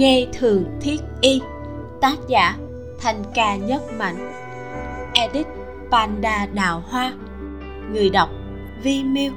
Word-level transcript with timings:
nghe 0.00 0.26
thường 0.32 0.78
thiết 0.80 1.00
y, 1.20 1.40
tác 2.00 2.16
giả 2.28 2.58
thành 3.00 3.24
ca 3.34 3.56
nhất 3.56 3.82
mạnh 3.98 4.32
edit 5.14 5.46
panda 5.90 6.46
đào 6.46 6.82
hoa. 6.86 7.12
Người 7.92 8.10
đọc 8.10 8.30
vi 8.82 9.04
miu 9.04 9.32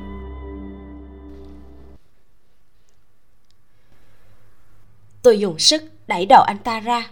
tôi 5.21 5.39
dùng 5.39 5.59
sức 5.59 5.83
đẩy 6.07 6.25
đầu 6.25 6.43
anh 6.47 6.57
ta 6.63 6.79
ra. 6.79 7.09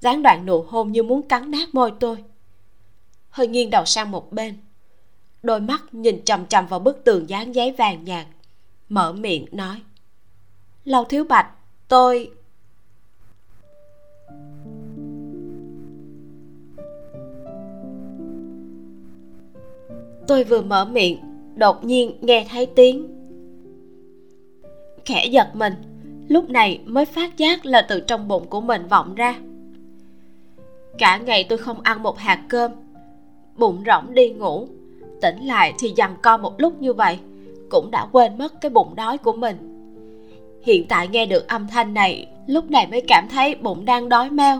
Gián 0.00 0.22
đoạn 0.22 0.46
nụ 0.46 0.62
hôn 0.62 0.92
như 0.92 1.02
muốn 1.02 1.28
cắn 1.28 1.50
nát 1.50 1.74
môi 1.74 1.92
tôi. 2.00 2.24
Hơi 3.30 3.46
nghiêng 3.46 3.70
đầu 3.70 3.84
sang 3.84 4.10
một 4.10 4.32
bên. 4.32 4.58
Đôi 5.42 5.60
mắt 5.60 5.94
nhìn 5.94 6.24
chằm 6.24 6.46
chằm 6.46 6.66
vào 6.66 6.80
bức 6.80 7.04
tường 7.04 7.28
dán 7.28 7.54
giấy 7.54 7.72
vàng 7.72 8.04
nhạt. 8.04 8.26
Mở 8.88 9.12
miệng 9.12 9.46
nói, 9.52 9.82
lâu 10.84 11.04
thiếu 11.04 11.24
bạch, 11.24 11.50
tôi 11.88 12.30
tôi 20.26 20.44
vừa 20.44 20.62
mở 20.62 20.84
miệng, 20.84 21.18
đột 21.56 21.84
nhiên 21.84 22.12
nghe 22.20 22.46
thấy 22.50 22.66
tiếng. 22.66 23.08
Khẽ 25.04 25.26
giật 25.26 25.48
mình, 25.54 25.74
lúc 26.28 26.50
này 26.50 26.80
mới 26.84 27.04
phát 27.04 27.38
giác 27.38 27.66
là 27.66 27.82
từ 27.88 28.00
trong 28.00 28.28
bụng 28.28 28.46
của 28.46 28.60
mình 28.60 28.86
vọng 28.88 29.14
ra. 29.14 29.38
Cả 30.98 31.16
ngày 31.16 31.44
tôi 31.44 31.58
không 31.58 31.80
ăn 31.80 32.02
một 32.02 32.18
hạt 32.18 32.42
cơm, 32.48 32.72
bụng 33.56 33.82
rỗng 33.86 34.14
đi 34.14 34.30
ngủ, 34.30 34.68
tỉnh 35.20 35.46
lại 35.46 35.74
thì 35.78 35.92
dằn 35.96 36.16
co 36.22 36.36
một 36.36 36.60
lúc 36.60 36.80
như 36.80 36.92
vậy, 36.92 37.18
cũng 37.70 37.90
đã 37.90 38.06
quên 38.12 38.38
mất 38.38 38.60
cái 38.60 38.70
bụng 38.70 38.94
đói 38.94 39.18
của 39.18 39.32
mình. 39.32 39.56
Hiện 40.62 40.86
tại 40.88 41.08
nghe 41.08 41.26
được 41.26 41.48
âm 41.48 41.68
thanh 41.68 41.94
này, 41.94 42.26
lúc 42.46 42.70
này 42.70 42.86
mới 42.86 43.00
cảm 43.08 43.28
thấy 43.28 43.54
bụng 43.54 43.84
đang 43.84 44.08
đói 44.08 44.30
meo. 44.30 44.58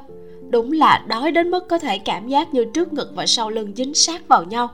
Đúng 0.50 0.72
là 0.72 1.04
đói 1.08 1.32
đến 1.32 1.50
mức 1.50 1.68
có 1.68 1.78
thể 1.78 1.98
cảm 1.98 2.28
giác 2.28 2.54
như 2.54 2.64
trước 2.64 2.92
ngực 2.92 3.12
và 3.14 3.26
sau 3.26 3.50
lưng 3.50 3.72
dính 3.76 3.94
sát 3.94 4.28
vào 4.28 4.44
nhau 4.44 4.68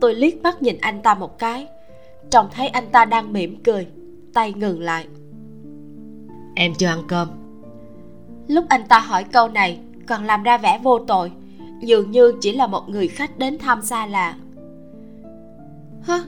tôi 0.00 0.14
liếc 0.14 0.42
mắt 0.42 0.62
nhìn 0.62 0.76
anh 0.80 1.02
ta 1.02 1.14
một 1.14 1.38
cái. 1.38 1.66
Trông 2.30 2.48
thấy 2.52 2.68
anh 2.68 2.86
ta 2.92 3.04
đang 3.04 3.32
mỉm 3.32 3.62
cười 3.62 3.86
tay 4.34 4.52
ngừng 4.52 4.80
lại. 4.80 5.06
Em 6.54 6.74
chưa 6.74 6.86
ăn 6.86 7.02
cơm. 7.08 7.28
Lúc 8.48 8.64
anh 8.68 8.82
ta 8.88 8.98
hỏi 8.98 9.24
câu 9.24 9.48
này 9.48 9.78
còn 10.06 10.24
làm 10.24 10.42
ra 10.42 10.58
vẻ 10.58 10.80
vô 10.82 10.98
tội. 10.98 11.32
Dường 11.80 12.10
như 12.10 12.34
chỉ 12.40 12.52
là 12.52 12.66
một 12.66 12.88
người 12.88 13.08
khách 13.08 13.38
đến 13.38 13.58
thăm 13.58 13.82
xa 13.82 14.06
lạ 14.06 14.34
hơ 16.02 16.20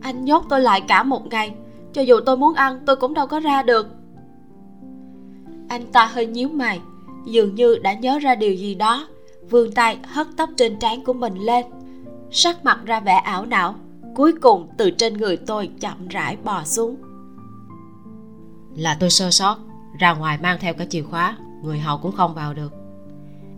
anh 0.00 0.24
nhốt 0.24 0.44
tôi 0.48 0.60
lại 0.60 0.80
cả 0.80 1.02
một 1.02 1.26
ngày. 1.26 1.54
Cho 1.92 2.02
dù 2.02 2.20
tôi 2.26 2.36
muốn 2.36 2.54
ăn 2.54 2.80
tôi 2.86 2.96
cũng 2.96 3.14
đâu 3.14 3.26
có 3.26 3.40
ra 3.40 3.62
được. 3.62 3.86
Anh 5.68 5.86
ta 5.92 6.06
hơi 6.06 6.26
nhíu 6.26 6.48
mày 6.48 6.80
dường 7.26 7.54
như 7.54 7.78
đã 7.82 7.92
nhớ 7.92 8.18
ra 8.18 8.34
điều 8.34 8.54
gì 8.54 8.74
đó 8.74 9.06
vươn 9.50 9.72
tay 9.72 9.98
hất 10.04 10.26
tóc 10.36 10.50
trên 10.56 10.78
trán 10.78 11.04
của 11.04 11.12
mình 11.12 11.34
lên 11.34 11.66
sắc 12.30 12.64
mặt 12.64 12.78
ra 12.84 13.00
vẻ 13.00 13.14
ảo 13.14 13.46
não 13.46 13.74
cuối 14.14 14.32
cùng 14.40 14.68
từ 14.76 14.90
trên 14.90 15.16
người 15.16 15.36
tôi 15.36 15.70
chậm 15.80 16.08
rãi 16.08 16.36
bò 16.44 16.64
xuống. 16.64 16.96
Là 18.76 18.96
tôi 19.00 19.10
sơ 19.10 19.30
sót 19.30 19.58
ra 19.98 20.12
ngoài 20.14 20.38
mang 20.42 20.58
theo 20.60 20.74
cả 20.74 20.84
chìa 20.90 21.02
khóa 21.02 21.36
người 21.62 21.78
hầu 21.78 21.98
cũng 21.98 22.12
không 22.12 22.34
vào 22.34 22.54
được. 22.54 22.72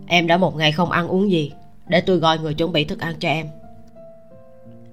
Em 0.07 0.27
đã 0.27 0.37
một 0.37 0.55
ngày 0.55 0.71
không 0.71 0.91
ăn 0.91 1.07
uống 1.07 1.31
gì 1.31 1.51
để 1.87 2.01
tôi 2.01 2.17
gọi 2.17 2.39
người 2.39 2.53
chuẩn 2.53 2.71
bị 2.71 2.85
thức 2.85 2.99
ăn 2.99 3.15
cho 3.19 3.29
em. 3.29 3.47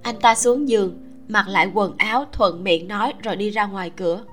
Anh 0.02 0.20
ta 0.20 0.34
xuống 0.34 0.68
giường 0.68 0.94
mặc 1.28 1.48
lại 1.48 1.70
quần 1.74 1.94
áo 1.96 2.24
thuận 2.32 2.64
miệng 2.64 2.88
nói 2.88 3.12
rồi 3.22 3.36
đi 3.36 3.50
ra 3.50 3.66
ngoài 3.66 3.90
cửa. 3.90 4.24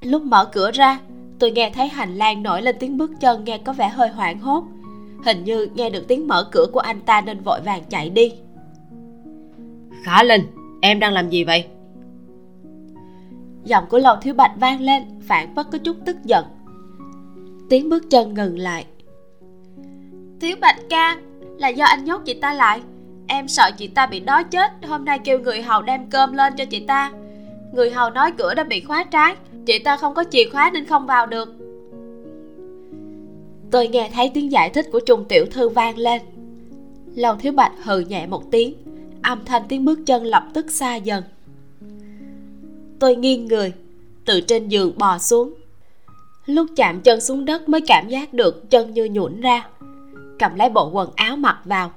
Lúc 0.00 0.22
mở 0.22 0.44
cửa 0.44 0.70
ra 0.70 1.00
tôi 1.38 1.50
nghe 1.50 1.70
thấy 1.74 1.88
hành 1.88 2.14
lang 2.14 2.42
nổi 2.42 2.62
lên 2.62 2.76
tiếng 2.80 2.98
bước 2.98 3.10
chân 3.20 3.44
nghe 3.44 3.58
có 3.58 3.72
vẻ 3.72 3.88
hơi 3.88 4.08
hoảng 4.08 4.40
hốt. 4.40 4.64
Hình 5.24 5.44
như 5.44 5.68
nghe 5.74 5.90
được 5.90 6.04
tiếng 6.08 6.28
mở 6.28 6.48
cửa 6.52 6.66
của 6.72 6.80
anh 6.80 7.00
ta 7.00 7.20
nên 7.20 7.40
vội 7.40 7.60
vàng 7.60 7.82
chạy 7.90 8.10
đi 8.10 8.32
khả 10.02 10.22
linh 10.22 10.42
em 10.80 11.00
đang 11.00 11.12
làm 11.12 11.30
gì 11.30 11.44
vậy? 11.44 11.64
Giọng 13.64 13.84
của 13.90 13.98
lầu 13.98 14.16
thiếu 14.22 14.34
bạch 14.34 14.52
vang 14.56 14.80
lên 14.80 15.02
phản 15.22 15.54
phất 15.54 15.66
có 15.72 15.78
chút 15.78 15.96
tức 16.06 16.16
giận. 16.24 16.44
Tiếng 17.68 17.88
bước 17.88 18.10
chân 18.10 18.34
ngừng 18.34 18.58
lại. 18.58 18.86
Thiếu 20.40 20.56
bạch 20.60 20.76
ca 20.90 21.16
là 21.58 21.68
do 21.68 21.84
anh 21.84 22.04
nhốt 22.04 22.22
chị 22.24 22.34
ta 22.34 22.54
lại. 22.54 22.80
Em 23.26 23.48
sợ 23.48 23.70
chị 23.78 23.88
ta 23.88 24.06
bị 24.06 24.20
đói 24.20 24.44
chết 24.44 24.70
hôm 24.88 25.04
nay 25.04 25.18
kêu 25.18 25.38
người 25.38 25.62
hầu 25.62 25.82
đem 25.82 26.10
cơm 26.10 26.32
lên 26.32 26.52
cho 26.56 26.64
chị 26.64 26.80
ta. 26.80 27.12
Người 27.72 27.90
hầu 27.90 28.10
nói 28.10 28.32
cửa 28.38 28.54
đã 28.54 28.64
bị 28.64 28.80
khóa 28.80 29.04
trái 29.04 29.36
chị 29.66 29.78
ta 29.78 29.96
không 29.96 30.14
có 30.14 30.24
chìa 30.30 30.44
khóa 30.52 30.70
nên 30.74 30.84
không 30.84 31.06
vào 31.06 31.26
được. 31.26 31.54
Tôi 33.70 33.88
nghe 33.88 34.10
thấy 34.14 34.30
tiếng 34.34 34.52
giải 34.52 34.70
thích 34.70 34.86
của 34.92 35.00
trung 35.00 35.24
tiểu 35.28 35.44
thư 35.50 35.68
vang 35.68 35.98
lên. 35.98 36.22
Lầu 37.14 37.36
thiếu 37.36 37.52
bạch 37.52 37.72
hừ 37.82 38.00
nhẹ 38.00 38.26
một 38.26 38.50
tiếng 38.50 38.74
âm 39.22 39.44
thanh 39.44 39.62
tiếng 39.68 39.84
bước 39.84 39.98
chân 40.06 40.24
lập 40.24 40.44
tức 40.54 40.70
xa 40.70 40.96
dần. 40.96 41.24
Tôi 42.98 43.16
nghiêng 43.16 43.46
người, 43.46 43.72
từ 44.24 44.40
trên 44.40 44.68
giường 44.68 44.98
bò 44.98 45.18
xuống. 45.18 45.54
Lúc 46.46 46.66
chạm 46.76 47.00
chân 47.00 47.20
xuống 47.20 47.44
đất 47.44 47.68
mới 47.68 47.80
cảm 47.86 48.08
giác 48.08 48.34
được 48.34 48.70
chân 48.70 48.94
như 48.94 49.08
nhũn 49.10 49.40
ra. 49.40 49.68
Cầm 50.38 50.54
lấy 50.54 50.70
bộ 50.70 50.90
quần 50.90 51.10
áo 51.16 51.36
mặc 51.36 51.58
vào, 51.64 51.92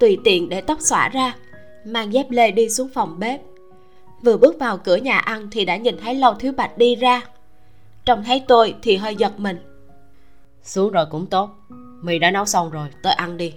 tùy 0.00 0.18
tiện 0.24 0.48
để 0.48 0.60
tóc 0.60 0.80
xõa 0.80 1.08
ra, 1.08 1.36
mang 1.84 2.12
dép 2.12 2.30
lê 2.30 2.50
đi 2.50 2.68
xuống 2.68 2.88
phòng 2.94 3.18
bếp. 3.18 3.40
Vừa 4.22 4.36
bước 4.36 4.58
vào 4.58 4.78
cửa 4.78 4.96
nhà 4.96 5.18
ăn 5.18 5.48
thì 5.50 5.64
đã 5.64 5.76
nhìn 5.76 5.96
thấy 6.02 6.14
lâu 6.14 6.34
thiếu 6.34 6.52
bạch 6.52 6.78
đi 6.78 6.96
ra. 6.96 7.22
Trông 8.04 8.24
thấy 8.24 8.44
tôi 8.48 8.74
thì 8.82 8.96
hơi 8.96 9.16
giật 9.16 9.40
mình. 9.40 9.58
Xuống 10.62 10.90
rồi 10.90 11.06
cũng 11.10 11.26
tốt 11.26 11.50
mì 12.02 12.18
đã 12.18 12.30
nấu 12.30 12.44
xong 12.44 12.70
rồi 12.70 12.88
tới 13.02 13.12
ăn 13.12 13.36
đi 13.36 13.54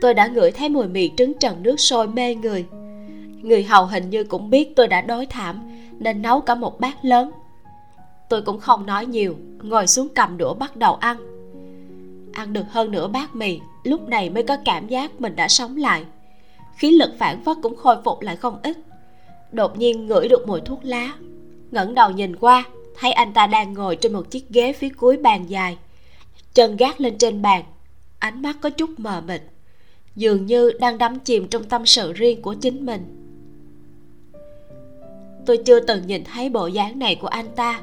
tôi 0.00 0.14
đã 0.14 0.26
ngửi 0.26 0.50
thấy 0.50 0.68
mùi 0.68 0.86
mì 0.86 1.10
trứng 1.16 1.38
trần 1.38 1.62
nước 1.62 1.80
sôi 1.80 2.08
mê 2.08 2.34
người. 2.34 2.66
Người 3.42 3.64
hầu 3.64 3.86
hình 3.86 4.10
như 4.10 4.24
cũng 4.24 4.50
biết 4.50 4.76
tôi 4.76 4.88
đã 4.88 5.00
đói 5.00 5.26
thảm, 5.26 5.60
nên 5.98 6.22
nấu 6.22 6.40
cả 6.40 6.54
một 6.54 6.80
bát 6.80 7.04
lớn. 7.04 7.30
Tôi 8.28 8.42
cũng 8.42 8.60
không 8.60 8.86
nói 8.86 9.06
nhiều, 9.06 9.36
ngồi 9.62 9.86
xuống 9.86 10.08
cầm 10.14 10.38
đũa 10.38 10.54
bắt 10.54 10.76
đầu 10.76 10.94
ăn. 10.94 11.16
Ăn 12.32 12.52
được 12.52 12.64
hơn 12.70 12.90
nửa 12.90 13.08
bát 13.08 13.34
mì, 13.36 13.60
lúc 13.84 14.08
này 14.08 14.30
mới 14.30 14.42
có 14.42 14.56
cảm 14.64 14.88
giác 14.88 15.20
mình 15.20 15.36
đã 15.36 15.48
sống 15.48 15.76
lại. 15.76 16.04
Khí 16.76 16.90
lực 16.90 17.10
phản 17.18 17.44
phất 17.44 17.56
cũng 17.62 17.76
khôi 17.76 17.96
phục 18.04 18.20
lại 18.20 18.36
không 18.36 18.58
ít. 18.62 18.76
Đột 19.52 19.78
nhiên 19.78 20.06
ngửi 20.06 20.28
được 20.28 20.48
mùi 20.48 20.60
thuốc 20.60 20.84
lá. 20.84 21.12
Ngẩng 21.70 21.94
đầu 21.94 22.10
nhìn 22.10 22.36
qua, 22.36 22.64
thấy 22.98 23.12
anh 23.12 23.32
ta 23.32 23.46
đang 23.46 23.74
ngồi 23.74 23.96
trên 23.96 24.12
một 24.12 24.30
chiếc 24.30 24.48
ghế 24.48 24.72
phía 24.72 24.88
cuối 24.88 25.16
bàn 25.16 25.50
dài. 25.50 25.78
Chân 26.54 26.76
gác 26.76 27.00
lên 27.00 27.18
trên 27.18 27.42
bàn, 27.42 27.64
ánh 28.18 28.42
mắt 28.42 28.56
có 28.60 28.70
chút 28.70 28.90
mờ 28.96 29.22
mịt 29.26 29.42
dường 30.16 30.46
như 30.46 30.72
đang 30.80 30.98
đắm 30.98 31.18
chìm 31.18 31.48
trong 31.48 31.64
tâm 31.64 31.86
sự 31.86 32.12
riêng 32.12 32.42
của 32.42 32.54
chính 32.54 32.86
mình. 32.86 33.02
Tôi 35.46 35.56
chưa 35.56 35.80
từng 35.80 36.06
nhìn 36.06 36.24
thấy 36.24 36.48
bộ 36.48 36.66
dáng 36.66 36.98
này 36.98 37.14
của 37.14 37.28
anh 37.28 37.46
ta. 37.56 37.80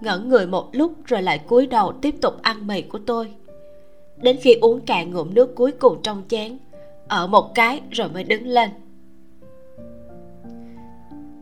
Ngẩn 0.00 0.28
người 0.28 0.46
một 0.46 0.68
lúc 0.72 0.92
rồi 1.06 1.22
lại 1.22 1.38
cúi 1.38 1.66
đầu 1.66 1.92
tiếp 2.02 2.14
tục 2.20 2.42
ăn 2.42 2.66
mì 2.66 2.82
của 2.82 2.98
tôi. 2.98 3.28
Đến 4.16 4.36
khi 4.40 4.54
uống 4.54 4.80
cạn 4.80 5.10
ngụm 5.10 5.34
nước 5.34 5.54
cuối 5.54 5.72
cùng 5.72 6.02
trong 6.02 6.22
chén 6.28 6.58
ở 7.08 7.26
một 7.26 7.54
cái 7.54 7.80
rồi 7.90 8.08
mới 8.08 8.24
đứng 8.24 8.46
lên. 8.46 8.70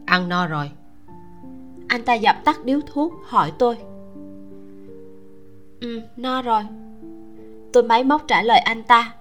Ăn 0.06 0.28
no 0.28 0.46
rồi. 0.46 0.70
Anh 1.88 2.04
ta 2.04 2.14
dập 2.14 2.36
tắt 2.44 2.64
điếu 2.64 2.80
thuốc 2.86 3.12
hỏi 3.24 3.52
tôi. 3.58 3.76
Ừ 5.80 6.00
no 6.16 6.42
rồi. 6.42 6.62
Tôi 7.72 7.82
máy 7.82 8.04
móc 8.04 8.24
trả 8.28 8.42
lời 8.42 8.58
anh 8.58 8.82
ta 8.82 9.14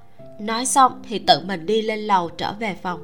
nói 0.45 0.65
xong 0.65 1.01
thì 1.09 1.19
tự 1.19 1.41
mình 1.45 1.65
đi 1.65 1.81
lên 1.81 1.99
lầu 1.99 2.29
trở 2.29 2.53
về 2.59 2.75
phòng. 2.81 2.99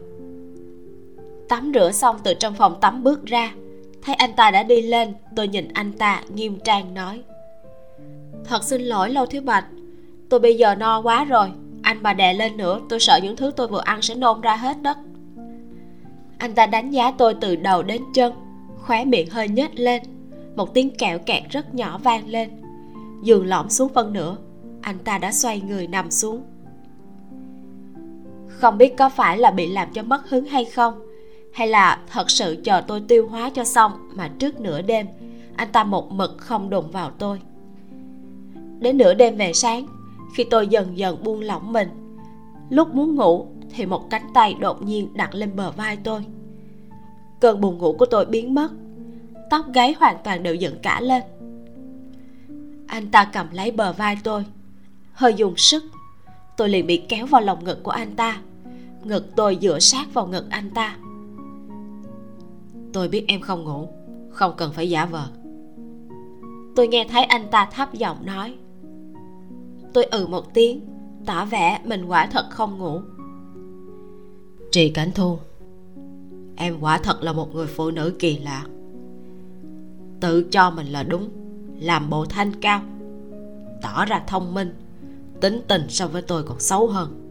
Tắm 1.49 1.71
rửa 1.73 1.91
xong 1.91 2.15
từ 2.23 2.33
trong 2.33 2.53
phòng 2.53 2.77
tắm 2.81 3.03
bước 3.03 3.25
ra, 3.25 3.53
thấy 4.01 4.15
anh 4.15 4.33
ta 4.33 4.51
đã 4.51 4.63
đi 4.63 4.81
lên, 4.81 5.13
tôi 5.35 5.47
nhìn 5.47 5.67
anh 5.73 5.93
ta 5.93 6.23
nghiêm 6.33 6.59
trang 6.63 6.93
nói. 6.93 7.21
Thật 8.45 8.63
xin 8.63 8.81
lỗi 8.81 9.09
lâu 9.09 9.25
thiếu 9.25 9.41
bạch, 9.41 9.65
tôi 10.29 10.39
bây 10.39 10.57
giờ 10.57 10.75
no 10.75 11.01
quá 11.01 11.25
rồi, 11.25 11.51
anh 11.81 12.03
mà 12.03 12.13
đè 12.13 12.33
lên 12.33 12.57
nữa, 12.57 12.79
tôi 12.89 12.99
sợ 12.99 13.19
những 13.23 13.35
thứ 13.35 13.51
tôi 13.55 13.67
vừa 13.67 13.81
ăn 13.85 14.01
sẽ 14.01 14.15
nôn 14.15 14.41
ra 14.41 14.55
hết 14.55 14.81
đất. 14.81 14.97
Anh 16.37 16.55
ta 16.55 16.65
đánh 16.65 16.91
giá 16.91 17.11
tôi 17.11 17.33
từ 17.41 17.55
đầu 17.55 17.83
đến 17.83 18.01
chân, 18.13 18.33
khóe 18.77 19.05
miệng 19.05 19.29
hơi 19.29 19.47
nhếch 19.47 19.79
lên, 19.79 20.01
một 20.55 20.73
tiếng 20.73 20.97
kẹo 20.97 21.19
kẹt 21.19 21.43
rất 21.49 21.75
nhỏ 21.75 21.97
vang 22.03 22.29
lên. 22.29 22.49
Giường 23.23 23.45
lõm 23.45 23.69
xuống 23.69 23.93
phân 23.93 24.13
nửa, 24.13 24.37
anh 24.81 24.97
ta 24.99 25.17
đã 25.17 25.31
xoay 25.31 25.61
người 25.61 25.87
nằm 25.87 26.11
xuống 26.11 26.43
không 28.57 28.77
biết 28.77 28.97
có 28.97 29.09
phải 29.09 29.37
là 29.37 29.51
bị 29.51 29.67
làm 29.67 29.93
cho 29.93 30.03
mất 30.03 30.29
hứng 30.29 30.45
hay 30.45 30.65
không, 30.65 30.99
hay 31.53 31.67
là 31.67 31.99
thật 32.11 32.29
sự 32.29 32.57
chờ 32.63 32.81
tôi 32.87 33.01
tiêu 33.07 33.27
hóa 33.27 33.49
cho 33.49 33.63
xong 33.63 33.91
mà 34.13 34.27
trước 34.39 34.59
nửa 34.59 34.81
đêm, 34.81 35.07
anh 35.55 35.71
ta 35.71 35.83
một 35.83 36.11
mực 36.11 36.37
không 36.37 36.69
đụng 36.69 36.91
vào 36.91 37.11
tôi. 37.17 37.41
Đến 38.79 38.97
nửa 38.97 39.13
đêm 39.13 39.37
về 39.37 39.53
sáng, 39.53 39.85
khi 40.35 40.43
tôi 40.43 40.67
dần 40.67 40.97
dần 40.97 41.23
buông 41.23 41.41
lỏng 41.41 41.73
mình, 41.73 41.89
lúc 42.69 42.95
muốn 42.95 43.15
ngủ 43.15 43.47
thì 43.75 43.85
một 43.85 44.09
cánh 44.09 44.27
tay 44.33 44.53
đột 44.53 44.81
nhiên 44.81 45.09
đặt 45.13 45.35
lên 45.35 45.55
bờ 45.55 45.71
vai 45.71 45.97
tôi. 46.03 46.25
Cơn 47.39 47.61
buồn 47.61 47.77
ngủ 47.77 47.95
của 47.99 48.05
tôi 48.05 48.25
biến 48.25 48.53
mất, 48.53 48.71
tóc 49.49 49.65
gáy 49.73 49.95
hoàn 49.99 50.17
toàn 50.23 50.43
đều 50.43 50.55
dựng 50.55 50.79
cả 50.81 51.01
lên. 51.01 51.23
Anh 52.87 53.11
ta 53.11 53.29
cầm 53.33 53.47
lấy 53.51 53.71
bờ 53.71 53.93
vai 53.93 54.17
tôi, 54.23 54.45
hơi 55.13 55.33
dùng 55.33 55.57
sức, 55.57 55.83
tôi 56.57 56.69
liền 56.69 56.87
bị 56.87 56.97
kéo 57.09 57.25
vào 57.25 57.41
lòng 57.41 57.63
ngực 57.63 57.83
của 57.83 57.91
anh 57.91 58.15
ta 58.15 58.39
ngực 59.07 59.35
tôi 59.35 59.57
dựa 59.61 59.79
sát 59.79 60.13
vào 60.13 60.27
ngực 60.27 60.45
anh 60.49 60.69
ta. 60.69 60.97
Tôi 62.93 63.07
biết 63.07 63.25
em 63.27 63.41
không 63.41 63.63
ngủ, 63.63 63.89
không 64.29 64.53
cần 64.57 64.71
phải 64.73 64.89
giả 64.89 65.05
vờ. 65.05 65.27
Tôi 66.75 66.87
nghe 66.87 67.07
thấy 67.09 67.23
anh 67.23 67.47
ta 67.51 67.69
thấp 67.73 67.93
giọng 67.93 68.25
nói. 68.25 68.55
Tôi 69.93 70.03
ừ 70.03 70.27
một 70.27 70.53
tiếng, 70.53 70.81
tỏ 71.25 71.45
vẻ 71.45 71.81
mình 71.85 72.05
quả 72.05 72.27
thật 72.31 72.45
không 72.49 72.77
ngủ. 72.77 73.01
Trì 74.71 74.89
cảnh 74.89 75.11
thu, 75.15 75.37
em 76.55 76.79
quả 76.79 76.97
thật 76.97 77.23
là 77.23 77.33
một 77.33 77.55
người 77.55 77.67
phụ 77.67 77.91
nữ 77.91 78.13
kỳ 78.19 78.37
lạ. 78.37 78.65
Tự 80.19 80.43
cho 80.51 80.71
mình 80.71 80.87
là 80.87 81.03
đúng, 81.03 81.29
làm 81.79 82.09
bộ 82.09 82.25
thanh 82.25 82.51
cao. 82.61 82.81
Tỏ 83.81 84.05
ra 84.05 84.23
thông 84.27 84.53
minh, 84.53 84.73
tính 85.41 85.61
tình 85.67 85.85
so 85.89 86.07
với 86.07 86.21
tôi 86.21 86.43
còn 86.43 86.59
xấu 86.59 86.87
hơn 86.87 87.26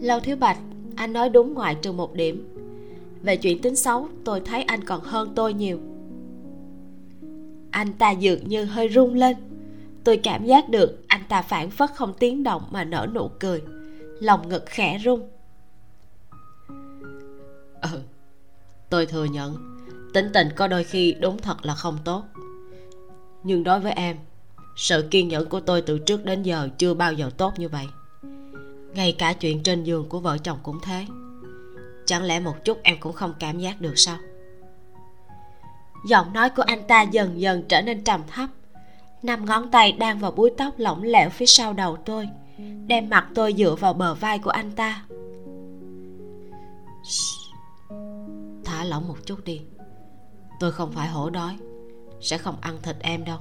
lâu 0.00 0.20
thiếu 0.20 0.36
bạch, 0.36 0.58
anh 0.96 1.12
nói 1.12 1.28
đúng 1.28 1.54
ngoại 1.54 1.76
trừ 1.82 1.92
một 1.92 2.14
điểm. 2.14 2.48
Về 3.22 3.36
chuyện 3.36 3.62
tính 3.62 3.76
xấu, 3.76 4.08
tôi 4.24 4.40
thấy 4.40 4.62
anh 4.62 4.84
còn 4.84 5.00
hơn 5.00 5.32
tôi 5.34 5.54
nhiều. 5.54 5.80
Anh 7.70 7.92
ta 7.92 8.10
dường 8.10 8.48
như 8.48 8.64
hơi 8.64 8.88
rung 8.88 9.14
lên. 9.14 9.36
Tôi 10.04 10.16
cảm 10.16 10.44
giác 10.44 10.68
được 10.68 11.04
anh 11.08 11.22
ta 11.28 11.42
phản 11.42 11.70
phất 11.70 11.90
không 11.94 12.14
tiếng 12.18 12.42
động 12.42 12.62
mà 12.70 12.84
nở 12.84 13.06
nụ 13.14 13.30
cười. 13.40 13.62
Lòng 14.20 14.48
ngực 14.48 14.64
khẽ 14.66 14.98
rung. 15.04 15.28
Ừ 17.80 18.00
tôi 18.90 19.06
thừa 19.06 19.24
nhận, 19.24 19.56
tính 20.14 20.30
tình 20.34 20.48
có 20.56 20.68
đôi 20.68 20.84
khi 20.84 21.14
đúng 21.20 21.38
thật 21.38 21.66
là 21.66 21.74
không 21.74 21.98
tốt. 22.04 22.24
Nhưng 23.42 23.64
đối 23.64 23.80
với 23.80 23.92
em, 23.92 24.16
sự 24.76 25.08
kiên 25.10 25.28
nhẫn 25.28 25.48
của 25.48 25.60
tôi 25.60 25.82
từ 25.82 25.98
trước 25.98 26.24
đến 26.24 26.42
giờ 26.42 26.68
chưa 26.78 26.94
bao 26.94 27.12
giờ 27.12 27.30
tốt 27.36 27.58
như 27.58 27.68
vậy 27.68 27.86
ngay 28.96 29.12
cả 29.18 29.32
chuyện 29.32 29.62
trên 29.62 29.84
giường 29.84 30.08
của 30.08 30.20
vợ 30.20 30.38
chồng 30.38 30.58
cũng 30.62 30.78
thế. 30.82 31.06
Chẳng 32.06 32.22
lẽ 32.22 32.40
một 32.40 32.64
chút 32.64 32.78
em 32.82 32.96
cũng 33.00 33.12
không 33.12 33.34
cảm 33.38 33.58
giác 33.58 33.80
được 33.80 33.94
sao? 33.96 34.16
Giọng 36.06 36.32
nói 36.32 36.50
của 36.50 36.62
anh 36.62 36.82
ta 36.88 37.02
dần 37.02 37.40
dần 37.40 37.62
trở 37.68 37.82
nên 37.82 38.04
trầm 38.04 38.22
thấp. 38.26 38.50
Năm 39.22 39.44
ngón 39.44 39.70
tay 39.70 39.92
đang 39.92 40.18
vào 40.18 40.30
búi 40.30 40.50
tóc 40.56 40.74
lỏng 40.78 41.02
lẻo 41.02 41.30
phía 41.30 41.46
sau 41.46 41.72
đầu 41.72 41.96
tôi, 41.96 42.28
đem 42.86 43.08
mặt 43.08 43.28
tôi 43.34 43.54
dựa 43.58 43.74
vào 43.74 43.94
bờ 43.94 44.14
vai 44.14 44.38
của 44.38 44.50
anh 44.50 44.70
ta. 44.70 45.04
Thả 48.64 48.84
lỏng 48.84 49.08
một 49.08 49.16
chút 49.26 49.44
đi. 49.44 49.62
Tôi 50.60 50.72
không 50.72 50.92
phải 50.92 51.08
hổ 51.08 51.30
đói, 51.30 51.56
sẽ 52.20 52.38
không 52.38 52.56
ăn 52.60 52.78
thịt 52.82 52.96
em 53.00 53.24
đâu. 53.24 53.38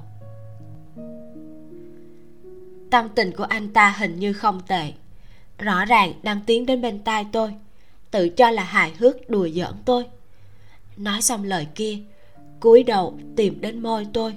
Tâm 2.92 3.10
tình 3.16 3.32
của 3.38 3.44
anh 3.44 3.74
ta 3.74 3.96
hình 3.98 4.20
như 4.20 4.34
không 4.34 4.62
tệ 4.68 4.94
rõ 5.58 5.86
ràng 5.86 6.14
đang 6.24 6.40
tiến 6.46 6.66
đến 6.66 6.82
bên 6.82 7.00
tai 7.00 7.26
tôi, 7.32 7.54
tự 8.12 8.30
cho 8.30 8.52
là 8.52 8.64
hài 8.64 8.94
hước 8.98 9.30
đùa 9.30 9.48
giỡn 9.50 9.74
tôi. 9.86 10.06
Nói 10.98 11.22
xong 11.22 11.44
lời 11.44 11.68
kia, 11.76 11.98
cúi 12.60 12.84
đầu 12.84 13.18
tìm 13.36 13.62
đến 13.62 13.80
môi 13.80 14.08
tôi. 14.14 14.34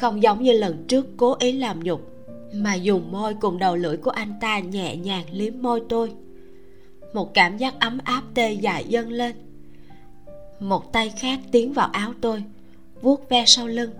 Không 0.00 0.22
giống 0.22 0.42
như 0.42 0.52
lần 0.52 0.84
trước 0.88 1.06
cố 1.16 1.36
ý 1.38 1.52
làm 1.52 1.84
nhục, 1.84 2.12
mà 2.52 2.74
dùng 2.74 3.12
môi 3.12 3.34
cùng 3.34 3.58
đầu 3.58 3.76
lưỡi 3.76 3.96
của 3.96 4.10
anh 4.10 4.34
ta 4.40 4.58
nhẹ 4.58 4.96
nhàng 4.96 5.24
liếm 5.32 5.52
môi 5.62 5.82
tôi. 5.88 6.12
Một 7.12 7.34
cảm 7.34 7.56
giác 7.58 7.74
ấm 7.80 7.98
áp 8.04 8.22
tê 8.34 8.52
dại 8.52 8.84
dâng 8.88 9.08
lên. 9.08 9.36
Một 10.60 10.92
tay 10.92 11.12
khác 11.18 11.40
tiến 11.52 11.72
vào 11.72 11.88
áo 11.92 12.12
tôi, 12.20 12.42
vuốt 13.02 13.28
ve 13.28 13.44
sau 13.46 13.66
lưng. 13.66 13.90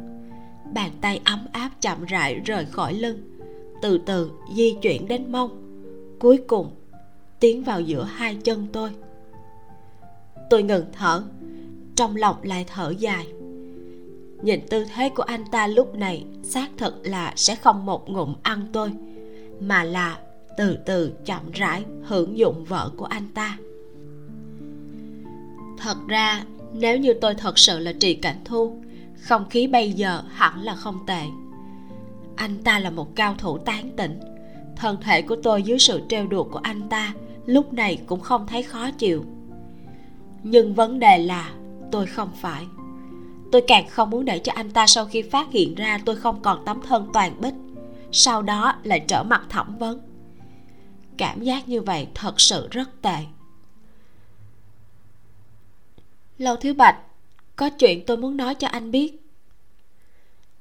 Bàn 0.75 0.91
tay 1.01 1.21
ấm 1.25 1.47
áp 1.53 1.71
chậm 1.81 2.05
rãi 2.05 2.35
rời 2.35 2.65
khỏi 2.65 2.95
lưng, 2.95 3.41
từ 3.83 3.99
từ 4.07 4.31
di 4.55 4.77
chuyển 4.83 5.09
đến 5.09 5.33
mông 5.33 5.66
cuối 6.19 6.43
cùng, 6.47 6.71
tiến 7.41 7.65
vào 7.65 7.81
giữa 7.81 8.05
hai 8.05 8.35
chân 8.35 8.67
tôi. 8.73 8.91
Tôi 10.51 10.63
ngừng 10.63 10.85
thở, 10.93 11.23
trong 11.97 12.17
lòng 12.17 12.37
lại 12.43 12.65
thở 12.75 12.95
dài. 12.99 13.27
Nhìn 14.43 14.61
tư 14.71 14.85
thế 14.95 15.09
của 15.09 15.23
anh 15.23 15.45
ta 15.51 15.67
lúc 15.67 15.95
này, 15.95 16.25
xác 16.43 16.69
thực 16.77 17.07
là 17.07 17.33
sẽ 17.37 17.55
không 17.55 17.87
một 17.87 18.11
ngụm 18.11 18.35
ăn 18.43 18.67
tôi, 18.73 18.93
mà 19.61 19.85
là 19.85 20.19
từ 20.57 20.79
từ 20.87 21.13
chậm 21.25 21.51
rãi 21.53 21.85
hưởng 22.03 22.39
dụng 22.39 22.65
vợ 22.65 22.91
của 22.97 23.05
anh 23.05 23.29
ta. 23.35 23.59
Thật 25.79 25.97
ra, 26.09 26.45
nếu 26.73 26.99
như 26.99 27.15
tôi 27.15 27.35
thật 27.35 27.59
sự 27.59 27.79
là 27.79 27.93
trì 27.93 28.15
cảnh 28.15 28.41
thu, 28.45 28.77
không 29.21 29.49
khí 29.51 29.67
bây 29.67 29.93
giờ 29.93 30.23
hẳn 30.29 30.63
là 30.63 30.75
không 30.75 31.07
tệ. 31.07 31.23
Anh 32.37 32.59
ta 32.65 32.79
là 32.79 32.91
một 32.91 33.17
cao 33.17 33.35
thủ 33.39 33.59
tán 33.59 33.91
tỉnh 33.97 34.21
thân 34.77 34.97
thể 35.01 35.23
của 35.23 35.37
tôi 35.43 35.63
dưới 35.63 35.79
sự 35.79 36.03
trêu 36.09 36.27
đùa 36.27 36.45
của 36.45 36.61
anh 36.63 36.89
ta, 36.89 37.15
lúc 37.47 37.73
này 37.73 37.99
cũng 38.07 38.21
không 38.21 38.47
thấy 38.47 38.63
khó 38.63 38.91
chịu. 38.91 39.25
Nhưng 40.43 40.75
vấn 40.75 40.99
đề 40.99 41.19
là, 41.19 41.53
tôi 41.93 42.07
không 42.07 42.31
phải. 42.41 42.67
Tôi 43.53 43.63
càng 43.67 43.89
không 43.89 44.11
muốn 44.11 44.25
để 44.25 44.39
cho 44.39 44.53
anh 44.53 44.71
ta 44.71 44.87
sau 44.87 45.07
khi 45.07 45.23
phát 45.23 45.47
hiện 45.51 45.75
ra 45.75 46.01
tôi 46.05 46.17
không 46.17 46.43
còn 46.43 46.63
tấm 46.65 46.81
thân 46.83 47.11
toàn 47.13 47.41
bích, 47.41 47.55
sau 48.13 48.43
đó 48.43 48.75
lại 48.83 49.05
trở 49.09 49.23
mặt 49.23 49.43
thẩm 49.49 49.79
vấn. 49.79 50.01
Cảm 51.17 51.43
giác 51.43 51.69
như 51.69 51.81
vậy 51.81 52.07
thật 52.15 52.41
sự 52.41 52.69
rất 52.71 53.03
tệ. 53.03 53.17
Lâu 56.39 56.57
thiếu 56.57 56.75
bạch, 56.75 56.97
có 57.57 57.71
chuyện 57.71 58.07
tôi 58.07 58.17
muốn 58.17 58.37
nói 58.37 58.55
cho 58.55 58.69
anh 58.69 58.91
biết. 58.91 59.23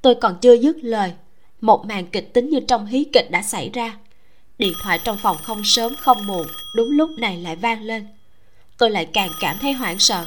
Tôi 0.02 0.16
còn 0.16 0.38
chưa 0.42 0.54
dứt 0.54 0.78
lời, 0.82 1.14
một 1.62 1.86
màn 1.86 2.06
kịch 2.06 2.34
tính 2.34 2.50
như 2.50 2.60
trong 2.60 2.86
hí 2.86 3.04
kịch 3.04 3.32
đã 3.32 3.42
xảy 3.42 3.70
ra 3.70 3.98
điện 4.58 4.74
thoại 4.84 5.00
trong 5.04 5.18
phòng 5.18 5.38
không 5.44 5.64
sớm 5.64 5.96
không 5.96 6.26
muộn. 6.28 6.48
Đúng 6.76 6.92
lúc 6.92 7.10
này 7.18 7.38
lại 7.38 7.56
vang 7.56 7.82
lên. 7.82 8.08
Tôi 8.78 8.90
lại 8.90 9.06
càng 9.14 9.32
cảm 9.40 9.58
thấy 9.58 9.74
hoảng 9.74 10.00
sợ. 10.00 10.26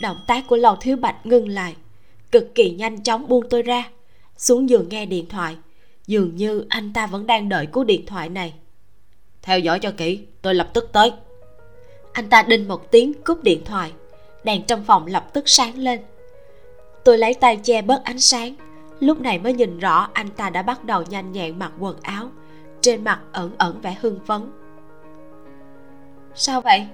Động 0.00 0.20
tác 0.26 0.46
của 0.46 0.56
lầu 0.56 0.76
thiếu 0.76 0.96
bạch 0.96 1.26
ngưng 1.26 1.48
lại. 1.48 1.76
Cực 2.32 2.54
kỳ 2.54 2.70
nhanh 2.70 3.02
chóng 3.02 3.28
buông 3.28 3.48
tôi 3.50 3.62
ra. 3.62 3.90
Xuống 4.36 4.68
giường 4.68 4.88
nghe 4.88 5.06
điện 5.06 5.28
thoại. 5.28 5.56
Dường 6.06 6.36
như 6.36 6.64
anh 6.68 6.92
ta 6.92 7.06
vẫn 7.06 7.26
đang 7.26 7.48
đợi 7.48 7.66
cú 7.66 7.84
điện 7.84 8.06
thoại 8.06 8.28
này. 8.28 8.54
Theo 9.42 9.58
dõi 9.58 9.78
cho 9.78 9.90
kỹ 9.96 10.20
tôi 10.42 10.54
lập 10.54 10.70
tức 10.72 10.90
tới. 10.92 11.12
Anh 12.12 12.28
ta 12.28 12.42
đinh 12.42 12.68
một 12.68 12.90
tiếng 12.90 13.12
cúp 13.24 13.42
điện 13.42 13.64
thoại. 13.64 13.92
Đèn 14.44 14.62
trong 14.62 14.84
phòng 14.84 15.06
lập 15.06 15.26
tức 15.32 15.48
sáng 15.48 15.78
lên. 15.78 16.00
Tôi 17.04 17.18
lấy 17.18 17.34
tay 17.34 17.56
che 17.62 17.82
bớt 17.82 18.04
ánh 18.04 18.20
sáng. 18.20 18.54
Lúc 19.00 19.20
này 19.20 19.38
mới 19.38 19.52
nhìn 19.52 19.78
rõ 19.78 20.08
anh 20.12 20.30
ta 20.30 20.50
đã 20.50 20.62
bắt 20.62 20.84
đầu 20.84 21.02
nhanh 21.02 21.32
nhẹn 21.32 21.58
mặc 21.58 21.72
quần 21.78 21.96
áo 22.02 22.30
trên 22.86 23.04
mặt 23.04 23.20
ẩn 23.32 23.50
ẩn 23.58 23.80
vẻ 23.80 23.96
hưng 24.00 24.18
phấn. 24.26 24.40
Sao 26.34 26.60
vậy? 26.60 26.86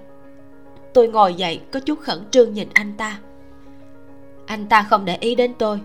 Tôi 0.94 1.08
ngồi 1.08 1.34
dậy, 1.34 1.60
có 1.72 1.80
chút 1.80 2.00
khẩn 2.00 2.18
trương 2.30 2.52
nhìn 2.52 2.68
anh 2.72 2.92
ta. 2.96 3.20
Anh 4.46 4.66
ta 4.66 4.82
không 4.82 5.04
để 5.04 5.16
ý 5.20 5.34
đến 5.34 5.54
tôi. 5.58 5.80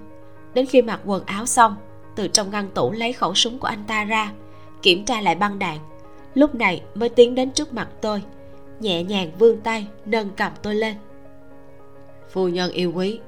Đến 0.53 0.65
khi 0.65 0.81
mặc 0.81 1.01
quần 1.05 1.23
áo 1.25 1.45
xong, 1.45 1.75
từ 2.15 2.27
trong 2.27 2.51
ngăn 2.51 2.69
tủ 2.69 2.91
lấy 2.91 3.13
khẩu 3.13 3.33
súng 3.33 3.59
của 3.59 3.67
anh 3.67 3.83
ta 3.87 4.03
ra, 4.03 4.31
kiểm 4.81 5.05
tra 5.05 5.21
lại 5.21 5.35
băng 5.35 5.59
đạn. 5.59 5.77
Lúc 6.33 6.55
này 6.55 6.81
mới 6.95 7.09
tiến 7.09 7.35
đến 7.35 7.51
trước 7.51 7.73
mặt 7.73 7.87
tôi, 8.01 8.23
nhẹ 8.79 9.03
nhàng 9.03 9.31
vươn 9.39 9.61
tay, 9.61 9.87
nâng 10.05 10.29
cầm 10.29 10.51
tôi 10.61 10.75
lên. 10.75 10.95
Phu 12.29 12.47
nhân 12.47 12.71
yêu 12.71 12.91
quý, 12.95 13.19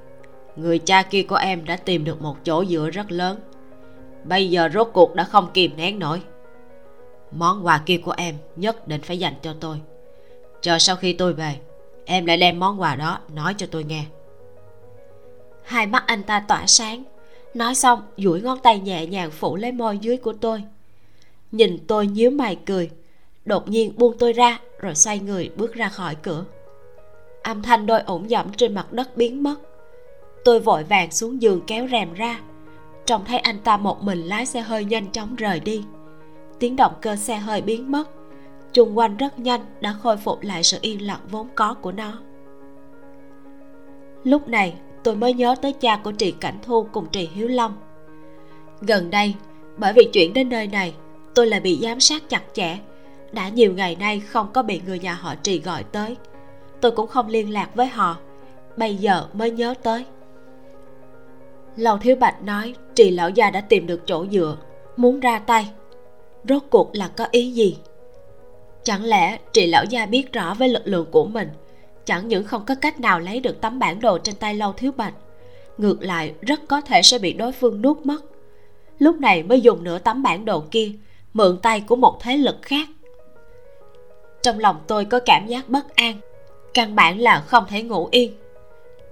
người 0.56 0.80
cha 0.80 1.04
kia 1.04 1.24
của 1.24 1.36
em 1.36 1.66
đã 1.66 1.76
tìm 1.76 2.04
được 2.04 2.22
một 2.22 2.38
chỗ 2.44 2.66
dựa 2.66 2.90
rất 2.90 3.12
lớn. 3.12 3.40
Bây 4.24 4.50
giờ 4.50 4.70
rốt 4.74 4.90
cuộc 4.94 5.16
đã 5.16 5.24
không 5.24 5.50
kìm 5.54 5.72
nén 5.78 6.00
nổi 6.00 6.22
món 7.32 7.66
quà 7.66 7.82
kia 7.86 7.98
của 7.98 8.14
em 8.18 8.36
nhất 8.56 8.88
định 8.88 9.02
phải 9.02 9.20
dành 9.20 9.34
cho 9.42 9.56
tôi. 9.60 9.82
Chờ 10.62 10.80
sau 10.80 10.96
khi 10.96 11.14
tôi 11.14 11.34
về, 11.34 11.56
em 12.06 12.26
lại 12.26 12.38
đem 12.38 12.60
món 12.60 12.82
quà 12.82 12.96
đó 12.96 13.20
nói 13.34 13.54
cho 13.58 13.68
tôi 13.72 13.84
nghe. 13.84 14.06
Hai 15.64 15.88
mắt 15.88 16.04
anh 16.08 16.24
ta 16.24 16.40
tỏa 16.40 16.68
sáng. 16.68 17.04
Nói 17.54 17.76
xong, 17.76 18.02
duỗi 18.18 18.42
ngón 18.42 18.60
tay 18.60 18.80
nhẹ 18.80 19.06
nhàng 19.06 19.32
phủ 19.32 19.56
lấy 19.56 19.72
môi 19.72 19.98
dưới 19.98 20.18
của 20.18 20.34
tôi. 20.34 20.64
Nhìn 21.52 21.78
tôi 21.88 22.08
nhíu 22.08 22.32
mày 22.32 22.56
cười, 22.66 22.90
đột 23.46 23.70
nhiên 23.70 23.94
buông 23.98 24.18
tôi 24.20 24.34
ra 24.34 24.60
rồi 24.80 24.96
xoay 24.96 25.20
người 25.20 25.50
bước 25.58 25.74
ra 25.74 25.90
khỏi 25.90 26.16
cửa. 26.16 26.46
Âm 27.44 27.62
thanh 27.62 27.86
đôi 27.86 28.02
ổn 28.02 28.30
dẫm 28.30 28.54
trên 28.54 28.74
mặt 28.74 28.94
đất 28.94 29.18
biến 29.18 29.44
mất. 29.44 29.56
Tôi 30.46 30.60
vội 30.60 30.84
vàng 30.84 31.12
xuống 31.12 31.42
giường 31.42 31.62
kéo 31.68 31.88
rèm 31.92 32.14
ra. 32.14 32.40
Trông 33.06 33.26
thấy 33.26 33.40
anh 33.40 33.60
ta 33.60 33.78
một 33.78 34.04
mình 34.04 34.22
lái 34.22 34.46
xe 34.46 34.62
hơi 34.62 34.86
nhanh 34.86 35.12
chóng 35.12 35.36
rời 35.36 35.60
đi 35.60 35.84
tiếng 36.60 36.75
động 36.75 36.94
cơ 37.01 37.16
xe 37.16 37.36
hơi 37.36 37.62
biến 37.62 37.92
mất. 37.92 38.10
Chung 38.74 38.98
quanh 38.98 39.18
rất 39.18 39.39
nhanh 39.39 39.62
đã 39.82 39.96
khôi 40.04 40.18
phục 40.18 40.42
lại 40.42 40.63
sự 40.63 40.78
yên 40.82 41.08
lặng 41.08 41.20
vốn 41.30 41.48
có 41.56 41.74
của 41.74 41.92
nó. 41.92 42.20
Lúc 44.24 44.48
này, 44.48 44.74
tôi 45.04 45.16
mới 45.16 45.34
nhớ 45.34 45.56
tới 45.62 45.74
cha 45.74 46.00
của 46.04 46.12
trị 46.12 46.32
cảnh 46.32 46.58
thu 46.63 46.88
cùng 46.92 47.06
trị 47.12 47.30
hiếu 47.34 47.48
long. 47.48 47.75
Gần 48.82 49.10
đây, 49.10 49.36
bởi 49.78 49.94
vì 49.94 50.10
chuyển 50.13 50.34
đến 50.34 50.50
nơi 50.50 50.68
này, 50.68 50.94
tôi 51.36 51.48
lại 51.48 51.60
bị 51.60 51.80
giám 51.82 52.00
sát 52.00 52.30
chặt 52.30 52.44
chẽ. 52.54 52.78
Đã 53.32 53.50
nhiều 53.50 53.74
ngày 53.74 53.96
nay 53.96 54.20
không 54.20 54.48
có 54.54 54.63
bị 54.63 54.82
người 54.86 55.00
nhà 55.00 55.13
họ 55.13 55.36
trì 55.36 55.60
gọi 55.60 55.84
tới. 55.84 56.18
Tôi 56.82 56.92
cũng 56.92 57.08
không 57.08 57.28
liên 57.28 57.54
lạc 57.54 57.75
với 57.75 57.88
họ. 57.88 58.18
Bây 58.78 58.96
giờ 58.96 59.28
mới 59.34 59.51
nhớ 59.51 59.74
tới. 59.84 60.06
Lầu 61.75 61.98
Thiếu 61.98 62.16
Bạch 62.16 62.44
nói 62.44 62.74
Trì 62.96 63.12
lão 63.12 63.30
gia 63.30 63.51
đã 63.51 63.62
tìm 63.62 63.88
được 63.88 64.01
chỗ 64.06 64.25
dựa, 64.32 64.58
Muốn 64.98 65.20
ra 65.20 65.39
tay. 65.39 65.70
Rốt 66.50 66.63
cuộc 66.70 66.89
là 66.94 67.08
có 67.08 67.27
ý 67.32 67.51
gì? 67.51 67.77
Chẳng 68.84 69.03
lẽ 69.03 69.38
chị 69.53 69.68
lão 69.68 69.86
gia 69.86 70.06
biết 70.06 70.34
rõ 70.34 70.53
với 70.53 70.70
lực 70.70 70.82
lượng 70.86 71.06
của 71.12 71.25
mình, 71.25 71.50
Chẳng 72.06 72.27
những 72.27 72.44
không 72.44 72.65
có 72.65 72.75
cách 72.75 73.00
nào 73.00 73.20
lấy 73.20 73.39
được 73.39 73.62
tấm 73.62 73.79
bản 73.79 74.00
đồ 74.00 74.18
trên 74.18 74.36
tay 74.36 74.53
Lâu 74.53 74.74
Thiếu 74.74 74.91
Bạch, 74.98 75.13
Ngược 75.77 76.01
lại 76.01 76.34
rất 76.41 76.60
có 76.68 76.82
thể 76.82 77.01
sẽ 77.01 77.20
bị 77.20 77.34
đối 77.34 77.51
phương 77.51 77.82
nuốt 77.82 77.98
mất. 77.98 78.22
Lúc 79.00 79.20
này 79.20 79.44
mới 79.44 79.62
dùng 79.62 79.84
nửa 79.84 80.00
tấm 80.00 80.24
bản 80.24 80.46
đồ 80.46 80.63
kia, 80.72 80.91
Mượn 81.34 81.60
tay 81.62 81.82
của 81.82 81.96
một 81.96 82.18
thế 82.22 82.38
lực 82.38 82.56
khác. 82.62 82.89
Trong 84.41 84.60
lòng 84.60 84.75
tôi 84.88 85.06
có 85.06 85.20
cảm 85.25 85.48
giác 85.48 85.70
bất 85.70 85.96
an, 85.96 86.20
Căn 86.74 86.96
bản 86.96 87.20
là 87.20 87.44
không 87.48 87.65
thể 87.70 87.84
ngủ 87.84 88.08
yên. 88.12 88.34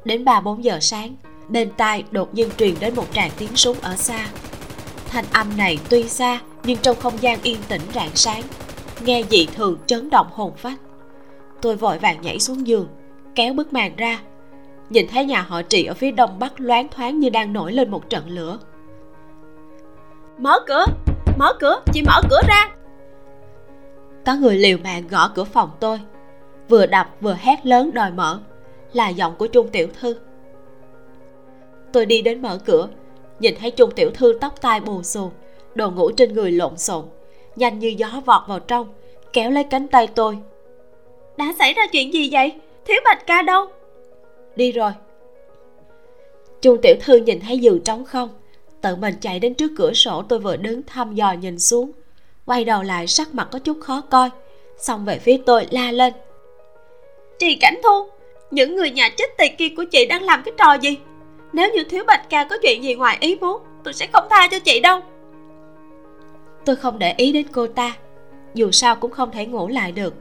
Đến 0.05 0.23
3-4 0.23 0.61
giờ 0.61 0.77
sáng, 0.81 1.15
bên 1.49 1.71
tai 1.77 2.03
đột 2.11 2.33
nhiên 2.33 2.49
truyền 2.57 2.73
đến 2.79 2.95
một 2.95 3.05
tràng 3.13 3.31
tiếng 3.37 3.55
súng 3.55 3.77
ở 3.81 3.95
xa. 3.95 4.27
Thanh 5.07 5.25
âm 5.31 5.57
này 5.57 5.77
tuy 5.89 6.09
xa 6.09 6.39
nhưng 6.67 6.77
trong 6.81 6.95
không 6.95 7.21
gian 7.21 7.39
yên 7.43 7.57
tĩnh 7.67 7.81
rạng 7.93 8.15
sáng, 8.15 8.41
nghe 9.05 9.23
dị 9.29 9.47
thường 9.55 9.77
chấn 9.85 10.09
động 10.09 10.27
hồn 10.31 10.51
phách. 10.57 10.79
Tôi 11.61 11.75
vội 11.75 11.97
vàng 11.97 12.21
nhảy 12.21 12.39
xuống 12.39 12.67
giường, 12.67 12.87
kéo 13.35 13.53
bức 13.53 13.73
màn 13.73 13.95
ra. 13.95 14.19
Nhìn 14.89 15.07
thấy 15.07 15.25
nhà 15.25 15.41
họ 15.41 15.61
trị 15.61 15.85
ở 15.85 15.93
phía 15.93 16.11
đông 16.11 16.39
bắc 16.39 16.59
loáng 16.59 16.87
thoáng 16.87 17.19
như 17.19 17.29
đang 17.29 17.53
nổi 17.53 17.73
lên 17.73 17.91
một 17.91 18.09
trận 18.09 18.29
lửa. 18.29 18.59
Mở 20.37 20.59
cửa 20.67 20.85
mở 21.37 21.53
cửa, 21.59 21.81
chị 21.93 22.01
mở 22.01 22.21
cửa 22.29 22.41
ra. 22.47 22.75
Có 24.25 24.35
người 24.35 24.57
liều 24.57 24.77
mạng 24.77 25.07
gõ 25.09 25.31
cửa 25.35 25.43
phòng 25.43 25.69
tôi, 25.79 25.99
vừa 26.69 26.85
đập 26.85 27.09
vừa 27.21 27.37
hét 27.39 27.65
lớn 27.65 27.91
đòi 27.93 28.11
mở, 28.11 28.39
là 28.93 29.09
giọng 29.09 29.35
của 29.35 29.47
trung 29.47 29.67
tiểu 29.67 29.87
thư. 29.99 30.15
Tôi 31.93 32.05
đi 32.05 32.21
đến 32.21 32.41
mở 32.41 32.59
cửa, 32.65 32.87
nhìn 33.39 33.55
thấy 33.59 33.71
trung 33.71 33.91
tiểu 33.95 34.11
thư 34.13 34.37
tóc 34.41 34.61
tai 34.61 34.79
bù 34.79 35.03
xù 35.03 35.31
đồ 35.77 35.91
ngủ 35.91 36.11
trên 36.11 36.33
người 36.33 36.51
lộn 36.51 36.77
xộn. 36.77 37.05
Nhanh 37.55 37.79
như 37.79 37.87
gió 37.87 38.07
vọt 38.25 38.41
vào 38.47 38.59
trong 38.59 38.87
kéo 39.33 39.51
lấy 39.51 39.63
cánh 39.63 39.87
tay 39.87 40.07
tôi. 40.07 40.37
Đã 41.37 41.53
xảy 41.59 41.73
ra 41.73 41.87
chuyện 41.91 42.13
gì 42.13 42.29
vậy? 42.31 42.51
Thiếu 42.85 42.97
bạch 43.05 43.27
ca 43.27 43.41
đâu? 43.41 43.65
Đi 44.55 44.71
rồi. 44.71 44.91
Trung 46.61 46.77
tiểu 46.81 46.95
thư 47.01 47.15
nhìn 47.15 47.39
thấy 47.39 47.57
giường 47.57 47.81
trống 47.83 48.05
không 48.05 48.29
tự 48.81 48.95
mình 48.95 49.15
chạy 49.21 49.39
đến 49.39 49.53
trước 49.53 49.71
cửa 49.77 49.93
sổ 49.93 50.23
tôi 50.29 50.39
vừa 50.39 50.57
đứng 50.57 50.83
thăm 50.83 51.15
dò 51.15 51.31
nhìn 51.31 51.59
xuống. 51.59 51.91
Quay 52.45 52.65
đầu 52.65 52.83
lại 52.83 53.07
sắc 53.07 53.35
mặt 53.35 53.47
có 53.51 53.59
chút 53.59 53.77
khó 53.81 54.01
coi 54.01 54.29
xong 54.77 55.05
về 55.05 55.19
phía 55.19 55.37
tôi 55.45 55.67
la 55.71 55.91
lên. 55.91 56.13
Trì 57.39 57.55
cảnh 57.55 57.79
thu 57.83 58.09
những 58.51 58.75
người 58.75 58.91
nhà 58.91 59.09
chết 59.09 59.37
tiệt 59.37 59.51
kia 59.57 59.69
của 59.77 59.83
chị 59.91 60.05
đang 60.05 60.23
làm 60.23 60.43
cái 60.45 60.53
trò 60.57 60.73
gì? 60.73 60.97
Nếu 61.53 61.69
như 61.73 61.83
thiếu 61.83 62.03
bạch 62.07 62.29
ca 62.29 62.43
có 62.43 62.57
chuyện 62.61 62.83
gì 62.83 62.95
ngoài 62.95 63.17
ý 63.19 63.35
muốn 63.35 63.61
tôi 63.83 63.93
sẽ 63.93 64.07
không 64.13 64.23
tha 64.29 64.47
cho 64.51 64.59
chị 64.59 64.79
đâu 64.79 64.99
tôi 66.67 66.75
không 66.75 66.99
để 66.99 67.13
ý 67.17 67.31
đến 67.31 67.47
cô 67.51 67.67
ta, 67.67 67.97
dù 68.53 68.71
sao 68.71 68.95
cũng 68.95 69.11
không 69.11 69.31
thể 69.31 69.45
ngủ 69.45 69.67
lại 69.67 69.91
được. 69.91 70.13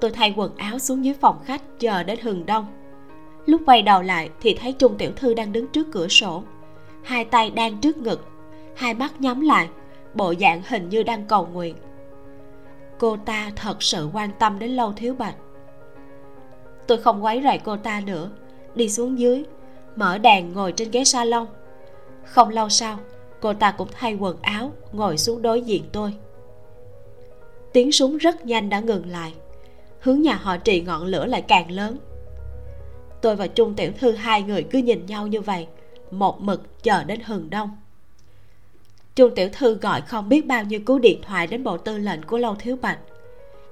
Tôi 0.00 0.10
thay 0.10 0.34
quần 0.36 0.56
áo 0.56 0.78
xuống 0.78 1.04
dưới 1.04 1.14
phòng 1.14 1.38
khách, 1.44 1.62
chờ 1.78 2.02
đến 2.02 2.18
hừng 2.22 2.46
đông. 2.46 2.66
Lúc 3.46 3.60
quay 3.66 3.82
đầu 3.82 4.02
lại 4.02 4.30
thì 4.40 4.54
thấy 4.54 4.72
trung 4.72 4.98
tiểu 4.98 5.10
thư 5.16 5.34
đang 5.34 5.52
đứng 5.52 5.66
trước 5.66 5.86
cửa 5.92 6.08
sổ. 6.08 6.42
Hai 7.02 7.24
tay 7.24 7.50
đang 7.50 7.78
trước 7.78 7.96
ngực, 7.96 8.24
hai 8.76 8.94
mắt 8.94 9.20
nhắm 9.20 9.40
lại, 9.40 9.68
bộ 10.14 10.34
dạng 10.40 10.62
hình 10.68 10.88
như 10.88 11.02
đang 11.02 11.26
cầu 11.26 11.48
nguyện. 11.52 11.76
Cô 12.98 13.16
ta 13.16 13.50
thật 13.56 13.82
sự 13.82 14.08
quan 14.12 14.30
tâm 14.38 14.58
đến 14.58 14.70
lâu 14.70 14.92
thiếu 14.92 15.14
bạch. 15.14 15.36
Tôi 16.86 16.98
không 16.98 17.24
quấy 17.24 17.42
rầy 17.42 17.58
cô 17.58 17.76
ta 17.76 18.02
nữa, 18.06 18.30
đi 18.74 18.88
xuống 18.88 19.18
dưới, 19.18 19.44
mở 19.96 20.18
đèn 20.18 20.52
ngồi 20.52 20.72
trên 20.72 20.90
ghế 20.90 21.04
salon. 21.04 21.46
Không 22.24 22.48
lâu 22.48 22.68
sau 22.68 22.98
cô 23.40 23.54
ta 23.54 23.70
cũng 23.70 23.88
thay 23.92 24.14
quần 24.14 24.36
áo, 24.42 24.72
ngồi 24.92 25.18
xuống 25.18 25.42
đối 25.42 25.60
diện 25.60 25.84
tôi. 25.92 26.14
Tiếng 27.72 27.92
súng 27.92 28.16
rất 28.16 28.46
nhanh 28.46 28.68
đã 28.68 28.80
ngừng 28.80 29.06
lại. 29.06 29.32
Hướng 30.00 30.22
nhà 30.22 30.34
họ 30.34 30.56
trì 30.56 30.80
ngọn 30.80 31.04
lửa 31.04 31.26
lại 31.26 31.42
càng 31.42 31.70
lớn. 31.70 31.96
Tôi 33.22 33.36
và 33.36 33.46
trung 33.46 33.74
tiểu 33.74 33.92
thư 33.98 34.12
hai 34.12 34.42
người 34.42 34.62
cứ 34.62 34.78
nhìn 34.78 35.06
nhau 35.06 35.26
như 35.26 35.40
vậy, 35.40 35.66
một 36.10 36.40
mực 36.40 36.82
chờ 36.82 37.04
đến 37.04 37.20
hừng 37.20 37.50
đông. 37.50 37.70
Trung 39.14 39.34
tiểu 39.34 39.48
thư 39.52 39.74
gọi 39.74 40.00
không 40.00 40.28
biết 40.28 40.46
bao 40.46 40.64
nhiêu 40.64 40.80
cú 40.86 40.98
điện 40.98 41.20
thoại 41.22 41.46
đến 41.46 41.64
bộ 41.64 41.76
tư 41.76 41.98
lệnh 41.98 42.22
của 42.22 42.38
lâu 42.38 42.54
thiếu 42.54 42.76
bạch, 42.82 42.98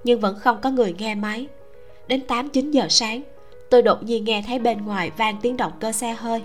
nhưng 0.04 0.20
vẫn 0.20 0.38
không 0.38 0.60
có 0.62 0.70
người 0.70 0.94
nghe 0.98 1.14
máy. 1.14 1.46
Đến 2.08 2.26
tám 2.26 2.48
chín 2.48 2.70
giờ 2.70 2.86
sáng, 2.90 3.22
tôi 3.70 3.82
đột 3.82 4.02
nhiên 4.02 4.24
nghe 4.24 4.44
thấy 4.46 4.58
bên 4.58 4.84
ngoài 4.84 5.10
vang 5.16 5.36
tiếng 5.42 5.56
động 5.56 5.72
cơ 5.80 5.92
xe 5.92 6.12
hơi 6.12 6.42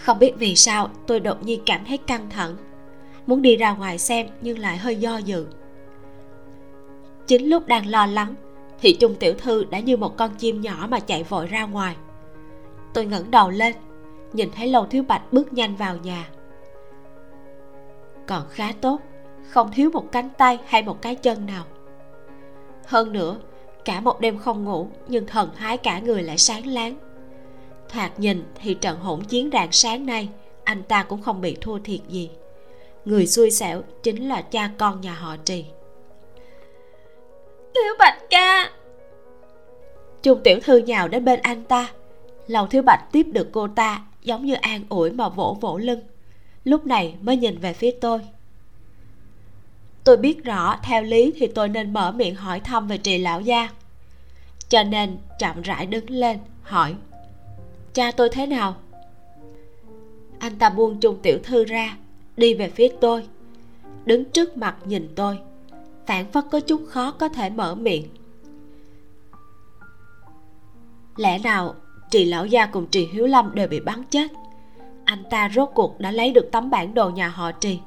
không 0.00 0.18
biết 0.18 0.32
vì 0.38 0.56
sao, 0.56 0.90
tôi 1.06 1.20
đột 1.20 1.42
nhiên 1.42 1.62
cảm 1.66 1.84
thấy 1.84 1.98
căng 1.98 2.30
thẳng. 2.30 2.56
Muốn 3.26 3.42
đi 3.42 3.56
ra 3.56 3.72
ngoài 3.72 3.98
xem, 3.98 4.26
nhưng 4.40 4.58
lại 4.58 4.76
hơi 4.76 4.96
do 4.96 5.16
dự. 5.16 5.46
Chính 7.26 7.50
lúc 7.50 7.66
đang 7.66 7.86
lo 7.86 8.06
lắng, 8.06 8.34
thì 8.80 8.96
trung 9.00 9.14
tiểu 9.14 9.34
thư 9.34 9.64
đã 9.64 9.78
như 9.78 9.96
một 9.96 10.16
con 10.16 10.30
chim 10.38 10.60
nhỏ 10.60 10.86
mà 10.90 11.00
chạy 11.00 11.22
vội 11.22 11.46
ra 11.46 11.64
ngoài. 11.64 11.96
Tôi 12.94 13.06
ngẩng 13.06 13.30
đầu 13.30 13.50
lên, 13.50 13.74
nhìn 14.32 14.50
thấy 14.56 14.68
lầu 14.68 14.86
thiếu 14.86 15.02
bạch 15.08 15.32
bước 15.32 15.52
nhanh 15.52 15.76
vào 15.76 15.96
nhà. 15.96 16.28
Còn 18.26 18.42
khá 18.50 18.72
tốt, 18.80 19.00
không 19.48 19.70
thiếu 19.72 19.90
một 19.90 20.12
cánh 20.12 20.28
tay 20.38 20.58
hay 20.66 20.82
một 20.82 21.02
cái 21.02 21.14
chân 21.14 21.46
nào. 21.46 21.64
Hơn 22.86 23.12
nữa, 23.12 23.36
cả 23.84 24.00
một 24.00 24.20
đêm 24.20 24.38
không 24.38 24.64
ngủ, 24.64 24.88
nhưng 25.08 25.26
thần 25.26 25.50
thái 25.56 25.76
cả 25.76 25.98
người 25.98 26.22
lại 26.22 26.38
sáng 26.38 26.66
láng 26.66 26.94
thoạt 27.92 28.20
nhìn 28.20 28.44
thì 28.54 28.74
trận 28.74 28.98
hỗn 28.98 29.24
chiến 29.24 29.50
rạng 29.52 29.72
sáng 29.72 30.06
nay 30.06 30.28
anh 30.64 30.82
ta 30.82 31.02
cũng 31.02 31.22
không 31.22 31.40
bị 31.40 31.56
thua 31.60 31.78
thiệt 31.78 32.00
gì. 32.08 32.30
Người 33.04 33.26
xui 33.26 33.50
xẻo 33.50 33.82
chính 34.02 34.28
là 34.28 34.42
cha 34.42 34.70
con 34.78 35.00
nhà 35.00 35.14
họ 35.14 35.36
trì. 35.44 35.64
Thiếu 37.74 37.94
bạch 37.98 38.18
ca! 38.30 38.70
Trung 40.22 40.40
tiểu 40.44 40.60
thư 40.62 40.76
nhào 40.76 41.08
đến 41.08 41.24
bên 41.24 41.40
anh 41.40 41.64
ta. 41.64 41.88
Lầu 42.46 42.66
thiếu 42.66 42.82
bạch 42.82 43.12
tiếp 43.12 43.26
được 43.32 43.48
cô 43.52 43.68
ta 43.68 44.04
giống 44.22 44.46
như 44.46 44.54
an 44.54 44.84
ủi 44.88 45.10
mà 45.10 45.28
vỗ 45.28 45.56
vỗ 45.60 45.78
lưng. 45.78 46.00
Lúc 46.64 46.86
này 46.86 47.14
mới 47.20 47.36
nhìn 47.36 47.58
về 47.58 47.72
phía 47.72 47.90
tôi. 48.00 48.20
Tôi 50.04 50.16
biết 50.16 50.44
rõ 50.44 50.76
theo 50.82 51.02
lý 51.02 51.32
thì 51.36 51.46
tôi 51.46 51.68
nên 51.68 51.92
mở 51.92 52.12
miệng 52.12 52.34
hỏi 52.34 52.60
thăm 52.60 52.88
về 52.88 52.98
trì 52.98 53.18
lão 53.18 53.40
gia. 53.40 53.68
Cho 54.68 54.82
nên 54.82 55.18
chậm 55.38 55.62
rãi 55.62 55.86
đứng 55.86 56.10
lên 56.10 56.38
hỏi 56.62 56.94
cha 58.00 58.10
tôi 58.10 58.28
thế 58.28 58.46
nào? 58.46 58.74
Anh 60.38 60.58
ta 60.58 60.70
buông 60.70 61.00
chung 61.00 61.18
tiểu 61.22 61.38
thư 61.42 61.64
ra, 61.64 61.96
đi 62.36 62.54
về 62.54 62.70
phía 62.70 62.88
tôi. 63.00 63.26
Đứng 64.04 64.24
trước 64.24 64.56
mặt 64.56 64.76
nhìn 64.84 65.08
tôi, 65.16 65.38
phản 66.06 66.32
phất 66.32 66.44
có 66.50 66.60
chút 66.60 66.82
khó 66.88 67.10
có 67.10 67.28
thể 67.28 67.50
mở 67.50 67.74
miệng. 67.74 68.06
Lẽ 71.16 71.38
nào 71.38 71.74
trì 72.10 72.24
lão 72.24 72.46
gia 72.46 72.66
cùng 72.66 72.86
trì 72.86 73.06
hiếu 73.06 73.26
lâm 73.26 73.54
đều 73.54 73.68
bị 73.68 73.80
bắn 73.80 74.02
chết? 74.10 74.30
Anh 75.04 75.22
ta 75.30 75.50
rốt 75.54 75.68
cuộc 75.74 76.00
đã 76.00 76.10
lấy 76.10 76.32
được 76.32 76.48
tấm 76.52 76.70
bản 76.70 76.94
đồ 76.94 77.10
nhà 77.10 77.28
họ 77.28 77.52
trì. 77.52 77.78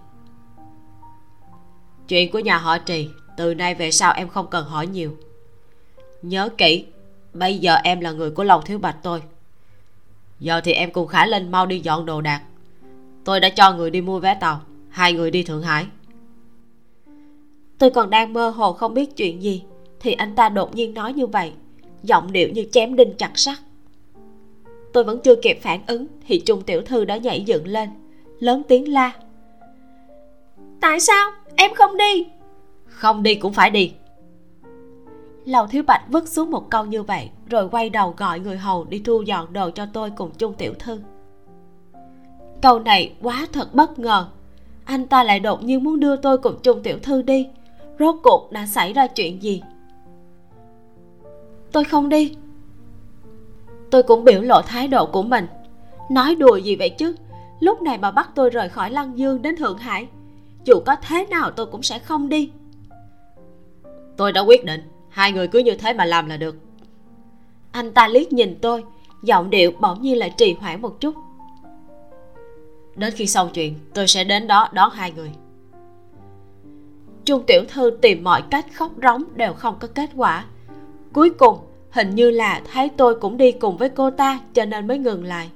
Chuyện 2.08 2.32
của 2.32 2.40
nhà 2.40 2.58
họ 2.58 2.78
trì, 2.78 3.10
từ 3.38 3.54
nay 3.54 3.76
về 3.76 3.92
sau 3.92 4.14
em 4.14 4.30
không 4.30 4.48
cần 4.50 4.66
hỏi 4.66 4.88
nhiều. 4.88 5.18
Nhớ 6.22 6.50
kỹ, 6.58 6.86
bây 7.34 7.60
giờ 7.60 7.76
em 7.76 8.00
là 8.00 8.12
người 8.12 8.32
của 8.32 8.44
lòng 8.44 8.62
thiếu 8.66 8.80
bạch 8.80 8.98
tôi 9.04 9.22
giờ 10.44 10.62
thì 10.64 10.72
em 10.74 10.92
cùng 10.92 11.08
khả 11.08 11.26
linh 11.26 11.52
mau 11.52 11.66
đi 11.66 11.80
dọn 11.80 12.06
đồ 12.06 12.22
đạc. 12.22 12.42
Tôi 13.24 13.40
đã 13.40 13.50
cho 13.50 13.74
người 13.74 13.90
đi 13.90 14.02
mua 14.02 14.20
vé 14.20 14.36
tàu 14.36 14.62
hai 14.90 15.14
người 15.14 15.32
đi 15.32 15.44
thượng 15.44 15.62
hải. 15.62 15.86
Tôi 17.78 17.90
còn 17.90 18.10
đang 18.10 18.34
mơ 18.34 18.50
hồ 18.50 18.74
không 18.74 18.94
biết 18.94 19.18
chuyện 19.18 19.44
gì 19.44 19.64
thì 20.00 20.14
anh 20.14 20.36
ta 20.36 20.50
đột 20.50 20.76
nhiên 20.76 20.94
nói 20.94 21.14
như 21.14 21.28
vậy 21.28 21.52
giọng 22.04 22.32
điệu 22.32 22.50
như 22.50 22.66
chém 22.72 22.96
đinh 22.96 23.14
chặt 23.18 23.32
sắt. 23.36 23.58
Tôi 24.94 25.04
vẫn 25.04 25.20
chưa 25.24 25.36
kịp 25.36 25.60
phản 25.62 25.80
ứng 25.88 26.08
thì 26.28 26.40
trung 26.40 26.62
tiểu 26.62 26.82
thư 26.82 27.06
đã 27.06 27.18
nhảy 27.18 27.42
dựng 27.42 27.68
lên 27.68 27.90
lớn 28.40 28.62
tiếng 28.68 28.94
la. 28.94 29.12
Tại 30.82 31.00
sao? 31.00 31.32
Em 31.56 31.74
không 31.74 31.98
đi. 31.98 32.28
Không 32.86 33.24
đi 33.24 33.36
cũng 33.36 33.54
phải 33.54 33.70
đi. 33.70 33.94
Lầu 35.46 35.68
thiếu 35.68 35.84
bạch 35.84 36.02
vứt 36.10 36.28
xuống 36.28 36.52
một 36.52 36.70
câu 36.70 36.86
như 36.86 37.04
vậy 37.04 37.30
rồi 37.54 37.70
quay 37.70 37.90
đầu 37.90 38.14
gọi 38.18 38.40
người 38.40 38.58
hầu 38.58 38.84
đi 38.84 39.02
thu 39.06 39.22
dọn 39.22 39.54
đồ 39.54 39.70
cho 39.70 39.86
tôi 39.94 40.10
cùng 40.10 40.32
chung 40.38 40.54
tiểu 40.54 40.74
thư. 40.80 41.00
Câu 42.62 42.80
này 42.80 43.16
quá 43.22 43.48
thật 43.54 43.74
bất 43.74 44.00
ngờ. 44.00 44.28
Anh 44.86 45.08
ta 45.08 45.24
lại 45.24 45.40
đột 45.40 45.64
nhiên 45.64 45.84
muốn 45.84 46.00
đưa 46.00 46.16
tôi 46.16 46.38
cùng 46.38 46.60
chung 46.64 46.84
tiểu 46.84 46.98
thư 47.04 47.22
đi. 47.22 47.48
Rốt 48.00 48.16
cuộc 48.24 48.52
đã 48.52 48.66
xảy 48.66 48.94
ra 48.94 49.08
chuyện 49.08 49.44
gì? 49.44 49.62
Tôi 51.72 51.84
không 51.84 52.10
đi. 52.10 52.36
Tôi 53.92 54.04
cũng 54.04 54.24
biểu 54.24 54.42
lộ 54.42 54.62
thái 54.62 54.88
độ 54.88 55.06
của 55.06 55.24
mình. 55.24 55.48
Nói 56.12 56.36
đùa 56.36 56.56
gì 56.56 56.76
vậy 56.76 56.90
chứ? 56.90 57.16
Lúc 57.60 57.82
này 57.82 57.98
mà 57.98 58.12
bắt 58.12 58.30
tôi 58.36 58.50
rời 58.50 58.70
khỏi 58.70 58.92
lăng 58.92 59.18
dương 59.18 59.42
đến 59.42 59.56
thượng 59.56 59.78
hải, 59.78 60.08
dù 60.66 60.80
có 60.86 60.96
thế 61.08 61.26
nào 61.30 61.52
tôi 61.52 61.66
cũng 61.66 61.84
sẽ 61.84 62.00
không 62.00 62.30
đi. 62.30 62.52
Tôi 64.18 64.32
đã 64.32 64.42
quyết 64.42 64.66
định, 64.66 64.82
hai 65.10 65.32
người 65.32 65.48
cứ 65.48 65.60
như 65.60 65.76
thế 65.76 65.94
mà 65.94 66.06
làm 66.06 66.28
là 66.28 66.38
được 66.38 66.56
anh 67.74 67.94
ta 67.94 68.08
liếc 68.08 68.34
nhìn 68.34 68.56
tôi, 68.62 68.84
giọng 69.24 69.50
điệu 69.50 69.72
bỗng 69.80 70.02
nhiên 70.02 70.18
lại 70.18 70.34
trì 70.38 70.54
hoãn 70.54 70.82
một 70.82 71.00
chút. 71.00 71.16
Đến 72.96 73.14
khi 73.16 73.28
xong 73.28 73.50
chuyện, 73.54 73.76
tôi 73.94 74.08
sẽ 74.08 74.24
đến 74.24 74.48
đó 74.48 74.70
đón 74.74 74.92
hai 74.92 75.12
người. 75.12 75.32
Trung 77.26 77.44
tiểu 77.48 77.62
thư 77.68 77.98
tìm 78.02 78.24
mọi 78.24 78.44
cách 78.52 78.66
khóc 78.74 78.92
rống 79.04 79.24
đều 79.36 79.54
không 79.54 79.76
có 79.80 79.88
kết 79.88 80.10
quả. 80.16 80.46
Cuối 81.14 81.30
cùng, 81.30 81.58
hình 81.92 82.16
như 82.16 82.32
là 82.32 82.62
thấy 82.74 82.90
tôi 82.98 83.16
cũng 83.16 83.38
đi 83.38 83.52
cùng 83.52 83.78
với 83.78 83.90
cô 83.90 84.12
ta 84.12 84.40
cho 84.54 84.66
nên 84.66 84.88
mới 84.88 84.98
ngừng 84.98 85.24
lại. 85.24 85.50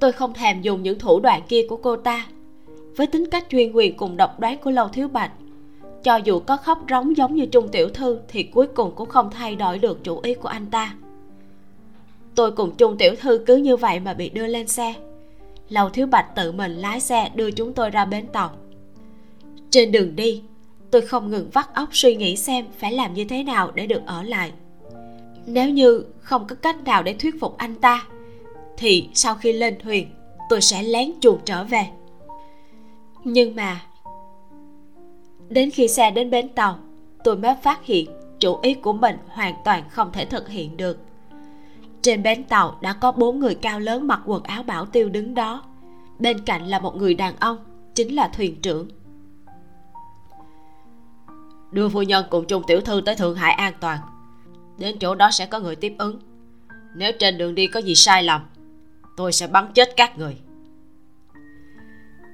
Tôi 0.00 0.12
không 0.12 0.34
thèm 0.34 0.62
dùng 0.62 0.82
những 0.82 0.98
thủ 0.98 1.20
đoạn 1.20 1.42
kia 1.48 1.66
của 1.68 1.76
cô 1.76 1.96
ta. 1.96 2.26
Với 2.96 3.06
tính 3.06 3.30
cách 3.30 3.46
chuyên 3.50 3.72
quyền 3.72 3.96
cùng 3.96 4.16
độc 4.16 4.40
đoán 4.40 4.58
của 4.58 4.70
lâu 4.70 4.88
thiếu 4.88 5.08
bạch 5.08 5.32
cho 6.06 6.16
dù 6.16 6.40
có 6.40 6.56
khóc 6.56 6.78
rống 6.90 7.16
giống 7.16 7.34
như 7.34 7.46
trung 7.46 7.68
tiểu 7.68 7.88
thư 7.88 8.18
thì 8.28 8.42
cuối 8.42 8.66
cùng 8.66 8.92
cũng 8.96 9.08
không 9.08 9.30
thay 9.30 9.56
đổi 9.56 9.78
được 9.78 10.04
chủ 10.04 10.20
ý 10.20 10.34
của 10.34 10.48
anh 10.48 10.66
ta. 10.66 10.94
Tôi 12.34 12.52
cùng 12.52 12.76
trung 12.76 12.96
tiểu 12.98 13.14
thư 13.20 13.44
cứ 13.46 13.56
như 13.56 13.76
vậy 13.76 14.00
mà 14.00 14.14
bị 14.14 14.28
đưa 14.28 14.46
lên 14.46 14.68
xe. 14.68 14.94
Lầu 15.68 15.90
thiếu 15.90 16.06
bạch 16.06 16.34
tự 16.36 16.52
mình 16.52 16.72
lái 16.72 17.00
xe 17.00 17.30
đưa 17.34 17.50
chúng 17.50 17.72
tôi 17.72 17.90
ra 17.90 18.04
bến 18.04 18.26
tàu. 18.26 18.50
Trên 19.70 19.92
đường 19.92 20.16
đi, 20.16 20.42
tôi 20.90 21.02
không 21.02 21.30
ngừng 21.30 21.50
vắt 21.52 21.74
óc 21.74 21.88
suy 21.92 22.16
nghĩ 22.16 22.36
xem 22.36 22.66
phải 22.78 22.92
làm 22.92 23.14
như 23.14 23.24
thế 23.24 23.42
nào 23.42 23.70
để 23.74 23.86
được 23.86 24.02
ở 24.06 24.22
lại. 24.22 24.52
Nếu 25.46 25.70
như 25.70 26.04
không 26.20 26.46
có 26.46 26.56
cách 26.56 26.84
nào 26.84 27.02
để 27.02 27.14
thuyết 27.14 27.40
phục 27.40 27.56
anh 27.58 27.74
ta, 27.74 28.06
thì 28.76 29.08
sau 29.14 29.34
khi 29.34 29.52
lên 29.52 29.78
thuyền, 29.82 30.08
tôi 30.50 30.60
sẽ 30.60 30.82
lén 30.82 31.12
chuồn 31.20 31.38
trở 31.44 31.64
về. 31.64 31.86
Nhưng 33.24 33.56
mà 33.56 33.80
đến 35.48 35.70
khi 35.70 35.88
xe 35.88 36.10
đến 36.10 36.30
bến 36.30 36.48
tàu, 36.48 36.78
tôi 37.24 37.36
mới 37.36 37.54
phát 37.62 37.84
hiện 37.84 38.10
chủ 38.40 38.58
ý 38.62 38.74
của 38.74 38.92
mình 38.92 39.16
hoàn 39.28 39.54
toàn 39.64 39.88
không 39.90 40.12
thể 40.12 40.24
thực 40.24 40.48
hiện 40.48 40.76
được. 40.76 40.98
Trên 42.02 42.22
bến 42.22 42.44
tàu 42.44 42.78
đã 42.80 42.92
có 42.92 43.12
bốn 43.12 43.38
người 43.38 43.54
cao 43.54 43.80
lớn 43.80 44.06
mặc 44.06 44.20
quần 44.26 44.42
áo 44.42 44.62
bảo 44.62 44.86
tiêu 44.86 45.08
đứng 45.08 45.34
đó. 45.34 45.62
Bên 46.18 46.40
cạnh 46.40 46.66
là 46.66 46.78
một 46.78 46.96
người 46.96 47.14
đàn 47.14 47.36
ông, 47.36 47.58
chính 47.94 48.14
là 48.14 48.28
thuyền 48.28 48.60
trưởng. 48.60 48.88
Đưa 51.70 51.88
phu 51.88 52.02
nhân 52.02 52.26
cùng 52.30 52.44
chung 52.46 52.62
tiểu 52.66 52.80
thư 52.80 53.00
tới 53.06 53.16
thượng 53.16 53.34
hải 53.34 53.52
an 53.52 53.72
toàn. 53.80 53.98
Đến 54.78 54.96
chỗ 54.98 55.14
đó 55.14 55.30
sẽ 55.30 55.46
có 55.46 55.60
người 55.60 55.76
tiếp 55.76 55.94
ứng. 55.98 56.20
Nếu 56.94 57.12
trên 57.18 57.38
đường 57.38 57.54
đi 57.54 57.66
có 57.66 57.80
gì 57.80 57.94
sai 57.94 58.22
lầm, 58.22 58.40
tôi 59.16 59.32
sẽ 59.32 59.46
bắn 59.46 59.72
chết 59.74 59.88
các 59.96 60.18
người. 60.18 60.36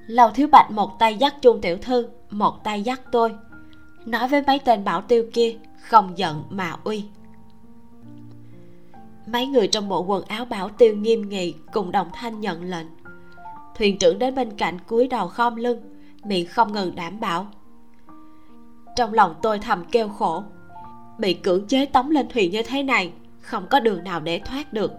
Lầu 0.07 0.31
thiếu 0.31 0.47
bạch 0.47 0.71
một 0.71 0.99
tay 0.99 1.15
dắt 1.15 1.35
chung 1.41 1.61
tiểu 1.61 1.77
thư 1.81 2.07
một 2.33 2.63
tay 2.63 2.81
dắt 2.81 3.01
tôi, 3.11 3.35
nói 4.05 4.27
với 4.27 4.43
mấy 4.47 4.59
tên 4.59 4.83
bảo 4.83 5.01
tiêu 5.01 5.25
kia 5.33 5.55
không 5.81 6.17
giận 6.17 6.43
mà 6.49 6.75
uy. 6.83 7.05
Mấy 9.27 9.47
người 9.47 9.67
trong 9.67 9.89
bộ 9.89 10.03
quần 10.03 10.25
áo 10.25 10.45
bảo 10.45 10.69
tiêu 10.69 10.95
nghiêm 10.95 11.29
nghị 11.29 11.53
cùng 11.73 11.91
đồng 11.91 12.07
thanh 12.13 12.41
nhận 12.41 12.63
lệnh. 12.63 12.87
Thuyền 13.75 13.97
trưởng 13.97 14.19
đến 14.19 14.35
bên 14.35 14.57
cạnh 14.57 14.79
cúi 14.87 15.07
đầu 15.07 15.27
khom 15.27 15.55
lưng, 15.55 15.79
miệng 16.23 16.47
không 16.47 16.73
ngừng 16.73 16.95
đảm 16.95 17.19
bảo. 17.19 17.47
Trong 18.95 19.13
lòng 19.13 19.35
tôi 19.41 19.59
thầm 19.59 19.85
kêu 19.91 20.09
khổ, 20.09 20.43
bị 21.17 21.33
cưỡng 21.33 21.67
chế 21.67 21.85
tống 21.85 22.09
lên 22.09 22.27
thuyền 22.29 22.51
như 22.51 22.63
thế 22.63 22.83
này, 22.83 23.11
không 23.41 23.67
có 23.69 23.79
đường 23.79 24.03
nào 24.03 24.19
để 24.19 24.39
thoát 24.39 24.73
được. 24.73 24.91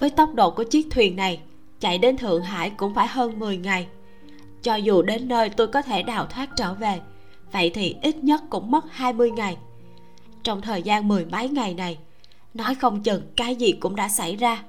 Với 0.00 0.10
tốc 0.10 0.34
độ 0.34 0.50
của 0.50 0.64
chiếc 0.64 0.86
thuyền 0.90 1.16
này, 1.16 1.40
chạy 1.80 1.98
đến 1.98 2.16
thượng 2.16 2.42
hải 2.42 2.70
cũng 2.70 2.94
phải 2.94 3.06
hơn 3.06 3.38
10 3.38 3.56
ngày 3.56 3.88
cho 4.62 4.74
dù 4.74 5.02
đến 5.02 5.28
nơi 5.28 5.50
tôi 5.50 5.68
có 5.68 5.82
thể 5.82 6.02
đào 6.02 6.26
thoát 6.26 6.48
trở 6.56 6.74
về 6.74 7.00
vậy 7.52 7.70
thì 7.74 7.96
ít 8.02 8.16
nhất 8.16 8.42
cũng 8.50 8.70
mất 8.70 8.84
20 8.90 9.30
ngày. 9.30 9.56
Trong 10.42 10.60
thời 10.60 10.82
gian 10.82 11.08
mười 11.08 11.24
mấy 11.24 11.48
ngày 11.48 11.74
này 11.74 11.98
nói 12.54 12.74
không 12.74 13.02
chừng 13.02 13.22
cái 13.36 13.56
gì 13.56 13.72
cũng 13.72 13.96
đã 13.96 14.08
xảy 14.08 14.36
ra. 14.36 14.64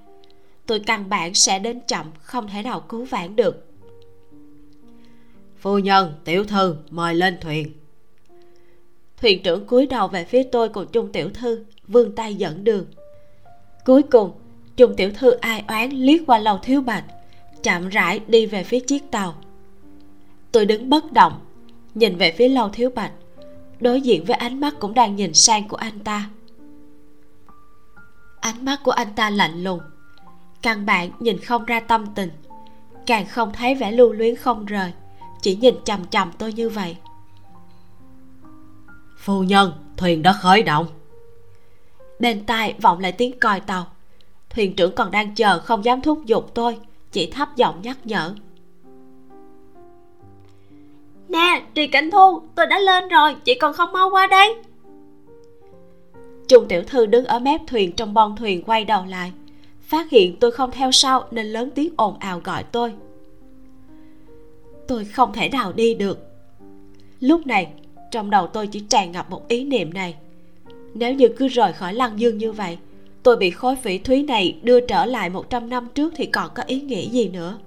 Tôi 0.66 0.80
căn 0.80 1.10
bản 1.10 1.34
sẽ 1.34 1.60
đến 1.60 1.80
chậm 1.88 2.06
không 2.22 2.48
thể 2.48 2.62
nào 2.62 2.80
cứu 2.80 3.06
vãn 3.06 3.36
được. 3.36 3.66
Phu 5.60 5.80
nhân 5.80 6.14
tiểu 6.26 6.44
thư 6.44 6.76
mời 6.90 7.16
lên 7.16 7.38
thuyền. 7.42 7.72
Thuyền 9.18 9.44
trưởng 9.44 9.68
cúi 9.68 9.86
đầu 9.86 10.08
về 10.08 10.26
phía 10.26 10.44
tôi 10.44 10.70
cùng 10.70 10.86
trung 10.92 11.12
tiểu 11.12 11.30
thư 11.34 11.66
vươn 11.88 12.16
tay 12.16 12.36
dẫn 12.36 12.64
đường. 12.64 12.86
Cuối 13.86 14.04
cùng 14.04 14.32
trung 14.78 14.96
tiểu 14.96 15.12
thư 15.12 15.32
ai 15.32 15.64
oán 15.68 15.90
liếc 15.90 16.22
qua 16.28 16.40
lầu 16.40 16.60
thiếu 16.64 16.82
bạch 16.82 17.06
chậm 17.64 17.90
rãi 17.90 18.20
đi 18.28 18.46
về 18.46 18.64
phía 18.64 18.80
chiếc 18.80 19.12
tàu 19.12 19.36
tôi 20.52 20.66
đứng 20.66 20.90
bất 20.90 21.12
động 21.12 21.40
nhìn 21.96 22.18
về 22.18 22.32
phía 22.32 22.50
lầu 22.50 22.70
thiếu 22.70 22.90
bạch. 22.96 23.12
Đối 23.80 24.02
diện 24.02 24.26
với 24.26 24.36
ánh 24.36 24.60
mắt 24.60 24.74
cũng 24.80 24.94
đang 24.94 25.16
nhìn 25.16 25.34
sang 25.34 25.68
của 25.68 25.78
anh 25.78 26.00
ta. 26.00 26.30
Ánh 28.40 28.66
mắt 28.66 28.80
của 28.84 28.92
anh 28.92 29.14
ta 29.16 29.30
lạnh 29.30 29.64
lùng. 29.64 29.80
Căn 30.62 30.86
bản 30.86 31.12
nhìn 31.20 31.40
không 31.40 31.66
ra 31.66 31.80
tâm 31.80 32.06
tình. 32.16 32.30
Càng 33.06 33.26
không 33.28 33.54
thấy 33.54 33.76
vẻ 33.76 33.92
lưu 33.92 34.12
luyến 34.12 34.36
không 34.36 34.66
rời 34.66 34.92
chỉ 35.42 35.56
nhìn 35.56 35.76
chằm 35.86 36.06
chằm 36.06 36.32
tôi 36.38 36.54
như 36.54 36.70
vậy. 36.70 36.98
Phu 39.18 39.44
nhân 39.44 39.74
thuyền 39.98 40.22
đã 40.22 40.34
khởi 40.34 40.64
động. 40.64 40.88
Bên 42.20 42.46
tai 42.46 42.76
vọng 42.82 43.00
lại 43.00 43.12
tiếng 43.12 43.40
còi 43.40 43.60
tàu. 43.60 43.88
Thuyền 44.50 44.76
trưởng 44.76 44.96
còn 44.96 45.12
đang 45.12 45.36
chờ 45.36 45.60
không 45.60 45.86
dám 45.86 46.02
thúc 46.02 46.26
giục 46.26 46.52
tôi 46.54 46.78
chỉ 47.12 47.32
thấp 47.32 47.56
giọng 47.56 47.82
nhắc 47.82 47.98
nhở 48.06 48.36
nè, 51.32 51.64
trì 51.74 51.88
cảnh 51.88 52.12
thu, 52.12 52.42
tôi 52.56 52.66
đã 52.66 52.80
lên 52.80 53.08
rồi, 53.08 53.36
chị 53.46 53.56
còn 53.56 53.74
không 53.74 53.92
mau 53.92 54.10
qua 54.10 54.28
đây. 54.28 54.56
Trung 56.48 56.68
tiểu 56.68 56.84
thư 56.84 57.06
đứng 57.06 57.26
ở 57.26 57.40
mép 57.40 57.62
thuyền 57.68 57.92
trong 57.92 58.14
bon 58.14 58.36
thuyền 58.36 58.64
quay 58.64 58.86
đầu 58.86 59.06
lại. 59.06 59.32
Phát 59.82 60.10
hiện 60.10 60.36
tôi 60.40 60.52
không 60.52 60.72
theo 60.72 60.92
sau 60.92 61.28
nên 61.32 61.46
lớn 61.46 61.70
tiếng 61.76 61.94
ồn 61.98 62.18
ào 62.20 62.42
gọi 62.44 62.64
tôi. 62.64 62.94
Tôi 64.88 65.06
không 65.06 65.34
thể 65.34 65.50
nào 65.50 65.74
đi 65.74 65.94
được. 65.94 66.20
Lúc 67.20 67.48
này, 67.48 67.68
trong 68.12 68.30
đầu 68.30 68.48
tôi 68.48 68.68
chỉ 68.68 68.80
tràn 68.80 69.12
ngập 69.12 69.30
một 69.30 69.48
ý 69.48 69.64
niệm 69.64 69.94
này. 69.94 70.16
Nếu 70.94 71.14
như 71.14 71.28
cứ 71.38 71.48
rời 71.48 71.74
khỏi 71.74 71.94
lăng 71.94 72.20
dương 72.20 72.38
như 72.38 72.52
vậy, 72.52 72.78
tôi 73.24 73.38
bị 73.38 73.50
khối 73.50 73.76
phỉ 73.76 73.98
thúy 73.98 74.24
này 74.24 74.58
đưa 74.62 74.80
trở 74.80 75.06
lại 75.06 75.30
100 75.30 75.70
năm 75.70 75.88
trước 75.96 76.14
thì 76.16 76.26
còn 76.26 76.50
có 76.56 76.64
ý 76.68 76.82
nghĩa 76.82 77.10
gì 77.10 77.30
nữa? 77.30 77.58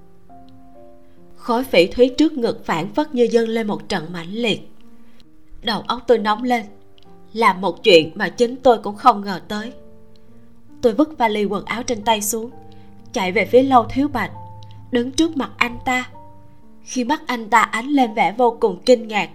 Khối 1.45 1.65
phỉ 1.65 1.87
thúy 1.87 2.09
trước 2.19 2.33
ngực 2.33 2.67
phản 2.67 2.95
phất 2.95 3.15
như 3.15 3.29
dâng 3.31 3.49
lên 3.49 3.67
một 3.67 3.89
trận 3.89 4.13
mãnh 4.13 4.31
liệt. 4.31 4.69
Đầu 5.63 5.81
óc 5.81 6.03
tôi 6.07 6.19
nóng 6.19 6.43
lên. 6.43 6.65
Làm 7.33 7.61
một 7.61 7.83
chuyện 7.83 8.13
mà 8.15 8.29
chính 8.29 8.57
tôi 8.57 8.79
cũng 8.79 8.97
không 8.97 9.25
ngờ 9.25 9.41
tới. 9.49 9.73
Tôi 10.83 10.93
vứt 10.93 11.19
vali 11.19 11.45
quần 11.45 11.65
áo 11.65 11.83
trên 11.83 12.03
tay 12.03 12.23
xuống, 12.23 12.51
chạy 13.13 13.33
về 13.33 13.45
phía 13.45 13.63
lâu 13.63 13.85
thiếu 13.85 14.09
bạch, 14.09 14.33
đứng 14.91 15.13
trước 15.13 15.37
mặt 15.37 15.51
anh 15.57 15.79
ta. 15.85 16.11
Khi 16.83 17.05
mắt 17.05 17.23
anh 17.27 17.51
ta 17.51 17.61
ánh 17.61 17.87
lên 17.87 18.15
vẻ 18.15 18.35
vô 18.39 18.57
cùng 18.61 18.79
kinh 18.87 19.09
ngạc, 19.09 19.31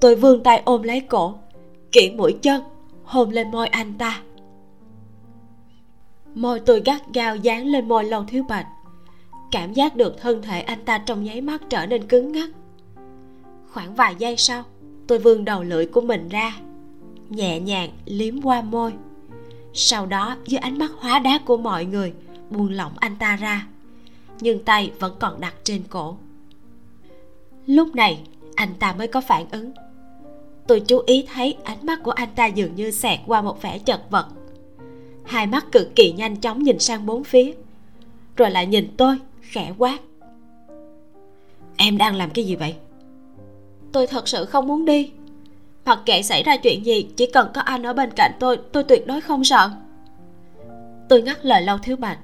tôi 0.00 0.16
vươn 0.16 0.42
tay 0.42 0.62
ôm 0.64 0.82
lấy 0.82 1.00
cổ 1.00 1.34
kiển 1.92 2.16
mũi 2.16 2.38
chân, 2.42 2.62
hôn 3.04 3.30
lên 3.30 3.50
môi 3.50 3.68
anh 3.68 3.94
ta. 3.98 4.22
Môi 6.34 6.60
tôi 6.60 6.82
gắt 6.84 7.02
gao 7.14 7.36
dán 7.36 7.66
lên 7.66 7.88
môi 7.88 8.04
lâu 8.04 8.24
thiếu 8.28 8.44
bạch 8.48 8.66
cảm 9.50 9.72
giác 9.72 9.96
được 9.96 10.20
thân 10.20 10.42
thể 10.42 10.60
anh 10.60 10.84
ta 10.84 10.98
trong 10.98 11.24
nháy 11.24 11.40
mắt 11.40 11.62
trở 11.70 11.86
nên 11.86 12.06
cứng 12.06 12.32
ngắc. 12.32 12.50
Khoảng 13.72 13.94
vài 13.94 14.14
giây 14.18 14.36
sau, 14.36 14.64
tôi 15.06 15.18
vươn 15.18 15.44
đầu 15.44 15.62
lưỡi 15.62 15.86
của 15.86 16.00
mình 16.00 16.28
ra, 16.28 16.56
nhẹ 17.28 17.60
nhàng 17.60 17.90
liếm 18.04 18.42
qua 18.42 18.62
môi. 18.62 18.92
Sau 19.72 20.06
đó, 20.06 20.36
dưới 20.46 20.58
ánh 20.58 20.78
mắt 20.78 20.90
hóa 20.98 21.18
đá 21.18 21.38
của 21.38 21.56
mọi 21.56 21.84
người, 21.84 22.12
buông 22.50 22.70
lỏng 22.70 22.92
anh 22.96 23.16
ta 23.16 23.36
ra, 23.36 23.66
nhưng 24.40 24.64
tay 24.64 24.92
vẫn 24.98 25.16
còn 25.20 25.40
đặt 25.40 25.54
trên 25.64 25.82
cổ. 25.90 26.16
Lúc 27.66 27.94
này, 27.94 28.20
anh 28.54 28.74
ta 28.78 28.94
mới 28.98 29.06
có 29.08 29.20
phản 29.20 29.46
ứng. 29.50 29.72
Tôi 30.66 30.80
chú 30.80 31.02
ý 31.06 31.26
thấy 31.34 31.56
ánh 31.64 31.86
mắt 31.86 32.02
của 32.02 32.10
anh 32.10 32.28
ta 32.36 32.46
dường 32.46 32.74
như 32.74 32.90
xẹt 32.90 33.20
qua 33.26 33.42
một 33.42 33.62
vẻ 33.62 33.78
chật 33.78 34.10
vật. 34.10 34.26
Hai 35.24 35.46
mắt 35.46 35.72
cực 35.72 35.96
kỳ 35.96 36.12
nhanh 36.12 36.36
chóng 36.36 36.62
nhìn 36.62 36.78
sang 36.78 37.06
bốn 37.06 37.24
phía, 37.24 37.52
rồi 38.36 38.50
lại 38.50 38.66
nhìn 38.66 38.88
tôi 38.96 39.18
khẽ 39.50 39.72
quát. 39.78 39.98
Em 41.76 41.98
đang 41.98 42.14
làm 42.14 42.30
cái 42.30 42.44
gì 42.44 42.56
vậy? 42.56 42.74
Tôi 43.92 44.06
thật 44.06 44.28
sự 44.28 44.44
không 44.44 44.66
muốn 44.66 44.84
đi. 44.84 45.10
Mặc 45.84 45.98
kệ 46.06 46.22
xảy 46.22 46.42
ra 46.42 46.56
chuyện 46.56 46.86
gì 46.86 47.08
chỉ 47.16 47.26
cần 47.26 47.48
có 47.54 47.60
anh 47.60 47.82
ở 47.82 47.92
bên 47.92 48.10
cạnh 48.16 48.32
tôi 48.40 48.58
tôi 48.72 48.82
tuyệt 48.84 49.06
đối 49.06 49.20
không 49.20 49.44
sợ. 49.44 49.70
Tôi 51.08 51.22
ngắt 51.22 51.44
lời 51.44 51.62
lâu 51.62 51.78
thiếu 51.78 51.96
bạch. 51.96 52.18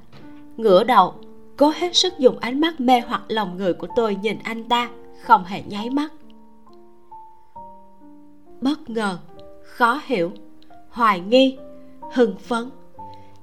Ngửa 0.57 0.85
đầu 0.85 1.15
cố 1.57 1.73
hết 1.77 1.97
sức 1.97 2.19
dùng 2.19 2.39
ánh 2.39 2.61
mắt 2.61 2.81
mê 2.81 3.01
hoặc 3.01 3.23
lòng 3.29 3.57
người 3.57 3.75
của 3.75 3.87
tôi 3.97 4.17
nhìn 4.23 4.39
anh 4.45 4.69
ta 4.69 4.91
không 5.23 5.45
hề 5.45 5.63
nháy 5.63 5.91
mắt. 5.91 6.13
Bất 8.61 8.91
ngờ 8.91 9.19
khó 9.63 10.01
hiểu 10.07 10.33
hoài 10.91 11.21
nghi 11.21 11.59
hưng 12.13 12.37
phấn. 12.39 12.71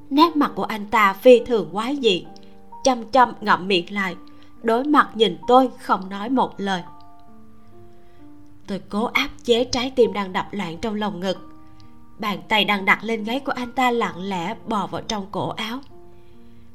Nét 0.09 0.35
mặt 0.35 0.51
của 0.55 0.63
anh 0.63 0.85
ta 0.87 1.13
phi 1.13 1.39
thường 1.39 1.69
quái 1.71 1.97
dị 2.01 2.25
chăm 2.83 3.05
chăm 3.11 3.33
ngậm 3.41 3.67
miệng 3.67 3.93
lại. 3.93 4.15
Đối 4.63 4.83
mặt 4.83 5.09
nhìn 5.15 5.37
tôi, 5.47 5.69
không 5.81 6.09
nói 6.09 6.29
một 6.29 6.53
lời. 6.57 6.83
Tôi 8.67 8.81
cố 8.89 9.05
áp 9.05 9.29
chế 9.43 9.63
trái 9.63 9.93
tim 9.95 10.13
đang 10.13 10.33
đập 10.33 10.47
loạn 10.51 10.77
trong 10.77 10.95
lòng 10.95 11.19
ngực. 11.19 11.37
Bàn 12.19 12.39
tay 12.47 12.65
đang 12.65 12.85
đặt 12.85 13.03
lên 13.03 13.23
gáy 13.23 13.39
của 13.39 13.51
anh 13.51 13.71
ta 13.71 13.91
lặng 13.91 14.21
lẽ 14.21 14.55
bò 14.67 14.87
vào 14.87 15.01
trong 15.01 15.25
cổ 15.31 15.49
áo. 15.49 15.79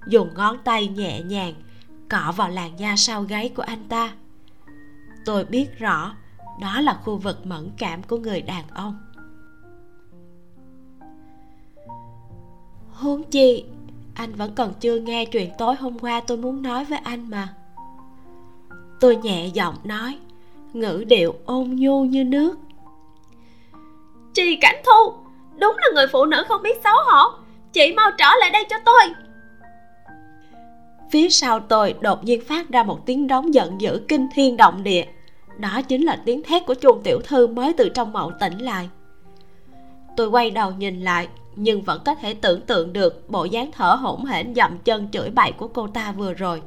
Dùng 0.06 0.34
ngón 0.34 0.56
tay 0.64 0.88
nhẹ 0.88 1.22
nhàng 1.22 1.54
cọ 2.10 2.32
vào 2.36 2.48
làn 2.48 2.78
da 2.78 2.96
sau 2.96 3.22
gáy 3.22 3.48
của 3.48 3.62
anh 3.62 3.88
ta. 3.88 4.14
Tôi 5.24 5.44
biết 5.44 5.78
rõ 5.78 6.14
đó 6.60 6.80
là 6.80 7.00
khu 7.04 7.16
vực 7.16 7.46
mẫn 7.46 7.70
cảm 7.78 8.02
của 8.02 8.16
người 8.16 8.42
đàn 8.42 8.64
ông. 8.68 8.98
Huống 12.90 13.22
chi 13.30 13.64
anh 14.14 14.34
vẫn 14.34 14.54
còn 14.54 14.72
chưa 14.80 14.96
nghe 14.98 15.24
chuyện 15.24 15.50
tối 15.58 15.74
hôm 15.74 15.98
qua 15.98 16.20
tôi 16.20 16.38
muốn 16.38 16.62
nói 16.62 16.84
với 16.84 16.98
anh 17.04 17.30
mà. 17.30 17.48
Tôi 19.00 19.16
nhẹ 19.16 19.46
giọng 19.46 19.74
nói 19.84 20.18
ngữ 20.72 21.04
điệu 21.06 21.34
ôn 21.44 21.70
nhu 21.74 22.04
như 22.04 22.24
nước. 22.24 22.58
Chị 24.34 24.56
cảnh 24.60 24.82
thu 24.84 25.12
đúng 25.58 25.76
là 25.78 25.86
người 25.94 26.06
phụ 26.12 26.24
nữ 26.24 26.44
không 26.48 26.62
biết 26.62 26.80
xấu 26.84 26.94
hổ. 27.06 27.38
Chị 27.72 27.92
mau 27.96 28.10
trở 28.18 28.28
lại 28.40 28.50
đây 28.50 28.64
cho 28.70 28.76
tôi. 28.84 29.02
Phía 31.10 31.28
sau 31.28 31.60
tôi 31.60 31.94
đột 32.00 32.24
nhiên 32.24 32.40
phát 32.44 32.68
ra 32.68 32.82
một 32.82 33.06
tiếng 33.06 33.26
đóng 33.26 33.54
giận 33.54 33.80
dữ 33.80 34.00
kinh 34.08 34.28
thiên 34.34 34.56
động 34.56 34.82
địa. 34.82 35.04
Đó 35.58 35.80
chính 35.88 36.02
là 36.02 36.22
tiếng 36.24 36.42
thét 36.42 36.66
của 36.66 36.74
chuông 36.74 37.02
tiểu 37.02 37.20
thư 37.24 37.46
mới 37.46 37.72
từ 37.72 37.88
trong 37.88 38.12
mộng 38.12 38.32
tỉnh 38.40 38.58
lại. 38.58 38.88
Tôi 40.16 40.26
quay 40.26 40.50
đầu 40.50 40.70
nhìn 40.70 41.00
lại 41.00 41.28
nhưng 41.56 41.82
vẫn 41.82 42.02
có 42.04 42.14
thể 42.14 42.34
tưởng 42.34 42.60
tượng 42.60 42.92
được 42.92 43.30
bộ 43.30 43.44
dáng 43.44 43.70
thở 43.72 43.94
hổn 43.94 44.24
hển 44.24 44.54
dậm 44.54 44.78
chân 44.78 45.08
chửi 45.10 45.30
bậy 45.30 45.52
của 45.52 45.68
cô 45.68 45.86
ta 45.86 46.12
vừa 46.12 46.34
rồi. 46.34 46.62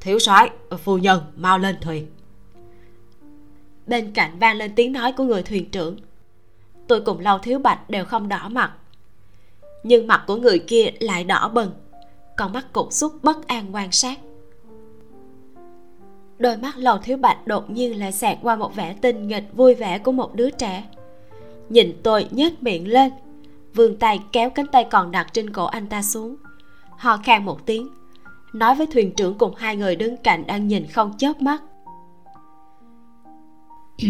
Thiếu 0.00 0.18
soái 0.18 0.50
phu 0.78 0.98
nhân 0.98 1.22
mau 1.36 1.58
lên 1.58 1.76
thuyền. 1.80 2.06
Bên 3.86 4.12
cạnh 4.12 4.38
vang 4.38 4.56
lên 4.56 4.72
tiếng 4.76 4.92
nói 4.92 5.12
của 5.12 5.24
người 5.24 5.42
thuyền 5.42 5.70
trưởng. 5.70 5.96
Tôi 6.88 7.00
cùng 7.00 7.20
lâu 7.20 7.38
thiếu 7.38 7.58
bạch 7.58 7.90
đều 7.90 8.04
không 8.04 8.28
đỏ 8.28 8.48
mặt. 8.48 8.72
Nhưng 9.82 10.06
mặt 10.06 10.24
của 10.26 10.36
người 10.36 10.58
kia 10.58 10.90
lại 11.00 11.24
đỏ 11.24 11.50
bừng 11.54 11.72
con 12.36 12.52
mắt 12.52 12.72
cụt 12.72 12.92
xúc 12.92 13.12
bất 13.22 13.46
an 13.46 13.74
quan 13.74 13.92
sát. 13.92 14.18
Đôi 16.38 16.56
mắt 16.56 16.76
lầu 16.76 16.98
thiếu 16.98 17.16
bạch 17.16 17.46
đột 17.46 17.70
nhiên 17.70 17.98
lại 17.98 18.12
xẹt 18.12 18.38
qua 18.42 18.56
một 18.56 18.74
vẻ 18.74 18.96
tinh 19.00 19.28
nghịch 19.28 19.44
vui 19.54 19.74
vẻ 19.74 19.98
của 19.98 20.12
một 20.12 20.34
đứa 20.34 20.50
trẻ 20.50 20.84
nhìn 21.68 22.00
tôi 22.02 22.28
nhếch 22.30 22.62
miệng 22.62 22.88
lên. 22.88 23.12
Vươn 23.74 23.96
tay 23.96 24.20
kéo 24.32 24.50
cánh 24.50 24.66
tay 24.66 24.86
còn 24.90 25.10
đặt 25.10 25.26
trên 25.32 25.52
cổ 25.52 25.64
anh 25.64 25.86
ta 25.86 26.02
xuống. 26.02 26.36
Ho 26.98 27.16
khan 27.16 27.44
một 27.44 27.66
tiếng 27.66 27.88
nói 28.52 28.74
với 28.74 28.86
thuyền 28.86 29.14
trưởng 29.14 29.38
cùng 29.38 29.54
hai 29.54 29.76
người 29.76 29.96
đứng 29.96 30.16
cạnh 30.16 30.46
đang 30.46 30.68
nhìn 30.68 30.86
không 30.86 31.14
chớp 31.18 31.40
mắt. 31.40 31.62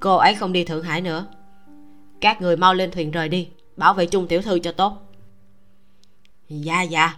Cô 0.00 0.16
ấy 0.16 0.34
không 0.34 0.52
đi 0.52 0.64
thượng 0.64 0.82
hải 0.82 1.00
nữa. 1.00 1.26
Các 2.20 2.40
người 2.42 2.56
mau 2.56 2.74
lên 2.74 2.90
thuyền 2.90 3.10
rời 3.10 3.28
đi 3.28 3.48
bảo 3.76 3.94
vệ 3.94 4.06
chung 4.06 4.26
tiểu 4.26 4.42
thư 4.42 4.58
cho 4.58 4.72
tốt. 4.72 4.92
Dạ 6.48 6.82
dạ. 6.82 7.16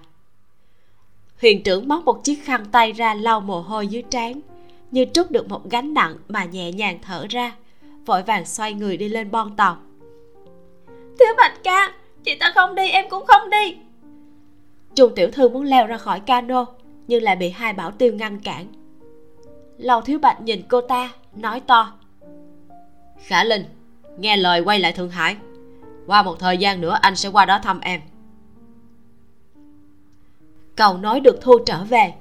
Huyền 1.40 1.62
trưởng 1.62 1.88
móc 1.88 2.04
một 2.04 2.24
chiếc 2.24 2.44
khăn 2.44 2.64
tay 2.72 2.92
ra 2.92 3.14
lau 3.14 3.40
mồ 3.40 3.60
hôi 3.60 3.86
dưới 3.86 4.02
trán 4.10 4.40
như 4.90 5.06
trút 5.14 5.30
được 5.30 5.48
một 5.48 5.70
gánh 5.70 5.94
nặng 5.94 6.16
mà 6.28 6.44
nhẹ 6.44 6.72
nhàng 6.72 6.98
thở 7.02 7.26
ra 7.30 7.56
vội 8.06 8.22
vàng 8.22 8.44
xoay 8.44 8.74
người 8.74 8.96
đi 8.96 9.08
lên 9.08 9.30
bon 9.30 9.56
tàu. 9.56 9.76
Thiếu 11.18 11.28
bạch 11.36 11.64
ca, 11.64 11.92
chị 12.24 12.34
ta 12.40 12.52
không 12.54 12.74
đi, 12.74 12.90
em 12.90 13.04
cũng 13.10 13.26
không 13.26 13.50
đi. 13.50 13.76
Trung 14.94 15.12
tiểu 15.16 15.30
thư 15.30 15.48
muốn 15.48 15.64
leo 15.64 15.86
ra 15.86 15.96
khỏi 15.96 16.20
cano, 16.20 16.66
nhưng 17.06 17.22
lại 17.22 17.36
bị 17.36 17.50
hai 17.50 17.72
bảo 17.72 17.90
tiêu 17.90 18.12
ngăn 18.12 18.40
cản. 18.40 18.66
Lâu 19.78 20.00
thiếu 20.00 20.18
bạch 20.18 20.40
nhìn 20.40 20.62
cô 20.68 20.80
ta, 20.80 21.10
nói 21.36 21.60
to. 21.60 21.92
Khả 23.18 23.44
linh, 23.44 23.64
nghe 24.18 24.36
lời 24.36 24.60
quay 24.60 24.78
lại 24.78 24.92
thượng 24.92 25.10
hải. 25.10 25.36
Qua 26.06 26.22
một 26.22 26.38
thời 26.38 26.58
gian 26.58 26.80
nữa 26.80 26.98
anh 27.02 27.16
sẽ 27.16 27.28
qua 27.28 27.44
đó 27.44 27.58
thăm 27.62 27.80
em. 27.80 28.00
Cầu 30.76 30.96
nói 30.96 31.20
được 31.20 31.38
thu 31.40 31.58
trở 31.66 31.84
về. 31.84 32.14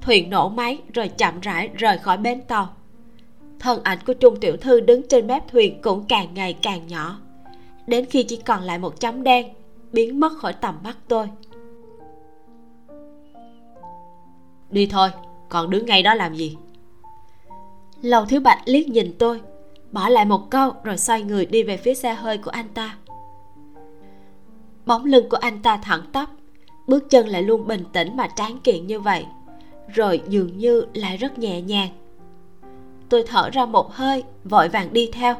Thuyền 0.00 0.30
nổ 0.30 0.48
máy 0.48 0.78
rồi 0.94 1.08
chậm 1.08 1.40
rãi 1.40 1.68
rời 1.74 1.98
khỏi 1.98 2.16
bến 2.16 2.40
tàu 2.48 2.74
thân 3.60 3.80
ảnh 3.82 3.98
của 4.06 4.14
trung 4.14 4.40
tiểu 4.40 4.56
thư 4.56 4.80
đứng 4.80 5.08
trên 5.08 5.26
mép 5.26 5.48
thuyền 5.48 5.82
cũng 5.82 6.04
càng 6.08 6.34
ngày 6.34 6.52
càng 6.62 6.86
nhỏ. 6.86 7.18
Đến 7.86 8.04
khi 8.04 8.22
chỉ 8.22 8.36
còn 8.36 8.62
lại 8.62 8.78
một 8.78 9.00
chấm 9.00 9.22
đen, 9.22 9.46
biến 9.92 10.20
mất 10.20 10.32
khỏi 10.38 10.52
tầm 10.52 10.74
mắt 10.84 10.96
tôi. 11.08 11.28
Đi 14.70 14.86
thôi, 14.86 15.08
còn 15.48 15.70
đứng 15.70 15.86
ngay 15.86 16.02
đó 16.02 16.14
làm 16.14 16.34
gì? 16.34 16.56
Lầu 18.02 18.24
thiếu 18.24 18.40
bạch 18.40 18.58
liếc 18.64 18.88
nhìn 18.88 19.14
tôi, 19.18 19.40
bỏ 19.92 20.08
lại 20.08 20.24
một 20.24 20.50
câu 20.50 20.72
rồi 20.84 20.98
xoay 20.98 21.22
người 21.22 21.46
đi 21.46 21.62
về 21.62 21.76
phía 21.76 21.94
xe 21.94 22.14
hơi 22.14 22.38
của 22.38 22.50
anh 22.50 22.68
ta. 22.74 22.96
Bóng 24.86 25.04
lưng 25.04 25.28
của 25.28 25.36
anh 25.36 25.62
ta 25.62 25.76
thẳng 25.76 26.02
tắp, 26.12 26.30
bước 26.86 27.10
chân 27.10 27.28
lại 27.28 27.42
luôn 27.42 27.66
bình 27.66 27.84
tĩnh 27.92 28.16
mà 28.16 28.28
tráng 28.36 28.58
kiện 28.58 28.86
như 28.86 29.00
vậy, 29.00 29.26
rồi 29.94 30.22
dường 30.28 30.58
như 30.58 30.86
lại 30.94 31.16
rất 31.16 31.38
nhẹ 31.38 31.60
nhàng 31.60 31.88
tôi 33.08 33.24
thở 33.26 33.50
ra 33.50 33.66
một 33.66 33.92
hơi, 33.92 34.22
vội 34.44 34.68
vàng 34.68 34.92
đi 34.92 35.10
theo. 35.12 35.34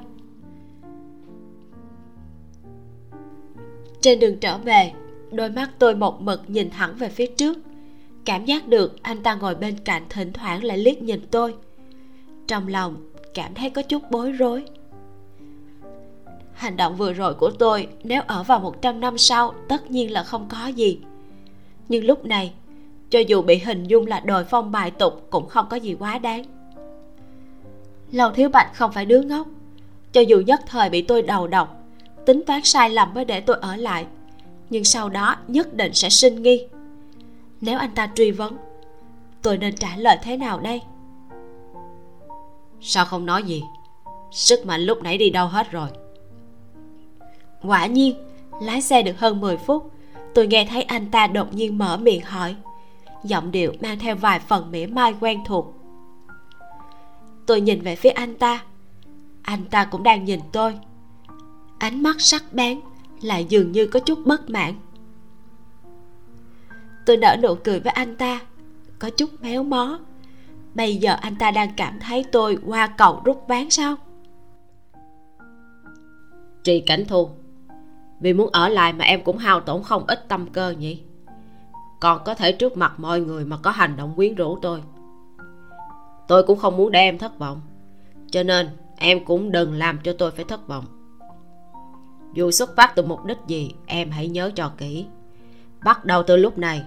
Trên 4.00 4.20
đường 4.20 4.38
trở 4.38 4.59
về, 4.59 4.92
đôi 5.31 5.50
mắt 5.50 5.70
tôi 5.78 5.94
một 5.94 6.22
mực 6.22 6.50
nhìn 6.50 6.70
thẳng 6.70 6.94
về 6.98 7.09
phía 7.09 7.26
trước. 7.26 7.59
Cảm 8.24 8.44
giác 8.44 8.68
được 8.68 9.02
anh 9.02 9.22
ta 9.22 9.35
ngồi 9.35 9.54
bên 9.54 9.76
cạnh 9.85 10.02
thỉnh 10.09 10.33
thoảng 10.33 10.64
lại 10.64 10.78
liếc 10.78 11.02
nhìn 11.02 11.20
tôi. 11.31 11.54
Trong 12.46 12.68
lòng, 12.68 12.96
cảm 13.35 13.54
thấy 13.54 13.70
có 13.70 13.83
chút 13.83 14.02
bối 14.11 14.33
rối. 14.33 14.64
Hành 16.52 16.76
động 16.76 16.96
vừa 16.96 17.12
rồi 17.12 17.35
của 17.35 17.50
tôi, 17.50 17.88
nếu 18.04 18.22
ở 18.26 18.42
vào 18.42 18.61
một 18.61 18.83
trăm 18.83 19.00
năm 19.00 19.18
sau, 19.18 19.54
tất 19.68 19.90
nhiên 19.90 20.12
là 20.12 20.22
không 20.22 20.48
có 20.48 20.66
gì. 20.66 21.00
Nhưng 21.88 22.04
lúc 22.04 22.24
này, 22.24 22.52
cho 23.11 23.18
dù 23.18 23.42
bị 23.42 23.59
hình 23.59 23.85
dung 23.85 24.07
là 24.07 24.20
đồi 24.20 24.44
phong 24.44 24.72
bài 24.72 24.90
tục 24.90 25.26
cũng 25.31 25.48
không 25.48 25.66
có 25.70 25.76
gì 25.76 25.96
quá 25.98 26.18
đáng. 26.18 26.58
Lầu 28.12 28.31
Thiếu 28.31 28.49
Bạch 28.49 28.75
không 28.75 28.92
phải 28.92 29.07
đứa 29.07 29.23
ngốc. 29.23 29.47
Cho 30.12 30.21
dù 30.21 30.40
nhất 30.40 30.61
thời 30.66 30.90
bị 30.90 31.03
tôi 31.03 31.23
đầu 31.23 31.47
độc 31.47 31.77
Tính 32.27 32.42
toán 32.47 32.61
sai 32.64 32.90
lầm 32.90 33.14
mới 33.14 33.25
để 33.25 33.40
tôi 33.40 33.57
ở 33.61 33.77
lại 33.77 34.07
Nhưng 34.71 34.85
sau 34.85 35.09
đó 35.09 35.37
nhất 35.49 35.75
định 35.75 35.94
sẽ 35.94 36.11
sinh 36.11 36.42
nghi. 36.42 36.66
Nếu 37.61 37.79
anh 37.79 37.90
ta 37.94 38.11
truy 38.14 38.31
vấn 38.31 38.57
Tôi 39.42 39.59
nên 39.59 39.77
trả 39.77 39.97
lời 39.97 40.18
thế 40.23 40.37
nào 40.37 40.61
đây? 40.61 40.81
Sao 42.81 43.05
không 43.05 43.27
nói 43.27 43.42
gì? 43.42 43.62
Sức 44.31 44.66
mạnh 44.66 44.81
lúc 44.81 45.03
nãy 45.03 45.18
đi 45.18 45.31
đâu 45.31 45.47
hết 45.47 45.71
rồi? 45.71 45.88
Quả 47.62 47.87
nhiên 47.87 48.14
Lái 48.61 48.83
xe 48.83 49.03
được 49.03 49.18
hơn 49.18 49.40
10 49.40 49.57
phút 49.57 49.90
Tôi 50.35 50.47
nghe 50.47 50.66
thấy 50.71 50.83
anh 50.83 51.11
ta 51.11 51.27
đột 51.27 51.55
nhiên 51.55 51.79
mở 51.79 51.97
miệng 51.97 52.23
hỏi 52.25 52.57
Giọng 53.25 53.51
điệu 53.51 53.73
mang 53.81 53.99
theo 53.99 54.16
vài 54.16 54.38
phần 54.38 54.71
mỉa 54.71 54.87
mai 54.87 55.14
quen 55.21 55.40
thuộc 55.47 55.77
tôi 57.48 57.61
nhìn 57.61 57.80
về 57.80 57.96
phía 57.96 58.11
anh 58.11 58.34
ta. 58.34 58.62
Anh 59.42 59.64
ta 59.64 59.84
cũng 59.84 60.02
đang 60.02 60.24
nhìn 60.24 60.40
tôi. 60.52 60.78
Ánh 61.78 62.02
mắt 62.02 62.16
sắc 62.18 62.52
bén 62.52 62.80
lại 63.22 63.44
dường 63.44 63.72
như 63.72 63.87
có 63.87 64.00
chút 64.00 64.18
bất 64.26 64.50
mãn. 64.50 64.74
Tôi 67.06 67.16
nở 67.16 67.37
nụ 67.42 67.54
cười 67.64 67.80
với 67.80 67.92
anh 67.92 68.16
ta, 68.16 68.40
có 68.98 69.11
chút 69.11 69.30
méo 69.40 69.62
mó. 69.62 69.98
Bây 70.74 70.96
giờ 70.96 71.16
anh 71.20 71.37
ta 71.37 71.50
đang 71.50 71.70
cảm 71.76 72.00
thấy 72.00 72.24
tôi 72.32 72.58
qua 72.66 72.87
cầu 72.87 73.22
rút 73.24 73.44
ván 73.48 73.70
sao? 73.70 73.96
Trì 76.64 76.80
cảnh 76.80 77.04
thu, 77.08 77.28
vì 78.20 78.32
muốn 78.32 78.50
ở 78.52 78.68
lại 78.68 78.92
mà 78.92 79.04
em 79.04 79.24
cũng 79.24 79.38
hao 79.38 79.61
tổn 79.61 79.82
không 79.82 80.04
ít 80.06 80.28
tâm 80.28 80.46
cơ 80.52 80.70
nhỉ? 80.70 81.02
Còn 82.00 82.24
có 82.24 82.34
thể 82.34 82.52
trước 82.52 82.76
mặt 82.76 83.00
mọi 83.00 83.20
người 83.20 83.44
mà 83.44 83.56
có 83.56 83.70
hành 83.70 83.96
động 83.96 84.12
quyến 84.16 84.34
rũ 84.34 84.58
tôi 84.62 84.82
tôi 86.28 86.42
cũng 86.42 86.58
không 86.58 86.76
muốn 86.76 86.92
để 86.92 87.00
em 87.00 87.18
thất 87.18 87.38
vọng. 87.38 87.60
Cho 88.30 88.42
nên, 88.42 88.68
em 88.96 89.24
cũng 89.24 89.52
đừng 89.52 89.72
làm 89.72 89.98
cho 90.04 90.12
tôi 90.18 90.30
phải 90.30 90.44
thất 90.44 90.68
vọng. 90.68 90.84
Dù 92.34 92.50
xuất 92.50 92.76
phát 92.76 92.92
từ 92.96 93.02
mục 93.02 93.24
đích 93.24 93.38
gì, 93.46 93.74
em 93.86 94.10
hãy 94.10 94.28
nhớ 94.28 94.50
cho 94.54 94.72
kỹ. 94.78 95.06
Bắt 95.84 96.04
đầu 96.04 96.22
từ 96.22 96.36
lúc 96.36 96.58
này, 96.58 96.82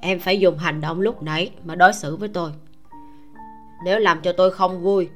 em 0.00 0.20
phải 0.20 0.40
dùng 0.40 0.58
hành 0.58 0.80
động 0.80 1.00
lúc 1.00 1.22
nãy 1.22 1.50
mà 1.64 1.74
đối 1.74 1.92
xử 1.92 2.16
với 2.16 2.28
tôi. 2.28 2.52
Nếu 3.84 3.98
làm 3.98 4.20
cho 4.22 4.32
tôi 4.32 4.50
không 4.50 4.82
vui, 4.82 5.08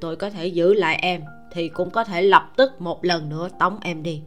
tôi 0.00 0.16
có 0.16 0.30
thể 0.30 0.46
giữ 0.46 0.74
lại 0.74 0.96
em 0.96 1.22
thì 1.52 1.68
cũng 1.68 1.90
có 1.90 2.04
thể 2.04 2.22
lập 2.22 2.52
tức 2.56 2.80
một 2.80 3.04
lần 3.04 3.28
nữa 3.28 3.48
tống 3.58 3.78
em 3.80 4.02
đi. 4.02 4.22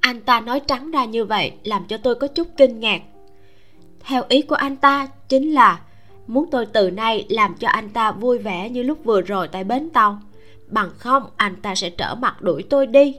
Anh 0.00 0.20
ta 0.20 0.40
nói 0.40 0.60
trắng 0.60 0.90
ra 0.90 1.04
như 1.04 1.24
vậy 1.24 1.52
làm 1.64 1.84
cho 1.88 1.96
tôi 1.96 2.14
có 2.14 2.26
chút 2.26 2.48
kinh 2.56 2.80
ngạc. 2.80 3.02
Theo 4.00 4.22
ý 4.28 4.42
của 4.42 4.54
anh 4.54 4.76
ta 4.76 5.06
chính 5.28 5.50
là 5.50 5.80
muốn 6.26 6.50
tôi 6.50 6.66
từ 6.66 6.90
nay 6.90 7.26
làm 7.28 7.54
cho 7.54 7.68
anh 7.68 7.90
ta 7.90 8.12
vui 8.12 8.38
vẻ 8.38 8.70
như 8.70 8.82
lúc 8.82 8.98
vừa 9.04 9.20
rồi 9.20 9.48
tại 9.48 9.64
bến 9.64 9.90
tàu. 9.90 10.22
Bằng 10.66 10.90
không, 10.98 11.22
anh 11.36 11.56
ta 11.56 11.74
sẽ 11.74 11.90
trở 11.90 12.14
mặt 12.14 12.42
đuổi 12.42 12.62
tôi 12.70 12.86
đi. 12.86 13.16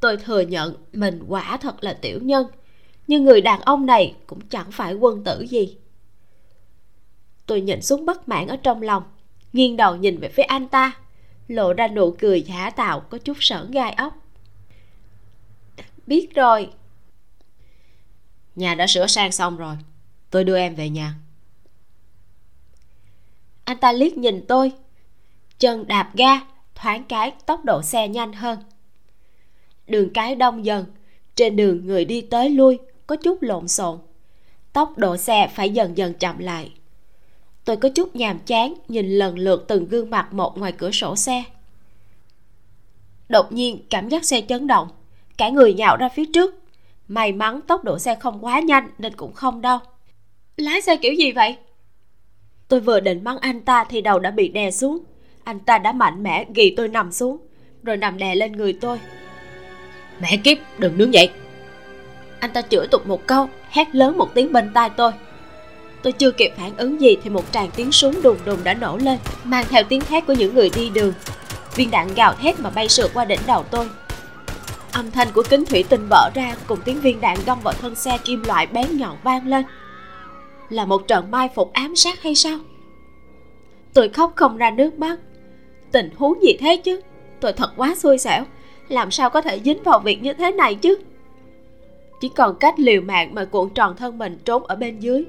Tôi 0.00 0.16
thừa 0.16 0.40
nhận 0.40 0.74
mình 0.92 1.24
quả 1.28 1.56
thật 1.56 1.84
là 1.84 1.92
tiểu 1.92 2.18
nhân, 2.22 2.46
nhưng 3.06 3.24
người 3.24 3.40
đàn 3.40 3.60
ông 3.60 3.86
này 3.86 4.14
cũng 4.26 4.40
chẳng 4.40 4.72
phải 4.72 4.94
quân 4.94 5.24
tử 5.24 5.40
gì. 5.40 5.76
Tôi 7.46 7.60
nhìn 7.60 7.82
xuống 7.82 8.06
bất 8.06 8.28
mãn 8.28 8.46
ở 8.46 8.56
trong 8.56 8.82
lòng, 8.82 9.02
nghiêng 9.52 9.76
đầu 9.76 9.96
nhìn 9.96 10.18
về 10.18 10.28
phía 10.28 10.42
anh 10.42 10.68
ta, 10.68 10.92
lộ 11.48 11.72
ra 11.72 11.88
nụ 11.88 12.16
cười 12.18 12.42
giả 12.42 12.70
tạo 12.70 13.00
có 13.00 13.18
chút 13.18 13.36
sởn 13.40 13.70
gai 13.70 13.92
ốc. 13.92 14.14
Biết 16.06 16.34
rồi. 16.34 16.70
Nhà 18.56 18.74
đã 18.74 18.86
sửa 18.86 19.06
sang 19.06 19.32
xong 19.32 19.56
rồi, 19.56 19.76
tôi 20.30 20.44
đưa 20.44 20.56
em 20.56 20.74
về 20.74 20.88
nhà 20.88 21.14
anh 23.70 23.78
ta 23.78 23.92
liếc 23.92 24.18
nhìn 24.18 24.44
tôi. 24.48 24.72
Chân 25.58 25.86
đạp 25.86 26.10
ga, 26.14 26.40
thoáng 26.74 27.04
cái 27.04 27.32
tốc 27.46 27.64
độ 27.64 27.82
xe 27.82 28.08
nhanh 28.08 28.32
hơn. 28.32 28.58
Đường 29.86 30.10
cái 30.14 30.34
đông 30.34 30.64
dần, 30.64 30.84
trên 31.34 31.56
đường 31.56 31.86
người 31.86 32.04
đi 32.04 32.20
tới 32.20 32.50
lui, 32.50 32.78
có 33.06 33.16
chút 33.16 33.42
lộn 33.42 33.68
xộn. 33.68 33.98
Tốc 34.72 34.98
độ 34.98 35.16
xe 35.16 35.48
phải 35.54 35.70
dần 35.70 35.96
dần 35.96 36.14
chậm 36.14 36.38
lại. 36.38 36.72
Tôi 37.64 37.76
có 37.76 37.88
chút 37.88 38.16
nhàm 38.16 38.38
chán 38.38 38.74
nhìn 38.88 39.18
lần 39.18 39.38
lượt 39.38 39.64
từng 39.68 39.88
gương 39.88 40.10
mặt 40.10 40.32
một 40.32 40.58
ngoài 40.58 40.72
cửa 40.72 40.90
sổ 40.90 41.16
xe. 41.16 41.44
Đột 43.28 43.52
nhiên, 43.52 43.86
cảm 43.90 44.08
giác 44.08 44.24
xe 44.24 44.40
chấn 44.40 44.66
động. 44.66 44.88
Cả 45.36 45.48
người 45.48 45.74
nhạo 45.74 45.96
ra 45.96 46.08
phía 46.08 46.24
trước. 46.34 46.54
May 47.08 47.32
mắn 47.32 47.60
tốc 47.60 47.84
độ 47.84 47.98
xe 47.98 48.14
không 48.14 48.44
quá 48.44 48.60
nhanh 48.60 48.90
nên 48.98 49.16
cũng 49.16 49.32
không 49.32 49.60
đau. 49.60 49.80
Lái 50.56 50.80
xe 50.80 50.96
kiểu 50.96 51.12
gì 51.12 51.32
vậy? 51.32 51.56
Tôi 52.70 52.80
vừa 52.80 53.00
định 53.00 53.24
mắng 53.24 53.38
anh 53.40 53.60
ta 53.60 53.84
thì 53.84 54.00
đầu 54.00 54.18
đã 54.18 54.30
bị 54.30 54.48
đè 54.48 54.70
xuống. 54.70 54.98
Anh 55.44 55.60
ta 55.60 55.78
đã 55.78 55.92
mạnh 55.92 56.22
mẽ 56.22 56.44
ghi 56.54 56.74
tôi 56.76 56.88
nằm 56.88 57.12
xuống 57.12 57.38
rồi 57.82 57.96
nằm 57.96 58.18
đè 58.18 58.34
lên 58.34 58.52
người 58.52 58.72
tôi. 58.80 58.98
Mẹ 60.20 60.36
kiếp 60.44 60.58
đừng 60.78 60.98
đứng 60.98 61.14
dậy. 61.14 61.30
Anh 62.40 62.52
ta 62.52 62.62
chửi 62.62 62.86
tục 62.86 63.06
một 63.06 63.26
câu 63.26 63.48
hét 63.70 63.94
lớn 63.94 64.18
một 64.18 64.34
tiếng 64.34 64.52
bên 64.52 64.70
tai 64.74 64.90
tôi. 64.90 65.12
Tôi 66.02 66.12
chưa 66.12 66.30
kịp 66.30 66.52
phản 66.56 66.76
ứng 66.76 67.00
gì 67.00 67.16
thì 67.22 67.30
một 67.30 67.44
tràng 67.52 67.70
tiếng 67.76 67.92
súng 67.92 68.22
đùng 68.22 68.36
đùng 68.44 68.64
đã 68.64 68.74
nổ 68.74 68.96
lên 68.96 69.18
mang 69.44 69.64
theo 69.68 69.82
tiếng 69.88 70.00
thét 70.00 70.26
của 70.26 70.32
những 70.32 70.54
người 70.54 70.70
đi 70.76 70.90
đường. 70.90 71.12
Viên 71.76 71.90
đạn 71.90 72.14
gào 72.14 72.34
thét 72.34 72.60
mà 72.60 72.70
bay 72.70 72.88
sượt 72.88 73.10
qua 73.14 73.24
đỉnh 73.24 73.40
đầu 73.46 73.62
tôi. 73.62 73.88
Âm 74.92 75.10
thanh 75.10 75.28
của 75.34 75.42
kính 75.50 75.64
thủy 75.64 75.84
tinh 75.88 76.06
vỡ 76.10 76.30
ra 76.34 76.54
cùng 76.66 76.78
tiếng 76.84 77.00
viên 77.00 77.20
đạn 77.20 77.36
găm 77.46 77.60
vào 77.60 77.74
thân 77.74 77.94
xe 77.94 78.18
kim 78.24 78.42
loại 78.42 78.66
bén 78.66 78.96
nhọn 78.96 79.16
vang 79.22 79.46
lên 79.46 79.64
là 80.70 80.84
một 80.84 81.08
trận 81.08 81.30
mai 81.30 81.48
phục 81.54 81.72
ám 81.72 81.96
sát 81.96 82.22
hay 82.22 82.34
sao? 82.34 82.58
Tôi 83.94 84.08
khóc 84.08 84.32
không 84.36 84.56
ra 84.56 84.70
nước 84.70 84.98
mắt. 84.98 85.16
Tình 85.92 86.10
huống 86.16 86.42
gì 86.42 86.56
thế 86.60 86.76
chứ? 86.76 87.00
Tôi 87.40 87.52
thật 87.52 87.70
quá 87.76 87.94
xui 87.94 88.18
xẻo. 88.18 88.44
Làm 88.88 89.10
sao 89.10 89.30
có 89.30 89.40
thể 89.40 89.60
dính 89.64 89.82
vào 89.82 89.98
việc 90.00 90.22
như 90.22 90.32
thế 90.32 90.52
này 90.52 90.74
chứ? 90.74 90.98
Chỉ 92.20 92.28
còn 92.28 92.56
cách 92.60 92.74
liều 92.78 93.00
mạng 93.00 93.34
mà 93.34 93.44
cuộn 93.44 93.70
tròn 93.70 93.96
thân 93.96 94.18
mình 94.18 94.38
trốn 94.44 94.66
ở 94.66 94.76
bên 94.76 94.98
dưới. 94.98 95.24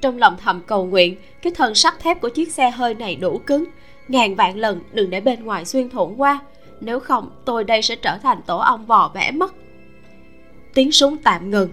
Trong 0.00 0.18
lòng 0.18 0.36
thầm 0.38 0.60
cầu 0.66 0.86
nguyện, 0.86 1.16
cái 1.42 1.52
thân 1.56 1.74
sắt 1.74 2.00
thép 2.00 2.20
của 2.20 2.28
chiếc 2.28 2.52
xe 2.52 2.70
hơi 2.70 2.94
này 2.94 3.16
đủ 3.16 3.38
cứng. 3.46 3.64
Ngàn 4.08 4.34
vạn 4.34 4.56
lần 4.56 4.80
đừng 4.92 5.10
để 5.10 5.20
bên 5.20 5.44
ngoài 5.44 5.64
xuyên 5.64 5.90
thủng 5.90 6.20
qua. 6.20 6.38
Nếu 6.80 7.00
không, 7.00 7.30
tôi 7.44 7.64
đây 7.64 7.82
sẽ 7.82 7.96
trở 7.96 8.18
thành 8.22 8.42
tổ 8.46 8.58
ong 8.58 8.86
vò 8.86 9.10
vẽ 9.14 9.30
mất. 9.30 9.54
Tiếng 10.74 10.92
súng 10.92 11.16
tạm 11.16 11.50
ngừng. 11.50 11.68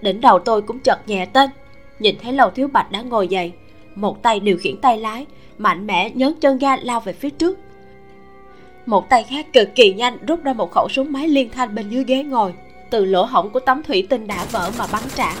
Đỉnh 0.00 0.20
đầu 0.20 0.38
tôi 0.38 0.62
cũng 0.62 0.80
chợt 0.80 0.98
nhẹ 1.06 1.26
tên 1.26 1.50
nhìn 1.98 2.16
thấy 2.22 2.32
lầu 2.32 2.50
thiếu 2.50 2.68
bạch 2.68 2.90
đã 2.90 3.02
ngồi 3.02 3.28
dậy, 3.28 3.52
một 3.94 4.22
tay 4.22 4.40
điều 4.40 4.56
khiển 4.56 4.76
tay 4.80 4.98
lái, 4.98 5.26
mạnh 5.58 5.86
mẽ 5.86 6.10
nhấn 6.10 6.34
chân 6.40 6.58
ga 6.58 6.76
lao 6.76 7.00
về 7.00 7.12
phía 7.12 7.30
trước. 7.30 7.58
Một 8.86 9.08
tay 9.08 9.22
khác 9.22 9.52
cực 9.52 9.68
kỳ 9.74 9.92
nhanh 9.92 10.18
rút 10.26 10.44
ra 10.44 10.52
một 10.52 10.70
khẩu 10.72 10.88
súng 10.88 11.12
máy 11.12 11.28
liên 11.28 11.50
thanh 11.50 11.74
bên 11.74 11.88
dưới 11.88 12.04
ghế 12.04 12.22
ngồi, 12.22 12.54
từ 12.90 13.04
lỗ 13.04 13.24
hổng 13.24 13.50
của 13.50 13.60
tấm 13.60 13.82
thủy 13.82 14.06
tinh 14.10 14.26
đã 14.26 14.46
vỡ 14.52 14.70
mà 14.78 14.86
bắn 14.92 15.02
trả. 15.14 15.32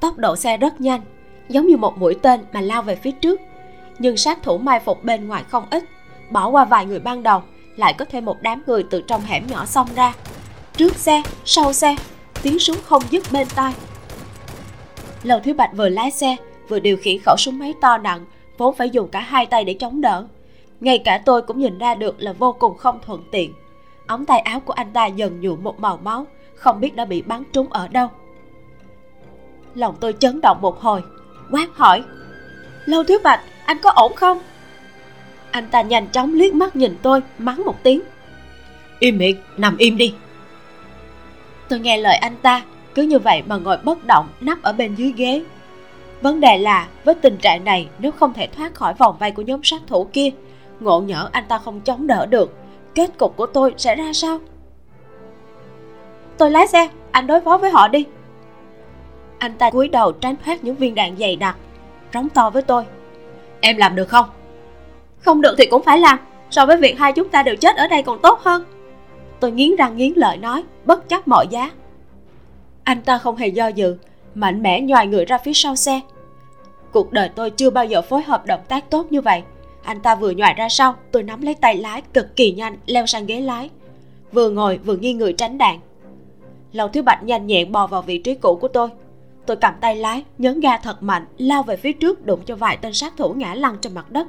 Tốc 0.00 0.18
độ 0.18 0.36
xe 0.36 0.56
rất 0.56 0.80
nhanh, 0.80 1.00
giống 1.48 1.66
như 1.66 1.76
một 1.76 1.98
mũi 1.98 2.14
tên 2.22 2.40
mà 2.52 2.60
lao 2.60 2.82
về 2.82 2.96
phía 2.96 3.10
trước, 3.10 3.40
nhưng 3.98 4.16
sát 4.16 4.42
thủ 4.42 4.58
mai 4.58 4.80
phục 4.80 5.04
bên 5.04 5.28
ngoài 5.28 5.44
không 5.48 5.64
ít, 5.70 5.84
bỏ 6.30 6.48
qua 6.48 6.64
vài 6.64 6.86
người 6.86 7.00
ban 7.00 7.22
đầu, 7.22 7.42
lại 7.76 7.94
có 7.98 8.04
thêm 8.04 8.24
một 8.24 8.36
đám 8.42 8.62
người 8.66 8.84
từ 8.90 9.02
trong 9.06 9.20
hẻm 9.20 9.46
nhỏ 9.46 9.64
xông 9.66 9.88
ra. 9.94 10.12
Trước 10.76 10.96
xe, 10.96 11.22
sau 11.44 11.72
xe, 11.72 11.96
tiếng 12.42 12.58
súng 12.58 12.76
không 12.84 13.02
dứt 13.10 13.32
bên 13.32 13.48
tai 13.54 13.72
lầu 15.24 15.40
thiếu 15.40 15.54
bạch 15.54 15.70
vừa 15.76 15.88
lái 15.88 16.10
xe, 16.10 16.36
vừa 16.68 16.78
điều 16.78 16.96
khiển 16.96 17.18
khẩu 17.24 17.36
súng 17.38 17.58
máy 17.58 17.74
to 17.80 17.98
nặng, 17.98 18.24
vốn 18.58 18.74
phải 18.74 18.90
dùng 18.90 19.08
cả 19.08 19.20
hai 19.20 19.46
tay 19.46 19.64
để 19.64 19.74
chống 19.74 20.00
đỡ. 20.00 20.24
Ngay 20.80 20.98
cả 20.98 21.22
tôi 21.24 21.42
cũng 21.42 21.58
nhìn 21.58 21.78
ra 21.78 21.94
được 21.94 22.16
là 22.18 22.32
vô 22.32 22.52
cùng 22.52 22.76
không 22.76 22.98
thuận 23.06 23.22
tiện. 23.30 23.52
Ống 24.06 24.26
tay 24.26 24.38
áo 24.40 24.60
của 24.60 24.72
anh 24.72 24.92
ta 24.92 25.06
dần 25.06 25.40
nhuộm 25.40 25.62
một 25.62 25.80
màu 25.80 25.96
máu, 25.96 26.26
không 26.54 26.80
biết 26.80 26.96
đã 26.96 27.04
bị 27.04 27.22
bắn 27.22 27.42
trúng 27.52 27.72
ở 27.72 27.88
đâu. 27.88 28.08
Lòng 29.74 29.94
tôi 30.00 30.14
chấn 30.18 30.40
động 30.40 30.58
một 30.60 30.80
hồi, 30.80 31.02
quát 31.50 31.66
hỏi, 31.74 32.02
lâu 32.84 33.04
thiếu 33.04 33.18
bạch, 33.24 33.40
anh 33.66 33.76
có 33.82 33.90
ổn 33.90 34.14
không? 34.14 34.38
Anh 35.50 35.68
ta 35.70 35.82
nhanh 35.82 36.06
chóng 36.08 36.34
liếc 36.34 36.54
mắt 36.54 36.76
nhìn 36.76 36.96
tôi, 37.02 37.20
mắng 37.38 37.64
một 37.64 37.82
tiếng, 37.82 38.00
im 38.98 39.18
miệng, 39.18 39.36
nằm 39.56 39.76
im 39.76 39.96
đi. 39.96 40.14
Tôi 41.68 41.80
nghe 41.80 41.96
lời 41.96 42.16
anh 42.16 42.36
ta 42.42 42.62
cứ 42.94 43.02
như 43.02 43.18
vậy 43.18 43.42
mà 43.46 43.56
ngồi 43.56 43.76
bất 43.84 44.04
động, 44.06 44.28
nắp 44.40 44.62
ở 44.62 44.72
bên 44.72 44.94
dưới 44.94 45.12
ghế. 45.16 45.42
Vấn 46.20 46.40
đề 46.40 46.58
là, 46.58 46.88
với 47.04 47.14
tình 47.14 47.36
trạng 47.36 47.64
này, 47.64 47.88
nếu 47.98 48.12
không 48.12 48.32
thể 48.32 48.46
thoát 48.46 48.74
khỏi 48.74 48.94
vòng 48.94 49.16
vây 49.20 49.30
của 49.30 49.42
nhóm 49.42 49.60
sát 49.62 49.80
thủ 49.86 50.06
kia, 50.12 50.30
ngộ 50.80 51.00
nhỡ 51.00 51.28
anh 51.32 51.44
ta 51.48 51.58
không 51.58 51.80
chống 51.80 52.06
đỡ 52.06 52.26
được, 52.26 52.54
kết 52.94 53.18
cục 53.18 53.36
của 53.36 53.46
tôi 53.46 53.74
sẽ 53.76 53.94
ra 53.94 54.12
sao? 54.12 54.38
Tôi 56.38 56.50
lái 56.50 56.66
xe, 56.66 56.88
anh 57.10 57.26
đối 57.26 57.40
phó 57.40 57.58
với 57.58 57.70
họ 57.70 57.88
đi. 57.88 58.04
Anh 59.38 59.52
ta 59.52 59.70
cúi 59.70 59.88
đầu 59.88 60.12
tránh 60.12 60.34
thoát 60.44 60.64
những 60.64 60.76
viên 60.76 60.94
đạn 60.94 61.16
dày 61.16 61.36
đặc, 61.36 61.56
rống 62.14 62.28
to 62.28 62.50
với 62.50 62.62
tôi. 62.62 62.84
Em 63.60 63.76
làm 63.76 63.96
được 63.96 64.08
không? 64.08 64.26
Không 65.18 65.40
được 65.40 65.54
thì 65.58 65.66
cũng 65.66 65.82
phải 65.82 65.98
làm, 65.98 66.18
so 66.50 66.66
với 66.66 66.76
việc 66.76 66.98
hai 66.98 67.12
chúng 67.12 67.28
ta 67.28 67.42
đều 67.42 67.56
chết 67.56 67.76
ở 67.76 67.88
đây 67.88 68.02
còn 68.02 68.18
tốt 68.22 68.40
hơn. 68.40 68.64
Tôi 69.40 69.52
nghiến 69.52 69.76
răng 69.76 69.96
nghiến 69.96 70.12
lợi 70.16 70.36
nói, 70.36 70.64
bất 70.84 71.08
chấp 71.08 71.28
mọi 71.28 71.46
giá 71.50 71.70
anh 72.84 73.02
ta 73.02 73.18
không 73.18 73.36
hề 73.36 73.48
do 73.48 73.68
dự, 73.68 73.96
mạnh 74.34 74.62
mẽ 74.62 74.80
nhòi 74.80 75.06
người 75.06 75.24
ra 75.24 75.38
phía 75.38 75.52
sau 75.52 75.76
xe. 75.76 76.00
Cuộc 76.92 77.12
đời 77.12 77.28
tôi 77.28 77.50
chưa 77.50 77.70
bao 77.70 77.84
giờ 77.84 78.02
phối 78.02 78.22
hợp 78.22 78.46
động 78.46 78.60
tác 78.68 78.90
tốt 78.90 79.12
như 79.12 79.20
vậy. 79.20 79.42
Anh 79.82 80.00
ta 80.00 80.14
vừa 80.14 80.30
nhòi 80.30 80.54
ra 80.54 80.68
sau, 80.68 80.94
tôi 81.10 81.22
nắm 81.22 81.42
lấy 81.42 81.54
tay 81.54 81.76
lái 81.76 82.02
cực 82.14 82.36
kỳ 82.36 82.52
nhanh, 82.52 82.76
leo 82.86 83.06
sang 83.06 83.26
ghế 83.26 83.40
lái. 83.40 83.70
Vừa 84.32 84.50
ngồi 84.50 84.78
vừa 84.78 84.96
nghiêng 84.96 85.18
người 85.18 85.32
tránh 85.32 85.58
đạn. 85.58 85.78
Lầu 86.72 86.88
thiếu 86.88 87.02
bạch 87.02 87.22
nhanh 87.22 87.46
nhẹn 87.46 87.72
bò 87.72 87.86
vào 87.86 88.02
vị 88.02 88.18
trí 88.18 88.34
cũ 88.34 88.58
của 88.60 88.68
tôi. 88.68 88.88
Tôi 89.46 89.56
cầm 89.56 89.74
tay 89.80 89.96
lái, 89.96 90.24
nhấn 90.38 90.60
ga 90.60 90.78
thật 90.78 91.02
mạnh, 91.02 91.26
lao 91.38 91.62
về 91.62 91.76
phía 91.76 91.92
trước 91.92 92.26
đụng 92.26 92.40
cho 92.46 92.56
vài 92.56 92.76
tên 92.76 92.92
sát 92.92 93.16
thủ 93.16 93.32
ngã 93.32 93.54
lăn 93.54 93.76
trên 93.80 93.94
mặt 93.94 94.10
đất. 94.10 94.26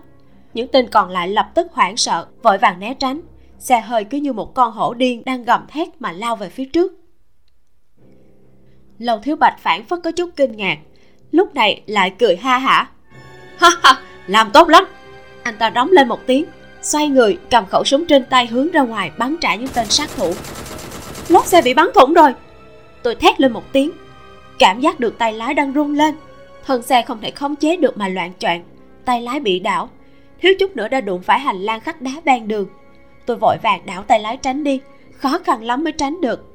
Những 0.54 0.68
tên 0.68 0.88
còn 0.88 1.10
lại 1.10 1.28
lập 1.28 1.52
tức 1.54 1.68
hoảng 1.74 1.98
sợ, 1.98 2.28
vội 2.44 2.58
vàng 2.58 2.80
né 2.80 2.94
tránh. 2.94 3.22
Xe 3.60 3.82
hơi 3.82 4.04
cứ 4.04 4.18
như 4.18 4.34
một 4.34 4.54
con 4.54 4.72
hổ 4.72 4.94
điên 4.94 5.24
đang 5.26 5.44
gầm 5.44 5.68
thét 5.68 5.88
mà 6.00 6.12
lao 6.12 6.36
về 6.36 6.50
phía 6.50 6.66
trước 6.66 6.94
lầu 9.00 9.20
thiếu 9.20 9.36
bạch 9.36 9.60
phản 9.60 9.84
phất 9.86 10.00
có 10.04 10.12
chút 10.12 10.30
kinh 10.36 10.58
ngạc. 10.58 10.78
Lúc 11.32 11.56
này 11.56 11.82
lại 11.86 12.14
cười 12.20 12.36
ha 12.36 12.58
hả. 12.58 12.90
Ha 13.58 13.70
ha, 13.84 14.02
làm 14.28 14.52
tốt 14.52 14.70
lắm. 14.70 14.86
Anh 15.44 15.58
ta 15.58 15.70
đóng 15.70 15.92
lên 15.92 16.08
một 16.08 16.20
tiếng, 16.28 16.46
xoay 16.82 17.08
người 17.08 17.38
cầm 17.50 17.66
khẩu 17.66 17.84
súng 17.84 18.06
trên 18.06 18.26
tay 18.26 18.48
hướng 18.48 18.72
ra 18.72 18.82
ngoài 18.82 19.12
bắn 19.18 19.36
trả 19.42 19.56
những 19.56 19.70
tên 19.74 19.90
sát 19.90 20.10
thủ. 20.16 20.34
Lốp 21.30 21.46
xe 21.46 21.62
bị 21.62 21.74
bắn 21.74 21.88
thủng 21.96 22.14
rồi. 22.14 22.34
Tôi 23.04 23.16
thét 23.16 23.40
lên 23.40 23.52
một 23.52 23.64
tiếng. 23.72 23.92
Cảm 24.60 24.80
giác 24.80 25.00
được 25.00 25.18
tay 25.18 25.34
lái 25.34 25.54
đang 25.54 25.74
rung 25.74 25.94
lên. 25.94 26.16
Thân 26.66 26.82
xe 26.82 27.02
không 27.02 27.22
thể 27.22 27.32
khống 27.32 27.56
chế 27.56 27.76
được 27.76 27.98
mà 27.98 28.08
loạn 28.08 28.32
choạng. 28.40 28.64
Tay 29.06 29.22
lái 29.22 29.40
bị 29.40 29.60
đảo. 29.60 29.90
Thiếu 30.42 30.54
chút 30.60 30.76
nữa 30.76 30.88
đã 30.88 31.02
đụng 31.02 31.24
phải 31.24 31.40
hành 31.40 31.58
lang 31.58 31.80
khách 31.80 32.02
đá 32.02 32.12
ven 32.26 32.48
đường. 32.48 32.68
Tôi 33.26 33.38
vội 33.38 33.58
vàng 33.64 33.86
đảo 33.86 34.04
tay 34.04 34.20
lái 34.20 34.38
tránh 34.38 34.64
đi. 34.64 34.80
Khó 35.18 35.40
khăn 35.44 35.64
lắm 35.64 35.84
mới 35.84 35.94
tránh 35.94 36.22
được 36.22 36.55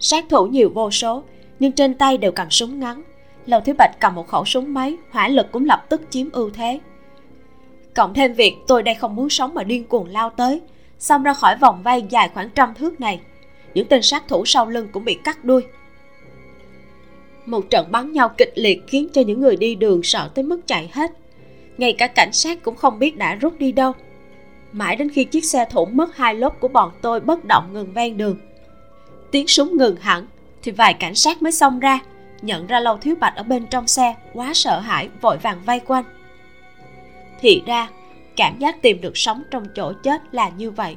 sát 0.00 0.24
thủ 0.28 0.46
nhiều 0.46 0.70
vô 0.74 0.90
số, 0.90 1.22
nhưng 1.58 1.72
trên 1.72 1.94
tay 1.94 2.18
đều 2.18 2.32
cầm 2.32 2.50
súng 2.50 2.80
ngắn. 2.80 3.02
Lầu 3.46 3.60
thiếu 3.60 3.74
bạch 3.78 4.00
cầm 4.00 4.14
một 4.14 4.28
khẩu 4.28 4.44
súng 4.44 4.74
máy, 4.74 4.96
hỏa 5.10 5.28
lực 5.28 5.52
cũng 5.52 5.64
lập 5.64 5.86
tức 5.88 6.02
chiếm 6.10 6.30
ưu 6.30 6.50
thế. 6.50 6.80
Cộng 7.94 8.14
thêm 8.14 8.32
việc 8.34 8.56
tôi 8.66 8.82
đây 8.82 8.94
không 8.94 9.16
muốn 9.16 9.30
sống 9.30 9.54
mà 9.54 9.64
điên 9.64 9.84
cuồng 9.84 10.08
lao 10.08 10.30
tới, 10.30 10.60
xông 10.98 11.22
ra 11.22 11.34
khỏi 11.34 11.56
vòng 11.56 11.82
vây 11.82 12.02
dài 12.08 12.30
khoảng 12.34 12.50
trăm 12.50 12.74
thước 12.74 13.00
này. 13.00 13.20
Những 13.74 13.86
tên 13.88 14.02
sát 14.02 14.28
thủ 14.28 14.44
sau 14.46 14.66
lưng 14.66 14.88
cũng 14.92 15.04
bị 15.04 15.18
cắt 15.24 15.44
đuôi. 15.44 15.62
Một 17.46 17.70
trận 17.70 17.86
bắn 17.92 18.12
nhau 18.12 18.28
kịch 18.38 18.52
liệt 18.54 18.82
khiến 18.86 19.08
cho 19.12 19.20
những 19.20 19.40
người 19.40 19.56
đi 19.56 19.74
đường 19.74 20.02
sợ 20.02 20.30
tới 20.34 20.44
mức 20.44 20.66
chạy 20.66 20.90
hết. 20.92 21.10
Ngay 21.78 21.92
cả 21.92 22.06
cảnh 22.06 22.32
sát 22.32 22.62
cũng 22.62 22.76
không 22.76 22.98
biết 22.98 23.16
đã 23.16 23.34
rút 23.34 23.58
đi 23.58 23.72
đâu. 23.72 23.92
Mãi 24.72 24.96
đến 24.96 25.10
khi 25.10 25.24
chiếc 25.24 25.44
xe 25.44 25.66
thủng 25.70 25.96
mất 25.96 26.16
hai 26.16 26.34
lốp 26.34 26.60
của 26.60 26.68
bọn 26.68 26.90
tôi 27.02 27.20
bất 27.20 27.44
động 27.44 27.72
ngừng 27.72 27.92
ven 27.92 28.16
đường 28.16 28.36
tiếng 29.30 29.48
súng 29.48 29.76
ngừng 29.76 29.96
hẳn, 29.96 30.26
thì 30.62 30.72
vài 30.72 30.94
cảnh 30.94 31.14
sát 31.14 31.42
mới 31.42 31.52
xông 31.52 31.78
ra, 31.78 31.98
nhận 32.42 32.66
ra 32.66 32.80
lâu 32.80 32.96
thiếu 32.96 33.14
bạch 33.20 33.36
ở 33.36 33.42
bên 33.42 33.66
trong 33.66 33.86
xe, 33.86 34.14
quá 34.32 34.50
sợ 34.54 34.78
hãi, 34.78 35.08
vội 35.20 35.38
vàng 35.38 35.60
vây 35.66 35.80
quanh. 35.80 36.04
Thì 37.40 37.62
ra, 37.66 37.88
cảm 38.36 38.58
giác 38.58 38.82
tìm 38.82 39.00
được 39.00 39.16
sống 39.16 39.42
trong 39.50 39.64
chỗ 39.74 39.92
chết 40.02 40.22
là 40.32 40.48
như 40.48 40.70
vậy. 40.70 40.96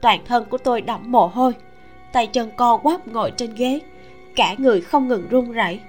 Toàn 0.00 0.20
thân 0.26 0.44
của 0.50 0.58
tôi 0.58 0.80
đẫm 0.80 1.12
mồ 1.12 1.26
hôi, 1.26 1.52
tay 2.12 2.26
chân 2.26 2.50
co 2.56 2.76
quắp 2.76 3.08
ngồi 3.08 3.30
trên 3.30 3.54
ghế, 3.54 3.80
cả 4.36 4.54
người 4.58 4.80
không 4.80 5.08
ngừng 5.08 5.28
run 5.28 5.52
rẩy. 5.52 5.80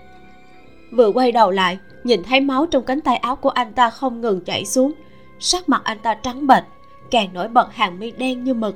Vừa 0.91 1.11
quay 1.11 1.31
đầu 1.31 1.51
lại, 1.51 1.77
nhìn 2.03 2.23
thấy 2.23 2.39
máu 2.39 2.65
trong 2.65 2.85
cánh 2.85 3.01
tay 3.01 3.17
áo 3.17 3.35
của 3.35 3.49
anh 3.49 3.73
ta 3.73 3.89
không 3.89 4.21
ngừng 4.21 4.41
chảy 4.45 4.65
xuống, 4.65 4.93
sắc 5.39 5.69
mặt 5.69 5.81
anh 5.83 5.99
ta 5.99 6.13
trắng 6.13 6.47
bệch 6.47 6.63
càng 7.11 7.33
nổi 7.33 7.47
bật 7.47 7.75
hàng 7.75 7.99
mi 7.99 8.11
đen 8.11 8.43
như 8.43 8.53
mực. 8.53 8.75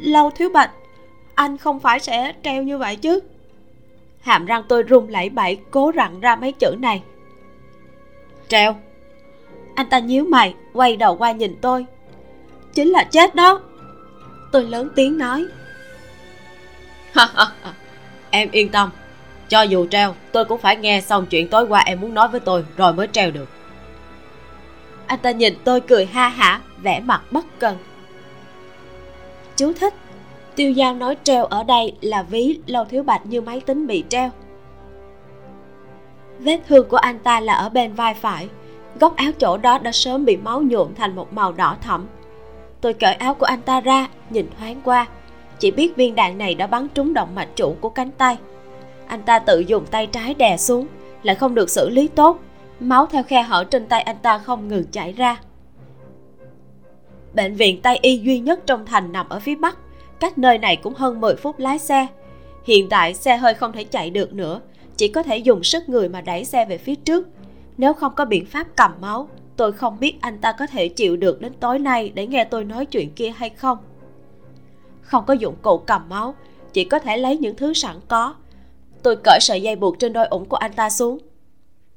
Lâu 0.00 0.30
thiếu 0.30 0.48
bạch 0.48 0.70
anh 1.34 1.58
không 1.58 1.80
phải 1.80 2.00
sẽ 2.00 2.32
treo 2.44 2.62
như 2.62 2.78
vậy 2.78 2.96
chứ. 2.96 3.20
Hàm 4.20 4.46
răng 4.46 4.62
tôi 4.68 4.82
run 4.82 5.08
lẩy 5.08 5.28
bẩy, 5.28 5.58
cố 5.70 5.92
rặn 5.96 6.20
ra 6.20 6.36
mấy 6.36 6.52
chữ 6.52 6.76
này. 6.78 7.02
Treo. 8.48 8.76
Anh 9.74 9.88
ta 9.88 9.98
nhíu 9.98 10.24
mày, 10.24 10.54
quay 10.72 10.96
đầu 10.96 11.16
qua 11.16 11.32
nhìn 11.32 11.56
tôi. 11.60 11.86
Chính 12.74 12.88
là 12.88 13.04
chết 13.04 13.34
đó. 13.34 13.60
Tôi 14.52 14.64
lớn 14.64 14.88
tiếng 14.96 15.18
nói. 15.18 15.46
Em 18.30 18.50
yên 18.50 18.68
tâm. 18.68 18.90
Cho 19.48 19.62
dù 19.62 19.86
treo, 19.86 20.14
tôi 20.32 20.44
cũng 20.44 20.60
phải 20.60 20.76
nghe 20.76 21.00
xong 21.00 21.26
chuyện 21.26 21.48
tối 21.48 21.64
qua 21.64 21.80
em 21.80 22.00
muốn 22.00 22.14
nói 22.14 22.28
với 22.28 22.40
tôi, 22.40 22.64
rồi 22.76 22.92
mới 22.92 23.08
treo 23.12 23.30
được. 23.30 23.48
Anh 25.06 25.18
ta 25.18 25.30
nhìn 25.30 25.54
tôi 25.64 25.80
cười 25.80 26.06
ha 26.06 26.28
hả, 26.28 26.60
vẻ 26.82 27.00
mặt 27.00 27.22
bất 27.30 27.44
cần. 27.58 27.76
Chú 29.56 29.72
thích 29.72 29.94
tiêu 30.56 30.70
Giao 30.70 30.94
nói 30.94 31.16
treo 31.24 31.44
ở 31.44 31.64
đây 31.64 31.96
là 32.00 32.22
ví 32.22 32.58
lâu 32.66 32.84
thiếu 32.84 33.02
bạch 33.02 33.26
như 33.26 33.40
máy 33.40 33.60
tính 33.60 33.86
bị 33.86 34.04
treo. 34.08 34.30
Vết 36.38 36.60
thương 36.68 36.88
của 36.88 36.96
anh 36.96 37.18
ta 37.18 37.40
là 37.40 37.54
ở 37.54 37.68
bên 37.68 37.92
vai 37.92 38.14
phải. 38.14 38.48
Góc 39.00 39.16
áo 39.16 39.32
chỗ 39.38 39.56
đó 39.56 39.78
đã 39.78 39.92
sớm 39.92 40.24
bị 40.24 40.36
máu 40.36 40.62
nhuộm 40.62 40.94
thành 40.94 41.16
một 41.16 41.32
màu 41.32 41.52
đỏ 41.52 41.76
thẫm. 41.80 42.06
Tôi 42.80 42.94
cởi 42.94 43.14
áo 43.14 43.34
của 43.34 43.46
anh 43.46 43.60
ta 43.60 43.80
ra, 43.80 44.08
nhìn 44.30 44.46
thoáng 44.58 44.80
qua. 44.84 45.06
Chỉ 45.58 45.70
biết 45.70 45.96
viên 45.96 46.14
đạn 46.14 46.38
này 46.38 46.54
đã 46.54 46.66
bắn 46.66 46.88
trúng 46.94 47.14
động 47.14 47.34
mạch 47.34 47.48
chủ 47.56 47.76
của 47.80 47.88
cánh 47.88 48.10
tay. 48.10 48.38
Anh 49.06 49.22
ta 49.22 49.38
tự 49.38 49.58
dùng 49.58 49.86
tay 49.86 50.06
trái 50.06 50.34
đè 50.34 50.56
xuống, 50.56 50.86
lại 51.22 51.36
không 51.36 51.54
được 51.54 51.70
xử 51.70 51.90
lý 51.90 52.08
tốt. 52.08 52.38
Máu 52.80 53.06
theo 53.06 53.22
khe 53.22 53.42
hở 53.42 53.64
trên 53.64 53.86
tay 53.86 54.02
anh 54.02 54.16
ta 54.22 54.38
không 54.38 54.68
ngừng 54.68 54.84
chảy 54.92 55.12
ra. 55.12 55.36
Bệnh 57.34 57.54
viện 57.54 57.80
tây 57.82 57.98
y 58.02 58.18
duy 58.18 58.38
nhất 58.38 58.60
trong 58.66 58.86
thành 58.86 59.12
nằm 59.12 59.28
ở 59.28 59.40
phía 59.40 59.54
bắc 59.54 59.78
cách 60.20 60.38
nơi 60.38 60.58
này 60.58 60.76
cũng 60.76 60.94
hơn 60.94 61.20
10 61.20 61.36
phút 61.36 61.58
lái 61.58 61.78
xe. 61.78 62.06
Hiện 62.64 62.88
tại 62.88 63.14
xe 63.14 63.36
hơi 63.36 63.54
không 63.54 63.72
thể 63.72 63.84
chạy 63.84 64.10
được 64.10 64.32
nữa 64.32 64.60
chỉ 64.96 65.08
có 65.08 65.22
thể 65.22 65.38
dùng 65.38 65.64
sức 65.64 65.88
người 65.88 66.08
mà 66.08 66.20
đẩy 66.20 66.44
xe 66.44 66.64
về 66.64 66.78
phía 66.78 66.94
trước. 66.94 67.28
Nếu 67.76 67.92
không 67.94 68.14
có 68.14 68.24
biện 68.24 68.46
pháp 68.46 68.66
cầm 68.76 68.90
máu 69.00 69.28
tôi 69.56 69.72
không 69.72 70.00
biết 70.00 70.16
anh 70.20 70.38
ta 70.38 70.52
có 70.52 70.66
thể 70.66 70.88
chịu 70.88 71.16
được 71.16 71.40
đến 71.40 71.52
tối 71.60 71.78
nay 71.78 72.12
để 72.14 72.26
nghe 72.26 72.44
tôi 72.44 72.64
nói 72.64 72.86
chuyện 72.86 73.10
kia 73.14 73.30
hay 73.36 73.50
không. 73.50 73.78
Không 75.00 75.24
có 75.26 75.34
dụng 75.34 75.56
cụ 75.62 75.78
cầm 75.78 76.08
máu 76.08 76.34
chỉ 76.72 76.84
có 76.84 76.98
thể 76.98 77.16
lấy 77.16 77.36
những 77.36 77.56
thứ 77.56 77.74
sẵn 77.74 77.96
có. 78.08 78.34
Tôi 79.02 79.16
cởi 79.24 79.38
sợi 79.40 79.62
dây 79.62 79.76
buộc 79.76 79.98
trên 79.98 80.12
đôi 80.12 80.26
ủng 80.26 80.44
của 80.44 80.56
anh 80.56 80.72
ta 80.72 80.90
xuống. 80.90 81.18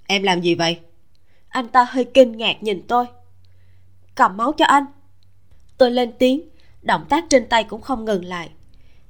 Em 0.08 0.24
làm 0.24 0.42
gì 0.42 0.56
vậy? 0.56 0.78
Anh 1.50 1.68
ta 1.68 1.84
hơi 1.90 2.06
kinh 2.06 2.38
ngạc 2.38 2.64
nhìn 2.64 2.82
tôi. 2.88 3.06
Cầm 4.16 4.38
máu 4.38 4.52
cho 4.52 4.66
anh. 4.66 4.86
Tôi 5.78 5.92
lên 5.92 6.12
tiếng 6.20 6.50
động 6.88 7.06
tác 7.10 7.26
trên 7.30 7.50
tay 7.50 7.64
cũng 7.64 7.82
không 7.82 8.06
ngừng 8.06 8.26
lại. 8.26 8.50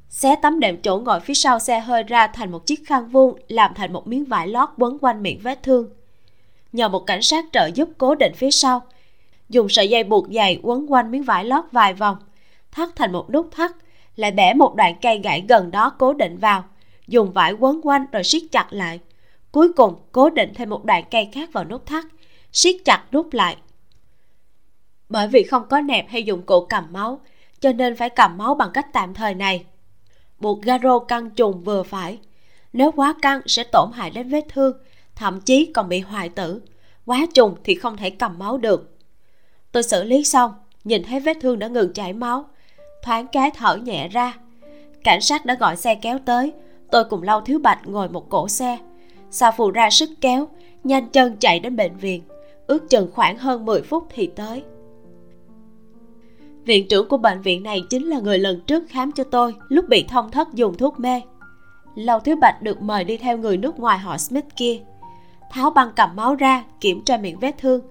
Xé 0.09 0.35
tấm 0.41 0.59
đệm 0.59 0.81
chỗ 0.81 0.99
ngồi 0.99 1.19
phía 1.19 1.33
sau 1.33 1.59
xe 1.59 1.79
hơi 1.79 2.03
ra 2.03 2.27
thành 2.27 2.51
một 2.51 2.65
chiếc 2.65 2.87
khăn 2.87 3.07
vuông, 3.07 3.39
làm 3.47 3.73
thành 3.75 3.93
một 3.93 4.07
miếng 4.07 4.25
vải 4.25 4.47
lót 4.47 4.69
quấn 4.77 4.97
quanh 5.01 5.23
miệng 5.23 5.39
vết 5.43 5.63
thương. 5.63 5.89
Nhờ 6.73 6.89
một 6.89 6.99
cảnh 6.99 7.21
sát 7.21 7.45
trợ 7.53 7.69
giúp 7.75 7.89
cố 7.97 8.15
định 8.15 8.33
phía 8.35 8.51
sau, 8.51 8.81
dùng 9.49 9.69
sợi 9.69 9.89
dây 9.89 10.03
buộc 10.03 10.27
dày 10.31 10.59
quấn 10.63 10.91
quanh 10.91 11.11
miếng 11.11 11.23
vải 11.23 11.45
lót 11.45 11.65
vài 11.71 11.93
vòng. 11.93 12.17
Thắt 12.71 12.89
thành 12.95 13.11
một 13.11 13.29
nút 13.29 13.49
thắt, 13.51 13.71
lại 14.15 14.31
bẻ 14.31 14.53
một 14.53 14.75
đoạn 14.75 14.95
cây 15.01 15.19
gãy 15.23 15.45
gần 15.49 15.71
đó 15.71 15.89
cố 15.89 16.13
định 16.13 16.37
vào. 16.37 16.63
Dùng 17.07 17.31
vải 17.33 17.53
quấn 17.53 17.81
quanh 17.83 18.05
rồi 18.11 18.23
siết 18.23 18.43
chặt 18.51 18.67
lại. 18.69 18.99
Cuối 19.51 19.73
cùng, 19.73 19.95
cố 20.11 20.29
định 20.29 20.53
thêm 20.55 20.69
một 20.69 20.85
đoạn 20.85 21.03
cây 21.11 21.29
khác 21.33 21.49
vào 21.53 21.63
nút 21.63 21.85
thắt, 21.85 22.05
siết 22.51 22.75
chặt 22.85 23.03
nút 23.11 23.33
lại. 23.33 23.57
Bởi 25.09 25.27
vì 25.27 25.43
không 25.43 25.63
có 25.69 25.81
nẹp 25.81 26.09
hay 26.09 26.23
dụng 26.23 26.41
cụ 26.41 26.65
cầm 26.65 26.83
máu 26.91 27.19
cho 27.59 27.71
nên 27.71 27.95
phải 27.95 28.09
cầm 28.09 28.37
máu 28.37 28.55
bằng 28.55 28.71
cách 28.73 28.87
tạm 28.93 29.13
thời 29.13 29.33
này. 29.33 29.65
Buộc 30.39 30.61
garo 30.61 30.99
căng 30.99 31.29
trùng 31.29 31.63
vừa 31.63 31.83
phải. 31.83 32.19
Nếu 32.73 32.91
quá 32.91 33.13
căng 33.21 33.41
sẽ 33.45 33.63
tổn 33.63 33.91
hại 33.93 34.09
đến 34.09 34.29
vết 34.29 34.45
thương, 34.49 34.77
thậm 35.15 35.41
chí 35.41 35.71
còn 35.73 35.89
bị 35.89 35.99
hoại 35.99 36.29
tử. 36.29 36.61
Quá 37.05 37.25
trùng 37.33 37.55
thì 37.63 37.75
không 37.75 37.97
thể 37.97 38.09
cầm 38.09 38.39
máu 38.39 38.57
được. 38.57 38.97
Tôi 39.71 39.83
xử 39.83 40.03
lý 40.03 40.23
xong, 40.23 40.53
nhìn 40.83 41.03
thấy 41.03 41.19
vết 41.19 41.37
thương 41.41 41.59
đã 41.59 41.67
ngừng 41.67 41.93
chảy 41.93 42.13
máu. 42.13 42.45
Thoáng 43.03 43.27
cái 43.27 43.51
thở 43.51 43.75
nhẹ 43.75 44.07
ra. 44.07 44.37
Cảnh 45.03 45.21
sát 45.21 45.45
đã 45.45 45.55
gọi 45.55 45.75
xe 45.75 45.95
kéo 45.95 46.19
tới. 46.25 46.53
Tôi 46.91 47.03
cùng 47.03 47.23
lau 47.23 47.41
thiếu 47.41 47.59
bạch 47.59 47.79
ngồi 47.87 48.09
một 48.09 48.29
cổ 48.29 48.47
xe. 48.47 48.77
Sa 49.31 49.51
phù 49.51 49.71
ra 49.71 49.89
sức 49.89 50.09
kéo, 50.21 50.47
nhanh 50.83 51.09
chân 51.09 51.37
chạy 51.39 51.59
đến 51.59 51.75
bệnh 51.75 51.97
viện. 51.97 52.23
Ước 52.67 52.89
chừng 52.89 53.11
khoảng 53.13 53.37
hơn 53.37 53.65
10 53.65 53.81
phút 53.81 54.07
thì 54.09 54.27
tới 54.35 54.63
viện 56.67 56.87
trưởng 56.87 57.07
của 57.07 57.17
bệnh 57.17 57.41
viện 57.41 57.63
này 57.63 57.83
chính 57.89 58.05
là 58.05 58.19
người 58.19 58.39
lần 58.39 58.61
trước 58.67 58.83
khám 58.89 59.11
cho 59.11 59.23
tôi, 59.23 59.55
lúc 59.69 59.85
bị 59.89 60.05
thông 60.07 60.31
thất 60.31 60.53
dùng 60.53 60.77
thuốc 60.77 60.99
mê. 60.99 61.21
Lâu 61.95 62.19
thiếu 62.19 62.35
bạch 62.41 62.61
được 62.61 62.81
mời 62.81 63.03
đi 63.03 63.17
theo 63.17 63.37
người 63.37 63.57
nước 63.57 63.79
ngoài 63.79 63.97
họ 63.97 64.17
smith 64.17 64.45
kia. 64.55 64.79
Tháo 65.51 65.69
băng 65.69 65.91
cầm 65.95 66.09
máu 66.15 66.35
ra, 66.35 66.63
kiểm 66.81 67.01
tra 67.05 67.17
miệng 67.17 67.39
vết 67.39 67.55
thương. 67.57 67.81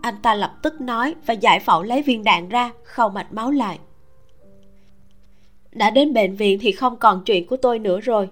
Anh 0.00 0.14
ta 0.22 0.34
lập 0.34 0.52
tức 0.62 0.80
nói 0.80 1.14
và 1.26 1.34
giải 1.34 1.60
phẫu 1.60 1.82
lấy 1.82 2.02
viên 2.02 2.24
đạn 2.24 2.48
ra, 2.48 2.70
khâu 2.84 3.08
mạch 3.08 3.32
máu 3.32 3.50
lại. 3.50 3.78
Đã 5.72 5.90
đến 5.90 6.12
bệnh 6.12 6.36
viện 6.36 6.58
thì 6.62 6.72
không 6.72 6.96
còn 6.96 7.22
chuyện 7.24 7.46
của 7.46 7.56
tôi 7.56 7.78
nữa 7.78 8.00
rồi. 8.00 8.28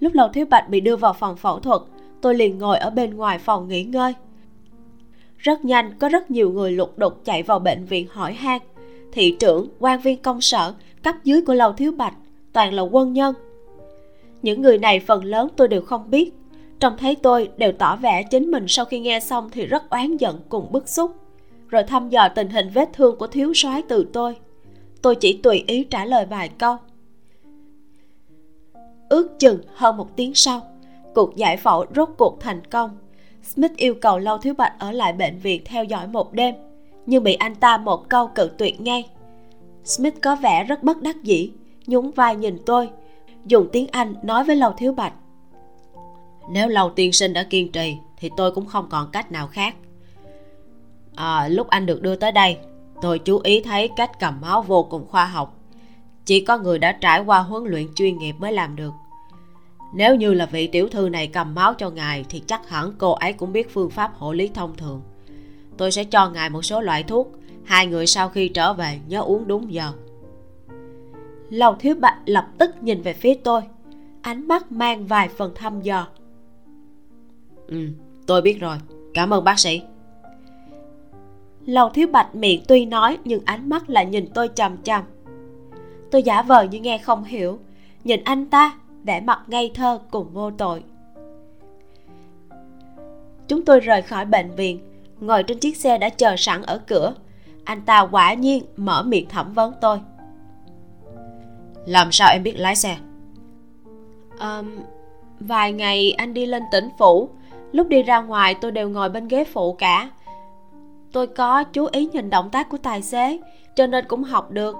Lúc 0.00 0.14
lầu 0.14 0.28
thiếu 0.28 0.46
bạch 0.50 0.68
bị 0.68 0.80
đưa 0.80 0.96
vào 0.96 1.12
phòng 1.12 1.36
phẫu 1.36 1.60
thuật, 1.60 1.80
tôi 2.20 2.34
liền 2.34 2.58
ngồi 2.58 2.78
ở 2.78 2.90
bên 2.90 3.16
ngoài 3.16 3.38
phòng 3.38 3.68
nghỉ 3.68 3.84
ngơi. 3.84 4.14
Rất 5.38 5.64
nhanh, 5.64 5.98
có 5.98 6.08
rất 6.08 6.30
nhiều 6.30 6.50
người 6.50 6.72
lục 6.72 6.98
đục 6.98 7.24
chạy 7.24 7.42
vào 7.42 7.58
bệnh 7.58 7.84
viện 7.84 8.06
hỏi 8.10 8.32
han 8.32 8.60
thị 9.12 9.36
trưởng, 9.40 9.68
quan 9.78 10.00
viên 10.00 10.22
công 10.22 10.40
sở, 10.40 10.74
cấp 11.02 11.14
dưới 11.24 11.40
của 11.42 11.54
lầu 11.54 11.72
thiếu 11.72 11.92
bạch, 11.92 12.14
toàn 12.52 12.74
là 12.74 12.82
quân 12.82 13.12
nhân. 13.12 13.34
Những 14.42 14.62
người 14.62 14.78
này 14.78 15.00
phần 15.00 15.24
lớn 15.24 15.48
tôi 15.56 15.68
đều 15.68 15.80
không 15.80 16.10
biết. 16.10 16.32
Trông 16.80 16.96
thấy 16.98 17.14
tôi 17.14 17.50
đều 17.56 17.72
tỏ 17.72 17.96
vẻ 17.96 18.22
chính 18.22 18.50
mình 18.50 18.64
sau 18.68 18.84
khi 18.84 19.00
nghe 19.00 19.20
xong 19.20 19.50
thì 19.52 19.66
rất 19.66 19.90
oán 19.90 20.16
giận 20.16 20.40
cùng 20.48 20.72
bức 20.72 20.88
xúc. 20.88 21.14
Rồi 21.68 21.82
thăm 21.82 22.08
dò 22.08 22.28
tình 22.28 22.48
hình 22.48 22.70
vết 22.74 22.88
thương 22.92 23.18
của 23.18 23.26
thiếu 23.26 23.52
soái 23.54 23.82
từ 23.82 24.06
tôi. 24.12 24.36
Tôi 25.02 25.14
chỉ 25.14 25.40
tùy 25.42 25.64
ý 25.66 25.84
trả 25.84 26.04
lời 26.04 26.26
vài 26.26 26.48
câu. 26.48 26.76
Ước 29.08 29.38
chừng 29.38 29.60
hơn 29.74 29.96
một 29.96 30.16
tiếng 30.16 30.34
sau, 30.34 30.60
cuộc 31.14 31.36
giải 31.36 31.56
phẫu 31.56 31.84
rốt 31.96 32.08
cuộc 32.18 32.40
thành 32.40 32.64
công. 32.70 32.98
Smith 33.42 33.76
yêu 33.76 33.94
cầu 33.94 34.18
lâu 34.18 34.38
thiếu 34.38 34.54
bạch 34.54 34.72
ở 34.78 34.92
lại 34.92 35.12
bệnh 35.12 35.38
viện 35.38 35.62
theo 35.64 35.84
dõi 35.84 36.06
một 36.06 36.32
đêm 36.32 36.54
nhưng 37.08 37.22
bị 37.22 37.34
anh 37.34 37.54
ta 37.54 37.78
một 37.78 38.08
câu 38.08 38.26
cự 38.26 38.50
tuyệt 38.58 38.80
ngay. 38.80 39.08
Smith 39.84 40.14
có 40.22 40.36
vẻ 40.36 40.64
rất 40.64 40.82
bất 40.82 41.02
đắc 41.02 41.22
dĩ 41.22 41.50
nhún 41.86 42.10
vai 42.10 42.36
nhìn 42.36 42.58
tôi 42.66 42.90
dùng 43.46 43.68
tiếng 43.72 43.86
anh 43.92 44.14
nói 44.22 44.44
với 44.44 44.56
Lầu 44.56 44.72
thiếu 44.72 44.92
bạch. 44.92 45.12
Nếu 46.50 46.68
Lầu 46.68 46.90
tiên 46.90 47.12
sinh 47.12 47.32
đã 47.32 47.42
kiên 47.42 47.72
trì 47.72 47.96
thì 48.16 48.30
tôi 48.36 48.52
cũng 48.52 48.66
không 48.66 48.86
còn 48.90 49.10
cách 49.10 49.32
nào 49.32 49.46
khác. 49.46 49.74
À, 51.14 51.48
lúc 51.48 51.68
anh 51.68 51.86
được 51.86 52.02
đưa 52.02 52.16
tới 52.16 52.32
đây 52.32 52.56
tôi 53.02 53.18
chú 53.18 53.40
ý 53.44 53.60
thấy 53.60 53.88
cách 53.88 54.20
cầm 54.20 54.40
máu 54.40 54.62
vô 54.62 54.82
cùng 54.82 55.08
khoa 55.08 55.24
học. 55.24 55.56
Chỉ 56.24 56.44
có 56.44 56.58
người 56.58 56.78
đã 56.78 56.92
trải 56.92 57.20
qua 57.20 57.38
huấn 57.38 57.64
luyện 57.64 57.86
chuyên 57.94 58.18
nghiệp 58.18 58.36
mới 58.38 58.52
làm 58.52 58.76
được. 58.76 58.92
Nếu 59.94 60.14
như 60.14 60.34
là 60.34 60.46
vị 60.46 60.66
tiểu 60.66 60.88
thư 60.88 61.08
này 61.08 61.26
cầm 61.26 61.54
máu 61.54 61.74
cho 61.74 61.90
ngài 61.90 62.24
thì 62.28 62.42
chắc 62.46 62.68
hẳn 62.68 62.92
cô 62.98 63.12
ấy 63.12 63.32
cũng 63.32 63.52
biết 63.52 63.74
phương 63.74 63.90
pháp 63.90 64.12
hộ 64.18 64.32
lý 64.32 64.48
thông 64.48 64.76
thường 64.76 65.02
tôi 65.78 65.92
sẽ 65.92 66.04
cho 66.04 66.30
ngài 66.30 66.50
một 66.50 66.62
số 66.62 66.80
loại 66.80 67.02
thuốc. 67.02 67.32
Hai 67.64 67.86
người 67.86 68.06
sau 68.06 68.28
khi 68.28 68.48
trở 68.48 68.72
về 68.72 68.98
nhớ 69.08 69.20
uống 69.20 69.46
đúng 69.46 69.72
giờ. 69.72 69.92
Lầu 71.50 71.74
thiếu 71.74 71.94
bạch 72.00 72.18
lập 72.26 72.46
tức 72.58 72.70
nhìn 72.82 73.02
về 73.02 73.12
phía 73.12 73.34
tôi. 73.34 73.62
Ánh 74.22 74.48
mắt 74.48 74.72
mang 74.72 75.06
vài 75.06 75.28
phần 75.28 75.52
thăm 75.54 75.80
dò. 75.80 76.06
Ừ 77.66 77.88
tôi 78.28 78.42
biết 78.42 78.60
rồi. 78.60 78.76
Cảm 79.14 79.34
ơn 79.34 79.44
bác 79.44 79.58
sĩ. 79.58 79.82
Lầu 81.66 81.88
thiếu 81.88 82.08
bạch 82.12 82.34
miệng 82.34 82.62
tuy 82.68 82.86
nói 82.86 83.18
nhưng 83.24 83.40
ánh 83.44 83.68
mắt 83.68 83.90
lại 83.90 84.06
nhìn 84.06 84.26
tôi 84.34 84.48
chằm 84.54 84.76
chằm. 84.82 85.04
Tôi 86.10 86.22
giả 86.22 86.42
vờ 86.42 86.62
như 86.62 86.80
nghe 86.80 86.98
không 86.98 87.24
hiểu. 87.24 87.58
Nhìn 88.04 88.24
anh 88.24 88.46
ta, 88.46 88.78
vẻ 89.04 89.20
mặt 89.20 89.40
ngây 89.46 89.70
thơ 89.74 90.00
cùng 90.10 90.32
vô 90.32 90.50
tội. 90.50 90.82
Chúng 93.48 93.64
tôi 93.64 93.80
rời 93.80 94.02
khỏi 94.02 94.24
bệnh 94.24 94.50
viện 94.50 94.80
ngồi 95.20 95.42
trên 95.42 95.58
chiếc 95.58 95.76
xe 95.76 95.98
đã 95.98 96.08
chờ 96.08 96.34
sẵn 96.38 96.62
ở 96.62 96.78
cửa. 96.78 97.14
Anh 97.64 97.82
ta 97.82 98.00
quả 98.00 98.34
nhiên 98.34 98.64
mở 98.76 99.02
miệng 99.02 99.28
thẩm 99.28 99.52
vấn 99.52 99.72
tôi. 99.80 100.00
Làm 101.86 102.12
sao 102.12 102.28
em 102.32 102.42
biết 102.42 102.54
lái 102.56 102.76
xe? 102.76 102.96
À, 104.38 104.62
vài 105.40 105.72
ngày 105.72 106.12
anh 106.12 106.34
đi 106.34 106.46
lên 106.46 106.62
tỉnh 106.72 106.88
phủ. 106.98 107.30
Lúc 107.72 107.88
đi 107.88 108.02
ra 108.02 108.20
ngoài 108.20 108.54
tôi 108.54 108.70
đều 108.70 108.88
ngồi 108.88 109.08
bên 109.08 109.28
ghế 109.28 109.44
phụ 109.44 109.72
cả. 109.72 110.10
Tôi 111.12 111.26
có 111.26 111.64
chú 111.64 111.88
ý 111.92 112.06
nhìn 112.06 112.30
động 112.30 112.50
tác 112.50 112.68
của 112.68 112.78
tài 112.78 113.02
xế 113.02 113.38
cho 113.76 113.86
nên 113.86 114.04
cũng 114.08 114.24
học 114.24 114.50
được. 114.50 114.76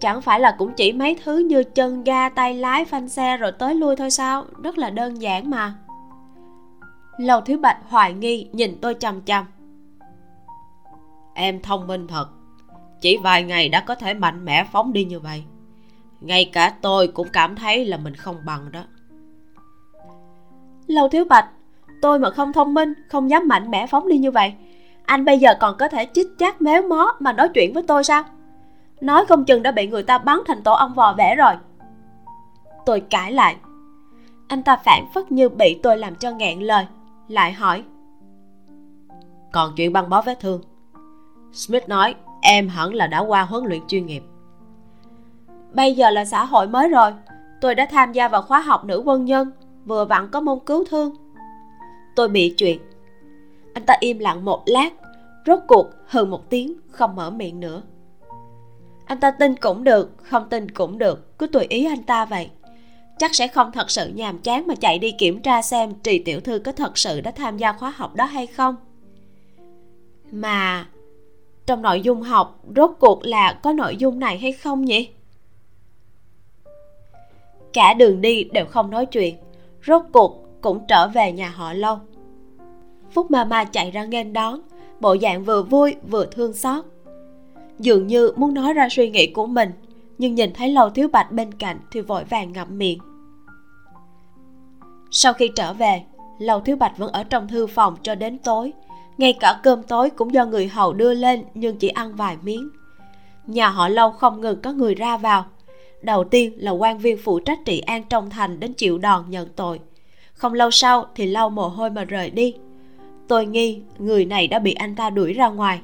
Chẳng 0.00 0.22
phải 0.22 0.40
là 0.40 0.54
cũng 0.58 0.72
chỉ 0.76 0.92
mấy 0.92 1.16
thứ 1.24 1.38
như 1.38 1.64
chân 1.64 2.04
ga 2.04 2.28
tay 2.28 2.54
lái 2.54 2.84
phanh 2.84 3.08
xe 3.08 3.36
rồi 3.36 3.52
tới 3.52 3.74
lui 3.74 3.96
thôi 3.96 4.10
sao? 4.10 4.44
Rất 4.62 4.78
là 4.78 4.90
đơn 4.90 5.22
giản 5.22 5.50
mà 5.50 5.74
lầu 7.20 7.40
thiếu 7.40 7.58
bạch 7.58 7.78
hoài 7.88 8.12
nghi 8.12 8.48
nhìn 8.52 8.78
tôi 8.80 8.94
chằm 9.00 9.22
chằm. 9.22 9.46
Em 11.34 11.62
thông 11.62 11.86
minh 11.86 12.06
thật. 12.06 12.28
Chỉ 13.00 13.18
vài 13.22 13.42
ngày 13.42 13.68
đã 13.68 13.80
có 13.80 13.94
thể 13.94 14.14
mạnh 14.14 14.44
mẽ 14.44 14.64
phóng 14.72 14.92
đi 14.92 15.04
như 15.04 15.20
vậy. 15.20 15.44
Ngay 16.20 16.50
cả 16.52 16.74
tôi 16.82 17.08
cũng 17.08 17.28
cảm 17.32 17.56
thấy 17.56 17.84
là 17.84 17.96
mình 17.96 18.14
không 18.14 18.36
bằng 18.44 18.72
đó. 18.72 18.80
Lâu 20.86 21.08
thiếu 21.08 21.24
bạch 21.24 21.48
tôi 22.02 22.18
mà 22.18 22.30
không 22.30 22.52
thông 22.52 22.74
minh 22.74 22.92
không 23.08 23.30
dám 23.30 23.48
mạnh 23.48 23.70
mẽ 23.70 23.86
phóng 23.86 24.08
đi 24.08 24.18
như 24.18 24.30
vậy. 24.30 24.52
Anh 25.04 25.24
bây 25.24 25.38
giờ 25.38 25.54
còn 25.60 25.76
có 25.78 25.88
thể 25.88 26.06
chích 26.14 26.28
chát 26.38 26.62
méo 26.62 26.82
mó 26.82 27.16
mà 27.20 27.32
nói 27.32 27.48
chuyện 27.48 27.72
với 27.74 27.82
tôi 27.82 28.04
sao? 28.04 28.22
Nói 29.00 29.24
không 29.26 29.44
chừng 29.44 29.62
đã 29.62 29.72
bị 29.72 29.86
người 29.86 30.02
ta 30.02 30.18
bắn 30.18 30.38
thành 30.46 30.62
tổ 30.62 30.72
ong 30.72 30.94
vò 30.94 31.12
vẽ 31.12 31.36
rồi. 31.36 31.52
Tôi 32.86 33.00
cãi 33.00 33.32
lại. 33.32 33.56
Anh 34.48 34.62
ta 34.62 34.76
phản 34.76 35.06
phất 35.14 35.32
như 35.32 35.48
bị 35.48 35.80
tôi 35.82 35.98
làm 35.98 36.14
cho 36.14 36.30
nghẹn 36.30 36.60
lời 36.60 36.86
lại 37.30 37.52
hỏi. 37.52 37.84
Còn 39.52 39.72
chuyện 39.76 39.92
băng 39.92 40.08
bó 40.08 40.22
vết 40.22 40.40
thương? 40.40 40.60
Smith 41.52 41.88
nói, 41.88 42.14
em 42.42 42.68
hẳn 42.68 42.94
là 42.94 43.06
đã 43.06 43.20
qua 43.20 43.42
huấn 43.42 43.64
luyện 43.64 43.80
chuyên 43.88 44.06
nghiệp. 44.06 44.22
Bây 45.72 45.94
giờ 45.94 46.10
là 46.10 46.24
xã 46.24 46.44
hội 46.44 46.66
mới 46.66 46.88
rồi. 46.88 47.12
Tôi 47.60 47.74
đã 47.74 47.86
tham 47.90 48.12
gia 48.12 48.28
vào 48.28 48.42
khóa 48.42 48.60
học 48.60 48.84
nữ 48.84 49.02
quân 49.04 49.24
nhân, 49.24 49.50
vừa 49.84 50.04
vặn 50.04 50.28
có 50.30 50.40
môn 50.40 50.58
cứu 50.66 50.84
thương. 50.90 51.14
Tôi 52.16 52.28
bị 52.28 52.54
chuyện. 52.56 52.80
Anh 53.74 53.84
ta 53.86 53.94
im 54.00 54.18
lặng 54.18 54.44
một 54.44 54.62
lát, 54.66 54.90
rốt 55.46 55.58
cuộc 55.68 55.86
hừ 56.06 56.24
một 56.24 56.50
tiếng, 56.50 56.76
không 56.90 57.16
mở 57.16 57.30
miệng 57.30 57.60
nữa. 57.60 57.82
Anh 59.04 59.20
ta 59.20 59.30
tin 59.30 59.56
cũng 59.56 59.84
được, 59.84 60.12
không 60.22 60.48
tin 60.48 60.70
cũng 60.70 60.98
được, 60.98 61.38
cứ 61.38 61.46
tùy 61.46 61.64
ý 61.68 61.84
anh 61.84 62.02
ta 62.02 62.24
vậy 62.24 62.50
chắc 63.20 63.34
sẽ 63.34 63.48
không 63.48 63.72
thật 63.72 63.90
sự 63.90 64.08
nhàm 64.08 64.38
chán 64.38 64.66
mà 64.66 64.74
chạy 64.74 64.98
đi 64.98 65.10
kiểm 65.10 65.42
tra 65.42 65.62
xem 65.62 65.94
trì 65.94 66.18
tiểu 66.18 66.40
thư 66.40 66.58
có 66.58 66.72
thật 66.72 66.98
sự 66.98 67.20
đã 67.20 67.30
tham 67.30 67.58
gia 67.58 67.72
khóa 67.72 67.90
học 67.96 68.14
đó 68.14 68.24
hay 68.24 68.46
không. 68.46 68.76
Mà 70.32 70.86
trong 71.66 71.82
nội 71.82 72.00
dung 72.00 72.22
học, 72.22 72.60
rốt 72.76 72.90
cuộc 73.00 73.24
là 73.24 73.52
có 73.52 73.72
nội 73.72 73.96
dung 73.96 74.18
này 74.18 74.38
hay 74.38 74.52
không 74.52 74.84
nhỉ? 74.84 75.08
Cả 77.72 77.94
đường 77.94 78.20
đi 78.20 78.44
đều 78.44 78.66
không 78.66 78.90
nói 78.90 79.06
chuyện, 79.06 79.36
rốt 79.86 80.02
cuộc 80.12 80.46
cũng 80.60 80.86
trở 80.88 81.08
về 81.08 81.32
nhà 81.32 81.48
họ 81.48 81.72
lâu. 81.72 81.98
Phúc 83.10 83.30
mama 83.30 83.64
chạy 83.64 83.90
ra 83.90 84.04
nghênh 84.04 84.32
đón, 84.32 84.60
bộ 85.00 85.16
dạng 85.22 85.44
vừa 85.44 85.62
vui 85.62 85.94
vừa 86.08 86.26
thương 86.26 86.52
xót. 86.52 86.84
Dường 87.78 88.06
như 88.06 88.32
muốn 88.36 88.54
nói 88.54 88.74
ra 88.74 88.88
suy 88.90 89.10
nghĩ 89.10 89.26
của 89.26 89.46
mình, 89.46 89.70
nhưng 90.18 90.34
nhìn 90.34 90.52
thấy 90.54 90.68
lâu 90.68 90.90
thiếu 90.90 91.08
bạch 91.08 91.32
bên 91.32 91.54
cạnh 91.54 91.78
thì 91.90 92.00
vội 92.00 92.24
vàng 92.24 92.52
ngậm 92.52 92.78
miệng 92.78 92.98
sau 95.10 95.32
khi 95.32 95.50
trở 95.56 95.72
về 95.72 96.02
lâu 96.40 96.60
thiếu 96.60 96.76
bạch 96.76 96.98
vẫn 96.98 97.12
ở 97.12 97.24
trong 97.24 97.48
thư 97.48 97.66
phòng 97.66 97.96
cho 98.02 98.14
đến 98.14 98.38
tối. 98.38 98.72
Ngay 99.18 99.32
cả 99.32 99.60
cơm 99.62 99.82
tối 99.82 100.10
cũng 100.10 100.34
do 100.34 100.46
người 100.46 100.68
hầu 100.68 100.92
đưa 100.92 101.14
lên, 101.14 101.44
nhưng 101.54 101.76
chỉ 101.76 101.88
ăn 101.88 102.16
vài 102.16 102.36
miếng. 102.42 102.70
Nhà 103.46 103.68
họ 103.68 103.88
lâu 103.88 104.10
không 104.10 104.40
ngừng 104.40 104.62
có 104.62 104.72
người 104.72 104.94
ra 104.94 105.16
vào. 105.16 105.44
Đầu 106.02 106.24
tiên 106.24 106.52
là 106.56 106.70
quan 106.70 106.98
viên 106.98 107.16
phụ 107.24 107.40
trách 107.40 107.58
trị 107.64 107.80
an 107.80 108.04
trong 108.08 108.30
thành 108.30 108.60
đến 108.60 108.72
chịu 108.72 108.98
đòn 108.98 109.24
nhận 109.30 109.48
tội. 109.56 109.80
Không 110.32 110.54
lâu 110.54 110.70
sau 110.70 111.06
thì 111.14 111.26
lau 111.26 111.50
mồ 111.50 111.68
hôi 111.68 111.90
mà 111.90 112.04
rời 112.04 112.30
đi. 112.30 112.54
Tôi 113.28 113.46
nghi 113.46 113.82
người 113.98 114.24
này 114.24 114.46
đã 114.46 114.58
bị 114.58 114.72
anh 114.72 114.94
ta 114.94 115.10
đuổi 115.10 115.32
ra 115.32 115.48
ngoài. 115.48 115.80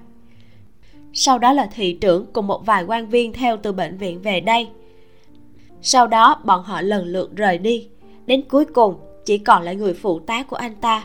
Sau 1.12 1.38
đó 1.38 1.52
là 1.52 1.68
thị 1.74 1.98
trưởng 2.00 2.26
cùng 2.32 2.46
một 2.46 2.66
vài 2.66 2.84
quan 2.84 3.08
viên 3.08 3.32
theo 3.32 3.56
từ 3.56 3.72
bệnh 3.72 3.98
viện 3.98 4.22
về 4.22 4.40
đây. 4.40 4.68
Sau 5.82 6.06
đó 6.06 6.40
bọn 6.44 6.62
họ 6.62 6.80
lần 6.80 7.06
lượt 7.06 7.36
rời 7.36 7.58
đi. 7.58 7.88
Đến 8.26 8.42
cuối 8.48 8.64
cùng 8.64 8.94
chỉ 9.26 9.38
còn 9.38 9.62
lại 9.62 9.76
người 9.76 9.94
phụ 9.94 10.20
tá 10.20 10.42
của 10.42 10.56
anh 10.56 10.76
ta. 10.76 11.04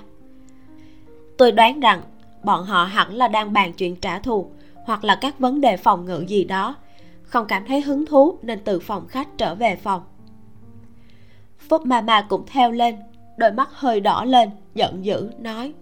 Tôi 1.38 1.51
đoán 1.51 1.80
rằng 1.80 2.01
bọn 2.43 2.63
họ 2.63 2.84
hẳn 2.84 3.15
là 3.15 3.28
đang 3.28 3.53
bàn 3.53 3.74
chuyện 3.74 3.95
trả 3.95 4.19
thù 4.19 4.51
hoặc 4.86 5.03
là 5.03 5.17
các 5.22 5.39
vấn 5.39 5.61
đề 5.61 5.78
phòng 5.78 6.05
ngự 6.05 6.26
gì 6.28 6.43
đó. 6.43 6.76
Không 7.24 7.45
cảm 7.47 7.65
thấy 7.67 7.82
hứng 7.82 8.05
thú 8.05 8.38
nên 8.41 8.59
từ 8.63 8.80
phòng 8.80 9.07
khách 9.07 9.28
trở 9.38 9.55
về 9.55 9.76
phòng. 9.76 10.01
Phúc 11.69 11.86
mama 11.86 12.22
cũng 12.30 12.43
theo 12.47 12.72
lên, 12.72 12.95
đôi 13.38 13.51
mắt 13.51 13.69
hơi 13.72 13.99
đỏ 13.99 14.26
lên, 14.26 14.49
giận 14.76 15.05
dữ 15.05 15.30
nói. 15.39 15.74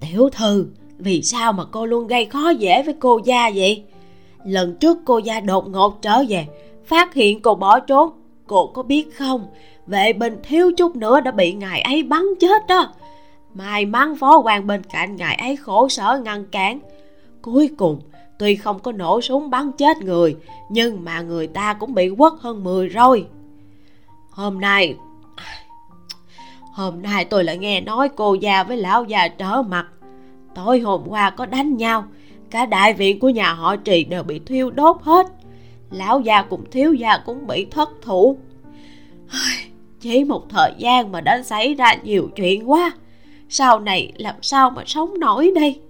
Tiểu 0.00 0.28
thư, 0.30 0.66
vì 0.98 1.22
sao 1.22 1.52
mà 1.52 1.64
cô 1.64 1.86
luôn 1.86 2.06
gây 2.06 2.26
khó 2.26 2.50
dễ 2.50 2.82
với 2.82 2.94
cô 3.00 3.20
gia 3.24 3.50
vậy? 3.54 3.84
Lần 4.44 4.76
trước 4.76 4.98
cô 5.04 5.18
gia 5.18 5.40
đột 5.40 5.68
ngột 5.68 6.02
trở 6.02 6.24
về, 6.28 6.46
phát 6.84 7.14
hiện 7.14 7.42
cô 7.42 7.54
bỏ 7.54 7.80
trốn, 7.80 8.10
cô 8.46 8.66
có 8.66 8.82
biết 8.82 9.16
không? 9.16 9.46
Vệ 9.86 10.12
bình 10.12 10.36
thiếu 10.42 10.70
chút 10.76 10.96
nữa 10.96 11.20
đã 11.20 11.30
bị 11.30 11.52
ngài 11.52 11.80
ấy 11.80 12.02
bắn 12.02 12.22
chết 12.40 12.66
đó. 12.68 12.92
May 13.54 13.86
mắn 13.86 14.16
phó 14.16 14.38
quan 14.38 14.66
bên 14.66 14.82
cạnh 14.92 15.16
ngài 15.16 15.34
ấy 15.34 15.56
khổ 15.56 15.88
sở 15.88 16.20
ngăn 16.24 16.46
cản. 16.46 16.78
Cuối 17.42 17.70
cùng, 17.78 18.00
tuy 18.38 18.56
không 18.56 18.78
có 18.78 18.92
nổ 18.92 19.20
súng 19.20 19.50
bắn 19.50 19.72
chết 19.72 19.96
người, 19.96 20.36
nhưng 20.68 21.04
mà 21.04 21.20
người 21.20 21.46
ta 21.46 21.74
cũng 21.74 21.94
bị 21.94 22.10
quất 22.18 22.32
hơn 22.40 22.64
10 22.64 22.88
rồi. 22.88 23.26
Hôm 24.30 24.60
nay 24.60 24.96
hôm 26.72 27.02
nay 27.02 27.24
tôi 27.24 27.44
lại 27.44 27.58
nghe 27.58 27.80
nói 27.80 28.08
cô 28.16 28.34
già 28.34 28.62
với 28.62 28.76
lão 28.76 29.04
già 29.04 29.28
trở 29.28 29.62
mặt. 29.62 29.86
Tối 30.54 30.80
hôm 30.80 31.02
qua 31.08 31.30
có 31.30 31.46
đánh 31.46 31.76
nhau, 31.76 32.04
cả 32.50 32.66
đại 32.66 32.94
viện 32.94 33.18
của 33.18 33.28
nhà 33.28 33.52
họ 33.52 33.76
trì 33.76 34.04
đều 34.04 34.22
bị 34.22 34.38
thiêu 34.38 34.70
đốt 34.70 34.96
hết. 35.02 35.26
Lão 35.90 36.20
già 36.20 36.42
cùng 36.42 36.70
thiếu 36.70 36.92
già 36.92 37.18
cũng 37.26 37.46
bị 37.46 37.64
thất 37.64 37.90
thủ 38.02 38.38
chỉ 40.02 40.24
một 40.24 40.48
thời 40.48 40.72
gian 40.78 41.12
mà 41.12 41.20
đã 41.20 41.42
xảy 41.42 41.74
ra 41.74 41.94
nhiều 42.02 42.28
chuyện 42.36 42.70
quá. 42.70 42.92
Sau 43.48 43.80
này 43.80 44.12
làm 44.16 44.34
sao 44.42 44.70
mà 44.70 44.82
sống 44.86 45.20
nổi 45.20 45.52
đây? 45.54 45.80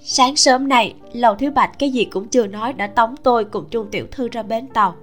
Sáng 0.00 0.36
sớm 0.36 0.68
này 0.68 0.94
lầu 1.12 1.34
thiếu 1.34 1.50
bạch 1.50 1.78
cái 1.78 1.90
gì 1.90 2.04
cũng 2.04 2.28
chưa 2.28 2.46
nói 2.46 2.72
đã 2.72 2.86
tống 2.86 3.14
tôi 3.22 3.44
cùng 3.44 3.64
chung 3.70 3.86
tiểu 3.90 4.06
thư 4.10 4.28
ra 4.28 4.42
bến 4.42 4.66
tàu. 4.66 4.94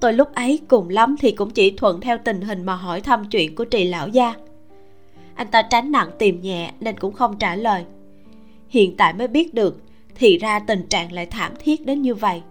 Tôi 0.00 0.12
lúc 0.12 0.34
ấy 0.34 0.60
cùng 0.68 0.88
lắm 0.88 1.16
thì 1.20 1.32
cũng 1.32 1.50
chỉ 1.50 1.70
thuận 1.70 2.00
theo 2.00 2.18
tình 2.18 2.40
hình 2.40 2.62
mà 2.62 2.74
hỏi 2.74 3.00
thăm 3.00 3.24
chuyện 3.24 3.54
của 3.54 3.64
trì 3.64 3.84
lão 3.84 4.08
gia. 4.08 4.34
Anh 5.34 5.46
ta 5.50 5.62
tránh 5.62 5.92
nặng 5.92 6.10
tìm 6.18 6.40
nhẹ 6.40 6.72
nên 6.80 6.98
cũng 6.98 7.12
không 7.12 7.38
trả 7.38 7.56
lời. 7.56 7.84
Hiện 8.68 8.96
tại 8.96 9.12
mới 9.12 9.28
biết 9.28 9.54
được, 9.54 9.80
thì 10.14 10.38
ra 10.38 10.58
tình 10.58 10.86
trạng 10.88 11.12
lại 11.12 11.26
thảm 11.26 11.52
thiết 11.58 11.86
đến 11.86 12.02
như 12.02 12.14
vậy 12.14 12.42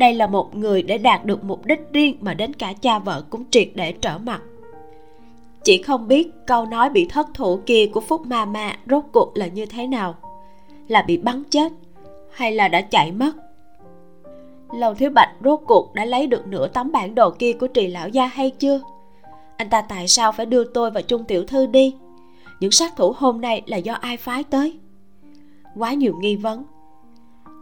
đây 0.00 0.14
là 0.14 0.26
một 0.26 0.56
người 0.56 0.82
để 0.82 0.98
đạt 0.98 1.24
được 1.24 1.44
mục 1.44 1.66
đích 1.66 1.80
riêng 1.92 2.16
mà 2.20 2.34
đến 2.34 2.54
cả 2.54 2.72
cha 2.72 2.98
vợ 2.98 3.24
cũng 3.30 3.44
triệt 3.50 3.68
để 3.74 3.92
trở 3.92 4.18
mặt. 4.18 4.42
Chỉ 5.64 5.82
không 5.82 6.08
biết 6.08 6.30
câu 6.46 6.66
nói 6.66 6.90
bị 6.90 7.06
thất 7.06 7.26
thủ 7.34 7.60
kia 7.66 7.86
của 7.86 8.00
phúc 8.00 8.26
ma 8.26 8.44
ma 8.44 8.76
rốt 8.90 9.04
cuộc 9.12 9.32
là 9.34 9.46
như 9.46 9.66
thế 9.66 9.86
nào. 9.86 10.14
Là 10.88 11.02
bị 11.02 11.16
bắn 11.16 11.42
chết, 11.50 11.72
hay 12.32 12.52
là 12.52 12.68
đã 12.68 12.80
chạy 12.80 13.12
mất? 13.12 13.32
Lầu 14.72 14.94
thiếu 14.94 15.10
bạch 15.10 15.30
rốt 15.44 15.60
cuộc 15.66 15.94
đã 15.94 16.04
lấy 16.04 16.26
được 16.26 16.46
nửa 16.46 16.68
tấm 16.68 16.92
bản 16.92 17.14
đồ 17.14 17.30
kia 17.30 17.52
của 17.52 17.66
trì 17.66 17.86
lão 17.86 18.08
gia 18.08 18.26
hay 18.26 18.50
chưa? 18.50 18.80
Anh 19.56 19.70
ta 19.70 19.82
tại 19.82 20.08
sao 20.08 20.32
phải 20.32 20.46
đưa 20.46 20.64
tôi 20.64 20.90
và 20.90 21.02
trung 21.02 21.24
tiểu 21.24 21.44
thư 21.44 21.66
đi? 21.66 21.94
Những 22.60 22.70
sát 22.70 22.96
thủ 22.96 23.12
hôm 23.16 23.40
nay 23.40 23.62
là 23.66 23.76
do 23.76 23.94
ai 23.94 24.16
phái 24.16 24.44
tới? 24.44 24.78
Quá 25.76 25.92
nhiều 25.92 26.14
nghi 26.20 26.36
vấn 26.36 26.64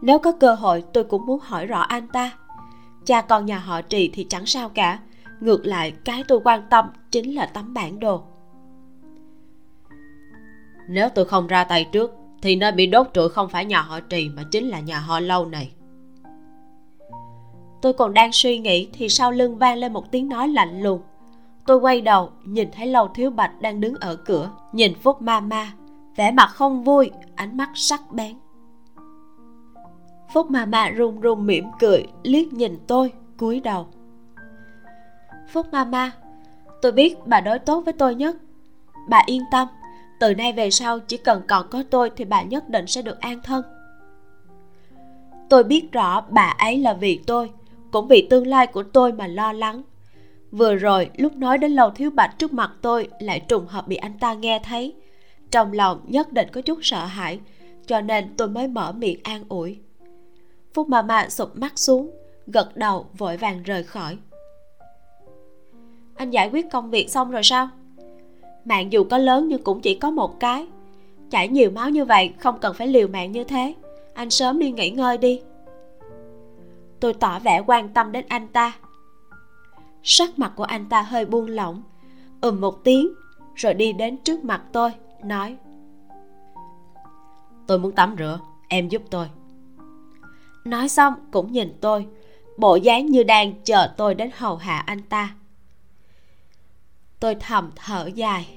nếu 0.03 0.19
có 0.19 0.33
cơ 0.33 0.55
hội 0.55 0.85
tôi 0.93 1.05
cũng 1.05 1.27
muốn 1.27 1.41
hỏi 1.43 1.67
rõ 1.67 1.81
anh 1.81 2.09
ta. 2.09 2.33
Cha 3.05 3.21
con 3.21 3.47
nhà 3.47 3.59
họ 3.59 3.83
trì 3.83 4.11
thì 4.15 4.27
chẳng 4.29 4.47
sao 4.47 4.69
cả. 4.69 4.99
Ngược 5.41 5.67
lại 5.67 5.93
cái 6.05 6.25
tôi 6.29 6.41
quan 6.45 6.63
tâm 6.71 6.85
chính 7.11 7.35
là 7.35 7.47
tấm 7.47 7.75
bản 7.75 8.01
đồ. 8.01 8.23
Nếu 10.89 11.09
tôi 11.09 11.25
không 11.25 11.47
ra 11.47 11.65
tay 11.65 11.85
trước 11.93 12.15
thì 12.43 12.57
nơi 12.57 12.73
bị 12.73 12.87
đốt 12.87 13.07
trụi 13.15 13.29
không 13.29 13.49
phải 13.49 13.65
nhà 13.65 13.81
họ 13.81 14.01
trì 14.01 14.29
mà 14.29 14.43
chính 14.51 14.69
là 14.69 14.81
nhà 14.81 14.99
họ 14.99 15.21
lâu 15.21 15.47
này. 15.47 15.73
Tôi 17.83 17.93
còn 17.93 18.15
đang 18.15 18.33
suy 18.33 18.59
nghĩ 18.59 18.89
thì 18.93 19.09
sau 19.09 19.33
lưng 19.33 19.59
vang 19.59 19.79
lên 19.79 19.93
một 19.93 20.11
tiếng 20.11 20.29
nói 20.29 20.49
lạnh 20.49 20.83
lùng. 20.83 21.01
Tôi 21.67 21.79
quay 21.79 22.01
đầu 22.01 22.31
nhìn 22.45 22.69
thấy 22.73 22.87
lâu 22.87 23.09
thiếu 23.09 23.31
bạch 23.31 23.61
đang 23.61 23.81
đứng 23.81 23.95
ở 23.95 24.17
cửa 24.17 24.51
nhìn 24.73 24.95
phúc 24.95 25.23
ma 25.23 25.41
ma. 25.41 25.73
Vẻ 26.17 26.33
mặt 26.33 26.51
không 26.55 26.85
vui 26.85 27.11
ánh 27.35 27.57
mắt 27.57 27.71
sắc 27.75 28.13
bén 28.13 28.37
phúc 30.35 30.51
ma 30.51 30.67
ma 30.67 30.89
run 30.89 31.21
run 31.21 31.47
mỉm 31.47 31.65
cười, 31.79 32.05
liếc 32.23 32.53
nhìn 32.53 32.79
tôi, 32.87 33.13
cúi 33.37 33.61
đầu. 33.61 33.87
Phúc 35.49 35.67
ma 35.73 35.85
ma 35.85 36.13
tôi 36.83 36.93
biết 36.93 37.27
bà 37.27 37.41
đối 37.41 37.59
tốt 37.59 37.81
với 37.81 37.93
tôi 37.93 38.15
nhất. 38.15 38.37
Bà 39.09 39.23
yên 39.27 39.43
tâm, 39.53 39.69
từ 40.21 40.35
nay 40.35 40.53
về 40.53 40.71
sau 40.71 40.99
chỉ 40.99 41.17
cần 41.17 41.43
còn 41.49 41.67
có 41.71 41.83
tôi 41.91 42.11
thì 42.17 42.25
bà 42.25 42.43
nhất 42.43 42.69
định 42.69 42.87
sẽ 42.87 43.03
được 43.03 43.21
an 43.21 43.41
thân. 43.43 43.65
Tôi 45.49 45.65
biết 45.65 45.93
rõ 45.93 46.25
bà 46.29 46.55
ấy 46.59 46.79
là 46.79 46.93
vì 46.93 47.21
tôi, 47.27 47.51
cũng 47.93 48.09
vì 48.09 48.27
tương 48.31 48.47
lai 48.47 48.67
của 48.67 48.83
tôi 48.83 49.13
mà 49.13 49.27
lo 49.27 49.53
lắng. 49.53 49.83
Vừa 50.51 50.75
rồi, 50.75 51.11
lúc 51.17 51.37
nói 51.37 51.59
đến 51.59 51.73
lầu 51.73 51.91
thiếu 51.91 52.11
bạch 52.11 52.39
trước 52.39 52.53
mặt 52.53 52.71
tôi, 52.83 53.09
lại 53.21 53.41
trùng 53.41 53.67
hợp 53.67 53.89
bị 53.89 53.97
anh 53.97 54.19
ta 54.19 54.35
nghe 54.35 54.61
thấy. 54.65 54.95
Trong 55.51 55.73
lòng 55.73 56.01
nhất 56.07 56.33
định 56.33 56.49
có 56.53 56.61
chút 56.61 56.79
sợ 56.83 57.05
hãi, 57.05 57.39
cho 57.87 58.01
nên 58.01 58.37
tôi 58.37 58.49
mới 58.49 58.69
mở 58.69 58.93
miệng 58.93 59.21
an 59.23 59.45
ủi 59.49 59.79
phúc 60.75 60.89
mà 60.89 61.03
mà 61.03 61.29
sụp 61.29 61.57
mắt 61.57 61.79
xuống, 61.79 62.11
gật 62.47 62.77
đầu, 62.77 63.07
vội 63.19 63.37
vàng 63.37 63.63
rời 63.63 63.83
khỏi. 63.83 64.19
Anh 66.15 66.31
giải 66.31 66.51
quyết 66.53 66.71
công 66.71 66.91
việc 66.91 67.11
xong 67.11 67.31
rồi 67.31 67.43
sao? 67.43 67.69
Mạng 68.65 68.93
dù 68.93 69.05
có 69.05 69.19
lớn 69.19 69.49
nhưng 69.49 69.63
cũng 69.63 69.81
chỉ 69.81 69.95
có 69.95 70.11
một 70.11 70.41
cái. 70.41 70.67
Chảy 71.31 71.49
nhiều 71.49 71.71
máu 71.71 71.91
như 71.91 72.05
vậy, 72.05 72.33
không 72.39 72.59
cần 72.61 72.75
phải 72.75 72.87
liều 72.87 73.09
mạng 73.09 73.33
như 73.33 73.45
thế. 73.45 73.75
Anh 74.15 74.31
sớm 74.31 74.59
đi 74.59 74.71
nghỉ 74.73 74.91
ngơi 74.91 75.19
đi. 75.19 75.43
Tôi 77.01 77.15
tỏ 77.15 77.39
vẻ 77.39 77.63
quan 77.67 77.89
tâm 77.89 78.13
đến 78.13 78.25
anh 78.29 78.49
ta. 78.49 78.73
Sắc 80.03 80.39
mặt 80.39 80.53
của 80.57 80.65
anh 80.65 80.89
ta 80.89 81.03
hơi 81.03 81.25
buông 81.25 81.49
lỏng, 81.49 81.83
ừm 82.41 82.61
một 82.61 82.85
tiếng, 82.85 83.09
rồi 83.55 83.75
đi 83.75 83.93
đến 83.93 84.17
trước 84.17 84.45
mặt 84.45 84.63
tôi, 84.73 84.91
nói. 85.25 85.57
Tôi 87.67 87.79
muốn 87.79 87.93
tắm 87.93 88.15
rửa, 88.19 88.41
em 88.69 88.89
giúp 88.89 89.03
tôi 89.11 89.27
nói 90.71 90.89
xong 90.89 91.15
cũng 91.31 91.53
nhìn 91.53 91.73
tôi. 91.81 92.07
Bộ 92.57 92.77
dáng 92.77 93.07
như 93.07 93.23
đang 93.23 93.53
chờ 93.65 93.95
tôi 93.97 94.15
đến 94.15 94.31
hầu 94.35 94.57
hạ 94.57 94.83
anh 94.87 95.03
ta. 95.03 95.35
Tôi 97.21 97.35
thầm 97.35 97.71
thở 97.77 98.11
dài. 98.15 98.49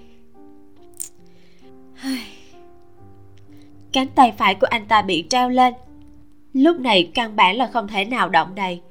Cánh 3.91 4.07
tay 4.15 4.33
phải 4.37 4.55
của 4.55 4.67
anh 4.69 4.85
ta 4.85 5.01
bị 5.01 5.25
treo 5.29 5.49
lên. 5.49 5.73
Lúc 6.53 6.79
này 6.79 7.11
căn 7.13 7.35
bản 7.35 7.55
là 7.55 7.67
không 7.67 7.87
thể 7.87 8.05
nào 8.05 8.29
động 8.29 8.55
đậy. 8.55 8.81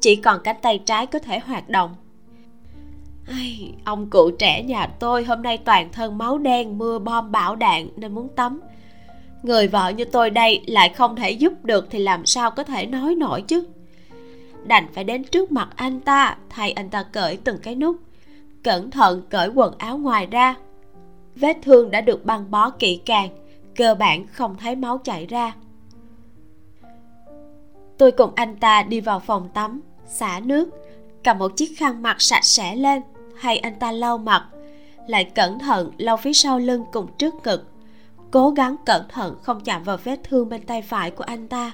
Chỉ 0.00 0.16
còn 0.16 0.40
cánh 0.44 0.56
tay 0.62 0.80
trái 0.86 1.06
có 1.06 1.18
thể 1.18 1.38
hoạt 1.38 1.68
động. 1.68 1.94
Ai, 3.26 3.72
ông 3.84 4.10
cụ 4.10 4.30
trẻ 4.38 4.62
nhà 4.62 4.86
tôi 4.86 5.24
hôm 5.24 5.42
nay 5.42 5.58
toàn 5.58 5.92
thân 5.92 6.18
máu 6.18 6.38
đen 6.38 6.78
mưa 6.78 6.98
bom 6.98 7.32
bão 7.32 7.56
đạn 7.56 7.88
nên 7.96 8.14
muốn 8.14 8.28
tắm 8.28 8.60
người 9.42 9.68
vợ 9.68 9.88
như 9.88 10.04
tôi 10.04 10.30
đây 10.30 10.62
lại 10.66 10.88
không 10.88 11.16
thể 11.16 11.30
giúp 11.30 11.64
được 11.64 11.86
thì 11.90 11.98
làm 11.98 12.26
sao 12.26 12.50
có 12.50 12.64
thể 12.64 12.86
nói 12.86 13.14
nổi 13.14 13.42
chứ? 13.42 13.64
Đành 14.64 14.86
phải 14.92 15.04
đến 15.04 15.24
trước 15.24 15.52
mặt 15.52 15.68
anh 15.76 16.00
ta, 16.00 16.36
thay 16.48 16.72
anh 16.72 16.90
ta 16.90 17.02
cởi 17.02 17.36
từng 17.36 17.58
cái 17.58 17.74
nút. 17.74 17.96
Cẩn 18.62 18.90
thận 18.90 19.22
cởi 19.30 19.48
quần 19.48 19.74
áo 19.78 19.98
ngoài 19.98 20.26
ra. 20.26 20.54
Vết 21.36 21.56
thương 21.62 21.90
đã 21.90 22.00
được 22.00 22.24
băng 22.24 22.50
bó 22.50 22.70
kỹ 22.70 23.00
càng, 23.06 23.28
cơ 23.76 23.94
bản 23.94 24.26
không 24.26 24.56
thấy 24.56 24.76
máu 24.76 24.98
chảy 24.98 25.26
ra. 25.26 25.54
Tôi 27.98 28.12
cùng 28.12 28.30
anh 28.34 28.56
ta 28.56 28.82
đi 28.82 29.00
vào 29.00 29.20
phòng 29.20 29.48
tắm, 29.54 29.80
xả 30.06 30.40
nước, 30.44 30.68
cầm 31.24 31.38
một 31.38 31.56
chiếc 31.56 31.78
khăn 31.78 32.02
mặt 32.02 32.16
sạch 32.20 32.44
sẽ 32.44 32.76
lên, 32.76 33.02
hay 33.36 33.58
anh 33.58 33.74
ta 33.74 33.92
lau 33.92 34.18
mặt, 34.18 34.44
lại 35.06 35.24
cẩn 35.24 35.58
thận 35.58 35.90
lau 35.98 36.16
phía 36.16 36.32
sau 36.32 36.58
lưng 36.58 36.84
cùng 36.92 37.06
trước 37.18 37.34
ngực 37.44 37.64
cố 38.30 38.50
gắng 38.50 38.76
cẩn 38.86 39.02
thận 39.08 39.36
không 39.42 39.60
chạm 39.60 39.82
vào 39.82 39.96
vết 40.04 40.20
thương 40.24 40.48
bên 40.48 40.62
tay 40.62 40.82
phải 40.82 41.10
của 41.10 41.24
anh 41.24 41.48
ta. 41.48 41.72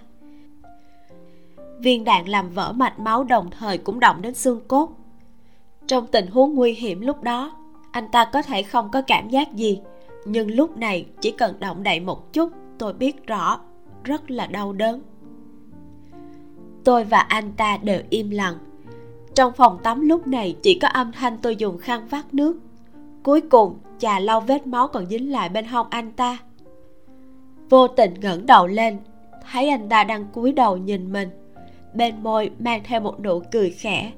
Viên 1.79 2.05
đạn 2.05 2.29
làm 2.29 2.51
vỡ 2.51 2.73
mạch 2.73 2.99
máu 2.99 3.25
đồng 3.25 3.51
thời 3.51 3.79
cũng 3.79 4.01
động 4.01 4.23
đến 4.23 4.35
xương 4.35 4.61
cốt. 4.69 4.91
Trong 5.87 6.07
tình 6.07 6.27
huống 6.27 6.55
nguy 6.55 6.73
hiểm 6.73 7.01
lúc 7.01 7.23
đó, 7.23 7.57
anh 7.91 8.09
ta 8.13 8.25
có 8.33 8.43
thể 8.43 8.63
không 8.63 8.91
có 8.91 9.03
cảm 9.03 9.29
giác 9.29 9.55
gì, 9.55 9.81
nhưng 10.27 10.51
lúc 10.51 10.77
này 10.77 11.07
chỉ 11.21 11.31
cần 11.31 11.61
động 11.61 11.83
đậy 11.83 12.01
một 12.01 12.33
chút, 12.33 12.53
tôi 12.79 12.93
biết 12.93 13.27
rõ 13.27 13.61
rất 14.05 14.31
là 14.31 14.47
đau 14.47 14.73
đớn. 14.73 15.03
Tôi 16.85 17.05
và 17.05 17.19
anh 17.19 17.53
ta 17.53 17.77
đều 17.83 18.03
im 18.11 18.31
lặng. 18.31 18.55
Trong 19.35 19.53
phòng 19.53 19.79
tắm 19.83 20.01
lúc 20.01 20.27
này 20.27 20.57
chỉ 20.63 20.79
có 20.79 20.89
âm 20.89 21.13
thanh 21.13 21.39
tôi 21.39 21.57
dùng 21.57 21.79
khăn 21.79 22.09
vắt 22.09 22.35
nước. 22.35 22.59
Cuối 23.23 23.41
cùng 23.41 23.79
chà 23.99 24.19
lau 24.19 24.41
vết 24.41 24.67
máu 24.67 24.89
còn 24.89 25.07
dính 25.07 25.33
lại 25.33 25.49
bên 25.49 25.65
hông 25.65 25.87
anh 25.91 26.13
ta. 26.13 26.39
Vô 27.71 27.89
tình 27.89 28.15
ngẩng 28.21 28.47
đầu 28.47 28.67
lên, 28.67 28.99
thấy 29.53 29.69
anh 29.69 29.89
ta 29.89 30.05
đang 30.05 30.27
cúi 30.33 30.53
đầu 30.53 30.77
nhìn 30.77 31.13
mình. 31.13 31.29
Bên 31.95 32.23
môi 32.23 32.51
mang 32.59 32.81
theo 32.85 33.01
một 33.01 33.21
nụ 33.21 33.43
cười 33.53 33.71
khẽ. 33.71 34.13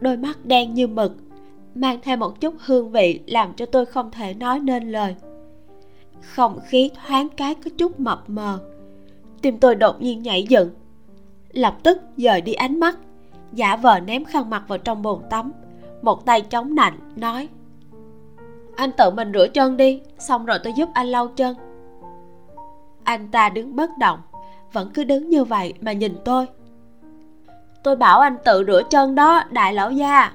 Đôi 0.00 0.16
mắt 0.16 0.46
đen 0.46 0.74
như 0.74 0.86
mực, 0.86 1.16
mang 1.74 1.98
theo 2.02 2.16
một 2.16 2.40
chút 2.40 2.54
hương 2.58 2.90
vị 2.90 3.20
làm 3.26 3.54
cho 3.54 3.66
tôi 3.66 3.86
không 3.86 4.10
thể 4.10 4.34
nói 4.34 4.60
nên 4.60 4.90
lời. 4.90 5.14
Không 6.20 6.58
khí 6.66 6.90
thoáng 6.94 7.28
cái 7.28 7.54
có 7.54 7.70
chút 7.78 8.00
mập 8.00 8.30
mờ. 8.30 8.58
Tim 9.42 9.58
tôi 9.58 9.74
đột 9.74 10.02
nhiên 10.02 10.22
nhảy 10.22 10.42
dựng. 10.42 10.70
Lập 11.52 11.76
tức 11.82 12.02
dời 12.16 12.40
đi 12.40 12.52
ánh 12.52 12.80
mắt, 12.80 12.98
giả 13.52 13.76
vờ 13.76 14.00
ném 14.00 14.24
khăn 14.24 14.50
mặt 14.50 14.64
vào 14.68 14.78
trong 14.78 15.02
bồn 15.02 15.22
tắm. 15.30 15.52
Một 16.02 16.26
tay 16.26 16.40
chống 16.40 16.74
nạnh, 16.74 16.98
nói 17.16 17.48
anh 18.76 18.92
tự 18.92 19.10
mình 19.10 19.32
rửa 19.34 19.48
chân 19.48 19.76
đi 19.76 20.00
xong 20.18 20.46
rồi 20.46 20.58
tôi 20.64 20.72
giúp 20.76 20.88
anh 20.94 21.06
lau 21.06 21.28
chân. 21.28 21.56
Anh 23.04 23.28
ta 23.28 23.48
đứng 23.48 23.76
bất 23.76 23.90
động 23.98 24.20
vẫn 24.72 24.90
cứ 24.94 25.04
đứng 25.04 25.28
như 25.28 25.44
vậy 25.44 25.74
mà 25.80 25.92
nhìn 25.92 26.16
tôi. 26.24 26.46
Tôi 27.82 27.96
bảo 27.96 28.20
anh 28.20 28.36
tự 28.44 28.64
rửa 28.66 28.82
chân 28.90 29.14
đó 29.14 29.42
đại 29.50 29.74
lão 29.74 29.90
gia. 29.90 30.32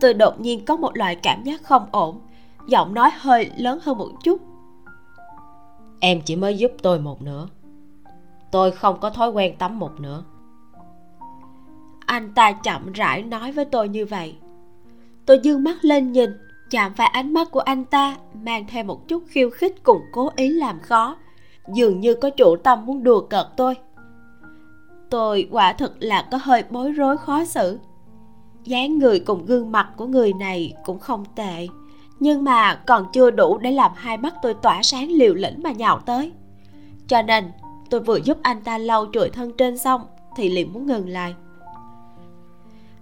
Tôi 0.00 0.14
đột 0.14 0.40
nhiên 0.40 0.64
có 0.64 0.76
một 0.76 0.96
loại 0.96 1.16
cảm 1.16 1.42
giác 1.42 1.62
không 1.62 1.86
ổn 1.90 2.20
giọng 2.66 2.94
nói 2.94 3.10
hơi 3.18 3.50
lớn 3.56 3.78
hơn 3.82 3.98
một 3.98 4.10
chút. 4.24 4.40
Em 6.00 6.20
chỉ 6.20 6.36
mới 6.36 6.58
giúp 6.58 6.72
tôi 6.82 6.98
một 6.98 7.22
nửa. 7.22 7.48
Tôi 8.50 8.70
không 8.70 9.00
có 9.00 9.10
thói 9.10 9.30
quen 9.30 9.56
tắm 9.58 9.78
một 9.78 10.00
nửa. 10.00 10.24
Anh 12.06 12.34
ta 12.34 12.52
chậm 12.52 12.92
rãi 12.92 13.22
nói 13.22 13.52
với 13.52 13.64
tôi 13.64 13.88
như 13.88 14.06
vậy. 14.06 14.36
Tôi 15.26 15.40
dương 15.42 15.64
mắt 15.64 15.76
lên 15.84 16.12
nhìn 16.12 16.38
chạm 16.72 16.92
vào 16.96 17.08
ánh 17.12 17.32
mắt 17.32 17.50
của 17.50 17.60
anh 17.60 17.84
ta, 17.84 18.16
mang 18.42 18.66
theo 18.66 18.84
một 18.84 19.08
chút 19.08 19.22
khiêu 19.28 19.50
khích 19.50 19.82
cùng 19.82 20.02
cố 20.12 20.30
ý 20.36 20.48
làm 20.48 20.80
khó. 20.80 21.16
Dường 21.74 22.00
như 22.00 22.14
có 22.14 22.30
chủ 22.30 22.56
tâm 22.56 22.86
muốn 22.86 23.02
đùa 23.02 23.20
cợt 23.20 23.46
tôi. 23.56 23.74
Tôi 25.10 25.48
quả 25.50 25.72
thực 25.72 26.02
là 26.02 26.28
có 26.30 26.38
hơi 26.42 26.64
bối 26.70 26.92
rối 26.92 27.18
khó 27.18 27.44
xử. 27.44 27.78
Dáng 28.64 28.98
người 28.98 29.20
cùng 29.20 29.46
gương 29.46 29.72
mặt 29.72 29.88
của 29.96 30.06
người 30.06 30.32
này 30.32 30.74
cũng 30.84 30.98
không 30.98 31.24
tệ, 31.34 31.68
nhưng 32.20 32.44
mà 32.44 32.74
còn 32.74 33.06
chưa 33.12 33.30
đủ 33.30 33.58
để 33.58 33.70
làm 33.70 33.90
hai 33.94 34.16
mắt 34.16 34.34
tôi 34.42 34.54
tỏa 34.54 34.82
sáng 34.82 35.10
liều 35.10 35.34
lĩnh 35.34 35.62
mà 35.62 35.72
nhào 35.72 35.98
tới. 35.98 36.32
Cho 37.08 37.22
nên, 37.22 37.50
tôi 37.90 38.00
vừa 38.00 38.16
giúp 38.16 38.38
anh 38.42 38.60
ta 38.60 38.78
lau 38.78 39.06
chùi 39.12 39.30
thân 39.30 39.52
trên 39.58 39.78
xong 39.78 40.06
thì 40.36 40.48
liền 40.48 40.72
muốn 40.72 40.86
ngừng 40.86 41.08
lại. 41.08 41.34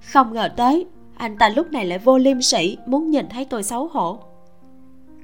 Không 0.01 0.33
ngờ 0.33 0.49
tới 0.57 0.87
anh 1.21 1.37
ta 1.37 1.49
lúc 1.49 1.73
này 1.73 1.85
lại 1.85 1.99
vô 1.99 2.19
liêm 2.19 2.43
sỉ, 2.43 2.79
muốn 2.87 3.11
nhìn 3.11 3.29
thấy 3.29 3.45
tôi 3.45 3.63
xấu 3.63 3.89
hổ. 3.89 4.19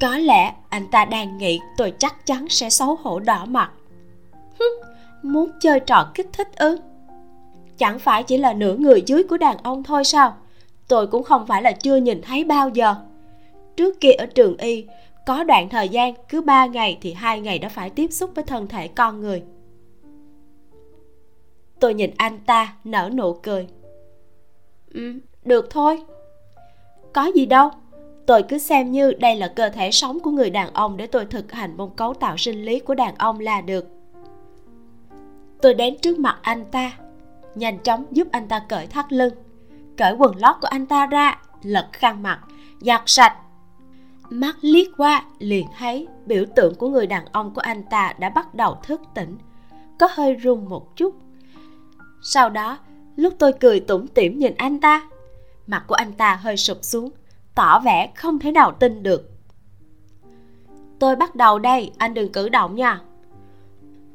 Có 0.01 0.18
lẽ 0.18 0.55
anh 0.68 0.86
ta 0.90 1.05
đang 1.05 1.38
nghĩ 1.38 1.61
tôi 1.76 1.92
chắc 1.99 2.26
chắn 2.26 2.47
sẽ 2.49 2.70
xấu 2.70 2.99
hổ 3.03 3.20
đỏ 3.20 3.44
mặt. 3.44 3.70
Muốn 5.22 5.51
chơi 5.61 5.80
trò 5.80 6.11
kích 6.14 6.26
thích 6.32 6.49
ư? 6.57 6.78
Chẳng 7.76 7.99
phải 7.99 8.22
chỉ 8.22 8.38
là 8.38 8.53
nửa 8.53 8.76
người 8.76 9.03
dưới 9.07 9.22
của 9.22 9.36
đàn 9.36 9.57
ông 9.57 9.82
thôi 9.82 10.05
sao? 10.05 10.36
Tôi 10.88 11.07
cũng 11.07 11.22
không 11.22 11.47
phải 11.47 11.62
là 11.62 11.72
chưa 11.72 11.97
nhìn 11.97 12.22
thấy 12.22 12.44
bao 12.44 12.68
giờ. 12.68 12.94
Trước 13.76 14.01
kia 14.01 14.12
ở 14.12 14.26
trường 14.26 14.57
y, 14.57 14.86
có 15.26 15.44
đoạn 15.44 15.68
thời 15.68 15.88
gian 15.88 16.14
cứ 16.28 16.40
ba 16.40 16.66
ngày 16.66 16.99
thì 17.01 17.12
hai 17.12 17.40
ngày 17.40 17.59
đã 17.59 17.68
phải 17.68 17.90
tiếp 17.90 18.12
xúc 18.12 18.30
với 18.34 18.44
thân 18.44 18.66
thể 18.66 18.88
con 18.88 19.20
người. 19.20 19.42
Tôi 21.80 21.94
nhìn 21.94 22.11
anh 22.16 22.38
ta 22.47 22.76
nở 22.84 23.11
nụ 23.14 23.32
cười. 23.32 23.68
Ừ 24.94 25.20
được 25.47 25.70
thôi. 25.70 26.03
Có 27.12 27.26
gì 27.34 27.47
đâu. 27.47 27.70
Tôi 28.26 28.42
cứ 28.42 28.59
xem 28.59 28.92
như 28.92 29.12
đây 29.12 29.36
là 29.36 29.49
cơ 29.49 29.68
thể 29.68 29.90
sống 29.90 30.20
của 30.20 30.30
người 30.30 30.51
đàn 30.51 30.74
ông 30.74 30.97
để 30.97 31.07
tôi 31.07 31.26
thực 31.26 31.53
hành 31.53 31.76
môn 31.76 31.90
cấu 31.97 32.14
tạo 32.14 32.36
sinh 32.36 32.64
lý 32.64 32.80
của 32.80 32.94
đàn 32.94 33.14
ông 33.14 33.40
là 33.40 33.61
được. 33.61 33.86
Tôi 35.62 35.74
đến 35.74 35.97
trước 36.03 36.18
mặt 36.18 36.38
anh 36.42 36.64
ta, 36.64 36.92
nhanh 37.55 37.78
chóng 37.78 38.05
giúp 38.11 38.28
anh 38.32 38.49
ta 38.49 38.62
cởi 38.68 38.86
thắt 38.86 39.12
lưng, 39.12 39.34
cởi 39.97 40.14
quần 40.18 40.36
lót 40.36 40.57
của 40.61 40.68
anh 40.68 40.86
ta 40.86 41.07
ra, 41.07 41.38
lật 41.62 41.88
khăn 41.92 42.22
mặt, 42.22 42.40
giặt 42.80 43.03
sạch. 43.07 43.36
Mắt 44.30 44.57
liếc 44.61 44.86
qua, 44.97 45.24
liền 45.38 45.66
thấy 45.78 46.07
biểu 46.26 46.44
tượng 46.57 46.74
của 46.74 46.88
người 46.88 47.07
đàn 47.07 47.24
ông 47.32 47.55
của 47.55 47.61
anh 47.61 47.82
ta 47.82 48.14
đã 48.18 48.28
bắt 48.28 48.55
đầu 48.55 48.76
thức 48.82 49.01
tỉnh, 49.14 49.38
có 49.99 50.09
hơi 50.11 50.34
run 50.34 50.68
một 50.68 50.97
chút. 50.97 51.14
Sau 52.22 52.51
đó, 52.51 52.78
lúc 53.16 53.34
tôi 53.38 53.53
cười 53.53 53.80
tủm 53.80 54.07
tỉm 54.07 54.38
nhìn 54.38 54.55
anh 54.57 54.80
ta 54.80 55.09
mặt 55.67 55.85
của 55.87 55.95
anh 55.95 56.12
ta 56.12 56.35
hơi 56.35 56.57
sụp 56.57 56.79
xuống, 56.83 57.11
tỏ 57.55 57.81
vẻ 57.81 58.12
không 58.14 58.39
thể 58.39 58.53
nào 58.53 58.73
tin 58.73 59.03
được. 59.03 59.31
Tôi 60.99 61.17
bắt 61.17 61.35
đầu 61.35 61.59
đây, 61.59 61.91
anh 61.99 62.14
đừng 62.14 62.33
cử 62.33 62.49
động 62.49 62.77
nha. 62.77 63.01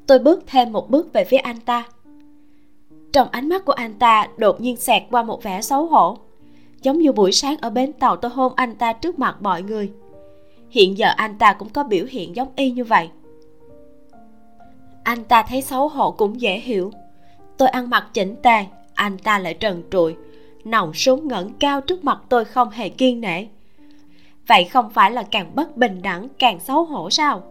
Tôi 0.07 0.19
bước 0.19 0.43
thêm 0.47 0.71
một 0.71 0.89
bước 0.89 1.13
về 1.13 1.23
phía 1.23 1.37
anh 1.37 1.59
ta. 1.59 1.83
Trong 3.13 3.27
ánh 3.31 3.49
mắt 3.49 3.65
của 3.65 3.73
anh 3.73 3.93
ta 3.93 4.27
đột 4.37 4.61
nhiên 4.61 4.77
xẹt 4.77 5.03
qua 5.11 5.23
một 5.23 5.43
vẻ 5.43 5.61
xấu 5.61 5.85
hổ. 5.85 6.17
Giống 6.81 6.99
như 6.99 7.11
buổi 7.11 7.31
sáng 7.31 7.57
ở 7.57 7.69
bến 7.69 7.93
tàu 7.93 8.15
tôi 8.15 8.31
hôn 8.31 8.53
anh 8.55 8.75
ta 8.75 8.93
trước 8.93 9.19
mặt 9.19 9.37
mọi 9.41 9.61
người. 9.61 9.91
Hiện 10.69 10.97
giờ 10.97 11.07
anh 11.15 11.37
ta 11.37 11.53
cũng 11.53 11.69
có 11.69 11.83
biểu 11.83 12.05
hiện 12.09 12.35
giống 12.35 12.51
y 12.55 12.71
như 12.71 12.83
vậy. 12.83 13.09
Anh 15.03 15.23
ta 15.23 15.43
thấy 15.43 15.61
xấu 15.61 15.87
hổ 15.87 16.11
cũng 16.11 16.41
dễ 16.41 16.59
hiểu. 16.59 16.91
Tôi 17.57 17.69
ăn 17.69 17.89
mặc 17.89 18.07
chỉnh 18.13 18.35
tề, 18.43 18.65
anh 18.93 19.17
ta 19.17 19.39
lại 19.39 19.53
trần 19.53 19.83
trụi 19.91 20.15
nòng 20.63 20.93
súng 20.93 21.27
ngẩng 21.27 21.53
cao 21.59 21.81
trước 21.81 22.03
mặt 22.03 22.21
tôi 22.29 22.45
không 22.45 22.69
hề 22.69 22.89
kiên 22.89 23.21
nể. 23.21 23.45
Vậy 24.47 24.65
không 24.65 24.89
phải 24.89 25.11
là 25.11 25.23
càng 25.23 25.55
bất 25.55 25.77
bình 25.77 26.01
đẳng 26.01 26.27
càng 26.39 26.59
xấu 26.59 26.83
hổ 26.83 27.09
sao? 27.09 27.43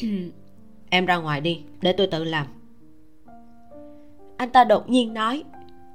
Em 0.90 1.06
ra 1.06 1.16
ngoài 1.16 1.40
đi 1.40 1.62
để 1.80 1.92
tôi 1.92 2.06
tự 2.06 2.24
làm. 2.24 2.46
Anh 4.36 4.50
ta 4.50 4.64
đột 4.64 4.88
nhiên 4.88 5.14
nói 5.14 5.44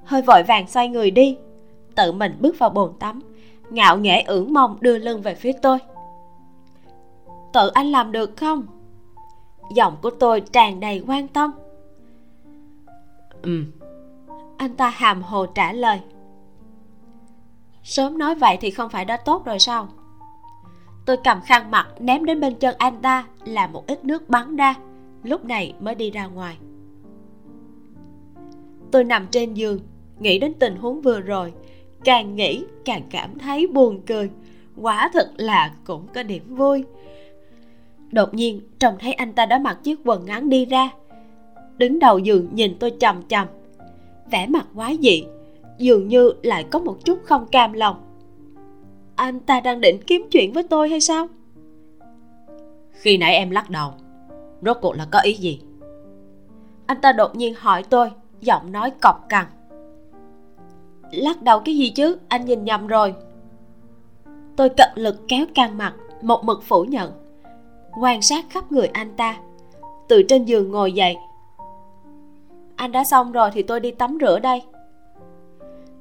hơi 0.03 0.21
vội 0.21 0.43
vàng 0.43 0.67
xoay 0.67 0.89
người 0.89 1.11
đi. 1.11 1.37
Tự 1.95 2.11
mình 2.11 2.37
bước 2.39 2.59
vào 2.59 2.69
bồn 2.69 2.93
tắm 2.99 3.21
ngạo 3.69 3.97
nghễ 3.97 4.21
ưỡn 4.21 4.53
mông 4.53 4.77
đưa 4.79 4.97
lưng 4.97 5.21
về 5.21 5.35
phía 5.35 5.51
tôi. 5.61 5.77
Tự 7.53 7.71
anh 7.73 7.91
làm 7.91 8.11
được 8.11 8.37
không? 8.37 8.63
Giọng 9.75 9.95
của 10.01 10.09
tôi 10.09 10.41
tràn 10.41 10.79
đầy 10.79 11.03
quan 11.07 11.27
tâm. 11.27 11.51
Ừ 13.41 13.63
anh 14.59 14.75
ta 14.75 14.89
hàm 14.89 15.21
hồ 15.21 15.45
trả 15.45 15.73
lời. 15.73 15.99
Sớm 17.83 18.17
nói 18.17 18.35
vậy 18.35 18.57
thì 18.61 18.71
không 18.71 18.89
phải 18.89 19.05
đã 19.05 19.17
tốt 19.17 19.45
rồi 19.45 19.59
sao? 19.59 19.87
Tôi 21.05 21.17
cầm 21.23 21.41
khăn 21.41 21.71
mặt 21.71 21.87
ném 21.99 22.25
đến 22.25 22.39
bên 22.39 22.55
chân 22.55 22.75
anh 22.77 23.01
ta 23.01 23.25
làm 23.45 23.71
một 23.71 23.87
ít 23.87 24.05
nước 24.05 24.29
bắn 24.29 24.55
ra, 24.55 24.75
lúc 25.23 25.45
này 25.45 25.73
mới 25.79 25.95
đi 25.95 26.11
ra 26.11 26.27
ngoài. 26.27 26.57
Tôi 28.91 29.03
nằm 29.03 29.27
trên 29.31 29.53
giường, 29.53 29.79
nghĩ 30.19 30.39
đến 30.39 30.53
tình 30.53 30.75
huống 30.75 31.01
vừa 31.01 31.19
rồi, 31.19 31.53
càng 32.03 32.35
nghĩ 32.35 32.63
càng 32.85 33.03
cảm 33.09 33.39
thấy 33.39 33.67
buồn 33.67 34.01
cười. 34.07 34.29
Quả 34.75 35.09
thật 35.13 35.31
là 35.37 35.73
cũng 35.83 36.07
có 36.13 36.23
điểm 36.23 36.55
vui. 36.55 36.83
Đột 38.11 38.33
nhiên, 38.33 38.61
trông 38.79 38.95
thấy 38.99 39.13
anh 39.13 39.33
ta 39.33 39.45
đã 39.45 39.59
mặc 39.59 39.79
chiếc 39.83 39.99
quần 40.05 40.25
ngắn 40.25 40.49
đi 40.49 40.65
ra. 40.65 40.89
Đứng 41.77 41.99
đầu 41.99 42.19
giường 42.19 42.49
nhìn 42.53 42.77
tôi 42.79 42.93
chằm 42.99 43.23
chằm 43.27 43.47
vẻ 44.31 44.47
mặt 44.47 44.67
quái 44.75 44.97
dị 45.01 45.23
dường 45.77 46.07
như 46.07 46.33
lại 46.43 46.65
có 46.71 46.79
một 46.79 47.05
chút 47.05 47.19
không 47.23 47.45
cam 47.45 47.73
lòng. 47.73 47.95
Anh 49.15 49.39
ta 49.39 49.59
đang 49.59 49.81
định 49.81 49.99
kiếm 50.07 50.27
chuyện 50.31 50.53
với 50.53 50.63
tôi 50.63 50.89
hay 50.89 51.01
sao? 51.01 51.27
Khi 52.91 53.17
nãy 53.17 53.35
em 53.35 53.49
lắc 53.49 53.69
đầu 53.69 53.93
rốt 54.61 54.77
cuộc 54.81 54.95
là 54.95 55.07
có 55.11 55.19
ý 55.19 55.33
gì? 55.33 55.61
Anh 56.85 57.01
ta 57.01 57.11
đột 57.11 57.35
nhiên 57.35 57.53
hỏi 57.57 57.83
tôi 57.83 58.11
giọng 58.41 58.71
nói 58.71 58.91
cọc 59.01 59.29
cằn. 59.29 59.45
Lắc 61.11 61.41
đầu 61.41 61.59
cái 61.59 61.77
gì 61.77 61.89
chứ 61.89 62.17
anh 62.27 62.45
nhìn 62.45 62.63
nhầm 62.63 62.87
rồi. 62.87 63.13
Tôi 64.55 64.69
cật 64.69 64.89
lực 64.95 65.15
kéo 65.27 65.45
căng 65.55 65.77
mặt 65.77 65.93
một 66.21 66.43
mực 66.43 66.63
phủ 66.63 66.83
nhận. 66.83 67.11
Quan 68.01 68.21
sát 68.21 68.45
khắp 68.49 68.71
người 68.71 68.87
anh 68.87 69.15
ta 69.17 69.37
từ 70.07 70.23
trên 70.23 70.45
giường 70.45 70.71
ngồi 70.71 70.91
dậy 70.91 71.17
anh 72.79 72.91
đã 72.91 73.03
xong 73.03 73.31
rồi 73.31 73.49
thì 73.53 73.63
tôi 73.63 73.79
đi 73.79 73.91
tắm 73.91 74.17
rửa 74.21 74.39
đây. 74.39 74.61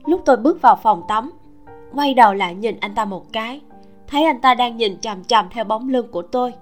Lúc 0.07 0.23
tôi 0.25 0.37
bước 0.37 0.63
vào 0.63 0.77
phòng 0.77 1.03
tắm, 1.09 1.31
quay 1.95 2.15
đầu 2.15 2.35
lại 2.35 2.55
nhìn 2.55 2.81
anh 2.81 2.95
ta 2.95 3.05
một 3.05 3.33
cái. 3.33 3.61
Thấy 4.07 4.25
anh 4.25 4.41
ta 4.41 4.55
đang 4.55 4.77
nhìn 4.77 5.01
chằm 5.01 5.25
chằm 5.25 5.49
theo 5.51 5.65
bóng 5.65 5.89
lưng 5.89 6.09
của 6.11 6.23
tôi. 6.23 6.53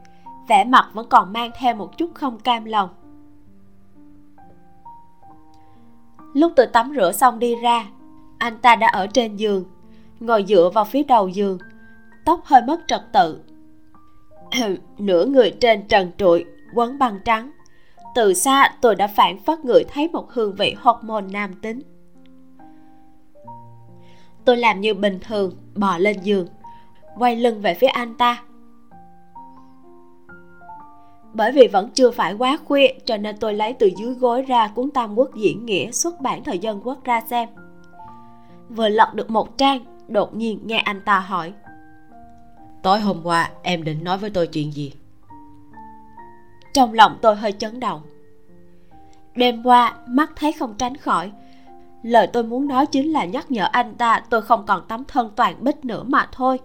Vẻ 0.48 0.64
mặt 0.64 0.88
vẫn 0.92 1.06
còn 1.08 1.32
mang 1.32 1.50
theo 1.58 1.74
một 1.74 1.98
chút 1.98 2.10
không 2.14 2.38
cam 2.38 2.64
lòng. 2.64 2.88
Lúc 6.34 6.52
tôi 6.56 6.66
tắm 6.66 6.92
rửa 6.96 7.12
xong 7.12 7.38
đi 7.38 7.56
ra, 7.62 7.86
anh 8.38 8.58
ta 8.58 8.76
đã 8.76 8.86
ở 8.86 9.06
trên 9.06 9.36
giường, 9.36 9.64
ngồi 10.20 10.44
dựa 10.48 10.70
vào 10.74 10.84
phía 10.84 11.02
đầu 11.02 11.28
giường. 11.28 11.58
Tóc 12.24 12.40
hơi 12.44 12.62
mất 12.62 12.80
trật 12.86 13.02
tự. 13.12 13.40
Nửa 14.98 15.24
người 15.24 15.50
trên 15.60 15.88
trần 15.88 16.10
trụi, 16.18 16.44
quấn 16.74 16.98
băng 16.98 17.18
trắng 17.24 17.50
từ 18.16 18.34
xa, 18.34 18.70
tôi 18.80 18.94
đã 18.94 19.06
phản 19.06 19.38
phất 19.38 19.64
ngửi 19.64 19.84
thấy 19.84 20.08
một 20.08 20.32
hương 20.32 20.54
vị 20.54 20.74
hormone 20.78 21.24
nam 21.30 21.54
tính. 21.54 21.80
Tôi 24.44 24.56
làm 24.56 24.80
như 24.80 24.94
bình 24.94 25.18
thường, 25.20 25.52
bò 25.74 25.98
lên 25.98 26.16
giường, 26.22 26.46
quay 27.18 27.36
lưng 27.36 27.60
về 27.60 27.74
phía 27.74 27.86
anh 27.86 28.14
ta. 28.14 28.42
Bởi 31.34 31.52
vì 31.52 31.68
vẫn 31.68 31.90
chưa 31.94 32.10
phải 32.10 32.34
quá 32.34 32.58
khuya, 32.64 32.88
cho 33.04 33.16
nên 33.16 33.36
tôi 33.36 33.54
lấy 33.54 33.72
từ 33.72 33.90
dưới 33.96 34.14
gối 34.14 34.42
ra 34.42 34.68
cuốn 34.68 34.90
tam 34.90 35.14
quốc 35.14 35.30
diễn 35.34 35.66
nghĩa 35.66 35.90
xuất 35.90 36.20
bản 36.20 36.44
thời 36.44 36.58
dân 36.58 36.80
quốc 36.84 37.04
ra 37.04 37.20
xem. 37.20 37.48
Vừa 38.68 38.88
lật 38.88 39.14
được 39.14 39.30
một 39.30 39.58
trang, 39.58 39.80
đột 40.08 40.34
nhiên 40.34 40.60
nghe 40.64 40.78
anh 40.78 41.00
ta 41.00 41.18
hỏi. 41.18 41.52
Tối 42.82 43.00
hôm 43.00 43.20
qua, 43.22 43.50
em 43.62 43.84
định 43.84 44.04
nói 44.04 44.18
với 44.18 44.30
tôi 44.30 44.46
chuyện 44.46 44.72
gì? 44.72 44.92
Trong 46.76 46.92
lòng 46.92 47.18
tôi 47.22 47.36
hơi 47.36 47.52
chấn 47.52 47.80
động. 47.80 48.00
Đêm 49.34 49.62
qua, 49.62 49.96
mắt 50.06 50.32
thấy 50.36 50.52
không 50.52 50.74
tránh 50.78 50.96
khỏi. 50.96 51.30
Lời 52.02 52.26
tôi 52.26 52.44
muốn 52.44 52.68
nói 52.68 52.86
chính 52.86 53.12
là 53.12 53.24
nhắc 53.24 53.50
nhở 53.50 53.68
anh 53.72 53.94
ta 53.94 54.22
tôi 54.30 54.42
không 54.42 54.66
còn 54.66 54.82
tấm 54.88 55.04
thân 55.04 55.30
toàn 55.36 55.64
bích 55.64 55.84
nữa 55.84 56.02
mà 56.06 56.28
thôi. 56.32 56.58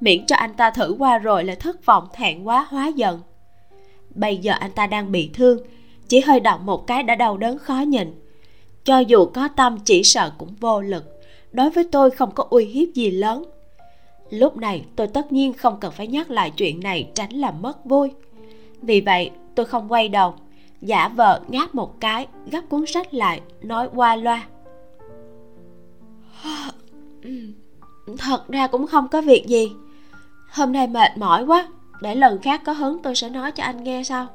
Miễn 0.00 0.26
cho 0.26 0.36
anh 0.36 0.54
ta 0.54 0.70
thử 0.70 0.94
qua 0.98 1.18
rồi 1.18 1.44
lại 1.44 1.56
thất 1.56 1.86
vọng, 1.86 2.08
thẹn 2.12 2.42
quá, 2.42 2.66
hóa 2.68 2.86
giận. 2.86 3.20
Bây 4.14 4.36
giờ 4.36 4.52
anh 4.52 4.72
ta 4.72 4.86
đang 4.86 5.12
bị 5.12 5.30
thương, 5.34 5.58
chỉ 6.08 6.20
hơi 6.20 6.40
động 6.40 6.66
một 6.66 6.86
cái 6.86 7.02
đã 7.02 7.14
đau 7.14 7.36
đớn 7.36 7.58
khó 7.58 7.80
nhìn 7.80 8.14
cho 8.84 8.98
dù 8.98 9.26
có 9.26 9.48
tâm 9.56 9.78
chỉ 9.84 10.02
sợ 10.02 10.32
cũng 10.38 10.54
vô 10.60 10.80
lực, 10.80 11.20
đối 11.52 11.70
với 11.70 11.84
tôi 11.92 12.10
không 12.10 12.30
có 12.34 12.46
uy 12.50 12.64
hiếp 12.64 12.88
gì 12.94 13.10
lớn. 13.10 13.44
Lúc 14.30 14.56
này, 14.56 14.84
tôi 14.96 15.06
tất 15.06 15.32
nhiên 15.32 15.52
không 15.52 15.80
cần 15.80 15.92
phải 15.92 16.06
nhắc 16.06 16.30
lại 16.30 16.50
chuyện 16.56 16.80
này 16.80 17.10
tránh 17.14 17.32
làm 17.32 17.62
mất 17.62 17.84
vui 17.84 18.10
vì 18.82 19.00
vậy, 19.00 19.30
tôi 19.54 19.66
không 19.66 19.92
quay 19.92 20.08
đầu. 20.08 20.34
Giả 20.80 21.08
vờ 21.08 21.40
ngáp 21.48 21.74
một 21.74 22.00
cái, 22.00 22.26
gấp 22.46 22.60
cuốn 22.68 22.86
sách 22.86 23.14
lại, 23.14 23.40
nói 23.62 23.88
qua 23.94 24.16
loa. 24.16 24.46
Thật 28.18 28.48
ra 28.48 28.66
cũng 28.66 28.86
không 28.86 29.08
có 29.08 29.20
việc 29.20 29.46
gì. 29.46 29.72
Hôm 30.50 30.72
nay 30.72 30.86
mệt 30.86 31.16
mỏi 31.16 31.44
quá, 31.44 31.68
để 32.00 32.14
lần 32.14 32.38
khác 32.42 32.62
có 32.64 32.72
hứng 32.72 33.02
tôi 33.02 33.14
sẽ 33.14 33.28
nói 33.28 33.52
cho 33.52 33.64
anh 33.64 33.84
nghe 33.84 34.02
sau. 34.04 34.26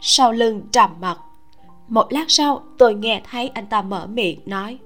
Sau 0.00 0.32
lưng 0.32 0.62
trầm 0.72 0.90
mặt 1.00 1.18
một 1.90 2.12
lát 2.12 2.24
sau 2.28 2.62
tôi 2.78 2.94
nghe 2.94 3.22
thấy 3.30 3.48
anh 3.48 3.66
ta 3.66 3.82
mở 3.82 4.06
miệng 4.06 4.40
nói. 4.46 4.78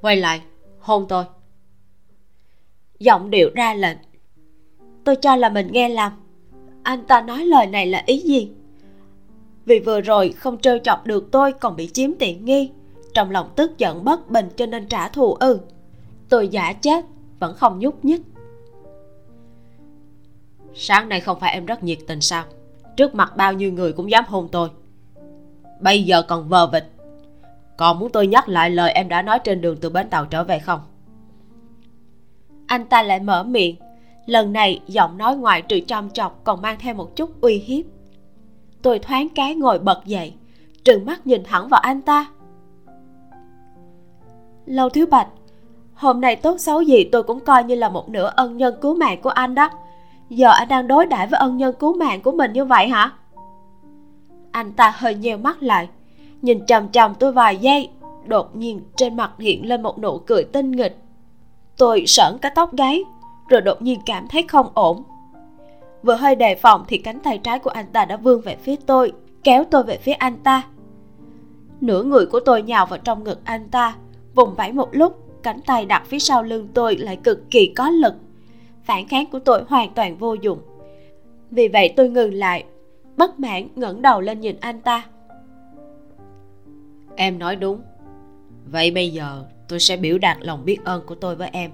Quay 0.00 0.16
lại, 0.16 0.42
hôn 0.78 1.06
tôi. 1.08 1.24
Giọng 2.98 3.30
điệu 3.30 3.50
ra 3.54 3.74
lệnh 3.74 3.98
tôi 5.04 5.16
cho 5.16 5.36
là 5.36 5.48
mình 5.48 5.72
nghe 5.72 5.88
lầm. 5.88 6.12
Anh 6.82 7.06
ta 7.06 7.20
nói 7.20 7.44
lời 7.44 7.66
này 7.66 7.86
là 7.86 8.02
ý 8.06 8.18
gì? 8.18 8.50
Vì 9.64 9.78
vừa 9.78 10.00
rồi 10.00 10.32
không 10.32 10.58
trêu 10.58 10.78
chọc 10.78 11.06
được 11.06 11.28
tôi 11.32 11.52
còn 11.52 11.76
bị 11.76 11.88
chiếm 11.92 12.10
tiện 12.18 12.44
nghi. 12.44 12.70
Trong 13.14 13.30
lòng 13.30 13.50
tức 13.56 13.78
giận 13.78 14.04
bất 14.04 14.30
bình 14.30 14.48
cho 14.56 14.66
nên 14.66 14.86
trả 14.86 15.08
thù 15.08 15.34
ư. 15.34 15.60
Tôi 16.28 16.48
giả 16.48 16.72
chết, 16.72 17.04
vẫn 17.38 17.54
không 17.56 17.78
nhúc 17.78 18.04
nhích. 18.04 18.20
Sáng 20.74 21.08
nay 21.08 21.20
không 21.20 21.40
phải 21.40 21.52
em 21.52 21.66
rất 21.66 21.84
nhiệt 21.84 21.98
tình 22.06 22.20
sao? 22.20 22.44
Trước 22.96 23.14
mặt 23.14 23.36
bao 23.36 23.52
nhiêu 23.52 23.72
người 23.72 23.92
cũng 23.92 24.10
dám 24.10 24.24
hôn 24.28 24.48
tôi. 24.52 24.68
Bây 25.80 26.02
giờ 26.02 26.22
còn 26.22 26.48
vờ 26.48 26.66
vịt. 26.66 26.84
Còn 27.76 27.98
muốn 27.98 28.12
tôi 28.12 28.26
nhắc 28.26 28.48
lại 28.48 28.70
lời 28.70 28.92
em 28.92 29.08
đã 29.08 29.22
nói 29.22 29.38
trên 29.44 29.60
đường 29.60 29.76
từ 29.80 29.90
bến 29.90 30.10
tàu 30.10 30.26
trở 30.26 30.44
về 30.44 30.58
không? 30.58 30.80
Anh 32.66 32.86
ta 32.86 33.02
lại 33.02 33.20
mở 33.20 33.42
miệng 33.42 33.76
lần 34.26 34.52
này, 34.52 34.80
giọng 34.86 35.18
nói 35.18 35.36
ngoại 35.36 35.62
trừ 35.62 35.80
chăm 35.86 36.10
chọc 36.10 36.44
còn 36.44 36.62
mang 36.62 36.76
theo 36.80 36.94
một 36.94 37.16
chút 37.16 37.40
uy 37.40 37.58
hiếp. 37.58 37.84
Tôi 38.82 38.98
thoáng 38.98 39.28
cái 39.28 39.54
ngồi 39.54 39.78
bật 39.78 40.02
dậy, 40.06 40.34
trừng 40.84 41.06
mắt 41.06 41.26
nhìn 41.26 41.42
thẳng 41.44 41.68
vào 41.68 41.80
anh 41.80 42.00
ta. 42.02 42.26
Lâu 44.66 44.88
thiếu 44.88 45.06
bạch, 45.06 45.28
hôm 45.94 46.20
nay 46.20 46.36
tốt 46.36 46.56
xấu 46.58 46.82
gì 46.82 47.04
tôi 47.04 47.22
cũng 47.22 47.40
coi 47.40 47.64
như 47.64 47.74
là 47.74 47.88
một 47.88 48.08
nửa 48.08 48.32
ân 48.36 48.56
nhân 48.56 48.74
cứu 48.80 48.94
mạng 48.94 49.20
của 49.22 49.30
anh 49.30 49.54
đó. 49.54 49.70
Giờ 50.28 50.48
anh 50.50 50.68
đang 50.68 50.88
đối 50.88 51.06
đãi 51.06 51.26
với 51.26 51.40
ân 51.40 51.56
nhân 51.56 51.74
cứu 51.78 51.96
mạng 51.96 52.20
của 52.20 52.32
mình 52.32 52.52
như 52.52 52.64
vậy 52.64 52.88
hả? 52.88 53.12
Anh 54.50 54.72
ta 54.72 54.92
hơi 54.96 55.14
nheo 55.14 55.38
mắt 55.38 55.62
lại, 55.62 55.88
nhìn 56.42 56.66
chằm 56.66 56.88
chằm 56.88 57.14
tôi 57.14 57.32
vài 57.32 57.56
giây, 57.56 57.88
đột 58.26 58.56
nhiên 58.56 58.80
trên 58.96 59.16
mặt 59.16 59.30
hiện 59.38 59.68
lên 59.68 59.82
một 59.82 59.98
nụ 59.98 60.18
cười 60.18 60.44
tinh 60.44 60.70
nghịch. 60.70 60.96
Tôi 61.76 62.04
sởn 62.06 62.38
cả 62.42 62.50
tóc 62.54 62.76
gáy 62.76 63.04
rồi 63.48 63.60
đột 63.60 63.82
nhiên 63.82 64.00
cảm 64.06 64.28
thấy 64.28 64.44
không 64.48 64.68
ổn. 64.74 65.02
Vừa 66.02 66.14
hơi 66.14 66.34
đề 66.34 66.54
phòng 66.54 66.84
thì 66.88 66.98
cánh 66.98 67.20
tay 67.20 67.38
trái 67.38 67.58
của 67.58 67.70
anh 67.70 67.86
ta 67.92 68.04
đã 68.04 68.16
vươn 68.16 68.40
về 68.40 68.56
phía 68.56 68.76
tôi, 68.86 69.12
kéo 69.44 69.64
tôi 69.70 69.82
về 69.82 69.96
phía 69.96 70.12
anh 70.12 70.36
ta. 70.36 70.62
Nửa 71.80 72.02
người 72.02 72.26
của 72.26 72.40
tôi 72.40 72.62
nhào 72.62 72.86
vào 72.86 72.98
trong 72.98 73.24
ngực 73.24 73.40
anh 73.44 73.68
ta, 73.68 73.96
vùng 74.34 74.54
vẫy 74.54 74.72
một 74.72 74.88
lúc, 74.92 75.42
cánh 75.42 75.60
tay 75.60 75.84
đặt 75.84 76.02
phía 76.06 76.18
sau 76.18 76.42
lưng 76.42 76.68
tôi 76.74 76.96
lại 76.96 77.16
cực 77.16 77.50
kỳ 77.50 77.72
có 77.76 77.90
lực. 77.90 78.14
Phản 78.84 79.08
kháng 79.08 79.26
của 79.32 79.38
tôi 79.38 79.62
hoàn 79.68 79.94
toàn 79.94 80.16
vô 80.16 80.34
dụng. 80.34 80.58
Vì 81.50 81.68
vậy 81.68 81.92
tôi 81.96 82.08
ngừng 82.08 82.34
lại, 82.34 82.64
bất 83.16 83.40
mãn 83.40 83.68
ngẩng 83.74 84.02
đầu 84.02 84.20
lên 84.20 84.40
nhìn 84.40 84.56
anh 84.60 84.80
ta. 84.80 85.04
Em 87.16 87.38
nói 87.38 87.56
đúng. 87.56 87.80
Vậy 88.66 88.90
bây 88.90 89.10
giờ 89.10 89.44
tôi 89.68 89.80
sẽ 89.80 89.96
biểu 89.96 90.18
đạt 90.18 90.36
lòng 90.40 90.64
biết 90.64 90.78
ơn 90.84 91.06
của 91.06 91.14
tôi 91.14 91.36
với 91.36 91.48
em 91.52 91.70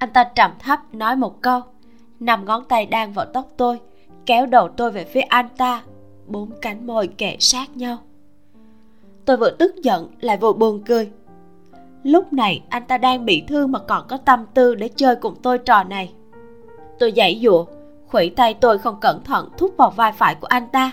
anh 0.00 0.10
ta 0.10 0.24
trầm 0.24 0.50
thấp 0.58 0.94
nói 0.94 1.16
một 1.16 1.42
câu. 1.42 1.60
Nằm 2.20 2.44
ngón 2.44 2.64
tay 2.64 2.86
đang 2.86 3.12
vào 3.12 3.26
tóc 3.26 3.48
tôi, 3.56 3.80
kéo 4.26 4.46
đầu 4.46 4.68
tôi 4.68 4.90
về 4.90 5.04
phía 5.04 5.20
anh 5.20 5.48
ta. 5.56 5.82
Bốn 6.26 6.50
cánh 6.60 6.86
môi 6.86 7.06
kề 7.06 7.36
sát 7.40 7.76
nhau. 7.76 7.96
Tôi 9.24 9.36
vừa 9.36 9.50
tức 9.50 9.74
giận, 9.82 10.08
lại 10.20 10.36
vừa 10.36 10.52
buồn 10.52 10.82
cười. 10.86 11.10
Lúc 12.02 12.32
này, 12.32 12.62
anh 12.68 12.82
ta 12.88 12.98
đang 12.98 13.24
bị 13.24 13.42
thương 13.48 13.72
mà 13.72 13.78
còn 13.78 14.06
có 14.08 14.16
tâm 14.16 14.46
tư 14.54 14.74
để 14.74 14.88
chơi 14.88 15.16
cùng 15.16 15.34
tôi 15.42 15.58
trò 15.58 15.84
này. 15.84 16.12
Tôi 16.98 17.12
giãy 17.16 17.40
dụa, 17.42 17.64
khuỷu 18.06 18.30
tay 18.36 18.54
tôi 18.54 18.78
không 18.78 19.00
cẩn 19.00 19.24
thận 19.24 19.48
thúc 19.58 19.74
vào 19.76 19.90
vai 19.90 20.12
phải 20.12 20.34
của 20.34 20.46
anh 20.46 20.66
ta. 20.72 20.90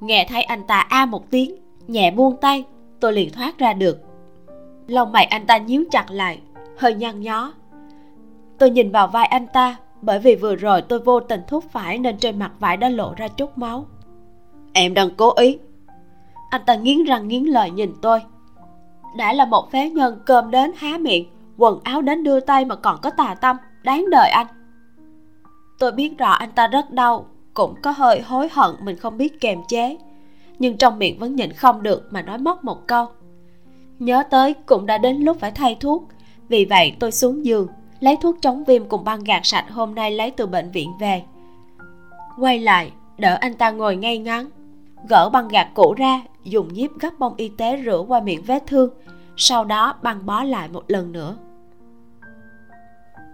Nghe 0.00 0.26
thấy 0.28 0.42
anh 0.42 0.62
ta 0.66 0.80
a 0.80 1.06
một 1.06 1.30
tiếng, 1.30 1.56
nhẹ 1.88 2.10
buông 2.10 2.36
tay, 2.40 2.64
tôi 3.00 3.12
liền 3.12 3.32
thoát 3.32 3.58
ra 3.58 3.72
được. 3.72 3.98
Lông 4.86 5.12
mày 5.12 5.24
anh 5.24 5.46
ta 5.46 5.58
nhíu 5.58 5.84
chặt 5.90 6.10
lại, 6.10 6.40
hơi 6.76 6.94
nhăn 6.94 7.20
nhó 7.20 7.52
tôi 8.58 8.70
nhìn 8.70 8.92
vào 8.92 9.08
vai 9.08 9.26
anh 9.26 9.46
ta 9.46 9.76
bởi 10.02 10.18
vì 10.18 10.34
vừa 10.34 10.56
rồi 10.56 10.82
tôi 10.82 10.98
vô 10.98 11.20
tình 11.20 11.40
thúc 11.46 11.64
phải 11.70 11.98
nên 11.98 12.18
trên 12.18 12.38
mặt 12.38 12.52
vải 12.58 12.76
đã 12.76 12.88
lộ 12.88 13.14
ra 13.16 13.28
chút 13.28 13.58
máu. 13.58 13.86
Em 14.72 14.94
đang 14.94 15.10
cố 15.16 15.32
ý. 15.36 15.58
Anh 16.50 16.62
ta 16.66 16.74
nghiến 16.74 17.04
răng 17.04 17.28
nghiến 17.28 17.44
lợi 17.44 17.70
nhìn 17.70 17.92
tôi. 18.02 18.20
Đã 19.16 19.32
là 19.32 19.44
một 19.44 19.70
phế 19.72 19.90
nhân 19.90 20.20
cơm 20.26 20.50
đến 20.50 20.72
há 20.76 20.98
miệng 20.98 21.26
quần 21.56 21.80
áo 21.84 22.02
đến 22.02 22.24
đưa 22.24 22.40
tay 22.40 22.64
mà 22.64 22.76
còn 22.76 22.98
có 23.02 23.10
tà 23.10 23.34
tâm 23.40 23.56
đáng 23.82 24.04
đời 24.10 24.30
anh. 24.30 24.46
Tôi 25.78 25.92
biết 25.92 26.18
rõ 26.18 26.30
anh 26.30 26.50
ta 26.52 26.66
rất 26.66 26.90
đau 26.90 27.26
cũng 27.54 27.74
có 27.82 27.90
hơi 27.90 28.20
hối 28.20 28.48
hận 28.52 28.70
mình 28.80 28.96
không 28.96 29.18
biết 29.18 29.40
kềm 29.40 29.58
chế. 29.68 29.96
Nhưng 30.58 30.76
trong 30.76 30.98
miệng 30.98 31.18
vẫn 31.18 31.36
nhịn 31.36 31.52
không 31.52 31.82
được 31.82 32.08
mà 32.10 32.22
nói 32.22 32.38
mất 32.38 32.64
một 32.64 32.86
câu. 32.86 33.06
Nhớ 33.98 34.22
tới 34.30 34.54
cũng 34.66 34.86
đã 34.86 34.98
đến 34.98 35.16
lúc 35.16 35.36
phải 35.40 35.50
thay 35.50 35.76
thuốc 35.80 36.08
vì 36.48 36.64
vậy 36.64 36.96
tôi 36.98 37.12
xuống 37.12 37.44
giường 37.44 37.68
lấy 38.00 38.16
thuốc 38.16 38.36
chống 38.42 38.64
viêm 38.64 38.88
cùng 38.88 39.04
băng 39.04 39.24
gạt 39.24 39.40
sạch 39.46 39.64
hôm 39.70 39.94
nay 39.94 40.10
lấy 40.10 40.30
từ 40.30 40.46
bệnh 40.46 40.70
viện 40.70 40.92
về. 41.00 41.22
Quay 42.38 42.58
lại, 42.58 42.92
đỡ 43.18 43.38
anh 43.40 43.54
ta 43.54 43.70
ngồi 43.70 43.96
ngay 43.96 44.18
ngắn, 44.18 44.50
gỡ 45.08 45.30
băng 45.32 45.48
gạt 45.48 45.68
cũ 45.74 45.94
ra, 45.96 46.22
dùng 46.44 46.72
nhíp 46.72 46.90
gấp 47.00 47.18
bông 47.18 47.34
y 47.36 47.48
tế 47.48 47.82
rửa 47.84 48.04
qua 48.08 48.20
miệng 48.20 48.42
vết 48.42 48.66
thương, 48.66 48.90
sau 49.36 49.64
đó 49.64 49.94
băng 50.02 50.26
bó 50.26 50.42
lại 50.42 50.68
một 50.68 50.84
lần 50.88 51.12
nữa. 51.12 51.36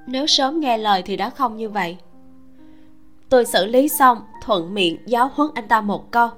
Nếu 0.06 0.26
sớm 0.26 0.60
nghe 0.60 0.78
lời 0.78 1.02
thì 1.02 1.16
đã 1.16 1.30
không 1.30 1.56
như 1.56 1.68
vậy. 1.68 1.96
Tôi 3.28 3.44
xử 3.44 3.66
lý 3.66 3.88
xong, 3.88 4.18
thuận 4.42 4.74
miệng 4.74 4.96
giáo 5.06 5.30
huấn 5.34 5.50
anh 5.54 5.68
ta 5.68 5.80
một 5.80 6.10
câu. 6.10 6.28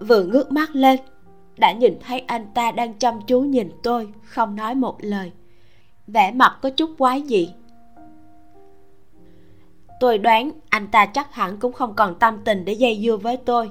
Vừa 0.00 0.22
ngước 0.22 0.52
mắt 0.52 0.70
lên, 0.72 1.00
đã 1.58 1.72
nhìn 1.72 1.98
thấy 2.06 2.20
anh 2.20 2.46
ta 2.54 2.70
đang 2.70 2.94
chăm 2.94 3.20
chú 3.26 3.40
nhìn 3.40 3.70
tôi, 3.82 4.08
không 4.24 4.56
nói 4.56 4.74
một 4.74 4.96
lời 5.00 5.32
vẻ 6.12 6.32
mặt 6.32 6.58
có 6.62 6.70
chút 6.70 6.90
quái 6.98 7.22
dị. 7.26 7.52
Tôi 10.00 10.18
đoán 10.18 10.50
anh 10.68 10.86
ta 10.86 11.06
chắc 11.06 11.34
hẳn 11.34 11.56
cũng 11.60 11.72
không 11.72 11.94
còn 11.94 12.18
tâm 12.18 12.38
tình 12.44 12.64
để 12.64 12.72
dây 12.72 13.00
dưa 13.02 13.16
với 13.16 13.36
tôi. 13.36 13.70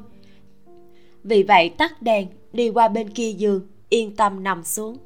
Vì 1.23 1.43
vậy 1.43 1.69
tắt 1.69 2.01
đèn, 2.01 2.27
đi 2.53 2.69
qua 2.69 2.87
bên 2.87 3.09
kia 3.09 3.31
giường, 3.31 3.67
yên 3.89 4.15
tâm 4.15 4.43
nằm 4.43 4.63
xuống. 4.63 4.97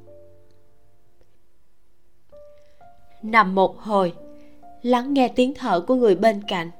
Nằm 3.21 3.55
một 3.55 3.79
hồi, 3.79 4.13
lắng 4.81 5.13
nghe 5.13 5.27
tiếng 5.27 5.53
thở 5.53 5.79
của 5.79 5.95
người 5.95 6.15
bên 6.15 6.41
cạnh. 6.47 6.71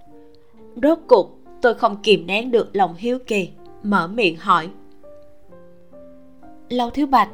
Rốt 0.84 1.00
cuộc, 1.08 1.38
tôi 1.62 1.74
không 1.74 2.02
kìm 2.04 2.28
nén 2.28 2.52
được 2.52 2.76
lòng 2.76 2.96
hiếu 2.98 3.20
kỳ, 3.28 3.50
mở 3.84 4.08
miệng 4.08 4.38
hỏi. 4.38 4.70
Lâu 6.70 6.90
thiếu 6.90 7.08
bạch 7.08 7.30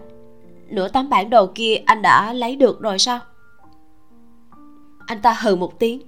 nửa 0.72 0.88
tấm 0.88 1.10
bản 1.10 1.30
đồ 1.30 1.52
kia 1.56 1.76
anh 1.86 2.02
đã 2.02 2.34
lấy 2.34 2.56
được 2.56 2.82
rồi 2.82 3.00
sao? 3.00 3.20
Anh 5.06 5.22
ta 5.22 5.38
hừ 5.42 5.56
một 5.56 5.80
tiếng. 5.80 6.02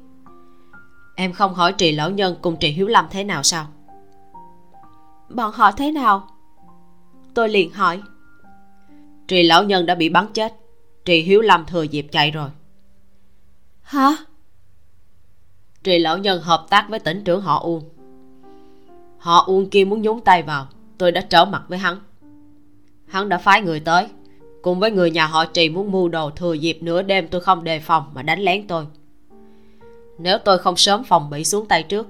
Em 1.15 1.33
không 1.33 1.53
hỏi 1.53 1.73
trì 1.73 1.91
lão 1.91 2.09
nhân 2.09 2.35
cùng 2.41 2.57
trì 2.57 2.69
hiếu 2.69 2.87
lâm 2.87 3.05
thế 3.09 3.23
nào 3.23 3.43
sao? 3.43 3.67
Bọn 5.29 5.51
họ 5.51 5.71
thế 5.71 5.91
nào? 5.91 6.27
Tôi 7.33 7.49
liền 7.49 7.73
hỏi. 7.73 8.01
Trì 9.27 9.43
lão 9.43 9.63
nhân 9.63 9.85
đã 9.85 9.95
bị 9.95 10.09
bắn 10.09 10.27
chết. 10.33 10.53
Trì 11.05 11.21
hiếu 11.21 11.41
lâm 11.41 11.65
thừa 11.65 11.83
dịp 11.83 12.07
chạy 12.11 12.31
rồi. 12.31 12.49
Hả? 13.81 14.15
Trì 15.83 15.99
lão 15.99 16.17
nhân 16.17 16.41
hợp 16.41 16.65
tác 16.69 16.85
với 16.89 16.99
tỉnh 16.99 17.23
trưởng 17.23 17.41
họ 17.41 17.59
uông. 17.59 17.83
Họ 19.17 19.43
uông 19.47 19.69
kia 19.69 19.85
muốn 19.85 20.01
nhúng 20.01 20.21
tay 20.21 20.43
vào. 20.43 20.67
Tôi 20.97 21.11
đã 21.11 21.21
trở 21.21 21.45
mặt 21.45 21.63
với 21.67 21.77
hắn. 21.77 21.99
Hắn 23.07 23.29
đã 23.29 23.37
phái 23.37 23.61
người 23.61 23.79
tới 23.79 24.07
cùng 24.61 24.79
với 24.79 24.91
người 24.91 25.11
nhà 25.11 25.25
họ 25.27 25.45
trì 25.45 25.69
muốn 25.69 25.91
mưu 25.91 26.07
đồ 26.07 26.29
thừa 26.29 26.53
dịp 26.53 26.77
nửa 26.81 27.01
đêm 27.01 27.27
tôi 27.27 27.41
không 27.41 27.63
đề 27.63 27.79
phòng 27.79 28.11
mà 28.13 28.21
đánh 28.21 28.39
lén 28.39 28.67
tôi. 28.67 28.85
Nếu 30.17 30.37
tôi 30.37 30.57
không 30.57 30.77
sớm 30.77 31.03
phòng 31.03 31.29
bị 31.29 31.43
xuống 31.43 31.65
tay 31.65 31.83
trước, 31.83 32.07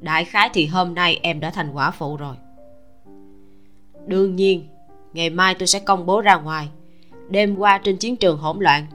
đại 0.00 0.24
khái 0.24 0.50
thì 0.54 0.66
hôm 0.66 0.94
nay 0.94 1.20
em 1.22 1.40
đã 1.40 1.50
thành 1.50 1.70
quả 1.72 1.90
phụ 1.90 2.16
rồi. 2.16 2.34
Đương 4.06 4.36
nhiên, 4.36 4.68
ngày 5.12 5.30
mai 5.30 5.54
tôi 5.54 5.66
sẽ 5.66 5.78
công 5.78 6.06
bố 6.06 6.20
ra 6.20 6.36
ngoài. 6.36 6.68
Đêm 7.28 7.56
qua 7.56 7.78
trên 7.78 7.96
chiến 7.96 8.16
trường 8.16 8.38
hỗn 8.38 8.58
loạn, 8.60 8.86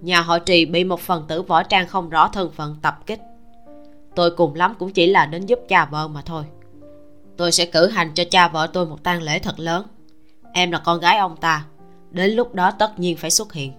nhà 0.00 0.20
họ 0.20 0.38
trì 0.38 0.64
bị 0.64 0.84
một 0.84 1.00
phần 1.00 1.24
tử 1.28 1.42
võ 1.42 1.62
trang 1.62 1.86
không 1.86 2.08
rõ 2.08 2.28
thân 2.28 2.50
phận 2.50 2.76
tập 2.82 2.98
kích. 3.06 3.20
Tôi 4.14 4.30
cùng 4.30 4.54
lắm 4.54 4.74
cũng 4.78 4.92
chỉ 4.92 5.06
là 5.06 5.26
đến 5.26 5.46
giúp 5.46 5.58
cha 5.68 5.84
vợ 5.84 6.08
mà 6.08 6.22
thôi. 6.24 6.44
Tôi 7.36 7.52
sẽ 7.52 7.66
cử 7.66 7.88
hành 7.88 8.10
cho 8.14 8.24
cha 8.30 8.48
vợ 8.48 8.66
tôi 8.66 8.86
một 8.86 9.02
tang 9.02 9.22
lễ 9.22 9.38
thật 9.38 9.60
lớn. 9.60 9.86
Em 10.52 10.70
là 10.70 10.78
con 10.78 11.00
gái 11.00 11.18
ông 11.18 11.36
ta 11.36 11.64
đến 12.14 12.30
lúc 12.30 12.54
đó 12.54 12.70
tất 12.70 12.98
nhiên 12.98 13.16
phải 13.16 13.30
xuất 13.30 13.52
hiện. 13.52 13.72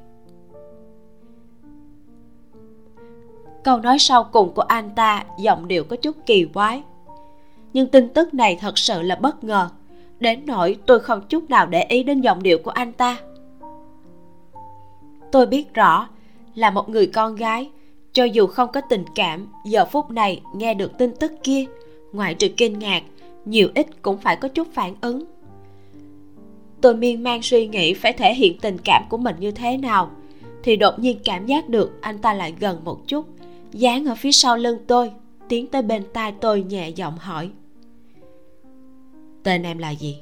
Câu 3.63 3.79
nói 3.79 3.99
sau 3.99 4.23
cùng 4.23 4.53
của 4.53 4.61
anh 4.61 4.89
ta 4.95 5.23
giọng 5.39 5.67
điệu 5.67 5.83
có 5.83 5.95
chút 5.95 6.15
kỳ 6.25 6.45
quái. 6.53 6.83
Nhưng 7.73 7.87
tin 7.87 8.09
tức 8.09 8.33
này 8.33 8.57
thật 8.61 8.77
sự 8.77 9.01
là 9.01 9.15
bất 9.15 9.43
ngờ. 9.43 9.69
Đến 10.19 10.45
nỗi 10.45 10.77
tôi 10.85 10.99
không 10.99 11.21
chút 11.29 11.49
nào 11.49 11.65
để 11.65 11.83
ý 11.83 12.03
đến 12.03 12.21
giọng 12.21 12.43
điệu 12.43 12.57
của 12.63 12.71
anh 12.71 12.93
ta. 12.93 13.17
Tôi 15.31 15.45
biết 15.45 15.73
rõ 15.73 16.07
là 16.55 16.69
một 16.69 16.89
người 16.89 17.07
con 17.07 17.35
gái, 17.35 17.69
cho 18.13 18.23
dù 18.23 18.47
không 18.47 18.71
có 18.71 18.81
tình 18.89 19.05
cảm, 19.15 19.47
giờ 19.65 19.85
phút 19.85 20.11
này 20.11 20.41
nghe 20.53 20.73
được 20.73 20.97
tin 20.97 21.15
tức 21.19 21.31
kia, 21.43 21.65
ngoại 22.13 22.33
trừ 22.33 22.47
kinh 22.57 22.79
ngạc, 22.79 23.03
nhiều 23.45 23.69
ít 23.75 24.01
cũng 24.01 24.17
phải 24.17 24.35
có 24.35 24.47
chút 24.47 24.67
phản 24.73 24.93
ứng 25.01 25.23
tôi 26.81 26.95
miên 26.95 27.23
man 27.23 27.41
suy 27.41 27.67
nghĩ 27.67 27.93
phải 27.93 28.13
thể 28.13 28.33
hiện 28.33 28.57
tình 28.59 28.77
cảm 28.77 29.03
của 29.09 29.17
mình 29.17 29.35
như 29.39 29.51
thế 29.51 29.77
nào. 29.77 30.11
Thì 30.63 30.75
đột 30.75 30.99
nhiên 30.99 31.19
cảm 31.25 31.45
giác 31.45 31.69
được 31.69 32.01
anh 32.01 32.17
ta 32.17 32.33
lại 32.33 32.53
gần 32.59 32.83
một 32.83 33.07
chút, 33.07 33.25
dán 33.71 34.05
ở 34.05 34.15
phía 34.15 34.31
sau 34.31 34.57
lưng 34.57 34.77
tôi, 34.87 35.11
tiến 35.49 35.67
tới 35.67 35.81
bên 35.81 36.03
tai 36.13 36.31
tôi 36.31 36.63
nhẹ 36.63 36.89
giọng 36.89 37.17
hỏi. 37.17 37.49
Tên 39.43 39.63
em 39.63 39.77
là 39.77 39.89
gì? 39.89 40.17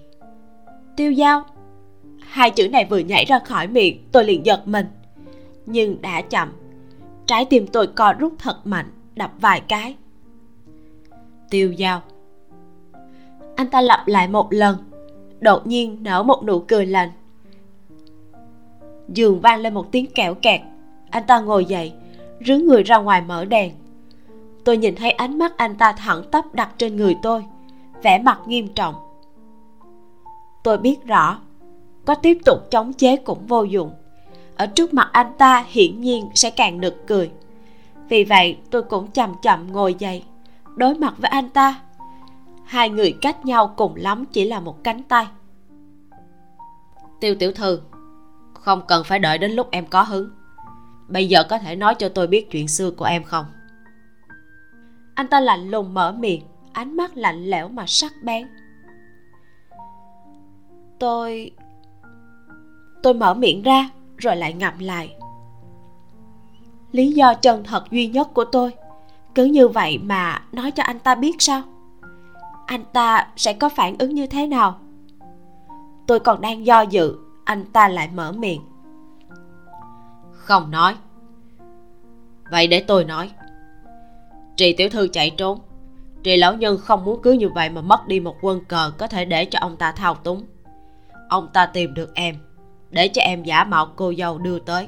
Tiêu 0.98 1.12
giao. 1.12 1.44
Hai 2.20 2.52
chữ 2.52 2.70
này 2.70 2.86
vừa 2.90 3.00
nhảy 3.00 3.26
ra 3.26 3.40
khỏi 3.40 3.68
miệng, 3.68 4.04
tôi 4.12 4.26
liền 4.26 4.46
giật 4.46 4.68
mình. 4.68 4.86
Nhưng 5.66 6.02
đã 6.02 6.22
chậm, 6.22 6.50
trái 7.26 7.46
tim 7.46 7.68
tôi 7.68 7.88
co 7.88 8.14
rút 8.20 8.34
thật 8.40 8.68
mạnh, 8.68 8.92
đập 9.16 9.32
vài 9.40 9.62
cái. 9.68 9.96
Tiêu 11.50 11.72
giao. 11.72 12.02
Anh 13.56 13.68
ta 13.70 13.82
lặp 13.82 14.08
lại 14.08 14.28
một 14.28 14.54
lần 14.54 14.76
đột 15.44 15.68
nhiên 15.68 15.98
nở 16.02 16.24
một 16.24 16.44
nụ 16.44 16.60
cười 16.60 16.86
lạnh. 16.86 17.10
Giường 19.08 19.40
vang 19.40 19.60
lên 19.60 19.74
một 19.74 19.92
tiếng 19.92 20.06
kẹo 20.12 20.34
kẹt. 20.34 20.62
Anh 21.10 21.24
ta 21.28 21.40
ngồi 21.40 21.66
dậy, 21.66 21.94
rướn 22.46 22.68
người 22.68 22.84
ra 22.84 22.98
ngoài 22.98 23.22
mở 23.22 23.46
đèn. 23.46 23.72
Tôi 24.64 24.78
nhìn 24.78 24.96
thấy 24.96 25.12
ánh 25.12 25.38
mắt 25.38 25.58
anh 25.58 25.76
ta 25.76 25.92
thẳng 25.92 26.24
tắp 26.32 26.56
đặt 26.56 26.70
trên 26.78 26.96
người 26.96 27.16
tôi, 27.22 27.46
vẻ 28.04 28.20
mặt 28.20 28.40
nghiêm 28.46 28.68
trọng. 28.68 28.96
Tôi 30.64 30.78
biết 30.78 31.06
rõ, 31.06 31.40
có 32.06 32.16
tiếp 32.16 32.38
tục 32.46 32.60
chống 32.72 32.94
chế 32.94 33.16
cũng 33.16 33.48
vô 33.48 33.64
dụng. 33.64 33.92
Ở 34.56 34.68
trước 34.68 34.94
mặt 34.94 35.10
anh 35.12 35.32
ta 35.38 35.66
hiển 35.68 36.02
nhiên 36.02 36.30
sẽ 36.36 36.50
càng 36.50 36.82
nực 36.82 37.08
cười. 37.08 37.32
Vì 38.10 38.24
vậy 38.24 38.58
tôi 38.70 38.84
cũng 38.84 39.12
chậm 39.12 39.34
chậm 39.42 39.72
ngồi 39.72 39.96
dậy, 40.00 40.24
đối 40.76 40.96
mặt 40.96 41.14
với 41.18 41.30
anh 41.30 41.50
ta 41.50 41.82
hai 42.66 42.90
người 42.90 43.18
cách 43.22 43.46
nhau 43.46 43.74
cùng 43.78 43.96
lắm 43.96 44.26
chỉ 44.32 44.46
là 44.46 44.60
một 44.60 44.84
cánh 44.84 45.04
tay. 45.04 45.28
Tiêu 47.20 47.36
tiểu 47.40 47.52
thư 47.52 47.82
không 48.54 48.82
cần 48.88 49.04
phải 49.04 49.20
đợi 49.20 49.38
đến 49.38 49.52
lúc 49.52 49.68
em 49.72 49.86
có 49.86 50.04
hứng. 50.04 50.30
Bây 51.08 51.28
giờ 51.28 51.44
có 51.50 51.58
thể 51.58 51.76
nói 51.76 51.96
cho 51.96 52.10
tôi 52.10 52.28
biết 52.28 52.52
chuyện 52.52 52.68
xưa 52.68 52.92
của 52.92 53.06
em 53.06 53.24
không? 53.24 53.46
Anh 55.16 55.28
ta 55.28 55.40
lạnh 55.40 55.70
lùng 55.70 55.94
mở 55.94 56.12
miệng 56.12 56.42
ánh 56.74 56.98
mắt 56.98 57.18
lạnh 57.18 57.46
lẽo 57.46 57.70
mà 57.70 57.84
sắc 57.88 58.14
bén. 58.24 58.48
Tôi 61.00 61.52
tôi 63.04 63.14
mở 63.14 63.34
miệng 63.34 63.62
ra 63.62 63.90
rồi 64.18 64.36
lại 64.36 64.54
ngậm 64.54 64.80
lại. 64.80 65.16
Lý 66.92 67.12
do 67.12 67.34
chân 67.34 67.64
thật 67.64 67.92
duy 67.92 68.08
nhất 68.08 68.34
của 68.34 68.46
tôi 68.46 68.72
cứ 69.36 69.46
như 69.46 69.68
vậy 69.68 69.98
mà 69.98 70.42
nói 70.52 70.72
cho 70.72 70.84
anh 70.84 71.00
ta 71.00 71.16
biết 71.16 71.36
sao 71.40 71.62
anh 72.74 72.84
ta 72.94 73.28
sẽ 73.36 73.54
có 73.54 73.70
phản 73.70 73.96
ứng 74.00 74.16
như 74.16 74.28
thế 74.28 74.48
nào? 74.48 74.80
Tôi 76.08 76.20
còn 76.20 76.42
đang 76.42 76.66
do 76.66 76.82
dự, 76.82 77.18
anh 77.44 77.66
ta 77.66 77.88
lại 77.88 78.10
mở 78.14 78.32
miệng. 78.32 78.62
Không 80.32 80.72
nói. 80.72 80.96
Vậy 82.52 82.68
để 82.68 82.84
tôi 82.88 83.06
nói. 83.06 83.32
Trì 84.56 84.74
tiểu 84.74 84.90
thư 84.90 85.08
chạy 85.08 85.30
trốn. 85.30 85.60
Trì 86.24 86.38
lão 86.38 86.54
nhân 86.54 86.78
không 86.78 87.06
muốn 87.06 87.22
cứ 87.22 87.32
như 87.32 87.50
vậy 87.50 87.70
mà 87.70 87.82
mất 87.82 88.08
đi 88.08 88.20
một 88.20 88.36
quân 88.42 88.66
cờ 88.66 88.92
có 88.98 89.08
thể 89.08 89.26
để 89.26 89.46
cho 89.46 89.60
ông 89.62 89.78
ta 89.78 89.92
thao 89.92 90.16
túng. 90.16 90.46
Ông 91.30 91.48
ta 91.54 91.66
tìm 91.66 91.94
được 91.94 92.16
em, 92.16 92.36
để 92.90 93.08
cho 93.08 93.22
em 93.22 93.44
giả 93.44 93.64
mạo 93.64 93.94
cô 93.96 94.14
dâu 94.18 94.38
đưa 94.38 94.60
tới. 94.60 94.88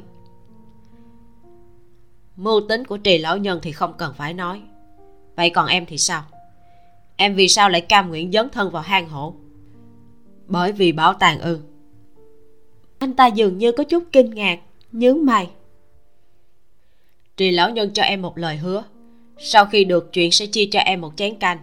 Mưu 2.36 2.62
tính 2.70 2.86
của 2.86 2.98
trì 2.98 3.18
lão 3.18 3.38
nhân 3.38 3.60
thì 3.64 3.72
không 3.72 3.94
cần 3.98 4.14
phải 4.14 4.34
nói. 4.34 4.62
Vậy 5.36 5.50
còn 5.50 5.68
em 5.68 5.86
thì 5.86 5.98
sao? 5.98 6.24
Em 7.16 7.36
vì 7.36 7.47
sao 7.47 7.70
lại 7.70 7.82
cam 7.82 8.09
nguyện 8.09 8.32
dấn 8.32 8.49
thân 8.49 8.72
vào 8.72 8.84
hang 8.84 9.09
hổ? 9.09 9.34
Bởi 10.47 10.72
vì 10.72 10.91
bảo 10.91 11.13
tàng 11.13 11.39
ư. 11.39 11.59
Anh 12.99 13.13
ta 13.13 13.28
dường 13.28 13.57
như 13.57 13.72
có 13.72 13.84
chút 13.84 14.03
kinh 14.11 14.30
ngạc, 14.30 14.59
nhướng 14.91 15.26
mày. 15.26 15.49
Trì 17.38 17.51
lão 17.51 17.70
nhân 17.70 17.93
cho 17.93 18.03
em 18.03 18.22
một 18.22 18.38
lời 18.38 18.57
hứa. 18.57 18.84
Sau 19.38 19.66
khi 19.66 19.84
được 19.84 20.13
chuyện 20.13 20.32
sẽ 20.32 20.45
chia 20.45 20.66
cho 20.66 20.80
em 20.80 21.01
một 21.01 21.13
chén 21.16 21.36
canh, 21.36 21.57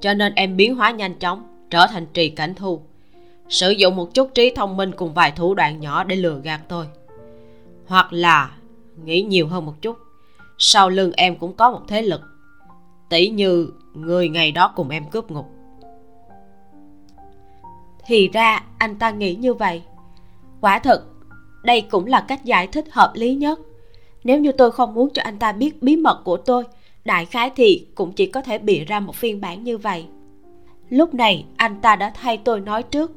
cho 0.00 0.14
nên 0.14 0.34
em 0.34 0.56
biến 0.56 0.74
hóa 0.74 0.90
nhanh 0.90 1.14
chóng, 1.18 1.66
trở 1.70 1.86
thành 1.86 2.06
trì 2.14 2.28
cảnh 2.28 2.54
thu. 2.54 2.80
Sử 3.48 3.70
dụng 3.70 3.96
một 3.96 4.14
chút 4.14 4.34
trí 4.34 4.52
thông 4.56 4.76
minh 4.76 4.92
cùng 4.96 5.14
vài 5.14 5.30
thủ 5.30 5.54
đoạn 5.54 5.80
nhỏ 5.80 6.04
để 6.04 6.16
lừa 6.16 6.40
gạt 6.44 6.60
tôi. 6.68 6.86
Hoặc 7.86 8.12
là, 8.12 8.50
nghĩ 9.04 9.22
nhiều 9.22 9.48
hơn 9.48 9.66
một 9.66 9.74
chút, 9.82 9.96
sau 10.58 10.88
lưng 10.88 11.12
em 11.16 11.36
cũng 11.36 11.52
có 11.52 11.70
một 11.70 11.80
thế 11.88 12.02
lực. 12.02 12.20
Tỷ 13.08 13.28
như 13.28 13.70
người 13.94 14.28
ngày 14.28 14.52
đó 14.52 14.72
cùng 14.76 14.88
em 14.88 15.04
cướp 15.10 15.30
ngục. 15.30 15.46
Thì 18.06 18.28
ra 18.28 18.64
anh 18.78 18.96
ta 18.96 19.10
nghĩ 19.10 19.34
như 19.34 19.54
vậy. 19.54 19.82
Quả 20.60 20.78
thật, 20.78 21.04
đây 21.62 21.80
cũng 21.80 22.06
là 22.06 22.24
cách 22.28 22.44
giải 22.44 22.66
thích 22.66 22.84
hợp 22.90 23.12
lý 23.14 23.34
nhất. 23.34 23.60
Nếu 24.24 24.38
như 24.40 24.52
tôi 24.52 24.70
không 24.70 24.94
muốn 24.94 25.10
cho 25.14 25.22
anh 25.22 25.38
ta 25.38 25.52
biết 25.52 25.82
bí 25.82 25.96
mật 25.96 26.22
của 26.24 26.36
tôi, 26.36 26.64
đại 27.04 27.26
khái 27.26 27.50
thì 27.56 27.86
cũng 27.94 28.12
chỉ 28.12 28.26
có 28.26 28.40
thể 28.42 28.58
bịa 28.58 28.84
ra 28.84 29.00
một 29.00 29.14
phiên 29.14 29.40
bản 29.40 29.64
như 29.64 29.78
vậy. 29.78 30.06
Lúc 30.88 31.14
này, 31.14 31.44
anh 31.56 31.80
ta 31.80 31.96
đã 31.96 32.12
thay 32.14 32.36
tôi 32.36 32.60
nói 32.60 32.82
trước. 32.82 33.12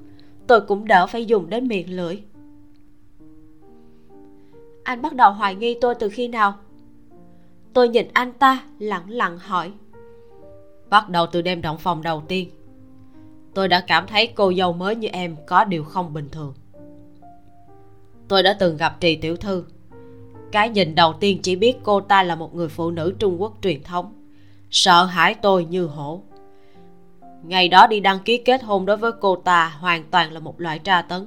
Tôi 0.47 0.61
cũng 0.61 0.88
đỡ 0.88 1.07
phải 1.07 1.26
dùng 1.26 1.49
đến 1.49 1.67
miệng 1.67 1.95
lưỡi. 1.95 2.21
Anh 4.84 5.01
bắt 5.01 5.13
đầu 5.13 5.32
hoài 5.32 5.55
nghi 5.55 5.78
tôi 5.82 5.95
từ 5.95 6.09
khi 6.09 6.28
nào? 6.28 6.53
Tôi 7.73 7.89
nhìn 7.89 8.07
anh 8.13 8.34
ta 8.34 8.63
lặng 8.80 9.09
lặng 9.09 9.38
hỏi 9.38 9.71
bắt 10.89 11.09
đầu 11.09 11.25
từ 11.31 11.41
đêm 11.41 11.61
động 11.61 11.77
phòng 11.77 12.03
đầu 12.03 12.23
tiên. 12.27 12.49
Tôi 13.53 13.67
đã 13.67 13.81
cảm 13.88 14.07
thấy 14.07 14.27
cô 14.27 14.53
dâu 14.53 14.73
mới 14.73 14.95
như 14.95 15.07
em 15.07 15.36
có 15.47 15.63
điều 15.63 15.83
không 15.83 16.13
bình 16.13 16.29
thường. 16.29 16.53
Tôi 18.27 18.43
đã 18.43 18.55
từng 18.59 18.77
gặp 18.77 18.99
trì 18.99 19.15
tiểu 19.15 19.38
thư. 19.38 19.63
Cái 20.51 20.69
nhìn 20.69 20.95
đầu 20.95 21.13
tiên 21.13 21.39
chỉ 21.43 21.55
biết 21.55 21.77
cô 21.83 22.01
ta 22.01 22.23
là 22.23 22.36
một 22.36 22.55
người 22.55 22.67
phụ 22.67 22.91
nữ 22.91 23.15
trung 23.19 23.41
quốc 23.41 23.53
truyền 23.61 23.83
thống. 23.83 24.13
Sợ 24.71 25.03
hãi 25.03 25.33
tôi 25.33 25.65
như 25.65 25.86
hổ. 25.86 26.21
Ngày 27.43 27.69
đó 27.69 27.88
đi 27.88 27.99
đăng 27.99 28.19
ký 28.19 28.38
kết 28.38 28.63
hôn 28.63 28.86
đối 28.86 28.97
với 28.97 29.11
cô 29.21 29.36
ta 29.36 29.77
hoàn 29.79 30.03
toàn 30.11 30.31
là 30.31 30.39
một 30.39 30.61
loại 30.61 30.79
tra 30.79 31.01
tấn. 31.01 31.25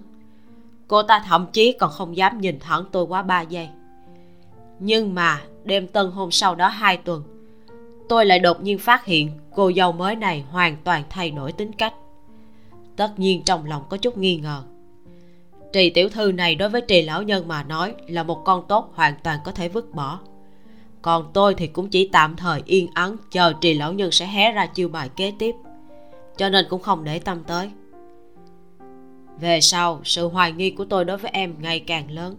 Cô 0.89 1.03
ta 1.03 1.25
thậm 1.27 1.47
chí 1.53 1.73
còn 1.73 1.91
không 1.91 2.17
dám 2.17 2.41
nhìn 2.41 2.59
thẳng 2.61 2.85
tôi 2.93 3.05
quá 3.05 3.23
ba 3.23 3.41
giây. 3.41 3.69
Nhưng 4.79 5.15
mà 5.15 5.43
đêm 5.65 5.87
tân 5.87 6.11
hôn 6.11 6.31
sau 6.31 6.55
đó 6.55 6.69
hai 6.69 6.97
tuần 6.97 7.23
tôi 8.09 8.27
lại 8.27 8.39
đột 8.39 8.63
nhiên 8.63 8.79
phát 8.79 9.05
hiện 9.05 9.31
cô 9.55 9.73
dâu 9.77 9.93
mới 9.93 10.17
này 10.17 10.45
hoàn 10.51 10.77
toàn 10.85 11.03
thay 11.11 11.31
đổi 11.31 11.53
tính 11.53 11.73
cách. 11.73 11.95
Tất 12.97 13.19
nhiên 13.19 13.43
trong 13.45 13.67
lòng 13.67 13.83
có 13.89 13.97
chút 13.97 14.19
nghi 14.19 14.37
ngờ. 14.37 14.63
Trì 15.73 15.91
tiểu 15.91 16.09
thư 16.09 16.33
này 16.33 16.55
đối 16.55 16.69
với 16.69 16.81
trì 16.81 17.03
lão 17.03 17.23
nhân 17.23 17.49
mà 17.49 17.63
nói 17.63 17.95
là 18.07 18.23
một 18.23 18.43
con 18.45 18.65
tốt 18.69 18.93
hoàn 18.95 19.15
toàn 19.23 19.39
có 19.45 19.53
thể 19.53 19.69
vứt 19.69 19.95
bỏ. 19.95 20.19
Còn 21.03 21.31
tôi 21.33 21.55
thì 21.55 21.67
cũng 21.67 21.89
chỉ 21.89 22.09
tạm 22.13 22.37
thời 22.37 22.63
yên 22.67 22.89
ắng 22.95 23.17
chờ 23.31 23.53
trì 23.61 23.75
lão 23.75 23.93
nhân 23.93 24.11
sẽ 24.11 24.27
hé 24.27 24.53
ra 24.53 24.67
chiêu 24.67 24.89
bài 24.89 25.09
kế 25.17 25.33
tiếp. 25.39 25.55
Cho 26.37 26.49
nên 26.49 26.67
cũng 26.71 26.83
không 26.83 27.05
để 27.05 27.19
tâm 27.19 27.45
tới. 27.47 27.71
Về 29.41 29.61
sau, 29.61 30.01
sự 30.05 30.29
hoài 30.29 30.53
nghi 30.53 30.71
của 30.71 30.85
tôi 30.85 31.05
đối 31.05 31.17
với 31.17 31.31
em 31.35 31.55
ngày 31.61 31.81
càng 31.81 32.11
lớn. 32.11 32.37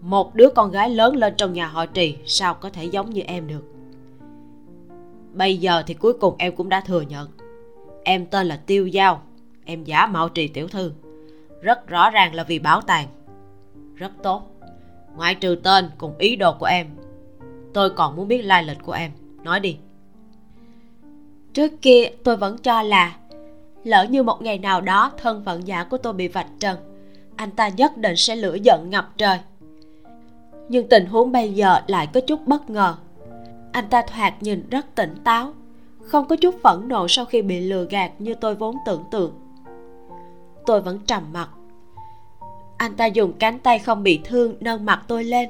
Một 0.00 0.34
đứa 0.34 0.48
con 0.48 0.70
gái 0.70 0.90
lớn 0.90 1.16
lên 1.16 1.34
trong 1.36 1.52
nhà 1.52 1.66
họ 1.66 1.86
trì 1.86 2.16
sao 2.26 2.54
có 2.54 2.70
thể 2.70 2.84
giống 2.84 3.10
như 3.10 3.20
em 3.20 3.46
được? 3.46 3.75
Bây 5.36 5.56
giờ 5.56 5.82
thì 5.86 5.94
cuối 5.94 6.12
cùng 6.12 6.34
em 6.38 6.56
cũng 6.56 6.68
đã 6.68 6.80
thừa 6.80 7.00
nhận. 7.00 7.28
Em 8.04 8.26
tên 8.26 8.46
là 8.46 8.56
tiêu 8.56 8.86
giao. 8.86 9.22
Em 9.64 9.84
giả 9.84 10.06
mạo 10.06 10.28
trì 10.28 10.48
tiểu 10.48 10.68
thư. 10.68 10.92
Rất 11.60 11.88
rõ 11.88 12.10
ràng 12.10 12.34
là 12.34 12.44
vì 12.44 12.58
bảo 12.58 12.80
tàng. 12.80 13.06
Rất 13.94 14.12
tốt. 14.22 14.42
Ngoại 15.16 15.34
trừ 15.34 15.56
tên 15.62 15.90
cùng 15.98 16.18
ý 16.18 16.36
đồ 16.36 16.52
của 16.58 16.66
em, 16.66 16.86
tôi 17.74 17.90
còn 17.90 18.16
muốn 18.16 18.28
biết 18.28 18.42
lai 18.42 18.64
lịch 18.64 18.78
của 18.82 18.92
em. 18.92 19.10
Nói 19.42 19.60
đi. 19.60 19.76
Trước 21.52 21.72
kia, 21.82 22.08
tôi 22.24 22.36
vẫn 22.36 22.58
cho 22.58 22.82
là 22.82 23.16
lỡ 23.84 24.06
như 24.10 24.22
một 24.22 24.42
ngày 24.42 24.58
nào 24.58 24.80
đó 24.80 25.12
thân 25.18 25.42
phận 25.44 25.66
giả 25.66 25.84
của 25.84 25.98
tôi 25.98 26.12
bị 26.12 26.28
vạch 26.28 26.48
trần, 26.58 26.78
anh 27.36 27.50
ta 27.50 27.68
nhất 27.68 27.96
định 27.96 28.16
sẽ 28.16 28.36
lửa 28.36 28.56
giận 28.62 28.90
ngập 28.90 29.12
trời. 29.16 29.38
Nhưng 30.68 30.88
tình 30.88 31.06
huống 31.06 31.32
bây 31.32 31.52
giờ 31.52 31.80
lại 31.86 32.08
có 32.14 32.20
chút 32.20 32.46
bất 32.46 32.70
ngờ 32.70 32.94
anh 33.76 33.88
ta 33.88 34.02
thoạt 34.02 34.42
nhìn 34.42 34.68
rất 34.70 34.94
tỉnh 34.94 35.14
táo, 35.24 35.52
không 36.00 36.28
có 36.28 36.36
chút 36.36 36.54
phẫn 36.62 36.88
nộ 36.88 37.08
sau 37.08 37.24
khi 37.24 37.42
bị 37.42 37.60
lừa 37.60 37.86
gạt 37.90 38.12
như 38.18 38.34
tôi 38.34 38.54
vốn 38.54 38.76
tưởng 38.86 39.04
tượng. 39.10 39.34
Tôi 40.66 40.80
vẫn 40.80 40.98
trầm 41.06 41.22
mặc. 41.32 41.48
Anh 42.76 42.96
ta 42.96 43.06
dùng 43.06 43.32
cánh 43.32 43.58
tay 43.58 43.78
không 43.78 44.02
bị 44.02 44.20
thương 44.24 44.54
nâng 44.60 44.84
mặt 44.84 45.04
tôi 45.08 45.24
lên. 45.24 45.48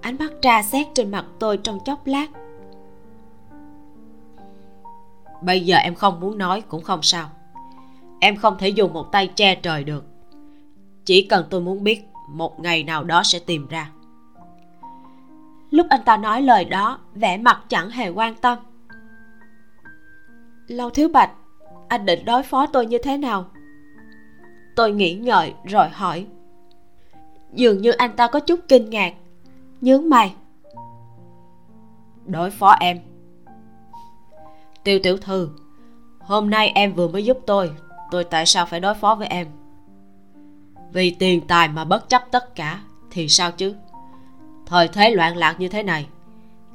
Ánh 0.00 0.16
mắt 0.18 0.32
tra 0.42 0.62
xét 0.62 0.86
trên 0.94 1.10
mặt 1.10 1.26
tôi 1.38 1.56
trong 1.56 1.78
chốc 1.84 2.06
lát. 2.06 2.26
Bây 5.42 5.60
giờ 5.60 5.76
em 5.76 5.94
không 5.94 6.20
muốn 6.20 6.38
nói 6.38 6.60
cũng 6.60 6.82
không 6.82 7.02
sao. 7.02 7.30
Em 8.20 8.36
không 8.36 8.56
thể 8.58 8.68
dùng 8.68 8.92
một 8.92 9.12
tay 9.12 9.26
che 9.26 9.54
trời 9.54 9.84
được. 9.84 10.04
Chỉ 11.04 11.22
cần 11.22 11.46
tôi 11.50 11.60
muốn 11.60 11.84
biết 11.84 12.08
một 12.28 12.60
ngày 12.60 12.84
nào 12.84 13.04
đó 13.04 13.22
sẽ 13.24 13.38
tìm 13.38 13.66
ra 13.68 13.90
lúc 15.70 15.86
anh 15.90 16.02
ta 16.04 16.16
nói 16.16 16.42
lời 16.42 16.64
đó, 16.64 16.98
vẻ 17.14 17.36
mặt 17.36 17.60
chẳng 17.68 17.90
hề 17.90 18.08
quan 18.08 18.34
tâm. 18.34 18.58
Lâu 20.66 20.90
thiếu 20.90 21.08
bạch, 21.08 21.30
anh 21.88 22.06
định 22.06 22.24
đối 22.24 22.42
phó 22.42 22.66
tôi 22.66 22.86
như 22.86 22.98
thế 23.02 23.16
nào? 23.16 23.44
Tôi 24.76 24.92
nghĩ 24.92 25.14
ngợi 25.14 25.54
rồi 25.64 25.88
hỏi. 25.88 26.26
Dường 27.52 27.82
như 27.82 27.90
anh 27.90 28.16
ta 28.16 28.26
có 28.26 28.40
chút 28.40 28.60
kinh 28.68 28.90
ngạc. 28.90 29.14
Nhướng 29.80 30.08
mày. 30.08 30.34
Đối 32.26 32.50
phó 32.50 32.70
em. 32.80 32.98
Tiêu 34.84 34.98
tiểu 35.02 35.16
thư, 35.16 35.50
hôm 36.20 36.50
nay 36.50 36.72
em 36.74 36.94
vừa 36.94 37.08
mới 37.08 37.24
giúp 37.24 37.38
tôi 37.46 37.72
tôi 38.10 38.24
tại 38.24 38.46
sao 38.46 38.66
phải 38.66 38.80
đối 38.80 38.94
phó 38.94 39.14
với 39.14 39.26
em? 39.26 39.46
Vì 40.92 41.10
tiền 41.10 41.40
tài 41.46 41.68
mà 41.68 41.84
bất 41.84 42.08
chấp 42.08 42.22
tất 42.30 42.54
cả, 42.54 42.80
thì 43.10 43.28
sao 43.28 43.52
chứ? 43.52 43.74
Thời 44.70 44.88
thế 44.88 45.10
loạn 45.10 45.36
lạc 45.36 45.60
như 45.60 45.68
thế 45.68 45.82
này, 45.82 46.06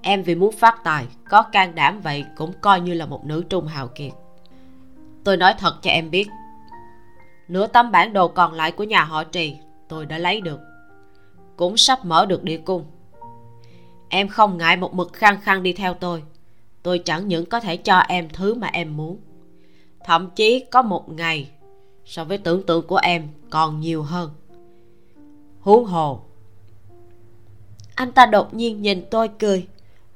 em 0.01 0.23
vì 0.23 0.35
muốn 0.35 0.51
phát 0.51 0.83
tài, 0.83 1.07
có 1.29 1.41
can 1.43 1.75
đảm 1.75 2.01
vậy 2.01 2.25
cũng 2.35 2.53
coi 2.61 2.81
như 2.81 2.93
là 2.93 3.05
một 3.05 3.25
nữ 3.25 3.43
trung 3.49 3.67
hào 3.67 3.87
kiệt. 3.87 4.11
Tôi 5.23 5.37
nói 5.37 5.53
thật 5.59 5.75
cho 5.81 5.91
em 5.91 6.11
biết, 6.11 6.27
nửa 7.47 7.67
tấm 7.67 7.91
bản 7.91 8.13
đồ 8.13 8.27
còn 8.27 8.53
lại 8.53 8.71
của 8.71 8.83
nhà 8.83 9.03
họ 9.03 9.23
trì 9.23 9.57
tôi 9.87 10.05
đã 10.05 10.17
lấy 10.17 10.41
được, 10.41 10.59
cũng 11.55 11.77
sắp 11.77 12.05
mở 12.05 12.25
được 12.25 12.43
địa 12.43 12.57
cung. 12.57 12.85
Em 14.09 14.27
không 14.27 14.57
ngại 14.57 14.77
một 14.77 14.93
mực 14.93 15.13
khăng 15.13 15.41
khăng 15.41 15.63
đi 15.63 15.73
theo 15.73 15.93
tôi 15.93 16.23
tôi 16.83 16.99
chẳng 16.99 17.27
những 17.27 17.45
có 17.45 17.59
thể 17.59 17.77
cho 17.77 17.99
em 17.99 18.29
thứ 18.29 18.53
mà 18.53 18.67
em 18.67 18.97
muốn. 18.97 19.19
Thậm 20.03 20.29
chí 20.35 20.65
có 20.71 20.81
một 20.81 21.09
ngày, 21.09 21.49
so 22.05 22.23
với 22.23 22.37
tưởng 22.37 22.63
tượng 22.63 22.87
của 22.87 22.97
em 22.97 23.27
còn 23.49 23.79
nhiều 23.79 24.03
hơn. 24.03 24.29
Huống 25.59 25.85
hồ 25.85 26.21
anh 27.95 28.11
ta 28.11 28.25
đột 28.25 28.53
nhiên 28.53 28.81
nhìn 28.81 29.05
tôi 29.11 29.29
cười. 29.39 29.67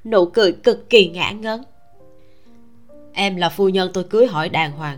Nụ 0.06 0.26
cười 0.26 0.52
cực 0.52 0.90
kỳ 0.90 1.10
ngã 1.10 1.32
ngấn. 1.32 1.64
Em 3.14 3.36
là 3.36 3.50
phu 3.50 3.70
nhân 3.70 3.92
tôi 3.94 4.04
cưới 4.04 4.28
hỏi 4.28 4.50
đàng 4.50 4.72
hoàng. 4.72 4.98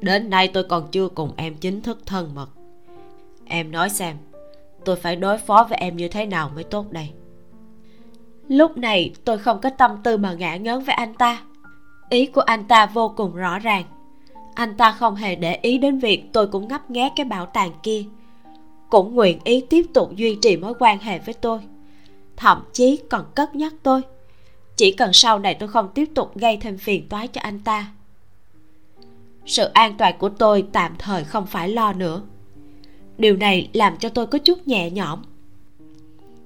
Đến 0.00 0.30
nay 0.30 0.48
tôi 0.48 0.64
còn 0.64 0.88
chưa 0.90 1.08
cùng 1.08 1.32
em 1.36 1.54
chính 1.54 1.80
thức 1.80 1.98
thân 2.06 2.34
mật. 2.34 2.48
Em 3.44 3.72
nói 3.72 3.90
xem, 3.90 4.16
tôi 4.84 4.96
phải 4.96 5.16
đối 5.16 5.38
phó 5.38 5.66
với 5.68 5.78
em 5.78 5.96
như 5.96 6.08
thế 6.08 6.26
nào 6.26 6.50
mới 6.54 6.64
tốt 6.64 6.86
đây? 6.90 7.10
Lúc 8.48 8.76
này 8.76 9.12
tôi 9.24 9.38
không 9.38 9.60
có 9.60 9.70
tâm 9.70 9.90
tư 10.02 10.16
mà 10.16 10.32
ngã 10.32 10.56
ngớn 10.56 10.84
với 10.84 10.94
anh 10.94 11.14
ta. 11.14 11.42
Ý 12.10 12.26
của 12.26 12.40
anh 12.40 12.64
ta 12.64 12.86
vô 12.86 13.14
cùng 13.16 13.34
rõ 13.34 13.58
ràng. 13.58 13.84
Anh 14.54 14.76
ta 14.76 14.92
không 14.92 15.14
hề 15.14 15.36
để 15.36 15.58
ý 15.62 15.78
đến 15.78 15.98
việc 15.98 16.24
tôi 16.32 16.46
cũng 16.46 16.68
ngấp 16.68 16.90
nghé 16.90 17.12
cái 17.16 17.24
bảo 17.24 17.46
tàng 17.46 17.70
kia 17.82 18.04
cũng 18.90 19.14
nguyện 19.14 19.38
ý 19.44 19.60
tiếp 19.70 19.86
tục 19.94 20.16
duy 20.16 20.38
trì 20.42 20.56
mối 20.56 20.74
quan 20.78 20.98
hệ 20.98 21.18
với 21.18 21.34
tôi. 21.34 21.60
Thậm 22.36 22.62
chí 22.72 22.98
còn 23.10 23.24
cất 23.34 23.54
nhắc 23.54 23.74
tôi. 23.82 24.02
Chỉ 24.76 24.92
cần 24.92 25.12
sau 25.12 25.38
này 25.38 25.54
tôi 25.54 25.68
không 25.68 25.88
tiếp 25.94 26.08
tục 26.14 26.36
gây 26.36 26.56
thêm 26.56 26.78
phiền 26.78 27.08
toái 27.08 27.28
cho 27.28 27.40
anh 27.40 27.60
ta. 27.60 27.92
Sự 29.46 29.64
an 29.64 29.94
toàn 29.98 30.18
của 30.18 30.28
tôi 30.28 30.64
tạm 30.72 30.94
thời 30.98 31.24
không 31.24 31.46
phải 31.46 31.68
lo 31.68 31.92
nữa. 31.92 32.22
Điều 33.18 33.36
này 33.36 33.70
làm 33.72 33.96
cho 33.98 34.08
tôi 34.08 34.26
có 34.26 34.38
chút 34.38 34.68
nhẹ 34.68 34.90
nhõm. 34.90 35.22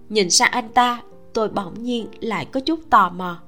Nhìn 0.09 0.30
sang 0.30 0.51
anh 0.51 0.68
ta, 0.68 1.03
tôi 1.32 1.49
bỗng 1.49 1.82
nhiên 1.82 2.07
lại 2.20 2.45
có 2.45 2.61
chút 2.61 2.80
tò 2.91 3.11
mò. 3.11 3.41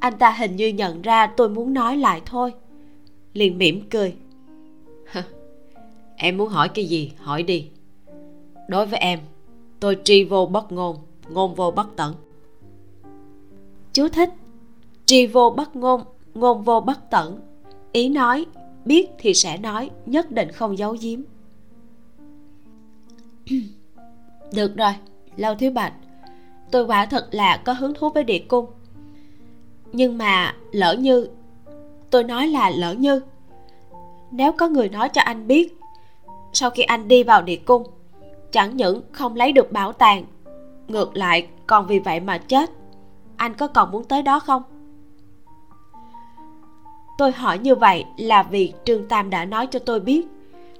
Anh 0.00 0.18
ta 0.18 0.30
hình 0.30 0.56
như 0.56 0.68
nhận 0.68 1.02
ra 1.02 1.26
tôi 1.26 1.48
muốn 1.48 1.74
nói 1.74 1.96
lại 1.96 2.22
thôi. 2.26 2.52
Liền 3.32 3.58
mỉm 3.58 3.88
cười. 3.90 4.14
em 6.22 6.36
muốn 6.36 6.48
hỏi 6.48 6.68
cái 6.68 6.84
gì? 6.84 7.12
Hỏi 7.18 7.42
đi. 7.42 7.68
Đối 8.68 8.86
với 8.86 8.98
em 8.98 9.20
tôi 9.80 9.98
tri 10.04 10.24
vô 10.24 10.46
bất 10.46 10.72
ngôn 10.72 10.96
ngôn 11.28 11.54
vô 11.54 11.70
bất 11.70 11.96
tận. 11.96 12.14
Chú 13.92 14.08
thích. 14.08 14.30
Tri 15.06 15.26
vô 15.26 15.54
bất 15.56 15.76
ngôn 15.76 16.02
ngôn 16.34 16.62
vô 16.62 16.80
bất 16.80 17.10
tận. 17.10 17.40
Ý 17.92 18.08
nói 18.08 18.46
biết 18.84 19.10
thì 19.18 19.34
sẽ 19.34 19.56
nói 19.56 19.90
nhất 20.06 20.30
định 20.30 20.52
không 20.52 20.78
giấu 20.78 20.96
giếm. 21.00 21.20
Được 24.54 24.76
rồi 24.76 24.92
lâu 25.36 25.54
thiếu 25.54 25.70
bạch. 25.70 25.92
Tôi 26.70 26.84
quả 26.84 27.06
thật 27.06 27.28
là 27.30 27.56
có 27.56 27.72
hứng 27.72 27.94
thú 27.94 28.10
với 28.10 28.24
địa 28.24 28.44
cung. 28.48 28.66
Nhưng 29.92 30.18
mà 30.18 30.56
lỡ 30.72 30.96
như 31.00 31.28
tôi 32.10 32.24
nói 32.24 32.48
là 32.48 32.70
lỡ 32.70 32.94
như. 32.94 33.20
Nếu 34.30 34.52
có 34.52 34.68
người 34.68 34.88
nói 34.88 35.08
cho 35.08 35.20
anh 35.20 35.46
biết 35.46 35.79
sau 36.52 36.70
khi 36.70 36.82
anh 36.82 37.08
đi 37.08 37.22
vào 37.22 37.42
địa 37.42 37.56
cung, 37.56 37.84
chẳng 38.52 38.76
những 38.76 39.02
không 39.12 39.36
lấy 39.36 39.52
được 39.52 39.72
bảo 39.72 39.92
tàng, 39.92 40.24
ngược 40.88 41.16
lại 41.16 41.46
còn 41.66 41.86
vì 41.86 41.98
vậy 41.98 42.20
mà 42.20 42.38
chết. 42.38 42.70
Anh 43.36 43.54
có 43.54 43.66
còn 43.66 43.90
muốn 43.90 44.04
tới 44.04 44.22
đó 44.22 44.40
không? 44.40 44.62
Tôi 47.18 47.32
hỏi 47.32 47.58
như 47.58 47.74
vậy 47.74 48.04
là 48.16 48.42
vì 48.42 48.72
trương 48.84 49.08
tam 49.08 49.30
đã 49.30 49.44
nói 49.44 49.66
cho 49.66 49.78
tôi 49.78 50.00
biết. 50.00 50.26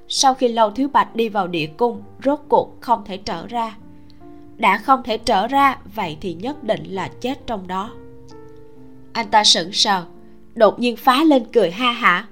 Sau 0.09 0.35
khi 0.35 0.49
lâu 0.49 0.71
thiếu 0.71 0.89
bạch 0.89 1.17
đi 1.17 1.29
vào 1.29 1.49
địa 1.49 1.67
cung, 1.67 2.03
rốt 2.25 2.41
cuộc 2.49 2.81
không 2.81 3.05
thể 3.05 3.17
trở 3.17 3.47
ra. 3.47 3.77
Đã 4.57 4.79
không 4.79 5.03
thể 5.03 5.19
trở 5.19 5.47
ra, 5.47 5.79
vậy 5.95 6.17
thì 6.21 6.35
nhất 6.35 6.65
định 6.65 6.85
là 6.85 7.11
chết 7.21 7.47
trong 7.47 7.67
đó. 7.67 7.91
Anh 9.13 9.29
ta 9.31 9.45
sững 9.45 9.73
sờ, 9.73 10.05
đột 10.55 10.79
nhiên 10.79 10.97
phá 10.97 11.25
lên 11.25 11.45
cười 11.53 11.71
ha 11.71 11.93
hả 11.93 12.27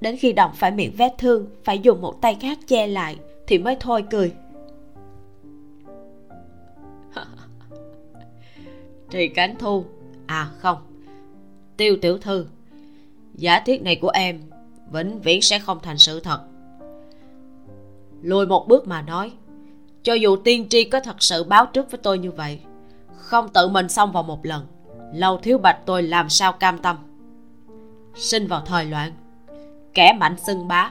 đến 0.00 0.16
khi 0.16 0.32
động 0.32 0.50
phải 0.54 0.70
miệng 0.70 0.92
vết 0.96 1.14
thương, 1.18 1.46
phải 1.64 1.78
dùng 1.78 2.00
một 2.00 2.20
tay 2.20 2.36
khác 2.40 2.58
che 2.66 2.86
lại, 2.86 3.16
thì 3.46 3.58
mới 3.58 3.76
thôi 3.80 4.04
cười. 4.10 4.32
Trì 9.10 9.28
Cánh 9.28 9.54
Thu. 9.58 9.84
À 10.26 10.50
không. 10.58 10.78
Tiêu 11.76 11.96
Tiểu 12.02 12.18
Thư, 12.18 12.46
Giả 13.34 13.60
thiết 13.60 13.82
này 13.82 13.96
của 13.96 14.08
em 14.08 14.40
Vĩnh 14.90 15.20
viễn 15.20 15.42
sẽ 15.42 15.58
không 15.58 15.78
thành 15.82 15.98
sự 15.98 16.20
thật. 16.20 16.40
Lùi 18.22 18.46
một 18.46 18.68
bước 18.68 18.88
mà 18.88 19.02
nói, 19.02 19.32
Cho 20.02 20.14
dù 20.14 20.36
tiên 20.36 20.68
tri 20.68 20.84
có 20.84 21.00
thật 21.00 21.22
sự 21.22 21.44
báo 21.44 21.66
trước 21.66 21.90
với 21.90 22.00
tôi 22.02 22.18
như 22.18 22.30
vậy, 22.30 22.60
Không 23.16 23.48
tự 23.48 23.68
mình 23.68 23.88
xong 23.88 24.12
vào 24.12 24.22
một 24.22 24.46
lần, 24.46 24.66
Lâu 25.14 25.38
thiếu 25.38 25.58
bạch 25.58 25.78
tôi 25.86 26.02
làm 26.02 26.28
sao 26.28 26.52
cam 26.52 26.78
tâm? 26.78 26.96
Sinh 28.14 28.46
vào 28.46 28.60
thời 28.60 28.84
loạn. 28.84 29.12
Kẻ 29.96 30.12
mạnh 30.12 30.36
xưng 30.36 30.68
bá. 30.68 30.90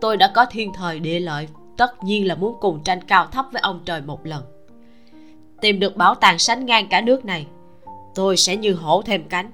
Tôi 0.00 0.16
đã 0.16 0.32
có 0.34 0.46
thiên 0.50 0.72
thời 0.72 1.00
địa 1.00 1.20
lợi, 1.20 1.48
Tất 1.76 2.04
nhiên 2.04 2.26
là 2.26 2.34
muốn 2.34 2.56
cùng 2.60 2.82
tranh 2.84 3.00
cao 3.06 3.26
thấp 3.26 3.46
với 3.52 3.60
ông 3.62 3.80
trời 3.84 4.00
một 4.00 4.26
lần. 4.26 4.44
Tìm 5.60 5.80
được 5.80 5.96
bảo 5.96 6.14
tàng 6.14 6.38
sánh 6.38 6.66
ngang 6.66 6.88
cả 6.88 7.00
nước 7.00 7.24
này, 7.24 7.46
Tôi 8.14 8.36
sẽ 8.36 8.56
như 8.56 8.74
hổ 8.74 9.02
thêm 9.02 9.24
cánh. 9.28 9.50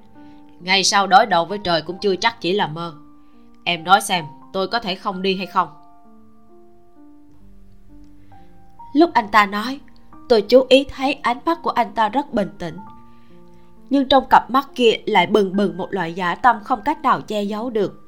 Ngày 0.61 0.85
sau 0.85 1.07
đối 1.07 1.27
đầu 1.27 1.45
với 1.45 1.59
trời 1.59 1.83
cũng 1.83 1.99
chưa 1.99 2.17
chắc 2.17 2.41
chỉ 2.41 2.53
là 2.53 2.67
mơ. 2.67 2.95
Em 3.65 3.85
nói 3.85 4.01
xem, 4.01 4.25
tôi 4.53 4.69
có 4.69 4.79
thể 4.79 4.95
không 4.95 5.23
đi 5.23 5.37
hay 5.37 5.47
không? 5.47 5.69
Lúc 8.95 9.11
anh 9.15 9.29
ta 9.29 9.47
nói, 9.47 9.81
Tôi 10.29 10.43
chú 10.43 10.67
ý 10.69 10.85
thấy 10.85 11.13
ánh 11.13 11.39
mắt 11.45 11.59
của 11.63 11.71
anh 11.71 11.93
ta 11.95 12.09
rất 12.09 12.33
bình 12.33 12.51
tĩnh. 12.59 12.77
Nhưng 13.91 14.09
trong 14.09 14.25
cặp 14.31 14.51
mắt 14.51 14.69
kia 14.75 14.93
lại 15.07 15.27
bừng 15.27 15.57
bừng 15.57 15.77
một 15.77 15.89
loại 15.91 16.15
giả 16.15 16.35
tâm 16.35 16.57
không 16.65 16.83
cách 16.85 17.03
nào 17.03 17.21
che 17.21 17.43
giấu 17.43 17.71
được. 17.71 18.06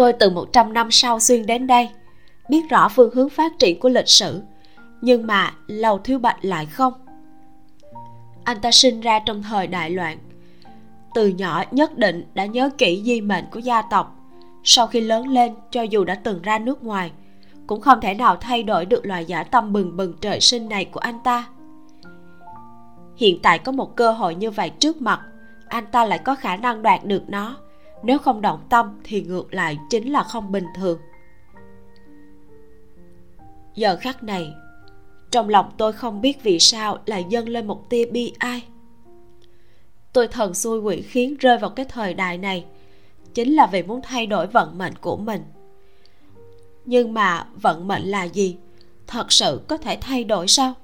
Tôi 0.00 0.12
từ 0.12 0.30
100 0.30 0.72
năm 0.72 0.90
sau 0.90 1.20
xuyên 1.20 1.46
đến 1.46 1.66
đây. 1.66 1.88
Biết 2.48 2.70
rõ 2.70 2.88
phương 2.88 3.14
hướng 3.14 3.28
phát 3.28 3.52
triển 3.58 3.80
của 3.80 3.88
lịch 3.88 4.08
sử, 4.08 4.40
Nhưng 5.00 5.26
mà 5.26 5.52
Lầu 5.66 5.98
Thiếu 5.98 6.18
Bạch 6.18 6.44
lại 6.44 6.66
không. 6.66 6.92
Anh 8.44 8.60
ta 8.60 8.70
sinh 8.70 9.00
ra 9.00 9.18
trong 9.18 9.42
thời 9.42 9.66
đại 9.66 9.90
loạn. 9.90 10.18
Từ 11.14 11.28
nhỏ 11.28 11.64
nhất 11.70 11.98
định 11.98 12.24
đã 12.34 12.46
nhớ 12.46 12.70
kỹ 12.78 13.02
di 13.04 13.20
mệnh 13.20 13.44
của 13.52 13.58
gia 13.58 13.82
tộc. 13.82 14.16
Sau 14.64 14.86
khi 14.86 15.00
lớn 15.00 15.28
lên, 15.28 15.54
cho 15.70 15.82
dù 15.82 16.04
đã 16.04 16.14
từng 16.14 16.42
ra 16.42 16.58
nước 16.58 16.84
ngoài, 16.84 17.12
Cũng 17.66 17.80
không 17.80 18.00
thể 18.00 18.14
nào 18.14 18.36
thay 18.36 18.62
đổi 18.62 18.86
được 18.86 19.06
loài 19.06 19.24
giả 19.24 19.42
tâm 19.42 19.72
bừng 19.72 19.96
bừng 19.96 20.14
trời 20.20 20.40
sinh 20.40 20.68
này 20.68 20.84
của 20.84 21.00
anh 21.00 21.18
ta. 21.24 21.46
Hiện 23.16 23.38
tại 23.42 23.58
có 23.58 23.72
một 23.72 23.96
cơ 23.96 24.12
hội 24.12 24.34
như 24.34 24.50
vậy 24.50 24.70
trước 24.70 25.02
mặt, 25.02 25.20
Anh 25.68 25.86
ta 25.86 26.04
lại 26.04 26.18
có 26.18 26.34
khả 26.34 26.56
năng 26.56 26.82
đoạt 26.82 27.04
được 27.04 27.22
nó 27.28 27.56
nếu 28.02 28.18
không 28.18 28.40
động 28.40 28.60
tâm 28.68 29.00
thì 29.04 29.22
ngược 29.22 29.54
lại 29.54 29.78
chính 29.90 30.12
là 30.12 30.22
không 30.22 30.52
bình 30.52 30.66
thường. 30.76 30.98
Giờ 33.74 33.96
khắc 33.96 34.22
này, 34.22 34.52
trong 35.30 35.48
lòng 35.48 35.70
tôi 35.76 35.92
không 35.92 36.20
biết 36.20 36.42
vì 36.42 36.58
sao 36.58 36.98
lại 37.06 37.24
dâng 37.28 37.48
lên 37.48 37.66
một 37.66 37.90
tia 37.90 38.04
bi 38.06 38.32
ai. 38.38 38.62
Tôi 40.12 40.28
thần 40.28 40.54
xui 40.54 40.80
quỷ 40.80 41.02
khiến 41.02 41.36
rơi 41.36 41.58
vào 41.58 41.70
cái 41.70 41.86
thời 41.88 42.14
đại 42.14 42.38
này, 42.38 42.64
chính 43.34 43.54
là 43.54 43.66
vì 43.66 43.82
muốn 43.82 44.00
thay 44.02 44.26
đổi 44.26 44.46
vận 44.46 44.78
mệnh 44.78 44.94
của 45.00 45.16
mình. 45.16 45.42
Nhưng 46.84 47.14
mà 47.14 47.46
vận 47.54 47.88
mệnh 47.88 48.02
là 48.02 48.24
gì? 48.24 48.56
Thật 49.06 49.32
sự 49.32 49.60
có 49.68 49.76
thể 49.76 49.98
thay 50.00 50.24
đổi 50.24 50.48
sao? 50.48 50.74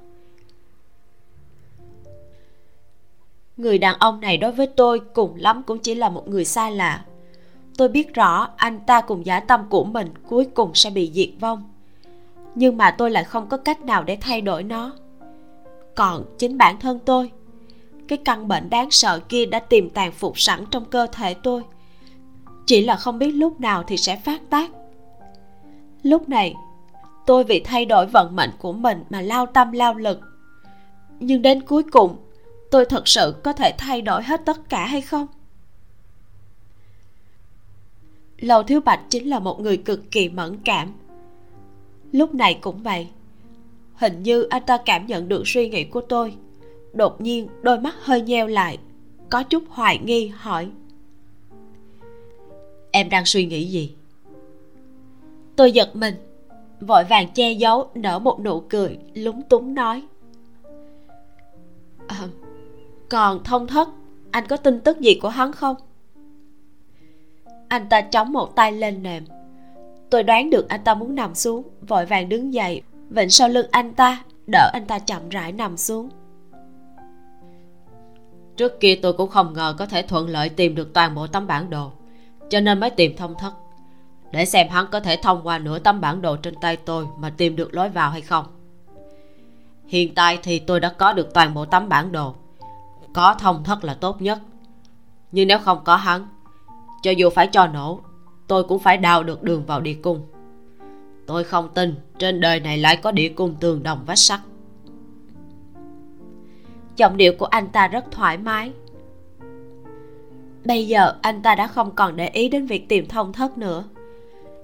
Người 3.57 3.79
đàn 3.79 3.99
ông 3.99 4.21
này 4.21 4.37
đối 4.37 4.53
với 4.53 4.67
tôi 4.67 5.01
cùng 5.15 5.35
lắm 5.37 5.63
cũng 5.67 5.79
chỉ 5.79 5.95
là 5.95 6.09
một 6.09 6.29
người 6.29 6.45
xa 6.45 6.71
lạ. 6.71 7.05
Tôi 7.77 7.89
biết 7.89 8.15
rõ 8.15 8.49
anh 8.57 8.81
ta 8.87 9.01
cùng 9.01 9.27
giả 9.27 9.41
tâm 9.41 9.65
của 9.69 9.85
mình 9.85 10.09
cuối 10.29 10.45
cùng 10.55 10.75
sẽ 10.75 10.91
bị 10.91 11.11
diệt 11.15 11.29
vong. 11.41 11.71
Nhưng 12.55 12.77
mà 12.77 12.91
tôi 12.91 13.11
lại 13.11 13.25
không 13.25 13.49
có 13.49 13.57
cách 13.57 13.81
nào 13.81 14.05
để 14.05 14.19
thay 14.21 14.41
đổi 14.41 14.63
nó. 14.63 14.93
Còn 15.95 16.25
chính 16.39 16.59
bản 16.59 16.81
thân 16.81 16.99
tôi, 17.05 17.31
cái 18.09 18.19
căn 18.19 18.49
bệnh 18.49 18.71
đáng 18.71 18.91
sợ 18.91 19.21
kia 19.29 19.47
đã 19.47 19.59
tiềm 19.59 19.91
tàng 19.91 20.13
phục 20.13 20.41
sẵn 20.41 20.65
trong 20.71 20.85
cơ 20.85 21.07
thể 21.13 21.35
tôi. 21.35 21.63
Chỉ 22.67 22.85
là 22.85 22.97
không 22.97 23.19
biết 23.19 23.31
lúc 23.31 23.61
nào 23.61 23.83
thì 23.83 23.97
sẽ 23.97 24.17
phát 24.17 24.41
tác. 24.51 24.71
Lúc 26.03 26.29
này, 26.29 26.55
tôi 27.27 27.45
vì 27.45 27.61
thay 27.61 27.85
đổi 27.85 28.07
vận 28.07 28.37
mệnh 28.37 28.51
của 28.59 28.73
mình 28.73 29.05
mà 29.11 29.21
lao 29.21 29.47
tâm 29.47 29.73
lao 29.73 29.95
lực. 29.95 30.21
Nhưng 31.21 31.43
đến 31.43 31.61
cuối 31.61 31.83
cùng 31.83 32.17
tôi 32.77 32.85
thật 32.85 33.09
sự 33.09 33.35
có 33.45 33.53
thể 33.53 33.73
thay 33.79 34.03
đổi 34.03 34.23
hết 34.23 34.41
tất 34.45 34.69
cả 34.69 34.87
hay 34.87 35.01
không? 35.01 35.27
Lầu 38.39 38.63
thiếu 38.63 38.81
bạch 38.81 39.01
chính 39.11 39.31
là 39.31 39.39
một 39.39 39.61
người 39.61 39.77
cực 39.77 40.11
kỳ 40.11 40.29
mẫn 40.29 40.59
cảm. 40.65 40.93
Lúc 42.13 42.35
này 42.35 42.59
cũng 42.61 42.83
vậy 42.83 43.09
hình 43.95 44.23
như 44.23 44.43
anh 44.43 44.63
ta 44.67 44.79
cảm 44.85 45.07
nhận 45.07 45.29
được 45.29 45.43
suy 45.47 45.69
nghĩ 45.69 45.85
của 45.85 46.01
tôi. 46.01 46.35
Đột 46.93 47.21
nhiên 47.21 47.49
đôi 47.63 47.81
mắt 47.81 47.95
hơi 48.01 48.21
nheo 48.21 48.47
lại 48.47 48.79
có 49.31 49.43
chút 49.43 49.63
hoài 49.69 49.99
nghi 49.99 50.29
hỏi. 50.29 50.71
Em 52.91 53.09
đang 53.09 53.25
suy 53.25 53.47
nghĩ 53.47 53.65
gì? 53.65 53.95
Tôi 55.57 55.73
giật 55.73 55.97
mình 55.97 56.15
vội 56.81 57.05
vàng 57.05 57.29
che 57.35 57.53
giấu 57.53 57.91
nở 57.95 58.19
một 58.19 58.41
nụ 58.41 58.61
cười 58.61 58.99
lúng 59.15 59.43
túng 59.43 59.75
nói. 59.75 60.03
À, 62.07 62.29
còn 63.11 63.45
thông 63.45 63.67
thất, 63.67 63.89
anh 64.31 64.47
có 64.47 64.57
tin 64.57 64.81
tức 64.81 65.01
gì 65.01 65.19
của 65.23 65.29
hắn 65.29 65.53
không? 65.53 65.77
Anh 67.69 67.89
ta 67.89 68.01
chống 68.01 68.33
một 68.33 68.57
tay 68.57 68.73
lên 68.73 69.03
nệm. 69.03 69.25
Tôi 70.11 70.23
đoán 70.23 70.51
được 70.51 70.69
anh 70.69 70.85
ta 70.85 70.95
muốn 70.95 71.15
nằm 71.15 71.35
xuống, 71.35 71.63
vội 71.89 72.07
vàng 72.07 72.29
đứng 72.29 72.55
dậy. 72.55 72.83
Vịnh 73.11 73.31
sau 73.31 73.49
lưng 73.49 73.67
anh 73.71 73.95
ta, 73.95 74.25
đỡ 74.47 74.71
anh 74.73 74.87
ta 74.87 74.99
chậm 74.99 75.29
rãi 75.29 75.53
nằm 75.53 75.77
xuống. 75.77 76.09
Trước 78.57 78.81
kia 78.81 78.99
tôi 79.03 79.13
cũng 79.13 79.31
không 79.31 79.53
ngờ 79.53 79.75
có 79.79 79.87
thể 79.87 80.03
thuận 80.03 80.29
lợi 80.29 80.49
tìm 80.49 80.75
được 80.75 80.95
toàn 80.95 81.15
bộ 81.15 81.27
tấm 81.27 81.47
bản 81.47 81.71
đồ, 81.71 81.93
cho 82.51 82.61
nên 82.61 82.81
mới 82.81 82.91
tìm 82.91 83.17
thông 83.17 83.35
thất. 83.39 83.53
Để 84.33 84.45
xem 84.45 84.69
hắn 84.69 84.87
có 84.93 85.01
thể 85.01 85.17
thông 85.23 85.41
qua 85.47 85.59
nửa 85.59 85.79
tấm 85.79 86.01
bản 86.01 86.23
đồ 86.23 86.37
trên 86.37 86.55
tay 86.61 86.77
tôi 86.77 87.07
mà 87.19 87.31
tìm 87.31 87.57
được 87.57 87.75
lối 87.75 87.89
vào 87.89 88.11
hay 88.11 88.21
không. 88.21 88.47
Hiện 89.87 90.15
tại 90.15 90.39
thì 90.43 90.59
tôi 90.59 90.81
đã 90.81 90.89
có 90.89 91.13
được 91.13 91.35
toàn 91.35 91.55
bộ 91.55 91.65
tấm 91.65 91.89
bản 91.89 92.13
đồ 92.13 92.35
có 93.17 93.35
thông 93.39 93.65
thất 93.65 93.85
là 93.85 93.95
tốt 93.95 94.23
nhất. 94.23 94.39
Nhưng 95.33 95.49
nếu 95.49 95.59
không 95.59 95.79
có 95.85 95.97
hắn, 95.97 96.27
cho 97.03 97.11
dù 97.11 97.31
phải 97.31 97.47
cho 97.47 97.67
nổ, 97.67 98.01
tôi 98.47 98.65
cũng 98.65 98.79
phải 98.79 98.97
đào 98.97 99.23
được 99.23 99.43
đường 99.43 99.67
vào 99.67 99.81
địa 99.81 99.97
cung. 100.03 100.27
Tôi 101.27 101.45
không 101.45 101.69
tin 101.75 101.95
trên 102.19 102.41
đời 102.41 102.61
này 102.61 102.79
lại 102.79 102.97
có 102.97 103.13
địa 103.13 103.29
cung 103.29 103.55
tường 103.61 103.83
đồng 103.83 104.05
vách 104.07 104.19
sắt. 104.19 104.41
Giọng 106.97 107.17
điệu 107.17 107.33
của 107.39 107.47
anh 107.47 107.69
ta 107.69 107.89
rất 107.89 108.05
thoải 108.11 108.39
mái. 108.39 108.73
Bây 110.65 110.87
giờ 110.87 111.15
anh 111.23 111.43
ta 111.43 111.55
đã 111.55 111.67
không 111.67 111.91
còn 111.95 112.17
để 112.17 112.29
ý 112.29 112.49
đến 112.49 112.67
việc 112.67 112.89
tìm 112.89 113.07
thông 113.09 113.33
thất 113.33 113.59
nữa. 113.59 113.85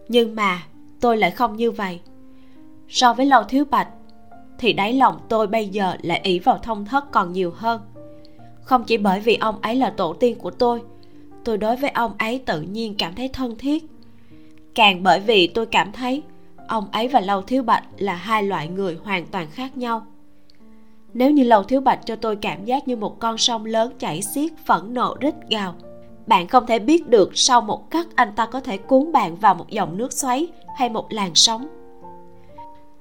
Nhưng 0.08 0.34
mà 0.34 0.62
tôi 1.00 1.16
lại 1.16 1.30
không 1.30 1.56
như 1.56 1.70
vậy. 1.70 2.00
So 2.88 3.14
với 3.14 3.26
lâu 3.26 3.42
thiếu 3.42 3.64
bạch, 3.64 3.88
thì 4.58 4.72
đáy 4.72 4.92
lòng 4.92 5.18
tôi 5.28 5.46
bây 5.46 5.68
giờ 5.68 5.96
lại 6.02 6.20
ý 6.22 6.38
vào 6.38 6.58
thông 6.58 6.84
thất 6.84 7.10
còn 7.10 7.32
nhiều 7.32 7.52
hơn 7.56 7.80
không 8.62 8.84
chỉ 8.84 8.96
bởi 8.96 9.20
vì 9.20 9.36
ông 9.36 9.60
ấy 9.60 9.74
là 9.74 9.90
tổ 9.90 10.12
tiên 10.12 10.38
của 10.38 10.50
tôi 10.50 10.82
tôi 11.44 11.58
đối 11.58 11.76
với 11.76 11.90
ông 11.90 12.12
ấy 12.18 12.38
tự 12.38 12.60
nhiên 12.60 12.94
cảm 12.98 13.14
thấy 13.14 13.28
thân 13.28 13.58
thiết. 13.58 13.84
Càng 14.74 15.02
bởi 15.02 15.20
vì 15.20 15.46
tôi 15.46 15.66
cảm 15.66 15.92
thấy 15.92 16.22
ông 16.68 16.84
ấy 16.92 17.08
và 17.08 17.20
lâu 17.20 17.42
thiếu 17.42 17.62
bạch 17.62 17.84
là 17.98 18.14
hai 18.14 18.42
loại 18.42 18.68
người 18.68 18.98
hoàn 19.04 19.26
toàn 19.26 19.46
khác 19.50 19.76
nhau. 19.76 20.06
Nếu 21.14 21.30
như 21.30 21.44
lâu 21.44 21.62
thiếu 21.62 21.80
bạch 21.80 22.06
cho 22.06 22.16
tôi 22.16 22.36
cảm 22.36 22.64
giác 22.64 22.88
như 22.88 22.96
một 22.96 23.18
con 23.18 23.38
sông 23.38 23.64
lớn 23.64 23.92
chảy 23.98 24.22
xiết, 24.22 24.52
phẫn 24.66 24.94
nộ, 24.94 25.16
rít 25.20 25.34
gào, 25.50 25.74
bạn 26.26 26.48
không 26.48 26.66
thể 26.66 26.78
biết 26.78 27.08
được 27.08 27.30
sau 27.34 27.60
một 27.60 27.90
khắc 27.90 28.16
anh 28.16 28.32
ta 28.36 28.46
có 28.46 28.60
thể 28.60 28.78
cuốn 28.78 29.12
bạn 29.12 29.36
vào 29.36 29.54
một 29.54 29.70
dòng 29.70 29.96
nước 29.96 30.12
xoáy 30.12 30.48
hay 30.76 30.88
một 30.88 31.12
làn 31.12 31.30
sóng. 31.34 31.66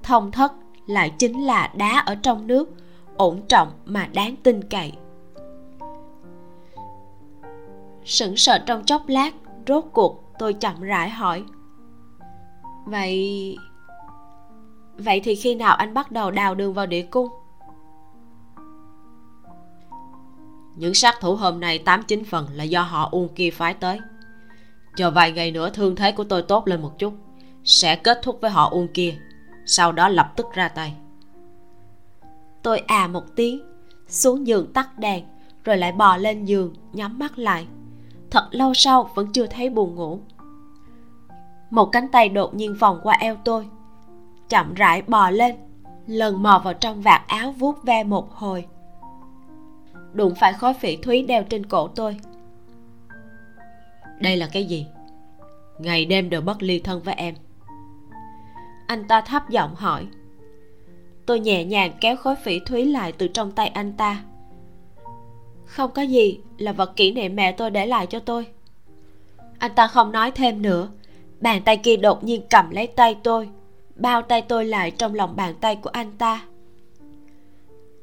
Thông 0.02 0.32
thất 0.32 0.52
lại 0.86 1.10
chính 1.18 1.46
là 1.46 1.72
đá 1.76 1.98
ở 1.98 2.14
trong 2.14 2.46
nước, 2.46 2.70
ổn 3.16 3.42
trọng 3.48 3.68
mà 3.84 4.08
đáng 4.14 4.36
tin 4.42 4.62
cậy 4.62 4.92
sững 8.04 8.36
sờ 8.36 8.58
trong 8.58 8.84
chốc 8.84 9.08
lát, 9.08 9.34
rốt 9.66 9.84
cuộc 9.92 10.24
tôi 10.38 10.52
chậm 10.52 10.80
rãi 10.80 11.10
hỏi. 11.10 11.44
Vậy 12.86 13.56
vậy 14.96 15.20
thì 15.24 15.34
khi 15.34 15.54
nào 15.54 15.74
anh 15.74 15.94
bắt 15.94 16.10
đầu 16.10 16.30
đào 16.30 16.54
đường 16.54 16.74
vào 16.74 16.86
địa 16.86 17.02
cung? 17.02 17.28
Những 20.76 20.94
sát 20.94 21.14
thủ 21.20 21.34
hôm 21.34 21.60
nay 21.60 21.78
tám 21.78 22.02
chín 22.02 22.24
phần 22.24 22.46
là 22.52 22.64
do 22.64 22.82
họ 22.82 23.08
uông 23.12 23.28
kia 23.28 23.50
phái 23.50 23.74
tới. 23.74 24.00
Chờ 24.96 25.10
vài 25.10 25.32
ngày 25.32 25.50
nữa 25.50 25.70
thương 25.70 25.96
thế 25.96 26.12
của 26.12 26.24
tôi 26.24 26.42
tốt 26.42 26.68
lên 26.68 26.82
một 26.82 26.98
chút, 26.98 27.14
sẽ 27.64 27.96
kết 27.96 28.20
thúc 28.22 28.38
với 28.40 28.50
họ 28.50 28.68
uông 28.70 28.88
kia, 28.88 29.14
sau 29.66 29.92
đó 29.92 30.08
lập 30.08 30.32
tức 30.36 30.46
ra 30.54 30.68
tay. 30.68 30.94
Tôi 32.62 32.78
à 32.78 33.06
một 33.06 33.24
tiếng, 33.36 33.60
xuống 34.08 34.46
giường 34.46 34.72
tắt 34.72 34.98
đèn, 34.98 35.24
rồi 35.64 35.76
lại 35.76 35.92
bò 35.92 36.16
lên 36.16 36.44
giường, 36.44 36.74
nhắm 36.92 37.18
mắt 37.18 37.38
lại 37.38 37.66
thật 38.32 38.48
lâu 38.50 38.74
sau 38.74 39.10
vẫn 39.14 39.32
chưa 39.32 39.46
thấy 39.46 39.70
buồn 39.70 39.94
ngủ. 39.94 40.18
Một 41.70 41.86
cánh 41.92 42.08
tay 42.08 42.28
đột 42.28 42.54
nhiên 42.54 42.74
vòng 42.74 43.00
qua 43.02 43.16
eo 43.20 43.36
tôi 43.44 43.68
chậm 44.48 44.74
rãi 44.74 45.02
bò 45.02 45.30
lên 45.30 45.56
lần 46.06 46.42
mò 46.42 46.60
vào 46.64 46.74
trong 46.74 47.02
vạt 47.02 47.22
áo 47.26 47.52
vuốt 47.52 47.82
ve 47.82 48.04
một 48.04 48.32
hồi. 48.34 48.66
Đụng 50.12 50.34
phải 50.40 50.52
khói 50.52 50.74
phỉ 50.74 50.96
thúy 50.96 51.22
đeo 51.22 51.42
trên 51.42 51.66
cổ 51.66 51.88
tôi. 51.88 52.16
Đây 54.20 54.36
là 54.36 54.48
cái 54.52 54.64
gì? 54.64 54.86
Ngày 55.78 56.04
đêm 56.04 56.30
đều 56.30 56.40
bất 56.40 56.62
ly 56.62 56.78
thân 56.78 57.02
với 57.02 57.14
em. 57.14 57.34
Anh 58.86 59.08
ta 59.08 59.20
thấp 59.20 59.50
giọng 59.50 59.74
hỏi. 59.74 60.06
Tôi 61.26 61.40
nhẹ 61.40 61.64
nhàng 61.64 61.92
kéo 62.00 62.16
khối 62.16 62.34
phỉ 62.36 62.58
thúy 62.58 62.84
lại 62.84 63.12
từ 63.12 63.28
trong 63.28 63.52
tay 63.52 63.68
anh 63.68 63.92
ta 63.92 64.22
không 65.72 65.90
có 65.94 66.02
gì, 66.02 66.40
là 66.58 66.72
vật 66.72 66.96
kỷ 66.96 67.12
niệm 67.12 67.36
mẹ 67.36 67.52
tôi 67.52 67.70
để 67.70 67.86
lại 67.86 68.06
cho 68.06 68.18
tôi. 68.18 68.46
Anh 69.58 69.74
ta 69.74 69.86
không 69.86 70.12
nói 70.12 70.30
thêm 70.30 70.62
nữa. 70.62 70.88
Bàn 71.40 71.62
tay 71.62 71.76
kia 71.76 71.96
đột 71.96 72.24
nhiên 72.24 72.42
cầm 72.50 72.70
lấy 72.70 72.86
tay 72.86 73.16
tôi, 73.22 73.48
bao 73.96 74.22
tay 74.22 74.42
tôi 74.42 74.64
lại 74.64 74.90
trong 74.90 75.14
lòng 75.14 75.36
bàn 75.36 75.54
tay 75.60 75.76
của 75.76 75.90
anh 75.90 76.12
ta. 76.18 76.44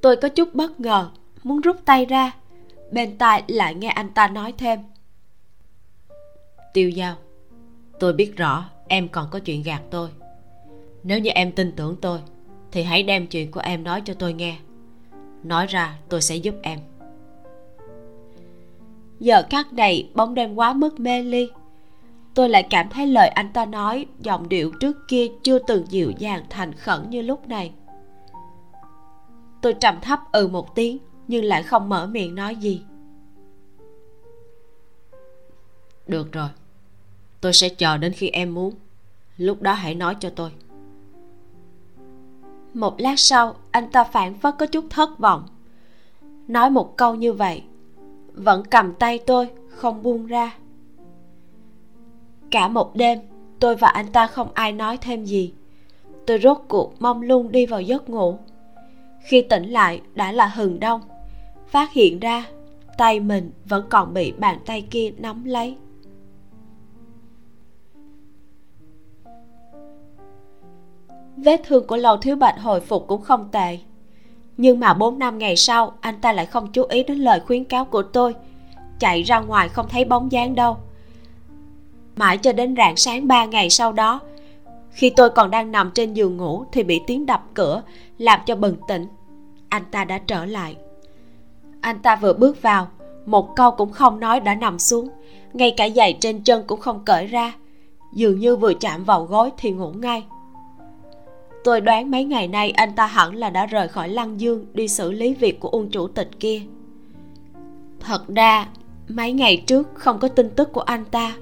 Tôi 0.01 0.15
có 0.15 0.29
chút 0.29 0.53
bất 0.53 0.79
ngờ, 0.79 1.09
muốn 1.43 1.61
rút 1.61 1.85
tay 1.85 2.05
ra. 2.05 2.31
Bên 2.91 3.17
tai 3.17 3.43
lại 3.47 3.75
nghe 3.75 3.89
anh 3.89 4.09
ta 4.09 4.27
nói 4.27 4.53
thêm. 4.57 4.79
Tiêu 6.73 6.89
giao, 6.89 7.15
tôi 7.99 8.13
biết 8.13 8.37
rõ 8.37 8.69
em 8.87 9.07
còn 9.07 9.27
có 9.31 9.39
chuyện 9.39 9.63
gạt 9.63 9.81
tôi. 9.91 10.09
Nếu 11.03 11.19
như 11.19 11.29
em 11.29 11.51
tin 11.51 11.71
tưởng 11.71 11.95
tôi, 12.01 12.19
thì 12.71 12.83
hãy 12.83 13.03
đem 13.03 13.27
chuyện 13.27 13.51
của 13.51 13.61
em 13.61 13.83
nói 13.83 14.01
cho 14.05 14.13
tôi 14.13 14.33
nghe. 14.33 14.57
Nói 15.43 15.67
ra 15.67 15.97
tôi 16.09 16.21
sẽ 16.21 16.35
giúp 16.35 16.55
em 16.61 16.79
giờ 19.19 19.43
khắc 19.49 19.73
này 19.73 20.09
bóng 20.15 20.33
đêm 20.33 20.55
quá 20.55 20.73
mức 20.73 20.99
mê 20.99 21.23
ly. 21.23 21.49
Tôi 22.33 22.49
lại 22.49 22.67
cảm 22.69 22.89
thấy 22.89 23.07
lời 23.07 23.27
anh 23.27 23.53
ta 23.53 23.65
nói 23.65 24.05
giọng 24.19 24.49
điệu 24.49 24.71
trước 24.79 25.07
kia 25.07 25.27
chưa 25.43 25.59
từng 25.59 25.85
dịu 25.89 26.11
dàng 26.17 26.43
thành 26.49 26.73
khẩn 26.73 27.09
như 27.09 27.21
lúc 27.21 27.47
này. 27.47 27.71
Tôi 29.61 29.73
trầm 29.73 29.99
thấp 30.01 30.19
ừ 30.31 30.47
một 30.47 30.75
tiếng 30.75 30.97
nhưng 31.27 31.43
lại 31.43 31.63
không 31.63 31.89
mở 31.89 32.07
miệng 32.07 32.35
nói 32.35 32.55
gì. 32.55 32.81
Được 36.07 36.31
rồi 36.31 36.49
tôi 37.41 37.53
sẽ 37.53 37.69
chờ 37.69 37.97
đến 37.97 38.13
khi 38.13 38.29
em 38.29 38.53
muốn. 38.53 38.73
Lúc 39.37 39.61
đó 39.61 39.73
hãy 39.73 39.95
nói 39.95 40.15
cho 40.19 40.29
tôi. 40.29 40.51
Một 42.73 42.95
lát 42.99 43.19
sau 43.19 43.55
anh 43.71 43.91
ta 43.91 44.03
phản 44.03 44.39
phất 44.39 44.55
có 44.59 44.65
chút 44.65 44.85
thất 44.89 45.19
vọng. 45.19 45.47
Nói 46.47 46.69
một 46.69 46.97
câu 46.97 47.15
như 47.15 47.33
vậy 47.33 47.63
vẫn 48.39 48.63
cầm 48.65 48.93
tay 48.93 49.19
tôi, 49.25 49.49
không 49.69 50.03
buông 50.03 50.25
ra. 50.25 50.57
Cả 52.51 52.67
một 52.67 52.95
đêm, 52.95 53.19
tôi 53.59 53.75
và 53.75 53.87
anh 53.87 54.07
ta 54.11 54.27
không 54.27 54.47
ai 54.53 54.71
nói 54.71 54.97
thêm 54.97 55.25
gì. 55.25 55.53
Tôi 56.27 56.39
rốt 56.39 56.57
cuộc 56.67 56.93
mong 56.99 57.21
lung 57.21 57.51
đi 57.51 57.65
vào 57.65 57.81
giấc 57.81 58.09
ngủ. 58.09 58.37
Khi 59.21 59.41
tỉnh 59.41 59.69
lại 59.69 60.01
đã 60.15 60.31
là 60.31 60.47
hừng 60.47 60.79
đông. 60.79 61.01
Phát 61.67 61.91
hiện 61.91 62.19
ra, 62.19 62.45
tay 62.97 63.19
mình 63.19 63.51
vẫn 63.65 63.85
còn 63.89 64.13
bị 64.13 64.31
bàn 64.31 64.59
tay 64.65 64.87
kia 64.91 65.11
nắm 65.17 65.45
lấy. 65.45 65.77
Vết 71.37 71.61
thương 71.63 71.87
của 71.87 71.97
lầu 71.97 72.17
thiếu 72.17 72.35
bạch 72.35 72.59
hồi 72.59 72.81
phục 72.81 73.07
cũng 73.07 73.21
không 73.21 73.49
tệ 73.51 73.77
nhưng 74.61 74.79
mà 74.79 74.93
bốn 74.93 75.19
năm 75.19 75.37
ngày 75.37 75.55
sau, 75.55 75.93
anh 76.01 76.21
ta 76.21 76.33
lại 76.33 76.45
không 76.45 76.71
chú 76.71 76.83
ý 76.83 77.03
đến 77.03 77.17
lời 77.17 77.39
khuyến 77.39 77.63
cáo 77.63 77.85
của 77.85 78.01
tôi. 78.01 78.35
Chạy 78.99 79.23
ra 79.23 79.39
ngoài 79.39 79.69
không 79.69 79.87
thấy 79.89 80.05
bóng 80.05 80.31
dáng 80.31 80.55
đâu. 80.55 80.77
Mãi 82.15 82.37
cho 82.37 82.53
đến 82.53 82.75
rạng 82.75 82.95
sáng 82.95 83.27
ba 83.27 83.45
ngày 83.45 83.69
sau 83.69 83.91
đó, 83.93 84.19
khi 84.91 85.09
tôi 85.09 85.29
còn 85.29 85.51
đang 85.51 85.71
nằm 85.71 85.91
trên 85.91 86.13
giường 86.13 86.37
ngủ 86.37 86.63
thì 86.71 86.83
bị 86.83 87.01
tiếng 87.07 87.25
đập 87.25 87.43
cửa, 87.53 87.81
làm 88.17 88.39
cho 88.45 88.55
bừng 88.55 88.75
tỉnh. 88.87 89.07
Anh 89.69 89.83
ta 89.91 90.03
đã 90.03 90.17
trở 90.17 90.45
lại. 90.45 90.75
Anh 91.81 91.99
ta 91.99 92.15
vừa 92.15 92.33
bước 92.33 92.61
vào, 92.61 92.87
một 93.25 93.55
câu 93.55 93.71
cũng 93.71 93.91
không 93.91 94.19
nói 94.19 94.39
đã 94.39 94.55
nằm 94.55 94.79
xuống. 94.79 95.09
Ngay 95.53 95.73
cả 95.77 95.89
giày 95.89 96.17
trên 96.21 96.41
chân 96.43 96.63
cũng 96.67 96.79
không 96.79 97.05
cởi 97.05 97.27
ra. 97.27 97.53
Dường 98.13 98.39
như 98.39 98.55
vừa 98.55 98.73
chạm 98.73 99.03
vào 99.03 99.25
gối 99.25 99.51
thì 99.57 99.71
ngủ 99.71 99.91
ngay 99.91 100.23
tôi 101.63 101.81
đoán 101.81 102.11
mấy 102.11 102.23
ngày 102.23 102.47
nay 102.47 102.71
anh 102.71 102.95
ta 102.95 103.05
hẳn 103.05 103.35
là 103.35 103.49
đã 103.49 103.65
rời 103.65 103.87
khỏi 103.87 104.09
lăng 104.09 104.41
dương 104.41 104.65
đi 104.73 104.87
xử 104.87 105.11
lý 105.11 105.33
việc 105.33 105.59
của 105.59 105.69
ung 105.69 105.89
chủ 105.89 106.07
tịch 106.07 106.29
kia. 106.39 106.61
Thật 107.99 108.27
ra, 108.27 108.67
mấy 109.07 109.33
ngày 109.33 109.63
trước 109.67 109.87
không 109.93 110.19
có 110.19 110.27
tin 110.27 110.49
tức 110.49 110.73
của 110.73 110.81
anh 110.81 111.05
ta. 111.05 111.35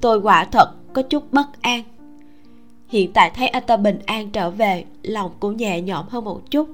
Tôi 0.00 0.20
quả 0.20 0.44
thật 0.44 0.68
có 0.92 1.02
chút 1.02 1.32
bất 1.32 1.62
an. 1.62 1.82
Hiện 2.88 3.12
tại 3.12 3.30
thấy 3.34 3.48
anh 3.48 3.62
ta 3.66 3.76
bình 3.76 3.98
an 4.06 4.30
trở 4.30 4.50
về, 4.50 4.84
lòng 5.02 5.32
cũng 5.40 5.56
nhẹ 5.56 5.80
nhõm 5.80 6.08
hơn 6.08 6.24
một 6.24 6.50
chút, 6.50 6.68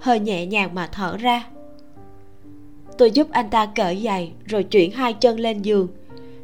hơi 0.00 0.20
nhẹ 0.20 0.46
nhàng 0.46 0.74
mà 0.74 0.88
thở 0.92 1.16
ra. 1.16 1.46
Tôi 2.98 3.10
giúp 3.10 3.30
anh 3.30 3.50
ta 3.50 3.66
cởi 3.66 4.00
giày 4.04 4.32
rồi 4.46 4.64
chuyển 4.64 4.90
hai 4.90 5.12
chân 5.12 5.40
lên 5.40 5.62
giường, 5.62 5.88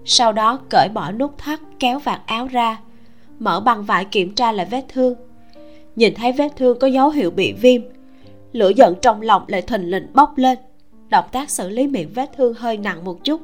sau 0.04 0.32
đó 0.32 0.58
cởi 0.70 0.88
bỏ 0.94 1.12
nút 1.12 1.38
thắt 1.38 1.60
kéo 1.78 1.98
vạt 1.98 2.20
áo 2.26 2.46
ra, 2.46 2.80
mở 3.38 3.60
bằng 3.60 3.84
vải 3.84 4.04
kiểm 4.04 4.34
tra 4.34 4.52
lại 4.52 4.66
vết 4.70 4.84
thương 4.88 5.14
nhìn 5.98 6.14
thấy 6.14 6.32
vết 6.32 6.56
thương 6.56 6.78
có 6.78 6.86
dấu 6.86 7.10
hiệu 7.10 7.30
bị 7.30 7.52
viêm, 7.52 7.82
lửa 8.52 8.68
giận 8.76 8.94
trong 9.02 9.22
lòng 9.22 9.44
lại 9.48 9.62
thình 9.62 9.90
lình 9.90 10.06
bốc 10.14 10.38
lên. 10.38 10.58
Động 11.08 11.24
tác 11.32 11.50
xử 11.50 11.68
lý 11.68 11.86
miệng 11.86 12.10
vết 12.14 12.30
thương 12.36 12.54
hơi 12.54 12.76
nặng 12.76 13.04
một 13.04 13.24
chút. 13.24 13.40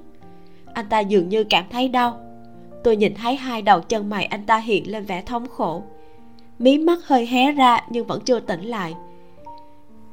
Anh 0.75 0.87
ta 0.89 1.01
dường 1.01 1.29
như 1.29 1.45
cảm 1.45 1.65
thấy 1.71 1.89
đau. 1.89 2.21
Tôi 2.85 2.97
nhìn 2.97 3.15
thấy 3.15 3.37
hai 3.37 3.63
đầu 3.63 3.81
chân 3.81 4.11
mày 4.11 4.25
anh 4.25 4.47
ta 4.47 4.57
hiện 4.57 4.91
lên 4.91 5.05
vẻ 5.05 5.23
thống 5.23 5.47
khổ. 5.49 5.83
Mí 6.59 6.79
mắt 6.79 6.99
hơi 7.07 7.27
hé 7.27 7.53
ra 7.53 7.79
nhưng 7.91 8.07
vẫn 8.07 8.21
chưa 8.25 8.41
tỉnh 8.41 8.63
lại. 8.63 8.95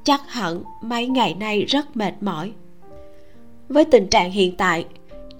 Chắc 0.03 0.21
hẳn 0.27 0.63
mấy 0.81 1.07
ngày 1.07 1.33
nay 1.33 1.65
rất 1.65 1.97
mệt 1.97 2.13
mỏi. 2.21 2.51
Với 3.69 3.85
tình 3.85 4.07
trạng 4.07 4.31
hiện 4.31 4.55
tại, 4.57 4.85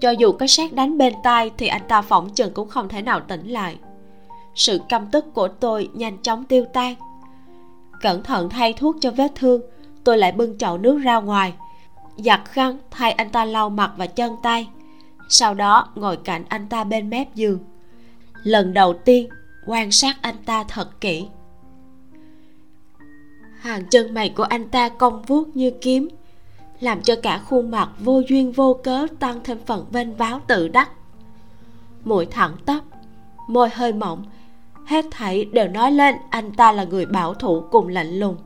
cho 0.00 0.10
dù 0.10 0.32
có 0.32 0.46
sát 0.46 0.72
đánh 0.72 0.98
bên 0.98 1.12
tai 1.22 1.50
thì 1.58 1.66
anh 1.66 1.82
ta 1.88 2.02
phỏng 2.02 2.30
chừng 2.30 2.52
cũng 2.54 2.68
không 2.68 2.88
thể 2.88 3.02
nào 3.02 3.20
tỉnh 3.20 3.48
lại 3.48 3.76
sự 4.54 4.80
căm 4.88 5.06
tức 5.06 5.24
của 5.34 5.48
tôi 5.48 5.88
nhanh 5.94 6.18
chóng 6.22 6.44
tiêu 6.44 6.64
tan. 6.72 6.94
Cẩn 8.00 8.22
thận 8.22 8.50
thay 8.50 8.72
thuốc 8.72 8.96
cho 9.00 9.10
vết 9.10 9.32
thương, 9.34 9.62
tôi 10.04 10.18
lại 10.18 10.32
bưng 10.32 10.58
chậu 10.58 10.78
nước 10.78 10.98
ra 10.98 11.20
ngoài. 11.20 11.54
Giặt 12.16 12.40
khăn, 12.44 12.78
thay 12.90 13.12
anh 13.12 13.30
ta 13.30 13.44
lau 13.44 13.70
mặt 13.70 13.92
và 13.96 14.06
chân 14.06 14.36
tay. 14.42 14.68
Sau 15.28 15.54
đó, 15.54 15.88
ngồi 15.94 16.16
cạnh 16.16 16.44
anh 16.48 16.66
ta 16.68 16.84
bên 16.84 17.10
mép 17.10 17.34
giường. 17.34 17.58
Lần 18.42 18.74
đầu 18.74 18.94
tiên, 19.04 19.28
quan 19.66 19.90
sát 19.90 20.16
anh 20.22 20.36
ta 20.46 20.64
thật 20.64 21.00
kỹ. 21.00 21.26
Hàng 23.58 23.84
chân 23.90 24.14
mày 24.14 24.28
của 24.28 24.42
anh 24.42 24.68
ta 24.68 24.88
cong 24.88 25.22
vuốt 25.22 25.56
như 25.56 25.70
kiếm, 25.80 26.08
làm 26.80 27.02
cho 27.02 27.14
cả 27.22 27.38
khuôn 27.38 27.70
mặt 27.70 27.88
vô 27.98 28.22
duyên 28.28 28.52
vô 28.52 28.80
cớ 28.84 29.06
tăng 29.18 29.40
thêm 29.44 29.58
phần 29.66 29.86
vênh 29.90 30.16
váo 30.16 30.40
tự 30.46 30.68
đắc. 30.68 30.90
Mũi 32.04 32.26
thẳng 32.26 32.56
tắp, 32.66 32.80
môi 33.48 33.68
hơi 33.68 33.92
mỏng 33.92 34.24
hết 34.86 35.04
thảy 35.10 35.44
đều 35.44 35.68
nói 35.68 35.92
lên 35.92 36.14
anh 36.30 36.52
ta 36.52 36.72
là 36.72 36.84
người 36.84 37.06
bảo 37.06 37.34
thủ 37.34 37.62
cùng 37.70 37.88
lạnh 37.88 38.18
lùng. 38.18 38.36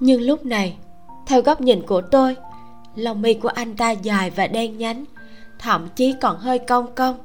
Nhưng 0.00 0.22
lúc 0.22 0.46
này, 0.46 0.76
theo 1.26 1.42
góc 1.42 1.60
nhìn 1.60 1.82
của 1.86 2.00
tôi 2.00 2.36
lông 2.94 3.22
mi 3.22 3.34
của 3.34 3.48
anh 3.48 3.76
ta 3.76 3.90
dài 3.90 4.30
và 4.30 4.46
đen 4.46 4.78
nhánh, 4.78 5.04
thậm 5.58 5.88
chí 5.96 6.14
còn 6.20 6.38
hơi 6.38 6.58
cong 6.58 6.86
cong, 6.94 7.16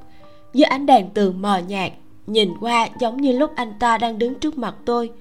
dưới 0.54 0.64
ánh 0.64 0.86
đèn 0.86 1.10
tường 1.10 1.41
mờ 1.41 1.58
nhạt, 1.58 1.91
nhìn 2.28 2.54
qua 2.60 2.88
giống 2.99 3.18
như 3.22 3.32
lúc 3.32 3.52
anh 3.56 3.74
ta 3.80 3.98
đang 3.98 4.20
đứng 4.20 4.36
trước 4.36 4.58
mặt 4.58 4.76
tôi, 4.86 5.12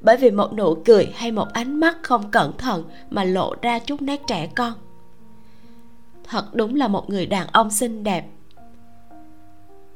bởi 0.00 0.16
vì 0.16 0.30
một 0.30 0.52
nụ 0.52 0.74
cười 0.84 1.12
hay 1.14 1.32
một 1.32 1.48
ánh 1.52 1.80
mắt 1.80 1.96
không 2.02 2.30
cẩn 2.30 2.56
thận 2.58 2.84
mà 3.10 3.24
lộ 3.24 3.54
ra 3.62 3.78
chút 3.78 4.02
nét 4.02 4.20
trẻ 4.26 4.46
con. 4.56 4.72
Thật 6.28 6.54
đúng 6.54 6.74
là 6.74 6.88
một 6.88 7.10
người 7.10 7.26
đàn 7.26 7.46
ông 7.52 7.70
xinh 7.70 8.04
đẹp 8.04 8.26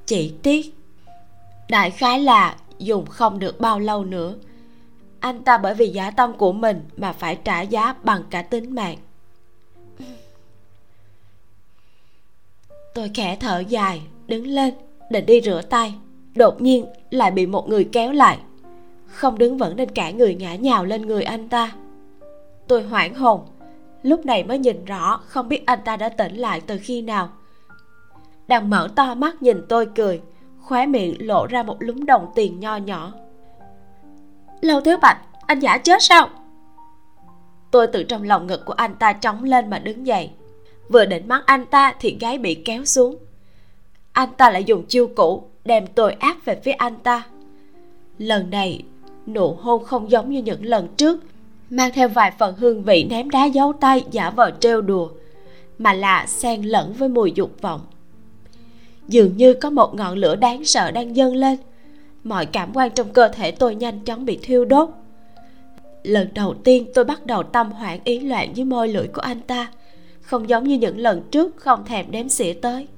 chỉ 0.09 0.33
tiếc 0.43 0.75
đại 1.69 1.91
khái 1.91 2.21
là 2.21 2.57
dùng 2.79 3.07
không 3.07 3.39
được 3.39 3.61
bao 3.61 3.81
lâu 3.81 4.05
nữa. 4.05 4.35
Anh 5.21 5.43
ta 5.43 5.59
bởi 5.59 5.75
vì 5.75 5.89
giả 5.89 6.11
tâm 6.11 6.33
của 6.33 6.53
mình 6.53 6.81
mà 6.97 7.13
phải 7.13 7.37
trả 7.45 7.61
giá 7.61 7.95
bằng 8.03 8.23
cả 8.31 8.43
tính 8.43 8.75
mạng. 8.75 8.97
Tôi 12.95 13.11
khẽ 13.15 13.37
thở 13.41 13.59
dài, 13.69 14.03
đứng 14.27 14.47
lên, 14.47 14.75
định 15.11 15.27
đi 15.27 15.41
rửa 15.41 15.63
tay. 15.71 15.95
Đột 16.35 16.61
nhiên 16.61 16.87
lại 17.11 17.31
bị 17.31 17.47
một 17.47 17.69
người 17.69 17.89
kéo 17.93 18.13
lại. 18.13 18.39
Không 19.07 19.39
đứng 19.39 19.59
vững 19.59 19.77
nên 19.77 19.91
cả 19.91 20.11
người 20.11 20.35
ngã 20.35 20.55
nhào 20.55 20.85
lên 20.85 21.03
người 21.03 21.23
anh 21.23 21.49
ta. 21.49 21.73
Tôi 22.67 22.83
hoảng 22.83 23.15
hồn, 23.15 23.41
lúc 24.03 24.27
này 24.27 24.45
mới 24.45 24.59
nhìn 24.59 24.85
rõ 24.85 25.21
không 25.27 25.49
biết 25.49 25.67
anh 25.67 25.79
ta 25.85 25.97
đã 25.97 26.09
tỉnh 26.09 26.37
lại 26.37 26.61
từ 26.61 26.79
khi 26.83 27.03
nào 27.03 27.31
đang 28.49 28.71
mở 28.71 28.89
to 28.97 29.15
mắt 29.15 29.43
nhìn 29.43 29.63
tôi 29.69 29.89
cười, 29.95 30.21
khóe 30.61 30.87
miệng 30.87 31.27
lộ 31.27 31.47
ra 31.47 31.63
một 31.63 31.77
lúm 31.81 32.05
đồng 32.05 32.27
tiền 32.35 32.61
nho 32.61 32.77
nhỏ. 32.77 33.13
Lâu 34.61 34.81
thiếu 34.81 34.97
bạch, 35.03 35.19
anh 35.47 35.61
giả 35.61 35.79
chết 35.79 36.03
sao? 36.03 36.29
Tôi 37.71 37.87
từ 37.87 38.03
trong 38.03 38.23
lòng 38.23 38.47
ngực 38.47 38.65
của 38.65 38.73
anh 38.73 38.95
ta 38.95 39.13
trống 39.13 39.45
lên 39.45 39.71
mà 39.71 39.79
đứng 39.79 40.07
dậy. 40.07 40.31
Vừa 40.89 41.05
định 41.05 41.29
mắng 41.29 41.43
anh 41.47 41.67
ta 41.67 41.95
thì 42.01 42.17
gái 42.21 42.39
bị 42.39 42.55
kéo 42.55 42.85
xuống. 42.85 43.17
Anh 44.13 44.29
ta 44.37 44.51
lại 44.51 44.65
dùng 44.65 44.87
chiêu 44.87 45.11
cũ, 45.17 45.43
đem 45.65 45.87
tôi 45.87 46.13
áp 46.13 46.37
về 46.45 46.61
phía 46.65 46.73
anh 46.73 46.97
ta. 46.97 47.23
Lần 48.19 48.51
này, 48.51 48.83
nụ 49.27 49.55
hôn 49.55 49.85
không 49.85 50.11
giống 50.11 50.31
như 50.31 50.43
những 50.43 50.65
lần 50.65 50.89
trước, 50.97 51.21
mang 51.71 51.91
theo 51.95 52.09
vài 52.09 52.33
phần 52.39 52.55
hương 52.59 52.83
vị 52.83 53.05
ném 53.11 53.31
đá 53.31 53.45
giấu 53.45 53.73
tay, 53.73 54.05
giả 54.11 54.31
vờ 54.31 54.51
trêu 54.61 54.81
đùa, 54.81 55.09
mà 55.79 55.93
là 55.93 56.27
xen 56.27 56.63
lẫn 56.63 56.93
với 56.93 57.09
mùi 57.09 57.33
dục 57.33 57.51
vọng 57.61 57.81
dường 59.09 59.37
như 59.37 59.55
có 59.55 59.71
một 59.71 59.95
ngọn 59.95 60.19
lửa 60.19 60.37
đáng 60.37 60.65
sợ 60.65 60.91
đang 60.91 61.17
dâng 61.17 61.35
lên. 61.35 61.59
Mọi 62.25 62.47
cảm 62.47 62.71
quan 62.75 62.91
trong 62.91 63.13
cơ 63.13 63.29
thể 63.29 63.51
tôi 63.51 63.75
nhanh 63.75 64.01
chóng 64.05 64.25
bị 64.25 64.39
thiêu 64.43 64.65
đốt. 64.65 64.91
Lần 66.03 66.29
đầu 66.35 66.55
tiên 66.65 66.87
tôi 66.95 67.05
bắt 67.05 67.27
đầu 67.27 67.43
tâm 67.43 67.73
hoảng 67.73 68.01
ý 68.05 68.21
loạn 68.21 68.53
với 68.57 68.65
môi 68.65 68.89
lưỡi 68.89 69.07
của 69.07 69.21
anh 69.21 69.41
ta. 69.41 69.71
Không 70.21 70.49
giống 70.49 70.65
như 70.65 70.79
những 70.79 70.99
lần 70.99 71.23
trước 71.31 71.57
không 71.57 71.85
thèm 71.85 72.11
đếm 72.11 72.29
xỉa 72.29 72.53
tới. 72.53 72.89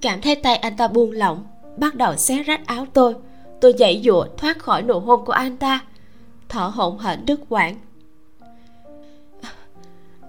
Cảm 0.00 0.20
thấy 0.20 0.34
tay 0.36 0.56
anh 0.56 0.76
ta 0.76 0.88
buông 0.88 1.12
lỏng, 1.12 1.44
bắt 1.76 1.94
đầu 1.94 2.16
xé 2.16 2.42
rách 2.42 2.66
áo 2.66 2.86
tôi. 2.92 3.14
Tôi 3.60 3.74
dậy 3.78 4.00
dụa 4.04 4.26
thoát 4.36 4.58
khỏi 4.58 4.82
nụ 4.82 5.00
hôn 5.00 5.24
của 5.24 5.32
anh 5.32 5.56
ta. 5.56 5.84
Thở 6.48 6.66
hổn 6.66 6.98
hển 6.98 7.26
đứt 7.26 7.40
quãng. 7.48 7.76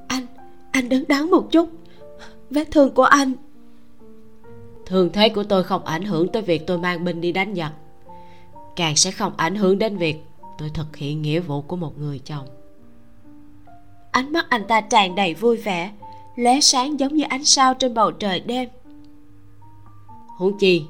Anh 0.07 0.26
anh 0.72 0.90
đứng 0.90 1.03
đắn 1.07 1.30
một 1.30 1.52
chút. 1.52 1.69
Vết 2.49 2.72
thương 2.72 2.91
của 2.94 3.03
anh 3.03 3.34
thường 4.90 5.10
thế 5.14 5.30
của 5.30 5.44
tôi 5.44 5.64
không 5.64 5.86
ảnh 5.86 6.03
hưởng 6.03 6.28
tới 6.28 6.41
việc 6.41 6.68
tôi 6.68 6.78
mang 6.78 7.06
binh 7.06 7.22
đi 7.22 7.32
đánh 7.32 7.56
giặc. 7.56 7.74
Càng 8.76 8.95
sẽ 8.95 9.11
không 9.11 9.34
ảnh 9.38 9.56
hưởng 9.56 9.80
đến 9.80 9.98
việc 9.98 10.24
tôi 10.57 10.70
thực 10.74 10.95
hiện 10.95 11.22
nghĩa 11.22 11.40
vụ 11.40 11.61
của 11.61 11.76
một 11.76 11.99
người 11.99 12.20
chồng. 12.20 12.48
Ánh 14.11 14.34
mắt 14.34 14.45
anh 14.49 14.68
ta 14.68 14.82
tràn 14.82 15.16
đầy 15.16 15.34
vui 15.34 15.57
vẻ, 15.57 15.91
lóe 16.36 16.61
sáng 16.61 16.99
giống 16.99 17.16
như 17.16 17.24
ánh 17.30 17.44
sao 17.44 17.74
trên 17.74 17.94
bầu 17.94 18.11
trời 18.11 18.40
đêm. 18.40 18.70
Huống 20.38 20.57
chi, 20.60 20.84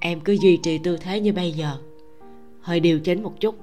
em 0.00 0.20
cứ 0.20 0.32
duy 0.32 0.56
trì 0.56 0.78
tư 0.78 0.96
thế 0.96 1.20
như 1.20 1.32
bây 1.32 1.52
giờ. 1.52 1.76
Hơi 2.60 2.80
điều 2.80 3.00
chỉnh 3.00 3.22
một 3.22 3.40
chút, 3.40 3.54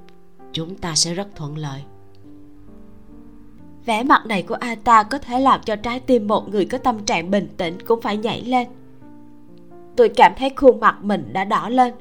chúng 0.54 0.76
ta 0.76 0.96
sẽ 0.96 1.14
rất 1.14 1.28
thuận 1.36 1.58
lợi. 1.58 1.82
Vẻ 3.86 4.04
mặt 4.04 4.26
này 4.26 4.44
của 4.44 4.56
anh 4.56 4.82
ta 4.82 5.04
có 5.04 5.18
thể 5.18 5.40
làm 5.40 5.62
cho 5.66 5.76
trái 5.76 6.00
tim 6.00 6.28
một 6.28 6.50
người 6.50 6.66
có 6.66 6.78
tâm 6.78 7.06
trạng 7.06 7.32
bình 7.32 7.48
tĩnh 7.58 7.78
cũng 7.88 8.02
phải 8.02 8.18
nhảy 8.18 8.42
lên 8.42 8.68
tôi 9.96 10.10
cảm 10.10 10.34
thấy 10.38 10.50
khuôn 10.56 10.80
mặt 10.80 10.98
mình 11.02 11.34
đã 11.34 11.44
đỏ 11.44 11.70
lên. 11.70 11.94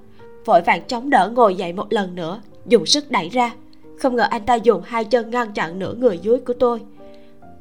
Vội 0.44 0.62
vàng 0.62 0.82
chống 0.86 1.10
đỡ 1.10 1.32
ngồi 1.34 1.54
dậy 1.54 1.72
một 1.72 1.92
lần 1.92 2.14
nữa, 2.14 2.40
dùng 2.66 2.86
sức 2.86 3.10
đẩy 3.10 3.28
ra. 3.28 3.54
Không 3.98 4.16
ngờ 4.16 4.26
anh 4.30 4.46
ta 4.46 4.54
dùng 4.54 4.82
hai 4.84 5.04
chân 5.04 5.30
ngăn 5.30 5.52
chặn 5.52 5.78
nửa 5.78 5.94
người 5.94 6.18
dưới 6.18 6.38
của 6.38 6.52
tôi. 6.52 6.80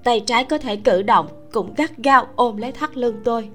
Tay 0.04 0.20
trái 0.20 0.46
có 0.46 0.58
thể 0.58 0.76
cử 0.76 1.02
động 1.02 1.28
cũng 1.52 1.74
gắt 1.78 1.98
gao 1.98 2.28
ôm 2.36 2.58
lấy 2.58 2.72
thắt 2.72 2.98
lưng 2.98 3.22
tôi. 3.24 3.50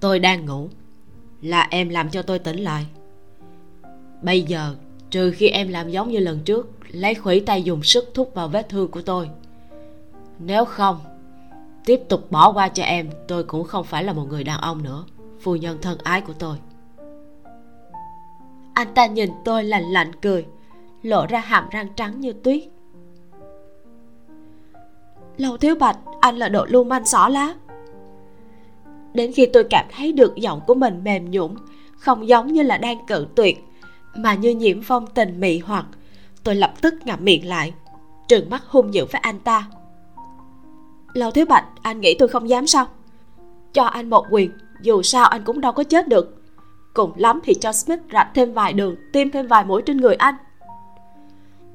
Tôi 0.00 0.18
đang 0.18 0.46
ngủ. 0.46 0.68
Là 1.42 1.66
em 1.70 1.88
làm 1.88 2.10
cho 2.10 2.22
tôi 2.22 2.38
tỉnh 2.38 2.56
lại. 2.56 2.86
Bây 4.22 4.42
giờ, 4.42 4.74
trừ 5.10 5.30
khi 5.30 5.48
em 5.48 5.68
làm 5.68 5.90
giống 5.90 6.10
như 6.10 6.18
lần 6.18 6.38
trước, 6.44 6.70
lấy 6.90 7.14
khuỷu 7.14 7.40
tay 7.46 7.62
dùng 7.62 7.82
sức 7.82 8.10
thúc 8.14 8.30
vào 8.34 8.48
vết 8.48 8.68
thương 8.68 8.90
của 8.90 9.02
tôi. 9.02 9.30
Nếu 10.38 10.64
không 10.64 10.98
tiếp 11.84 12.00
tục 12.08 12.30
bỏ 12.30 12.52
qua 12.52 12.68
cho 12.68 12.82
em, 12.82 13.10
tôi 13.28 13.44
cũng 13.44 13.64
không 13.64 13.84
phải 13.84 14.04
là 14.04 14.12
một 14.12 14.24
người 14.28 14.44
đàn 14.44 14.60
ông 14.60 14.82
nữa. 14.82 15.04
Phu 15.40 15.56
nhân 15.56 15.78
thân 15.82 15.98
ái 16.02 16.20
của 16.20 16.32
tôi. 16.32 16.56
Anh 18.74 18.94
ta 18.94 19.06
nhìn 19.06 19.30
tôi 19.44 19.64
lạnh 19.64 19.92
lạnh 19.92 20.12
cười, 20.22 20.46
lộ 21.02 21.26
ra 21.26 21.40
hàm 21.40 21.68
răng 21.70 21.88
trắng 21.96 22.20
như 22.20 22.32
tuyết. 22.32 22.62
Lâu 25.36 25.56
thiếu 25.56 25.74
bạch, 25.74 25.98
anh 26.20 26.36
là 26.36 26.48
độ 26.48 26.64
lưu 26.64 26.84
manh 26.84 27.06
xỏ 27.06 27.28
lá. 27.28 27.54
Đến 29.14 29.32
khi 29.32 29.46
tôi 29.46 29.64
cảm 29.70 29.86
thấy 29.96 30.12
được 30.12 30.36
giọng 30.36 30.60
của 30.66 30.74
mình 30.74 31.04
mềm 31.04 31.30
nhũn, 31.30 31.54
không 31.96 32.28
giống 32.28 32.52
như 32.52 32.62
là 32.62 32.78
đang 32.78 33.06
cự 33.06 33.26
tuyệt, 33.34 33.58
mà 34.14 34.34
như 34.34 34.50
nhiễm 34.50 34.82
phong 34.82 35.06
tình 35.06 35.40
mị 35.40 35.58
hoặc, 35.58 35.86
tôi 36.44 36.54
lập 36.54 36.72
tức 36.80 36.94
ngậm 37.04 37.24
miệng 37.24 37.48
lại, 37.48 37.72
trừng 38.28 38.50
mắt 38.50 38.62
hung 38.66 38.94
dữ 38.94 39.04
với 39.04 39.20
anh 39.20 39.40
ta 39.40 39.68
lâu 41.12 41.30
thiếu 41.30 41.46
bạch, 41.48 41.64
anh 41.82 42.00
nghĩ 42.00 42.16
tôi 42.18 42.28
không 42.28 42.48
dám 42.48 42.66
sao? 42.66 42.86
Cho 43.72 43.84
anh 43.84 44.10
một 44.10 44.26
quyền, 44.30 44.50
dù 44.82 45.02
sao 45.02 45.26
anh 45.26 45.44
cũng 45.44 45.60
đâu 45.60 45.72
có 45.72 45.84
chết 45.84 46.08
được. 46.08 46.42
Cùng 46.94 47.12
lắm 47.16 47.40
thì 47.44 47.54
cho 47.54 47.72
smith 47.72 48.00
rạch 48.12 48.28
thêm 48.34 48.52
vài 48.52 48.72
đường, 48.72 48.96
tiêm 49.12 49.30
thêm 49.30 49.46
vài 49.46 49.64
mũi 49.64 49.82
trên 49.86 49.96
người 49.96 50.14
anh. 50.14 50.34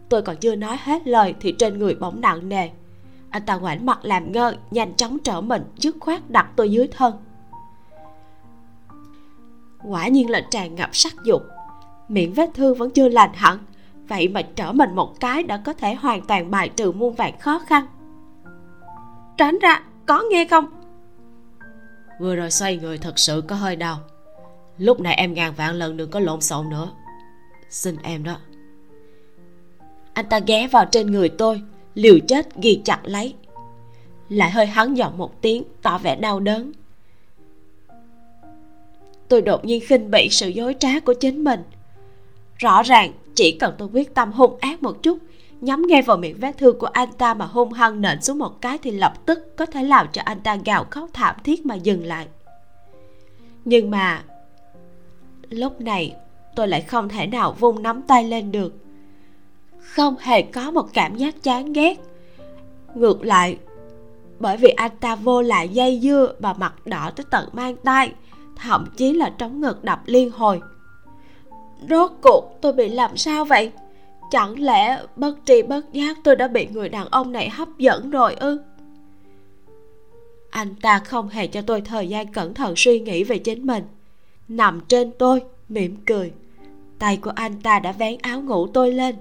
Tôi 0.09 0.21
còn 0.21 0.37
chưa 0.37 0.55
nói 0.55 0.77
hết 0.83 1.07
lời 1.07 1.35
thì 1.39 1.51
trên 1.59 1.79
người 1.79 1.95
bỗng 1.95 2.21
nặng 2.21 2.49
nề. 2.49 2.69
Anh 3.29 3.45
ta 3.45 3.55
ngoảnh 3.55 3.85
mặt 3.85 3.99
làm 4.03 4.31
ngơ, 4.31 4.55
nhanh 4.71 4.95
chóng 4.95 5.19
trở 5.19 5.41
mình, 5.41 5.63
dứt 5.77 5.95
khoát 5.99 6.29
đặt 6.29 6.47
tôi 6.55 6.71
dưới 6.71 6.87
thân. 6.87 7.13
Quả 9.83 10.07
nhiên 10.07 10.29
là 10.29 10.41
tràn 10.51 10.75
ngập 10.75 10.89
sắc 10.93 11.13
dục. 11.23 11.41
Miệng 12.07 12.33
vết 12.33 12.49
thương 12.53 12.77
vẫn 12.77 12.89
chưa 12.89 13.09
lành 13.09 13.33
hẳn, 13.33 13.57
vậy 14.07 14.27
mà 14.27 14.41
trở 14.41 14.71
mình 14.71 14.95
một 14.95 15.19
cái 15.19 15.43
đã 15.43 15.57
có 15.57 15.73
thể 15.73 15.93
hoàn 15.95 16.21
toàn 16.21 16.51
bài 16.51 16.69
trừ 16.69 16.91
muôn 16.91 17.15
vạn 17.15 17.39
khó 17.39 17.59
khăn 17.59 17.85
tránh 19.37 19.59
ra, 19.59 19.83
có 20.05 20.23
nghe 20.31 20.45
không? 20.45 20.65
Vừa 22.19 22.35
rồi 22.35 22.51
xoay 22.51 22.77
người 22.77 22.97
thật 22.97 23.19
sự 23.19 23.43
có 23.47 23.55
hơi 23.55 23.75
đau. 23.75 23.99
Lúc 24.77 24.99
này 24.99 25.15
em 25.15 25.33
ngàn 25.33 25.53
vạn 25.53 25.75
lần 25.75 25.97
đừng 25.97 26.09
có 26.09 26.19
lộn 26.19 26.41
xộn 26.41 26.69
nữa. 26.69 26.89
Xin 27.69 27.95
em 28.03 28.23
đó. 28.23 28.37
Anh 30.13 30.25
ta 30.29 30.39
ghé 30.39 30.67
vào 30.67 30.85
trên 30.85 31.11
người 31.11 31.29
tôi, 31.29 31.61
liều 31.93 32.19
chết 32.27 32.55
ghi 32.55 32.81
chặt 32.85 32.99
lấy. 33.03 33.33
Lại 34.29 34.51
hơi 34.51 34.65
hắn 34.65 34.93
giọng 34.93 35.17
một 35.17 35.41
tiếng, 35.41 35.63
tỏ 35.81 35.97
vẻ 35.97 36.15
đau 36.15 36.39
đớn. 36.39 36.71
Tôi 39.27 39.41
đột 39.41 39.65
nhiên 39.65 39.81
khinh 39.87 40.11
bỉ 40.11 40.27
sự 40.31 40.47
dối 40.47 40.75
trá 40.79 40.99
của 40.99 41.13
chính 41.13 41.43
mình. 41.43 41.63
Rõ 42.57 42.83
ràng 42.83 43.13
chỉ 43.35 43.57
cần 43.59 43.75
tôi 43.77 43.89
quyết 43.93 44.13
tâm 44.13 44.31
hung 44.31 44.57
ác 44.59 44.83
một 44.83 45.03
chút 45.03 45.17
nhắm 45.65 45.87
ngay 45.87 46.01
vào 46.01 46.17
miệng 46.17 46.37
vết 46.39 46.57
thương 46.57 46.79
của 46.79 46.87
anh 46.87 47.11
ta 47.17 47.33
mà 47.33 47.45
hung 47.45 47.73
hăng 47.73 48.01
nện 48.01 48.21
xuống 48.21 48.37
một 48.37 48.61
cái 48.61 48.77
thì 48.77 48.91
lập 48.91 49.25
tức 49.25 49.55
có 49.55 49.65
thể 49.65 49.83
làm 49.83 50.07
cho 50.11 50.21
anh 50.25 50.39
ta 50.39 50.55
gào 50.65 50.85
khóc 50.91 51.09
thảm 51.13 51.35
thiết 51.43 51.65
mà 51.65 51.75
dừng 51.75 52.05
lại. 52.05 52.27
Nhưng 53.65 53.91
mà, 53.91 54.23
lúc 55.49 55.81
này 55.81 56.15
tôi 56.55 56.67
lại 56.67 56.81
không 56.81 57.09
thể 57.09 57.27
nào 57.27 57.55
vung 57.59 57.83
nắm 57.83 58.01
tay 58.01 58.23
lên 58.23 58.51
được. 58.51 58.73
Không 59.79 60.15
hề 60.19 60.41
có 60.41 60.71
một 60.71 60.87
cảm 60.93 61.15
giác 61.15 61.43
chán 61.43 61.73
ghét. 61.73 61.99
Ngược 62.95 63.25
lại, 63.25 63.57
bởi 64.39 64.57
vì 64.57 64.69
anh 64.69 64.91
ta 64.99 65.15
vô 65.15 65.41
lại 65.41 65.69
dây 65.69 65.99
dưa 66.03 66.33
và 66.39 66.53
mặt 66.53 66.73
đỏ 66.85 67.11
tới 67.15 67.25
tận 67.29 67.49
mang 67.53 67.75
tay, 67.75 68.11
thậm 68.55 68.85
chí 68.97 69.13
là 69.13 69.29
trống 69.29 69.61
ngực 69.61 69.83
đập 69.83 70.01
liên 70.05 70.31
hồi. 70.31 70.61
Rốt 71.89 72.11
cuộc 72.21 72.57
tôi 72.61 72.73
bị 72.73 72.89
làm 72.89 73.17
sao 73.17 73.45
vậy? 73.45 73.71
Chẳng 74.31 74.59
lẽ 74.59 75.03
bất 75.15 75.35
tri 75.45 75.61
bất 75.61 75.93
giác 75.93 76.17
tôi 76.23 76.35
đã 76.35 76.47
bị 76.47 76.67
người 76.67 76.89
đàn 76.89 77.07
ông 77.07 77.31
này 77.31 77.49
hấp 77.49 77.77
dẫn 77.77 78.09
rồi 78.09 78.35
ư? 78.35 78.61
Anh 80.49 80.75
ta 80.81 80.99
không 80.99 81.29
hề 81.29 81.47
cho 81.47 81.61
tôi 81.61 81.81
thời 81.81 82.09
gian 82.09 82.33
cẩn 82.33 82.53
thận 82.53 82.73
suy 82.77 82.99
nghĩ 82.99 83.23
về 83.23 83.37
chính 83.37 83.67
mình. 83.67 83.83
Nằm 84.47 84.81
trên 84.87 85.11
tôi, 85.17 85.41
mỉm 85.69 85.95
cười. 86.05 86.31
Tay 86.99 87.17
của 87.17 87.31
anh 87.35 87.61
ta 87.61 87.79
đã 87.79 87.91
vén 87.91 88.17
áo 88.21 88.41
ngủ 88.41 88.67
tôi 88.67 88.91
lên. 88.91 89.15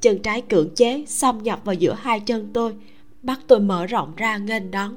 Chân 0.00 0.18
trái 0.18 0.42
cưỡng 0.42 0.74
chế 0.74 1.04
xâm 1.06 1.42
nhập 1.42 1.60
vào 1.64 1.74
giữa 1.74 1.94
hai 1.94 2.20
chân 2.20 2.50
tôi, 2.52 2.74
bắt 3.22 3.40
tôi 3.46 3.60
mở 3.60 3.86
rộng 3.86 4.12
ra 4.16 4.36
nghênh 4.36 4.70
đón. 4.70 4.96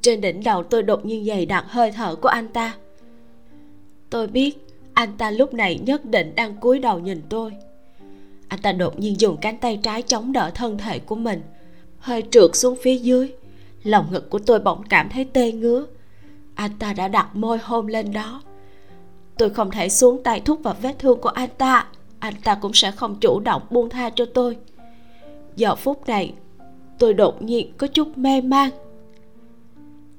Trên 0.00 0.20
đỉnh 0.20 0.44
đầu 0.44 0.62
tôi 0.62 0.82
đột 0.82 1.04
nhiên 1.04 1.24
dày 1.24 1.46
đặc 1.46 1.64
hơi 1.68 1.92
thở 1.92 2.14
của 2.14 2.28
anh 2.28 2.48
ta. 2.48 2.74
Tôi 4.10 4.26
biết 4.26 4.63
anh 4.94 5.16
ta 5.18 5.30
lúc 5.30 5.54
này 5.54 5.78
nhất 5.78 6.04
định 6.04 6.34
đang 6.34 6.56
cúi 6.56 6.78
đầu 6.78 6.98
nhìn 6.98 7.22
tôi. 7.28 7.52
Anh 8.48 8.60
ta 8.60 8.72
đột 8.72 8.98
nhiên 8.98 9.20
dùng 9.20 9.36
cánh 9.36 9.58
tay 9.58 9.80
trái 9.82 10.02
chống 10.02 10.32
đỡ 10.32 10.50
thân 10.54 10.78
thể 10.78 10.98
của 10.98 11.16
mình, 11.16 11.42
hơi 11.98 12.22
trượt 12.30 12.50
xuống 12.56 12.76
phía 12.82 12.96
dưới. 12.96 13.32
Lòng 13.82 14.06
ngực 14.12 14.30
của 14.30 14.38
tôi 14.38 14.60
bỗng 14.60 14.82
cảm 14.88 15.08
thấy 15.08 15.24
tê 15.24 15.52
ngứa. 15.52 15.86
Anh 16.54 16.70
ta 16.78 16.92
đã 16.92 17.08
đặt 17.08 17.36
môi 17.36 17.58
hôn 17.58 17.86
lên 17.86 18.12
đó. 18.12 18.42
Tôi 19.38 19.50
không 19.50 19.70
thể 19.70 19.88
xuống 19.88 20.22
tay 20.22 20.40
thúc 20.40 20.60
vào 20.62 20.76
vết 20.82 20.98
thương 20.98 21.20
của 21.20 21.28
anh 21.28 21.50
ta. 21.58 21.86
Anh 22.18 22.34
ta 22.44 22.54
cũng 22.54 22.72
sẽ 22.74 22.90
không 22.90 23.16
chủ 23.20 23.40
động 23.40 23.62
buông 23.70 23.90
tha 23.90 24.10
cho 24.10 24.24
tôi. 24.34 24.56
Giờ 25.56 25.74
phút 25.74 26.06
này, 26.06 26.34
tôi 26.98 27.14
đột 27.14 27.42
nhiên 27.42 27.72
có 27.78 27.86
chút 27.86 28.18
mê 28.18 28.40
man. 28.40 28.70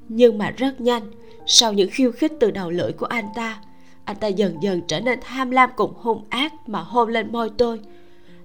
Nhưng 0.10 0.38
mà 0.38 0.50
rất 0.50 0.82
nhanh, 0.82 1.12
sau 1.46 1.74
những 1.74 1.90
khiêu 1.92 2.12
khích 2.12 2.32
từ 2.40 2.52
đầu 2.52 2.72
lưỡi 2.72 2.92
của 2.92 3.06
anh 3.06 3.26
ta 3.36 3.62
anh 4.06 4.18
ta 4.18 4.28
dần 4.28 4.64
dần 4.64 4.82
trở 4.88 5.00
nên 5.00 5.20
tham 5.22 5.52
lam 5.52 5.70
cùng 5.76 5.94
hung 5.96 6.24
ác 6.30 6.70
mà 6.70 6.80
hôn 6.80 7.10
lên 7.10 7.32
môi 7.32 7.50
tôi. 7.58 7.80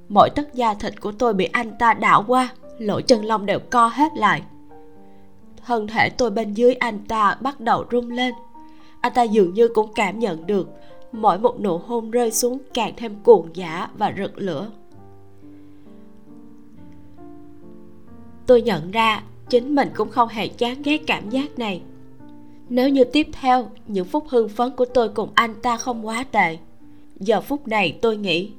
Mỗi 0.09 0.31
tấc 0.31 0.55
da 0.55 0.75
thịt 0.75 1.01
của 1.01 1.13
tôi 1.13 1.35
bị 1.35 1.45
anh 1.45 1.79
ta 1.79 1.95
đảo 1.95 2.25
qua, 2.29 2.49
lỗ 2.79 3.01
chân 3.01 3.25
lông 3.25 3.47
đều 3.47 3.59
co 3.71 3.89
hết 3.89 4.13
lại. 4.17 4.43
Thân 5.67 5.87
thể 5.87 6.11
tôi 6.11 6.31
bên 6.31 6.55
dưới 6.55 6.75
anh 6.75 6.99
ta 7.09 7.37
bắt 7.41 7.61
đầu 7.61 7.85
rung 7.93 8.11
lên. 8.11 8.35
Anh 9.01 9.13
ta 9.15 9.23
dường 9.23 9.55
như 9.55 9.69
cũng 9.69 9.93
cảm 9.95 10.19
nhận 10.19 10.47
được 10.47 10.69
mỗi 11.13 11.39
một 11.39 11.61
nụ 11.61 11.79
hôn 11.79 12.11
rơi 12.11 12.31
xuống 12.33 12.59
càng 12.75 12.93
thêm 12.97 13.17
cuồng 13.25 13.57
dã 13.57 13.89
và 13.99 14.15
rực 14.19 14.39
lửa. 14.39 14.71
Tôi 18.47 18.63
nhận 18.63 18.91
ra 18.91 19.23
chính 19.49 19.75
mình 19.75 19.91
cũng 19.97 20.11
không 20.11 20.29
hề 20.29 20.49
chán 20.49 20.83
ghét 20.83 20.99
cảm 21.07 21.31
giác 21.31 21.59
này 21.59 21.83
nếu 22.71 22.89
như 22.89 23.05
tiếp 23.05 23.27
theo, 23.33 23.71
những 23.87 24.05
phút 24.05 24.25
hưng 24.29 24.49
phấn 24.49 24.71
của 24.77 24.85
tôi 24.85 25.09
cùng 25.09 25.31
anh 25.35 25.55
ta 25.63 25.77
không 25.77 26.07
quá 26.07 26.25
tệ. 26.33 26.59
Giờ 27.17 27.41
phút 27.41 27.69
này 27.69 27.99
tôi 28.03 28.17
nghĩ, 28.17 28.51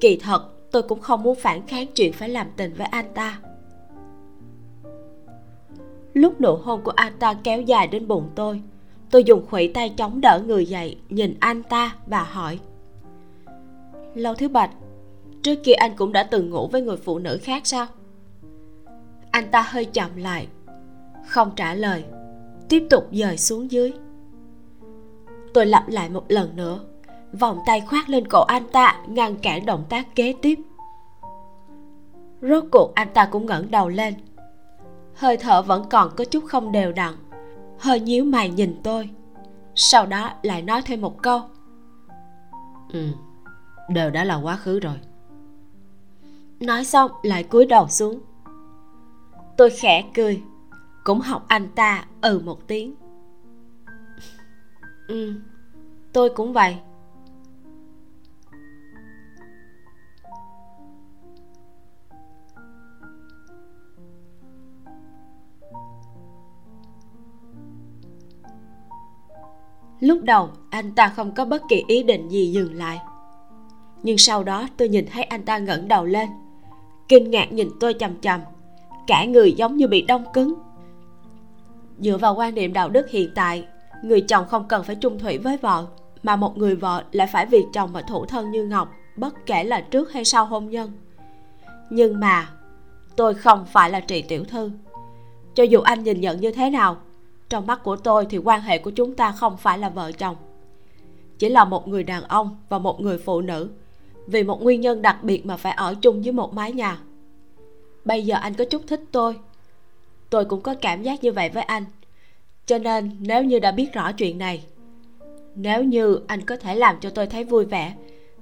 kỳ 0.00 0.16
thật, 0.16 0.70
tôi 0.70 0.82
cũng 0.82 1.00
không 1.00 1.22
muốn 1.22 1.34
phản 1.34 1.66
kháng 1.66 1.86
chuyện 1.94 2.12
phải 2.12 2.28
làm 2.28 2.46
tình 2.56 2.74
với 2.74 2.86
anh 2.86 3.06
ta. 3.14 3.40
Lúc 6.14 6.40
nụ 6.40 6.56
hôn 6.56 6.82
của 6.84 6.92
anh 6.96 7.12
ta 7.18 7.34
kéo 7.34 7.60
dài 7.60 7.86
đến 7.86 8.08
bụng 8.08 8.30
tôi 8.34 8.62
tôi 9.12 9.24
dùng 9.24 9.46
khuỷu 9.50 9.70
tay 9.74 9.88
chống 9.96 10.20
đỡ 10.20 10.40
người 10.46 10.66
dậy, 10.66 10.96
nhìn 11.08 11.36
anh 11.40 11.62
ta 11.62 11.96
và 12.06 12.22
hỏi. 12.22 12.58
Lâu 14.14 14.34
thứ 14.34 14.48
bạch, 14.48 14.70
trước 15.42 15.54
kia 15.64 15.72
anh 15.72 15.96
cũng 15.96 16.12
đã 16.12 16.22
từng 16.22 16.50
ngủ 16.50 16.66
với 16.66 16.82
người 16.82 16.96
phụ 16.96 17.18
nữ 17.18 17.38
khác 17.42 17.66
sao? 17.66 17.86
Anh 19.30 19.50
ta 19.50 19.62
hơi 19.68 19.84
chậm 19.84 20.16
lại, 20.16 20.48
không 21.26 21.50
trả 21.56 21.74
lời 21.74 22.04
tiếp 22.68 22.86
tục 22.90 23.08
dời 23.12 23.36
xuống 23.36 23.70
dưới. 23.70 23.92
Tôi 25.54 25.66
lặp 25.66 25.88
lại 25.88 26.08
một 26.08 26.24
lần 26.28 26.56
nữa 26.56 26.80
vòng 27.32 27.58
tay 27.66 27.80
khoác 27.80 28.08
lên 28.08 28.28
cổ 28.28 28.42
anh 28.42 28.68
ta 28.72 29.02
ngăn 29.08 29.36
cản 29.36 29.66
động 29.66 29.84
tác 29.88 30.14
kế 30.14 30.34
tiếp. 30.42 30.58
Rốt 32.42 32.64
cuộc 32.72 32.94
anh 32.94 33.08
ta 33.14 33.28
cũng 33.32 33.46
ngẩng 33.46 33.70
đầu 33.70 33.88
lên. 33.88 34.14
Hơi 35.14 35.36
thở 35.36 35.62
vẫn 35.62 35.84
còn 35.90 36.10
có 36.16 36.24
chút 36.24 36.44
không 36.44 36.72
đều 36.72 36.92
đặn 36.92 37.14
hơi 37.82 38.00
nhíu 38.00 38.24
mày 38.24 38.50
nhìn 38.50 38.80
tôi 38.82 39.10
sau 39.74 40.06
đó 40.06 40.30
lại 40.42 40.62
nói 40.62 40.82
thêm 40.82 41.00
một 41.00 41.22
câu. 41.22 41.40
Ừ 42.92 43.06
đều 43.88 44.10
đã 44.10 44.24
là 44.24 44.36
quá 44.36 44.56
khứ 44.56 44.80
rồi. 44.80 44.96
Nói 46.60 46.84
xong 46.84 47.10
lại 47.22 47.42
cúi 47.42 47.66
đầu 47.66 47.88
xuống. 47.88 48.20
Tôi 49.56 49.70
khẽ 49.70 50.04
cười 50.14 50.42
cũng 51.04 51.20
học 51.20 51.44
anh 51.48 51.68
ta 51.74 52.04
ừ 52.20 52.40
một 52.44 52.68
tiếng. 52.68 52.94
Ừ 55.08 55.34
tôi 56.12 56.30
cũng 56.30 56.52
vậy. 56.52 56.76
Lúc 70.00 70.22
đầu, 70.22 70.50
anh 70.70 70.92
ta 70.92 71.08
không 71.08 71.34
có 71.34 71.44
bất 71.44 71.62
kỳ 71.68 71.84
ý 71.86 72.02
định 72.02 72.28
gì 72.28 72.52
dừng 72.52 72.74
lại. 72.74 73.00
Nhưng 74.02 74.18
sau 74.18 74.44
đó, 74.44 74.68
tôi 74.76 74.88
nhìn 74.88 75.06
thấy 75.12 75.22
anh 75.22 75.42
ta 75.42 75.58
ngẩng 75.58 75.88
đầu 75.88 76.04
lên. 76.04 76.28
Kinh 77.08 77.30
ngạc 77.30 77.52
nhìn 77.52 77.68
tôi 77.80 77.94
chằm 77.94 78.20
chằm. 78.20 78.40
Cả 79.06 79.24
người 79.24 79.52
giống 79.52 79.76
như 79.76 79.88
bị 79.88 80.02
đông 80.02 80.24
cứng 80.32 80.54
dựa 81.98 82.16
vào 82.16 82.34
quan 82.34 82.54
niệm 82.54 82.72
đạo 82.72 82.88
đức 82.88 83.10
hiện 83.10 83.30
tại, 83.34 83.66
người 84.02 84.20
chồng 84.20 84.46
không 84.48 84.68
cần 84.68 84.84
phải 84.84 84.96
trung 84.96 85.18
thủy 85.18 85.38
với 85.38 85.56
vợ, 85.56 85.86
mà 86.22 86.36
một 86.36 86.56
người 86.56 86.74
vợ 86.74 87.04
lại 87.12 87.26
phải 87.32 87.46
vì 87.46 87.64
chồng 87.72 87.92
mà 87.92 88.02
thủ 88.02 88.26
thân 88.26 88.50
như 88.50 88.64
ngọc, 88.64 88.92
bất 89.16 89.46
kể 89.46 89.64
là 89.64 89.80
trước 89.80 90.12
hay 90.12 90.24
sau 90.24 90.46
hôn 90.46 90.70
nhân. 90.70 90.92
Nhưng 91.90 92.20
mà, 92.20 92.50
tôi 93.16 93.34
không 93.34 93.66
phải 93.66 93.90
là 93.90 94.00
trị 94.00 94.22
tiểu 94.22 94.44
thư. 94.44 94.70
Cho 95.54 95.62
dù 95.62 95.80
anh 95.80 96.02
nhìn 96.02 96.20
nhận 96.20 96.40
như 96.40 96.50
thế 96.50 96.70
nào, 96.70 96.96
trong 97.48 97.66
mắt 97.66 97.82
của 97.82 97.96
tôi 97.96 98.26
thì 98.30 98.38
quan 98.38 98.60
hệ 98.60 98.78
của 98.78 98.90
chúng 98.90 99.14
ta 99.14 99.32
không 99.32 99.56
phải 99.56 99.78
là 99.78 99.88
vợ 99.88 100.12
chồng. 100.12 100.36
Chỉ 101.38 101.48
là 101.48 101.64
một 101.64 101.88
người 101.88 102.04
đàn 102.04 102.24
ông 102.24 102.56
và 102.68 102.78
một 102.78 103.00
người 103.00 103.18
phụ 103.18 103.40
nữ, 103.40 103.70
vì 104.26 104.42
một 104.42 104.62
nguyên 104.62 104.80
nhân 104.80 105.02
đặc 105.02 105.24
biệt 105.24 105.46
mà 105.46 105.56
phải 105.56 105.72
ở 105.72 105.94
chung 105.94 106.22
với 106.22 106.32
một 106.32 106.54
mái 106.54 106.72
nhà. 106.72 106.98
Bây 108.04 108.22
giờ 108.22 108.36
anh 108.36 108.54
có 108.54 108.64
chút 108.64 108.82
thích 108.86 109.00
tôi 109.12 109.36
tôi 110.32 110.44
cũng 110.44 110.60
có 110.60 110.74
cảm 110.74 111.02
giác 111.02 111.24
như 111.24 111.32
vậy 111.32 111.48
với 111.48 111.62
anh. 111.62 111.84
Cho 112.66 112.78
nên, 112.78 113.10
nếu 113.20 113.44
như 113.44 113.58
đã 113.58 113.72
biết 113.72 113.92
rõ 113.92 114.12
chuyện 114.12 114.38
này, 114.38 114.64
nếu 115.54 115.84
như 115.84 116.20
anh 116.26 116.40
có 116.40 116.56
thể 116.56 116.74
làm 116.74 116.96
cho 117.00 117.10
tôi 117.10 117.26
thấy 117.26 117.44
vui 117.44 117.64
vẻ, 117.64 117.94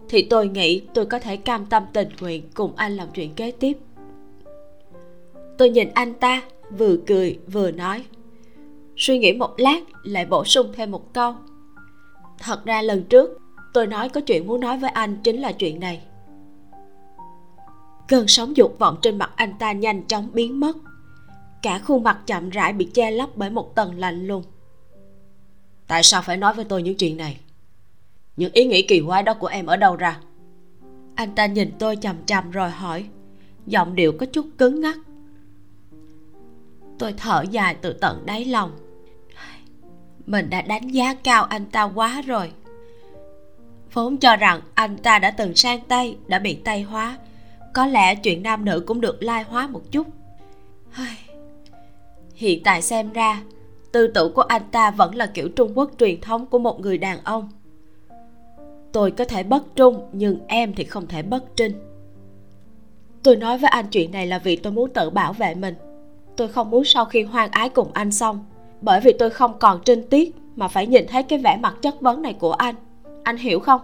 thì 0.08 0.22
tôi 0.22 0.48
nghĩ 0.48 0.82
tôi 0.94 1.06
có 1.06 1.18
thể 1.18 1.36
cam 1.36 1.66
tâm 1.66 1.82
tình 1.92 2.08
nguyện 2.20 2.42
cùng 2.54 2.72
anh 2.76 2.96
làm 2.96 3.08
chuyện 3.14 3.34
kế 3.34 3.50
tiếp. 3.50 3.78
Tôi 5.58 5.70
nhìn 5.70 5.88
anh 5.94 6.14
ta, 6.14 6.42
vừa 6.78 6.96
cười, 7.06 7.38
vừa 7.52 7.70
nói. 7.70 8.04
Suy 8.96 9.18
nghĩ 9.18 9.32
một 9.32 9.54
lát, 9.56 9.80
lại 10.02 10.26
bổ 10.26 10.44
sung 10.44 10.72
thêm 10.76 10.90
một 10.90 11.12
câu. 11.12 11.34
Thật 12.38 12.64
ra 12.64 12.82
lần 12.82 13.04
trước, 13.04 13.38
tôi 13.72 13.86
nói 13.86 14.08
có 14.08 14.20
chuyện 14.20 14.46
muốn 14.46 14.60
nói 14.60 14.78
với 14.78 14.90
anh 14.90 15.16
chính 15.22 15.40
là 15.40 15.52
chuyện 15.52 15.80
này. 15.80 16.00
Cơn 18.08 18.28
sóng 18.28 18.56
dục 18.56 18.78
vọng 18.78 18.96
trên 19.02 19.18
mặt 19.18 19.32
anh 19.36 19.52
ta 19.58 19.72
nhanh 19.72 20.02
chóng 20.06 20.28
biến 20.32 20.60
mất 20.60 20.76
cả 21.62 21.78
khuôn 21.78 22.02
mặt 22.02 22.18
chậm 22.26 22.50
rãi 22.50 22.72
bị 22.72 22.88
che 22.94 23.10
lấp 23.10 23.30
bởi 23.36 23.50
một 23.50 23.74
tầng 23.74 23.98
lạnh 23.98 24.26
lùng. 24.26 24.42
Tại 25.86 26.02
sao 26.02 26.22
phải 26.22 26.36
nói 26.36 26.54
với 26.54 26.64
tôi 26.64 26.82
những 26.82 26.96
chuyện 26.96 27.16
này? 27.16 27.40
Những 28.36 28.52
ý 28.52 28.64
nghĩ 28.64 28.82
kỳ 28.82 29.02
quái 29.06 29.22
đó 29.22 29.34
của 29.34 29.46
em 29.46 29.66
ở 29.66 29.76
đâu 29.76 29.96
ra? 29.96 30.20
Anh 31.14 31.34
ta 31.34 31.46
nhìn 31.46 31.72
tôi 31.78 31.96
chằm 31.96 32.16
chằm 32.26 32.50
rồi 32.50 32.70
hỏi, 32.70 33.08
giọng 33.66 33.94
điệu 33.94 34.12
có 34.12 34.26
chút 34.26 34.46
cứng 34.58 34.80
ngắc 34.80 34.96
tôi 37.00 37.14
thở 37.16 37.44
dài 37.50 37.74
từ 37.74 37.92
tận 37.92 38.26
đáy 38.26 38.44
lòng. 38.44 38.70
Mình 40.26 40.50
đã 40.50 40.62
đánh 40.62 40.88
giá 40.88 41.14
cao 41.14 41.44
anh 41.44 41.66
ta 41.66 41.82
quá 41.82 42.22
rồi. 42.26 42.52
Vốn 43.92 44.16
cho 44.16 44.36
rằng 44.36 44.60
anh 44.74 44.96
ta 44.96 45.18
đã 45.18 45.30
từng 45.30 45.54
sang 45.54 45.80
tay, 45.88 46.16
đã 46.26 46.38
bị 46.38 46.54
tay 46.54 46.82
hóa. 46.82 47.18
Có 47.74 47.86
lẽ 47.86 48.14
chuyện 48.14 48.42
nam 48.42 48.64
nữ 48.64 48.84
cũng 48.86 49.00
được 49.00 49.22
lai 49.22 49.42
hóa 49.42 49.66
một 49.66 49.82
chút 49.90 50.06
hiện 52.40 52.62
tại 52.64 52.82
xem 52.82 53.12
ra, 53.12 53.42
tư 53.92 54.06
tưởng 54.06 54.32
của 54.34 54.42
anh 54.42 54.62
ta 54.70 54.90
vẫn 54.90 55.14
là 55.14 55.26
kiểu 55.26 55.48
trung 55.48 55.72
quốc 55.74 55.90
truyền 55.98 56.20
thống 56.20 56.46
của 56.46 56.58
một 56.58 56.80
người 56.80 56.98
đàn 56.98 57.18
ông. 57.24 57.48
Tôi 58.92 59.10
có 59.10 59.24
thể 59.24 59.42
bất 59.42 59.76
trung, 59.76 60.08
nhưng 60.12 60.38
em 60.46 60.74
thì 60.74 60.84
không 60.84 61.06
thể 61.06 61.22
bất 61.22 61.44
trinh. 61.56 61.72
Tôi 63.22 63.36
nói 63.36 63.58
với 63.58 63.70
anh 63.70 63.86
chuyện 63.90 64.12
này 64.12 64.26
là 64.26 64.38
vì 64.38 64.56
tôi 64.56 64.72
muốn 64.72 64.90
tự 64.90 65.10
bảo 65.10 65.32
vệ 65.32 65.54
mình. 65.54 65.74
Tôi 66.36 66.48
không 66.48 66.70
muốn 66.70 66.84
sau 66.84 67.04
khi 67.04 67.22
hoang 67.22 67.50
ái 67.50 67.68
cùng 67.68 67.90
anh 67.92 68.12
xong, 68.12 68.44
bởi 68.80 69.00
vì 69.00 69.12
tôi 69.18 69.30
không 69.30 69.58
còn 69.58 69.80
trinh 69.84 70.08
tiết 70.10 70.34
mà 70.56 70.68
phải 70.68 70.86
nhìn 70.86 71.06
thấy 71.08 71.22
cái 71.22 71.38
vẻ 71.38 71.58
mặt 71.62 71.74
chất 71.82 72.00
vấn 72.00 72.22
này 72.22 72.34
của 72.34 72.52
anh. 72.52 72.74
Anh 73.22 73.36
hiểu 73.36 73.60
không? 73.60 73.80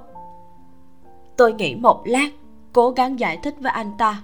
Tôi 1.37 1.53
nghĩ 1.53 1.75
một 1.75 2.03
lát, 2.05 2.29
cố 2.73 2.91
gắng 2.91 3.21
giải 3.21 3.39
thích 3.43 3.55
với 3.61 3.73
anh 3.73 3.93
ta. 3.99 4.23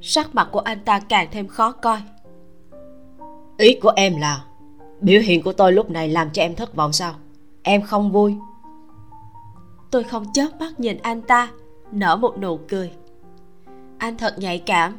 Sắc 0.00 0.34
mặt 0.34 0.48
của 0.52 0.60
anh 0.60 0.78
ta 0.84 1.00
càng 1.00 1.28
thêm 1.30 1.46
khó 1.46 1.72
coi 1.72 1.98
ý 3.58 3.78
của 3.82 3.92
em 3.96 4.16
là 4.16 4.44
biểu 5.00 5.20
hiện 5.20 5.42
của 5.42 5.52
tôi 5.52 5.72
lúc 5.72 5.90
này 5.90 6.08
làm 6.08 6.30
cho 6.30 6.42
em 6.42 6.54
thất 6.54 6.74
vọng 6.74 6.92
sao? 6.92 7.14
Em 7.62 7.82
không 7.82 8.12
vui. 8.12 8.34
Tôi 9.90 10.04
không 10.04 10.32
chớp 10.32 10.48
mắt 10.60 10.80
nhìn 10.80 10.98
anh 11.02 11.22
ta 11.22 11.48
nở 11.92 12.16
một 12.16 12.38
nụ 12.38 12.56
cười. 12.68 12.90
Anh 13.98 14.16
thật 14.16 14.34
nhạy 14.38 14.58
cảm. 14.58 14.96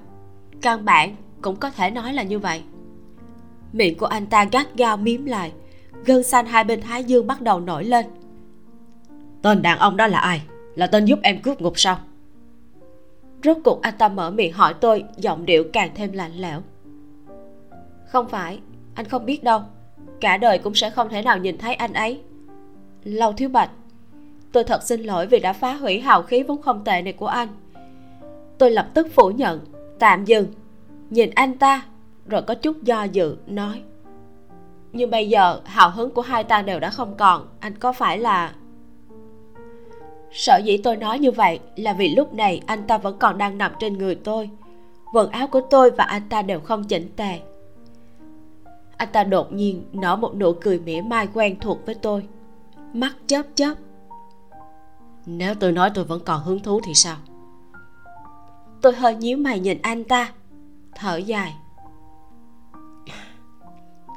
Căn 0.61 0.85
bản 0.85 1.15
cũng 1.41 1.55
có 1.55 1.69
thể 1.69 1.91
nói 1.91 2.13
là 2.13 2.23
như 2.23 2.39
vậy. 2.39 2.63
Miệng 3.73 3.97
của 3.97 4.05
anh 4.05 4.25
ta 4.25 4.45
gắt 4.51 4.75
gao 4.75 4.97
miếm 4.97 5.25
lại 5.25 5.51
gân 6.05 6.23
xanh 6.23 6.45
hai 6.45 6.63
bên 6.63 6.81
thái 6.81 7.03
dương 7.03 7.27
bắt 7.27 7.41
đầu 7.41 7.59
nổi 7.59 7.83
lên. 7.85 8.05
Tên 9.41 9.61
đàn 9.61 9.79
ông 9.79 9.97
đó 9.97 10.07
là 10.07 10.19
ai? 10.19 10.41
Là 10.75 10.87
tên 10.87 11.05
giúp 11.05 11.19
em 11.23 11.41
cướp 11.41 11.61
ngục 11.61 11.73
sao? 11.79 11.99
Rốt 13.43 13.57
cuộc 13.63 13.81
anh 13.81 13.93
ta 13.97 14.09
mở 14.09 14.31
miệng 14.31 14.53
hỏi 14.53 14.73
tôi 14.73 15.03
giọng 15.17 15.45
điệu 15.45 15.63
càng 15.73 15.91
thêm 15.95 16.11
lạnh 16.13 16.33
lẽo 16.35 16.61
không 18.09 18.29
phải, 18.29 18.59
anh 18.93 19.05
không 19.05 19.25
biết 19.25 19.43
đâu. 19.43 19.61
Cả 20.21 20.37
đời 20.37 20.57
cũng 20.57 20.75
sẽ 20.75 20.89
không 20.89 21.09
thể 21.09 21.21
nào 21.21 21.37
nhìn 21.37 21.57
thấy 21.57 21.75
anh 21.75 21.93
ấy. 21.93 22.21
Lâu 23.03 23.33
thiếu 23.33 23.49
bạch, 23.49 23.71
tôi 24.51 24.63
thật 24.63 24.83
xin 24.83 25.03
lỗi 25.03 25.27
vì 25.27 25.39
đã 25.39 25.53
phá 25.53 25.73
hủy 25.73 25.99
hào 25.99 26.23
khí 26.23 26.43
vốn 26.43 26.61
không 26.61 26.83
tệ 26.83 27.01
này 27.01 27.13
của 27.13 27.27
anh. 27.27 27.47
Tôi 28.57 28.71
lập 28.71 28.87
tức 28.93 29.07
phủ 29.15 29.29
nhận, 29.29 29.59
tạm 29.99 30.25
dừng, 30.25 30.47
nhìn 31.09 31.29
anh 31.35 31.57
ta, 31.57 31.81
rồi 32.25 32.41
có 32.41 32.55
chút 32.55 32.83
do 32.83 33.03
dự, 33.03 33.37
nói. 33.47 33.81
Nhưng 34.93 35.09
bây 35.09 35.29
giờ, 35.29 35.61
hào 35.65 35.89
hứng 35.89 36.11
của 36.11 36.21
hai 36.21 36.43
ta 36.43 36.61
đều 36.61 36.79
đã 36.79 36.89
không 36.89 37.15
còn, 37.17 37.47
anh 37.59 37.75
có 37.75 37.93
phải 37.93 38.17
là 38.17 38.53
sở 40.31 40.57
dĩ 40.57 40.77
tôi 40.77 40.97
nói 40.97 41.19
như 41.19 41.31
vậy 41.31 41.59
là 41.75 41.93
vì 41.93 42.15
lúc 42.15 42.33
này 42.33 42.61
anh 42.65 42.87
ta 42.87 42.97
vẫn 42.97 43.17
còn 43.19 43.37
đang 43.37 43.57
nằm 43.57 43.71
trên 43.79 43.97
người 43.97 44.15
tôi. 44.15 44.49
Quần 45.13 45.31
áo 45.31 45.47
của 45.47 45.61
tôi 45.69 45.91
và 45.91 46.03
anh 46.03 46.29
ta 46.29 46.41
đều 46.41 46.59
không 46.59 46.83
chỉnh 46.83 47.09
tề 47.15 47.39
anh 48.99 49.09
ta 49.11 49.23
đột 49.23 49.53
nhiên 49.53 49.83
nở 49.91 50.15
một 50.15 50.35
nụ 50.35 50.53
cười 50.53 50.79
mỉa 50.79 51.01
mai 51.01 51.27
quen 51.33 51.59
thuộc 51.59 51.85
với 51.85 51.95
tôi. 51.95 52.27
Mắt 52.93 53.11
chớp 53.27 53.45
chớp. 53.55 53.73
Nếu 55.25 55.55
tôi 55.55 55.71
nói 55.71 55.91
tôi 55.93 56.05
vẫn 56.05 56.21
còn 56.25 56.43
hứng 56.43 56.59
thú 56.59 56.79
thì 56.85 56.93
sao? 56.93 57.17
Tôi 58.81 58.93
hơi 58.93 59.15
nhíu 59.15 59.37
mày 59.37 59.59
nhìn 59.59 59.81
anh 59.81 60.03
ta. 60.03 60.31
Thở 60.95 61.17
dài. 61.17 61.55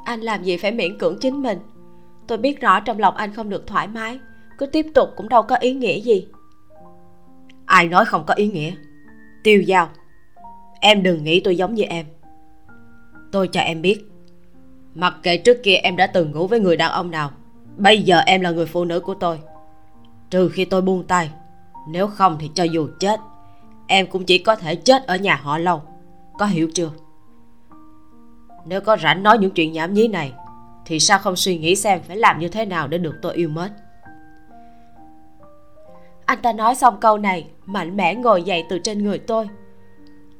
Anh 0.05 0.21
làm 0.21 0.43
gì 0.43 0.57
phải 0.57 0.71
miễn 0.71 0.99
cưỡng 0.99 1.17
chính 1.19 1.41
mình? 1.41 1.59
Tôi 2.27 2.37
biết 2.37 2.61
rõ 2.61 2.79
trong 2.79 2.99
lòng 2.99 3.15
anh 3.15 3.33
không 3.33 3.49
được 3.49 3.67
thoải 3.67 3.87
mái. 3.87 4.19
Cứ 4.57 4.65
tiếp 4.65 4.85
tục 4.93 5.09
cũng 5.15 5.29
đâu 5.29 5.43
có 5.43 5.55
ý 5.55 5.73
nghĩa 5.73 5.99
gì. 5.99 6.27
Ai 7.65 7.87
nói 7.87 8.05
không 8.05 8.23
có 8.27 8.33
ý 8.33 8.47
nghĩa? 8.47 8.71
Tiêu 9.43 9.61
giao 9.61 9.89
em 10.79 11.03
đừng 11.03 11.23
nghĩ 11.23 11.39
tôi 11.39 11.57
giống 11.57 11.73
như 11.73 11.83
em. 11.83 12.05
Tôi 13.31 13.47
cho 13.47 13.61
em 13.61 13.81
biết 13.81 14.12
mặc 14.95 15.15
kệ 15.23 15.37
trước 15.37 15.57
kia 15.63 15.75
em 15.75 15.95
đã 15.95 16.07
từng 16.07 16.31
ngủ 16.31 16.47
với 16.47 16.59
người 16.59 16.77
đàn 16.77 16.91
ông 16.91 17.11
nào, 17.11 17.31
bây 17.77 18.01
giờ 18.01 18.19
em 18.19 18.41
là 18.41 18.51
người 18.51 18.65
phụ 18.65 18.85
nữ 18.85 18.99
của 18.99 19.13
tôi. 19.13 19.39
Trừ 20.29 20.49
khi 20.49 20.65
tôi 20.65 20.81
buông 20.81 21.03
tay, 21.03 21.31
nếu 21.89 22.07
không 22.07 22.37
thì 22.39 22.49
cho 22.55 22.63
dù 22.63 22.87
chết, 22.99 23.19
em 23.87 24.07
cũng 24.07 24.25
chỉ 24.25 24.37
có 24.37 24.55
thể 24.55 24.75
chết 24.75 25.07
ở 25.07 25.15
nhà 25.15 25.35
họ 25.35 25.57
lâu. 25.57 25.81
Có 26.39 26.45
hiểu 26.45 26.69
chưa? 26.73 26.91
Nếu 28.65 28.81
có 28.81 28.97
rảnh 28.97 29.23
nói 29.23 29.37
những 29.37 29.51
chuyện 29.51 29.71
nhảm 29.71 29.93
nhí 29.93 30.07
này, 30.07 30.33
thì 30.85 30.99
sao 30.99 31.19
không 31.19 31.35
suy 31.35 31.57
nghĩ 31.57 31.75
xem 31.75 32.01
phải 32.07 32.17
làm 32.17 32.39
như 32.39 32.47
thế 32.47 32.65
nào 32.65 32.87
để 32.87 32.97
được 32.97 33.15
tôi 33.21 33.33
yêu 33.33 33.49
mến? 33.49 33.71
Anh 36.25 36.41
ta 36.41 36.53
nói 36.53 36.75
xong 36.75 36.99
câu 36.99 37.17
này, 37.17 37.47
mạnh 37.65 37.97
mẽ 37.97 38.15
ngồi 38.15 38.43
dậy 38.43 38.63
từ 38.69 38.79
trên 38.79 39.03
người 39.03 39.19
tôi. 39.19 39.49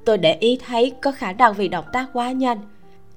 Tôi 0.05 0.17
để 0.17 0.33
ý 0.33 0.59
thấy 0.67 0.93
có 1.01 1.11
khả 1.11 1.31
năng 1.31 1.53
vì 1.53 1.67
động 1.67 1.85
tác 1.93 2.09
quá 2.13 2.31
nhanh 2.31 2.59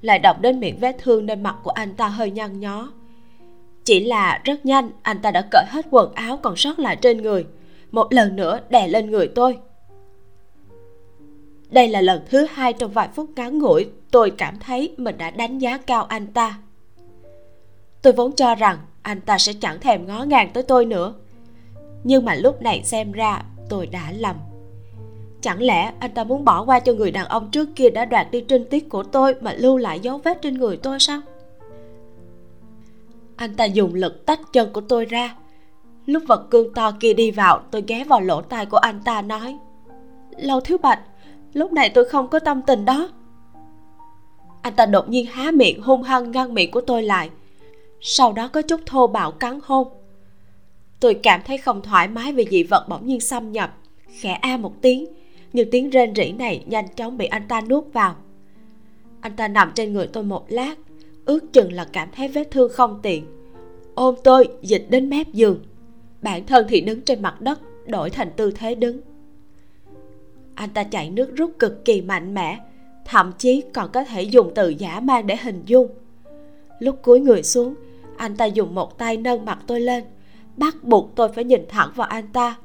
lại 0.06 0.18
động 0.18 0.36
đến 0.40 0.60
miệng 0.60 0.78
vết 0.80 0.96
thương 0.98 1.26
nên 1.26 1.42
mặt 1.42 1.56
của 1.62 1.70
anh 1.70 1.94
ta 1.94 2.08
hơi 2.08 2.30
nhăn 2.30 2.60
nhó. 2.60 2.92
Chỉ 3.84 4.04
là 4.04 4.40
rất 4.44 4.66
nhanh, 4.66 4.90
anh 5.02 5.18
ta 5.22 5.30
đã 5.30 5.42
cởi 5.50 5.64
hết 5.68 5.86
quần 5.90 6.12
áo 6.12 6.36
còn 6.36 6.56
sót 6.56 6.78
lại 6.78 6.96
trên 6.96 7.22
người. 7.22 7.46
Một 7.90 8.12
lần 8.12 8.36
nữa 8.36 8.60
đè 8.68 8.88
lên 8.88 9.10
người 9.10 9.28
tôi. 9.28 9.58
Đây 11.70 11.88
là 11.88 12.00
lần 12.00 12.22
thứ 12.30 12.46
hai 12.50 12.72
trong 12.72 12.90
vài 12.90 13.08
phút 13.14 13.30
ngắn 13.36 13.58
ngủi 13.58 13.86
tôi 14.10 14.30
cảm 14.30 14.58
thấy 14.58 14.94
mình 14.96 15.18
đã 15.18 15.30
đánh 15.30 15.58
giá 15.58 15.78
cao 15.78 16.04
anh 16.04 16.26
ta. 16.26 16.58
Tôi 18.02 18.12
vốn 18.12 18.32
cho 18.32 18.54
rằng 18.54 18.78
anh 19.02 19.20
ta 19.20 19.38
sẽ 19.38 19.52
chẳng 19.60 19.80
thèm 19.80 20.06
ngó 20.06 20.24
ngàng 20.24 20.50
tới 20.52 20.62
tôi 20.62 20.84
nữa. 20.84 21.14
Nhưng 22.04 22.24
mà 22.24 22.34
lúc 22.34 22.62
này 22.62 22.82
xem 22.84 23.12
ra 23.12 23.42
tôi 23.68 23.86
đã 23.86 24.12
lầm 24.16 24.36
chẳng 25.46 25.62
lẽ 25.62 25.92
anh 25.98 26.10
ta 26.14 26.24
muốn 26.24 26.44
bỏ 26.44 26.64
qua 26.64 26.80
cho 26.80 26.92
người 26.92 27.10
đàn 27.10 27.26
ông 27.26 27.50
trước 27.50 27.68
kia 27.76 27.90
đã 27.90 28.04
đoạt 28.04 28.30
đi 28.30 28.40
trinh 28.40 28.64
tiết 28.70 28.88
của 28.88 29.02
tôi 29.02 29.34
mà 29.40 29.52
lưu 29.52 29.76
lại 29.76 30.00
dấu 30.00 30.18
vết 30.18 30.42
trên 30.42 30.54
người 30.54 30.76
tôi 30.76 31.00
sao? 31.00 31.20
Anh 33.36 33.54
ta 33.54 33.64
dùng 33.64 33.94
lực 33.94 34.26
tách 34.26 34.40
chân 34.52 34.72
của 34.72 34.80
tôi 34.80 35.04
ra. 35.04 35.36
Lúc 36.06 36.22
vật 36.26 36.50
cương 36.50 36.74
to 36.74 36.92
kia 37.00 37.14
đi 37.14 37.30
vào, 37.30 37.62
tôi 37.70 37.84
ghé 37.86 38.04
vào 38.04 38.20
lỗ 38.20 38.42
tai 38.42 38.66
của 38.66 38.76
anh 38.76 39.00
ta 39.04 39.22
nói, 39.22 39.58
lâu 40.36 40.60
thiếu 40.60 40.78
bạch, 40.78 41.00
lúc 41.52 41.72
này 41.72 41.90
tôi 41.90 42.04
không 42.04 42.28
có 42.28 42.38
tâm 42.38 42.62
tình 42.62 42.84
đó. 42.84 43.08
Anh 44.62 44.74
ta 44.76 44.86
đột 44.86 45.08
nhiên 45.08 45.26
há 45.26 45.50
miệng, 45.50 45.82
hung 45.82 46.02
hăng 46.02 46.30
ngăn 46.30 46.54
miệng 46.54 46.70
của 46.70 46.80
tôi 46.80 47.02
lại. 47.02 47.30
Sau 48.00 48.32
đó 48.32 48.48
có 48.48 48.62
chút 48.62 48.80
thô 48.86 49.06
bạo 49.06 49.32
cắn 49.32 49.58
hôn. 49.64 49.88
Tôi 51.00 51.14
cảm 51.14 51.40
thấy 51.46 51.58
không 51.58 51.82
thoải 51.82 52.08
mái 52.08 52.32
vì 52.32 52.46
dị 52.50 52.62
vật 52.62 52.86
bỗng 52.88 53.06
nhiên 53.06 53.20
xâm 53.20 53.52
nhập, 53.52 53.74
khẽ 54.20 54.32
a 54.32 54.56
một 54.56 54.72
tiếng 54.82 55.15
nhưng 55.56 55.70
tiếng 55.70 55.90
rên 55.90 56.14
rỉ 56.14 56.32
này 56.32 56.64
nhanh 56.66 56.88
chóng 56.96 57.18
bị 57.18 57.26
anh 57.26 57.48
ta 57.48 57.60
nuốt 57.60 57.84
vào. 57.92 58.16
Anh 59.20 59.36
ta 59.36 59.48
nằm 59.48 59.72
trên 59.74 59.92
người 59.92 60.06
tôi 60.06 60.24
một 60.24 60.44
lát, 60.48 60.74
ước 61.24 61.52
chừng 61.52 61.72
là 61.72 61.86
cảm 61.92 62.08
thấy 62.16 62.28
vết 62.28 62.50
thương 62.50 62.72
không 62.72 63.00
tiện. 63.02 63.26
Ôm 63.94 64.14
tôi, 64.24 64.48
dịch 64.62 64.86
đến 64.90 65.08
mép 65.08 65.32
giường. 65.32 65.64
Bản 66.22 66.46
thân 66.46 66.66
thì 66.68 66.80
đứng 66.80 67.00
trên 67.00 67.22
mặt 67.22 67.40
đất, 67.40 67.60
đổi 67.86 68.10
thành 68.10 68.30
tư 68.36 68.50
thế 68.50 68.74
đứng. 68.74 69.00
Anh 70.54 70.70
ta 70.70 70.84
chạy 70.84 71.10
nước 71.10 71.36
rút 71.36 71.58
cực 71.58 71.84
kỳ 71.84 72.00
mạnh 72.00 72.34
mẽ, 72.34 72.58
thậm 73.04 73.32
chí 73.38 73.62
còn 73.74 73.90
có 73.92 74.04
thể 74.04 74.22
dùng 74.22 74.52
từ 74.54 74.68
giả 74.68 75.00
mang 75.00 75.26
để 75.26 75.36
hình 75.36 75.62
dung. 75.66 75.88
Lúc 76.78 77.02
cúi 77.02 77.20
người 77.20 77.42
xuống, 77.42 77.74
anh 78.16 78.36
ta 78.36 78.44
dùng 78.44 78.74
một 78.74 78.98
tay 78.98 79.16
nâng 79.16 79.44
mặt 79.44 79.58
tôi 79.66 79.80
lên, 79.80 80.04
bắt 80.56 80.84
buộc 80.84 81.12
tôi 81.16 81.28
phải 81.28 81.44
nhìn 81.44 81.62
thẳng 81.68 81.90
vào 81.94 82.08
anh 82.08 82.28
ta 82.32 82.56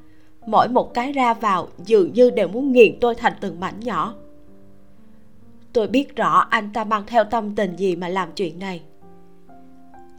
mỗi 0.52 0.68
một 0.68 0.94
cái 0.94 1.12
ra 1.12 1.34
vào 1.34 1.68
dường 1.86 2.14
như 2.14 2.30
đều 2.30 2.48
muốn 2.48 2.72
nghiền 2.72 2.98
tôi 3.02 3.16
thành 3.16 3.34
từng 3.40 3.60
mảnh 3.60 3.80
nhỏ. 3.80 4.16
Tôi 5.74 5.88
biết 5.88 6.16
rõ 6.16 6.48
anh 6.50 6.70
ta 6.74 6.84
mang 6.84 7.04
theo 7.08 7.24
tâm 7.24 7.56
tình 7.56 7.76
gì 7.76 7.96
mà 7.96 8.08
làm 8.08 8.32
chuyện 8.36 8.60
này. 8.60 8.82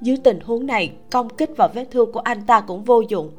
Dưới 0.00 0.16
tình 0.16 0.40
huống 0.40 0.66
này, 0.66 0.92
công 1.10 1.28
kích 1.28 1.50
vào 1.56 1.68
vết 1.74 1.84
thương 1.90 2.12
của 2.12 2.20
anh 2.20 2.46
ta 2.46 2.60
cũng 2.60 2.84
vô 2.84 3.00
dụng. 3.00 3.30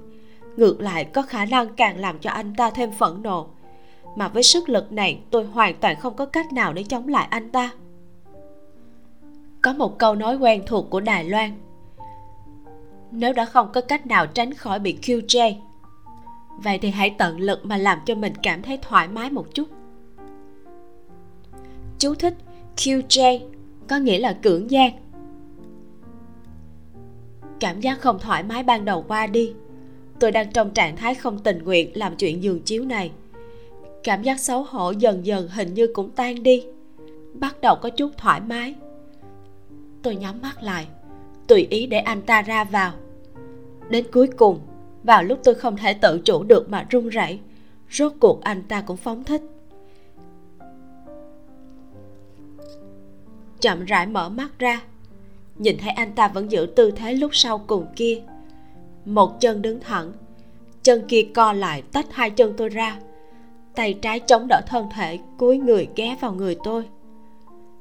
Ngược 0.57 0.81
lại, 0.81 1.05
có 1.05 1.21
khả 1.21 1.45
năng 1.45 1.75
càng 1.75 1.99
làm 1.99 2.19
cho 2.19 2.29
anh 2.29 2.53
ta 2.57 2.69
thêm 2.69 2.91
phẫn 2.91 3.23
nộ. 3.23 3.47
Mà 4.15 4.27
với 4.27 4.43
sức 4.43 4.69
lực 4.69 4.91
này, 4.91 5.19
tôi 5.31 5.45
hoàn 5.45 5.75
toàn 5.79 5.95
không 5.99 6.15
có 6.15 6.25
cách 6.25 6.53
nào 6.53 6.73
để 6.73 6.83
chống 6.83 7.07
lại 7.07 7.27
anh 7.29 7.49
ta. 7.49 7.71
Có 9.61 9.73
một 9.73 9.99
câu 9.99 10.15
nói 10.15 10.35
quen 10.35 10.63
thuộc 10.65 10.89
của 10.89 10.99
đài 10.99 11.23
loan. 11.23 11.51
Nếu 13.11 13.33
đã 13.33 13.45
không 13.45 13.69
có 13.73 13.81
cách 13.81 14.07
nào 14.07 14.27
tránh 14.27 14.53
khỏi 14.53 14.79
bị 14.79 14.97
qj 15.01 15.53
vậy 16.57 16.77
thì 16.77 16.89
hãy 16.89 17.15
tận 17.17 17.39
lực 17.39 17.65
mà 17.65 17.77
làm 17.77 17.99
cho 18.05 18.15
mình 18.15 18.33
cảm 18.43 18.61
thấy 18.61 18.79
thoải 18.81 19.07
mái 19.07 19.29
một 19.29 19.55
chút. 19.55 19.67
Chú 21.99 22.15
thích 22.15 22.33
qj 22.75 23.39
có 23.87 23.97
nghĩa 23.97 24.19
là 24.19 24.33
cưỡng 24.33 24.71
gian. 24.71 24.91
Cảm 27.59 27.81
giác 27.81 27.99
không 28.01 28.19
thoải 28.19 28.43
mái 28.43 28.63
ban 28.63 28.85
đầu 28.85 29.05
qua 29.07 29.27
đi. 29.27 29.53
Tôi 30.19 30.31
đang 30.31 30.51
trong 30.51 30.69
trạng 30.71 30.95
thái 30.97 31.15
không 31.15 31.39
tình 31.39 31.63
nguyện 31.63 31.91
làm 31.93 32.15
chuyện 32.15 32.43
giường 32.43 32.61
chiếu 32.61 32.85
này. 32.85 33.11
Cảm 34.03 34.23
giác 34.23 34.39
xấu 34.39 34.63
hổ 34.63 34.91
dần 34.91 35.25
dần 35.25 35.47
hình 35.47 35.73
như 35.73 35.87
cũng 35.93 36.11
tan 36.11 36.43
đi. 36.43 36.65
Bắt 37.33 37.61
đầu 37.61 37.75
có 37.81 37.89
chút 37.89 38.11
thoải 38.17 38.41
mái. 38.41 38.75
Tôi 40.01 40.15
nhắm 40.15 40.41
mắt 40.41 40.63
lại, 40.63 40.87
tùy 41.47 41.67
ý 41.69 41.85
để 41.85 41.97
anh 41.97 42.21
ta 42.21 42.41
ra 42.41 42.63
vào. 42.63 42.91
Đến 43.89 44.05
cuối 44.11 44.27
cùng 44.27 44.59
vào 45.03 45.23
lúc 45.23 45.39
tôi 45.43 45.55
không 45.55 45.77
thể 45.77 45.93
tự 45.93 46.19
chủ 46.25 46.43
được 46.43 46.69
mà 46.69 46.85
run 46.89 47.09
rẩy, 47.09 47.39
rốt 47.91 48.11
cuộc 48.19 48.41
anh 48.41 48.63
ta 48.63 48.81
cũng 48.81 48.97
phóng 48.97 49.23
thích. 49.23 49.41
Chậm 53.61 53.85
rãi 53.85 54.07
mở 54.07 54.29
mắt 54.29 54.59
ra, 54.59 54.81
nhìn 55.55 55.77
thấy 55.77 55.89
anh 55.89 56.11
ta 56.15 56.27
vẫn 56.27 56.51
giữ 56.51 56.67
tư 56.75 56.91
thế 56.91 57.13
lúc 57.13 57.35
sau 57.35 57.57
cùng 57.57 57.85
kia. 57.95 58.21
Một 59.05 59.39
chân 59.39 59.61
đứng 59.61 59.79
thẳng, 59.79 60.11
chân 60.83 61.03
kia 61.07 61.27
co 61.35 61.53
lại 61.53 61.81
tách 61.81 62.05
hai 62.11 62.29
chân 62.29 62.53
tôi 62.57 62.69
ra. 62.69 62.99
Tay 63.75 63.93
trái 64.01 64.19
chống 64.19 64.47
đỡ 64.49 64.61
thân 64.67 64.89
thể, 64.95 65.19
cúi 65.37 65.57
người 65.57 65.87
ghé 65.95 66.17
vào 66.21 66.33
người 66.33 66.57
tôi. 66.63 66.83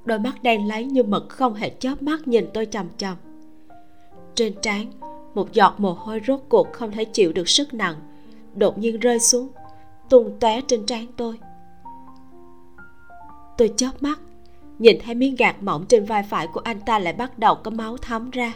Đôi 0.05 0.19
mắt 0.19 0.43
đen 0.43 0.69
lấy 0.69 0.85
như 0.85 1.03
mực 1.03 1.29
không 1.29 1.55
hề 1.55 1.71
chớp 1.71 2.03
mắt 2.03 2.29
nhìn 2.29 2.47
tôi 2.55 2.67
chằm 2.67 2.87
chằm. 2.97 3.17
Trên 4.35 4.55
trán 4.63 4.91
một 5.35 5.53
giọt 5.53 5.75
mồ 5.79 5.93
hôi 5.93 6.21
rốt 6.27 6.41
cuộc 6.49 6.73
không 6.73 6.91
thể 6.93 7.05
chịu 7.05 7.33
được 7.33 7.49
sức 7.49 7.75
nặng. 7.75 7.95
Đột 8.55 8.79
nhiên 8.79 9.01
rơi 9.01 9.21
xuống, 9.21 9.49
tung 10.11 10.37
tóe 10.41 10.61
trên 10.61 10.87
trán 10.87 11.07
tôi. 11.17 11.39
Tôi 13.59 13.73
chớp 13.77 13.91
mắt, 14.01 14.21
nhìn 14.79 14.99
thấy 15.05 15.15
miếng 15.15 15.35
gạt 15.35 15.63
mỏng 15.63 15.85
trên 15.89 16.05
vai 16.05 16.23
phải 16.23 16.47
của 16.47 16.61
anh 16.65 16.81
ta 16.81 16.99
lại 16.99 17.13
bắt 17.13 17.39
đầu 17.39 17.55
có 17.55 17.71
máu 17.71 17.97
thấm 17.97 18.31
ra. 18.31 18.53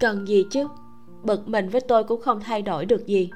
Cần 0.00 0.28
gì 0.28 0.44
chứ? 0.50 0.68
Bực 1.22 1.48
mình 1.48 1.68
với 1.68 1.80
tôi 1.80 2.04
cũng 2.04 2.20
không 2.22 2.40
thay 2.40 2.62
đổi 2.62 2.86
được 2.86 3.06
gì. 3.06 3.30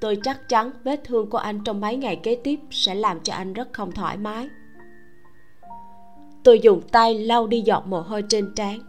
Tôi 0.00 0.18
chắc 0.22 0.48
chắn 0.48 0.70
vết 0.84 1.00
thương 1.04 1.30
của 1.30 1.38
anh 1.38 1.60
trong 1.64 1.80
mấy 1.80 1.96
ngày 1.96 2.16
kế 2.16 2.34
tiếp 2.44 2.60
sẽ 2.70 2.94
làm 2.94 3.20
cho 3.20 3.34
anh 3.34 3.52
rất 3.52 3.72
không 3.72 3.92
thoải 3.92 4.16
mái. 4.16 4.48
Tôi 6.44 6.60
dùng 6.60 6.80
tay 6.92 7.18
lau 7.18 7.46
đi 7.46 7.60
giọt 7.60 7.86
mồ 7.86 8.00
hôi 8.00 8.24
trên 8.28 8.54
trán, 8.56 8.80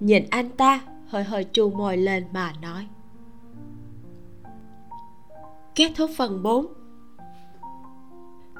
nhìn 0.00 0.24
anh 0.30 0.48
ta 0.48 0.80
hơi 1.10 1.24
hơi 1.24 1.44
chu 1.44 1.70
môi 1.70 1.96
lên 1.96 2.24
mà 2.32 2.52
nói. 2.62 2.86
Kết 5.74 5.92
thúc 5.96 6.10
phần 6.16 6.42
4 6.42 6.66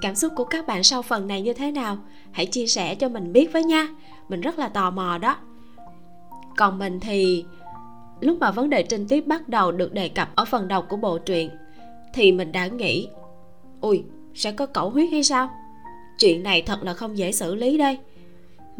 cảm 0.00 0.14
xúc 0.14 0.32
của 0.36 0.44
các 0.44 0.66
bạn 0.66 0.82
sau 0.82 1.02
phần 1.02 1.26
này 1.26 1.42
như 1.42 1.52
thế 1.52 1.70
nào? 1.70 1.98
Hãy 2.32 2.46
chia 2.46 2.66
sẻ 2.66 2.94
cho 2.94 3.08
mình 3.08 3.32
biết 3.32 3.52
với 3.52 3.64
nha. 3.64 3.88
Mình 4.28 4.40
rất 4.40 4.58
là 4.58 4.68
tò 4.68 4.90
mò 4.90 5.18
đó. 5.18 5.36
Còn 6.56 6.78
mình 6.78 7.00
thì 7.00 7.44
lúc 8.20 8.38
mà 8.40 8.50
vấn 8.50 8.70
đề 8.70 8.82
trinh 8.82 9.08
tiết 9.08 9.26
bắt 9.26 9.48
đầu 9.48 9.72
được 9.72 9.92
đề 9.92 10.08
cập 10.08 10.36
ở 10.36 10.44
phần 10.44 10.68
đầu 10.68 10.82
của 10.82 10.96
bộ 10.96 11.18
truyện, 11.18 11.50
thì 12.14 12.32
mình 12.32 12.52
đã 12.52 12.66
nghĩ 12.66 13.08
ui 13.80 14.04
sẽ 14.34 14.52
có 14.52 14.66
cẩu 14.66 14.90
huyết 14.90 15.08
hay 15.10 15.24
sao? 15.24 15.50
Chuyện 16.18 16.42
này 16.42 16.62
thật 16.62 16.82
là 16.82 16.94
không 16.94 17.18
dễ 17.18 17.32
xử 17.32 17.54
lý 17.54 17.78
đây 17.78 17.98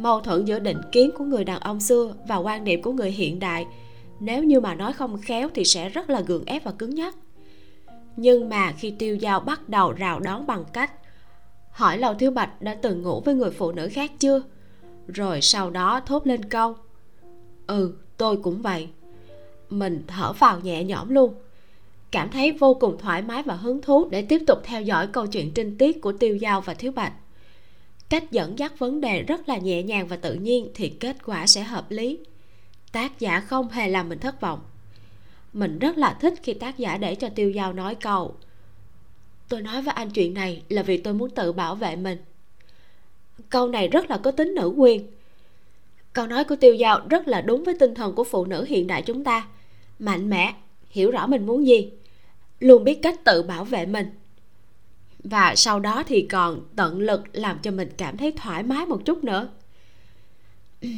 mâu 0.02 0.20
thuẫn 0.20 0.44
giữa 0.44 0.59
định 0.59 0.81
kiến 0.93 1.10
của 1.18 1.24
người 1.24 1.44
đàn 1.44 1.60
ông 1.60 1.81
xưa 1.81 2.14
và 2.28 2.36
quan 2.36 2.64
niệm 2.64 2.82
của 2.82 2.93
người 2.93 3.10
hiện 3.10 3.39
đại. 3.39 3.66
Nếu 4.20 4.44
như 4.44 4.60
mà 4.60 4.74
nói 4.74 4.93
không 4.93 5.18
khéo 5.18 5.48
thì 5.55 5.64
sẽ 5.64 5.89
rất 5.89 6.10
là 6.10 6.20
gượng 6.20 6.44
ép 6.44 6.64
và 6.64 6.72
cứng 6.72 6.94
nhắc. 6.94 7.16
Nhưng 8.16 8.48
mà 8.48 8.72
khi 8.72 8.90
tiêu 8.90 9.16
giao 9.16 9.40
bắt 9.40 9.68
đầu 9.68 9.93
rào 9.93 10.20
đón 10.20 10.47
bằng 10.47 10.64
cách 10.72 10.93
hỏi 11.70 11.98
Lầu 11.98 12.14
thiếu 12.14 12.31
bạch 12.31 12.62
đã 12.62 12.74
từng 12.74 13.02
ngủ 13.02 13.20
với 13.20 13.35
người 13.35 13.51
phụ 13.51 13.72
nữ 13.72 13.89
khác 13.93 14.12
chưa? 14.18 14.43
Rồi 15.06 15.40
sau 15.40 15.70
đó 15.70 16.01
thốt 16.06 16.27
lên 16.27 16.44
câu 16.44 16.77
ừ 17.66 17.94
tôi 18.16 18.36
cũng 18.36 18.62
vậy. 18.62 18.89
Mình 19.70 20.02
thở 20.06 20.32
vào 20.32 20.60
nhẹ 20.60 20.85
nhõm 20.85 21.09
luôn. 21.09 21.35
Cảm 22.10 22.31
thấy 22.31 22.52
vô 22.52 22.74
cùng 22.74 22.98
thoải 22.98 23.22
mái 23.22 23.43
và 23.43 23.55
hứng 23.55 23.82
thú 23.82 24.09
để 24.10 24.22
tiếp 24.22 24.43
tục 24.47 24.59
theo 24.64 24.82
dõi 24.82 25.06
câu 25.06 25.27
chuyện 25.27 25.52
trinh 25.55 25.78
tiết 25.78 26.01
của 26.01 26.12
tiêu 26.12 26.36
giao 26.36 26.60
và 26.60 26.74
thiếu 26.74 26.93
bạch 26.93 27.12
cách 28.10 28.30
dẫn 28.30 28.58
dắt 28.58 28.78
vấn 28.78 29.00
đề 29.00 29.22
rất 29.22 29.48
là 29.48 29.58
nhẹ 29.58 29.82
nhàng 29.82 30.06
và 30.06 30.16
tự 30.16 30.34
nhiên 30.34 30.68
thì 30.74 30.88
kết 30.88 31.16
quả 31.24 31.46
sẽ 31.46 31.62
hợp 31.62 31.90
lý. 31.90 32.18
Tác 32.92 33.20
giả 33.20 33.40
không 33.40 33.68
hề 33.68 33.88
làm 33.88 34.08
mình 34.08 34.18
thất 34.18 34.40
vọng. 34.40 34.60
Mình 35.52 35.78
rất 35.78 35.98
là 35.98 36.16
thích 36.20 36.34
khi 36.42 36.54
tác 36.54 36.78
giả 36.78 36.96
để 36.96 37.14
cho 37.14 37.28
tiêu 37.28 37.50
giao 37.50 37.72
nói 37.72 37.94
câu, 37.94 38.34
tôi 39.48 39.62
nói 39.62 39.82
với 39.82 39.94
anh 39.94 40.10
chuyện 40.10 40.34
này 40.34 40.62
là 40.68 40.82
vì 40.82 40.96
tôi 40.96 41.14
muốn 41.14 41.30
tự 41.30 41.52
bảo 41.52 41.74
vệ 41.74 41.96
mình. 41.96 42.18
Câu 43.48 43.68
này 43.68 43.88
rất 43.88 44.10
là 44.10 44.18
có 44.18 44.30
tính 44.30 44.54
nữ 44.54 44.74
quyền. 44.76 45.06
Câu 46.12 46.26
nói 46.26 46.44
của 46.44 46.56
tiêu 46.56 46.74
giao 46.74 47.00
rất 47.10 47.28
là 47.28 47.40
đúng 47.40 47.64
với 47.64 47.74
tinh 47.78 47.94
thần 47.94 48.14
của 48.14 48.24
phụ 48.24 48.44
nữ 48.44 48.64
hiện 48.64 48.86
đại 48.86 49.02
chúng 49.02 49.24
ta. 49.24 49.48
Mạnh 49.98 50.30
mẽ, 50.30 50.54
hiểu 50.90 51.10
rõ 51.10 51.26
mình 51.26 51.46
muốn 51.46 51.66
gì. 51.66 51.90
Luôn 52.60 52.84
biết 52.84 53.02
cách 53.02 53.24
tự 53.24 53.42
bảo 53.42 53.64
vệ 53.64 53.86
mình 53.86 54.06
và 55.24 55.55
sau 55.56 55.80
đó 55.80 56.02
thì 56.06 56.22
còn 56.22 56.60
tận 56.76 56.98
lực 56.98 57.22
làm 57.32 57.59
cho 57.62 57.70
mình 57.70 57.88
cảm 57.97 58.16
thấy 58.16 58.32
thoải 58.32 58.62
mái 58.62 58.86
một 58.86 59.02
chút 59.05 59.24
nữa. 59.24 59.48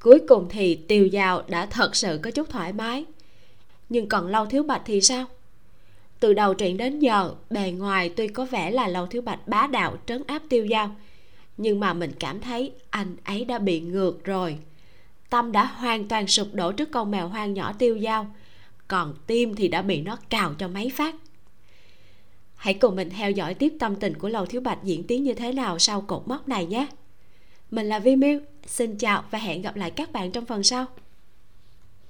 Cuối 0.00 0.20
cùng 0.28 0.46
thì 0.50 0.74
tiêu 0.74 1.08
dao 1.12 1.42
đã 1.48 1.66
thật 1.66 1.96
sự 1.96 2.20
có 2.22 2.30
chút 2.30 2.50
thoải 2.50 2.72
mái. 2.72 3.04
Nhưng 3.88 4.08
còn 4.08 4.26
lâu 4.26 4.46
thiếu 4.46 4.62
bạch 4.62 4.82
thì 4.84 5.00
sao? 5.00 5.24
Từ 6.20 6.32
đầu 6.32 6.54
truyện 6.54 6.76
đến 6.76 6.98
giờ, 6.98 7.34
bề 7.50 7.70
ngoài 7.70 8.08
tuy 8.16 8.28
có 8.28 8.44
vẻ 8.44 8.70
là 8.70 8.88
lâu 8.88 9.06
thiếu 9.06 9.22
bạch 9.22 9.48
bá 9.48 9.66
đạo 9.66 9.96
trấn 10.06 10.22
áp 10.26 10.42
tiêu 10.48 10.66
dao 10.70 10.96
nhưng 11.56 11.80
mà 11.80 11.92
mình 11.94 12.12
cảm 12.18 12.40
thấy 12.40 12.72
anh 12.90 13.16
ấy 13.24 13.44
đã 13.44 13.58
bị 13.58 13.80
ngược 13.80 14.24
rồi. 14.24 14.58
Tâm 15.30 15.52
đã 15.52 15.64
hoàn 15.64 16.08
toàn 16.08 16.26
sụp 16.26 16.48
đổ 16.52 16.72
trước 16.72 16.90
con 16.92 17.10
mèo 17.10 17.28
hoang 17.28 17.54
nhỏ 17.54 17.72
tiêu 17.72 17.98
dao 18.02 18.34
còn 18.88 19.14
tim 19.26 19.54
thì 19.54 19.68
đã 19.68 19.82
bị 19.82 20.00
nó 20.00 20.16
cào 20.30 20.54
cho 20.58 20.68
mấy 20.68 20.90
phát 20.90 21.14
hãy 22.56 22.74
cùng 22.74 22.96
mình 22.96 23.10
theo 23.10 23.30
dõi 23.30 23.54
tiếp 23.54 23.72
tâm 23.78 23.96
tình 23.96 24.18
của 24.18 24.28
lầu 24.28 24.46
thiếu 24.46 24.60
bạch 24.60 24.78
diễn 24.84 25.04
tiến 25.04 25.24
như 25.24 25.34
thế 25.34 25.52
nào 25.52 25.78
sau 25.78 26.00
cột 26.00 26.28
mốc 26.28 26.48
này 26.48 26.66
nhé. 26.66 26.86
Mình 27.70 27.86
là 27.86 27.98
vi 27.98 28.16
miu 28.16 28.40
xin 28.66 28.96
chào 28.96 29.24
và 29.30 29.38
hẹn 29.38 29.62
gặp 29.62 29.76
lại 29.76 29.90
các 29.90 30.12
bạn 30.12 30.30
trong 30.30 30.44
phần 30.44 30.62
sau. 30.62 30.86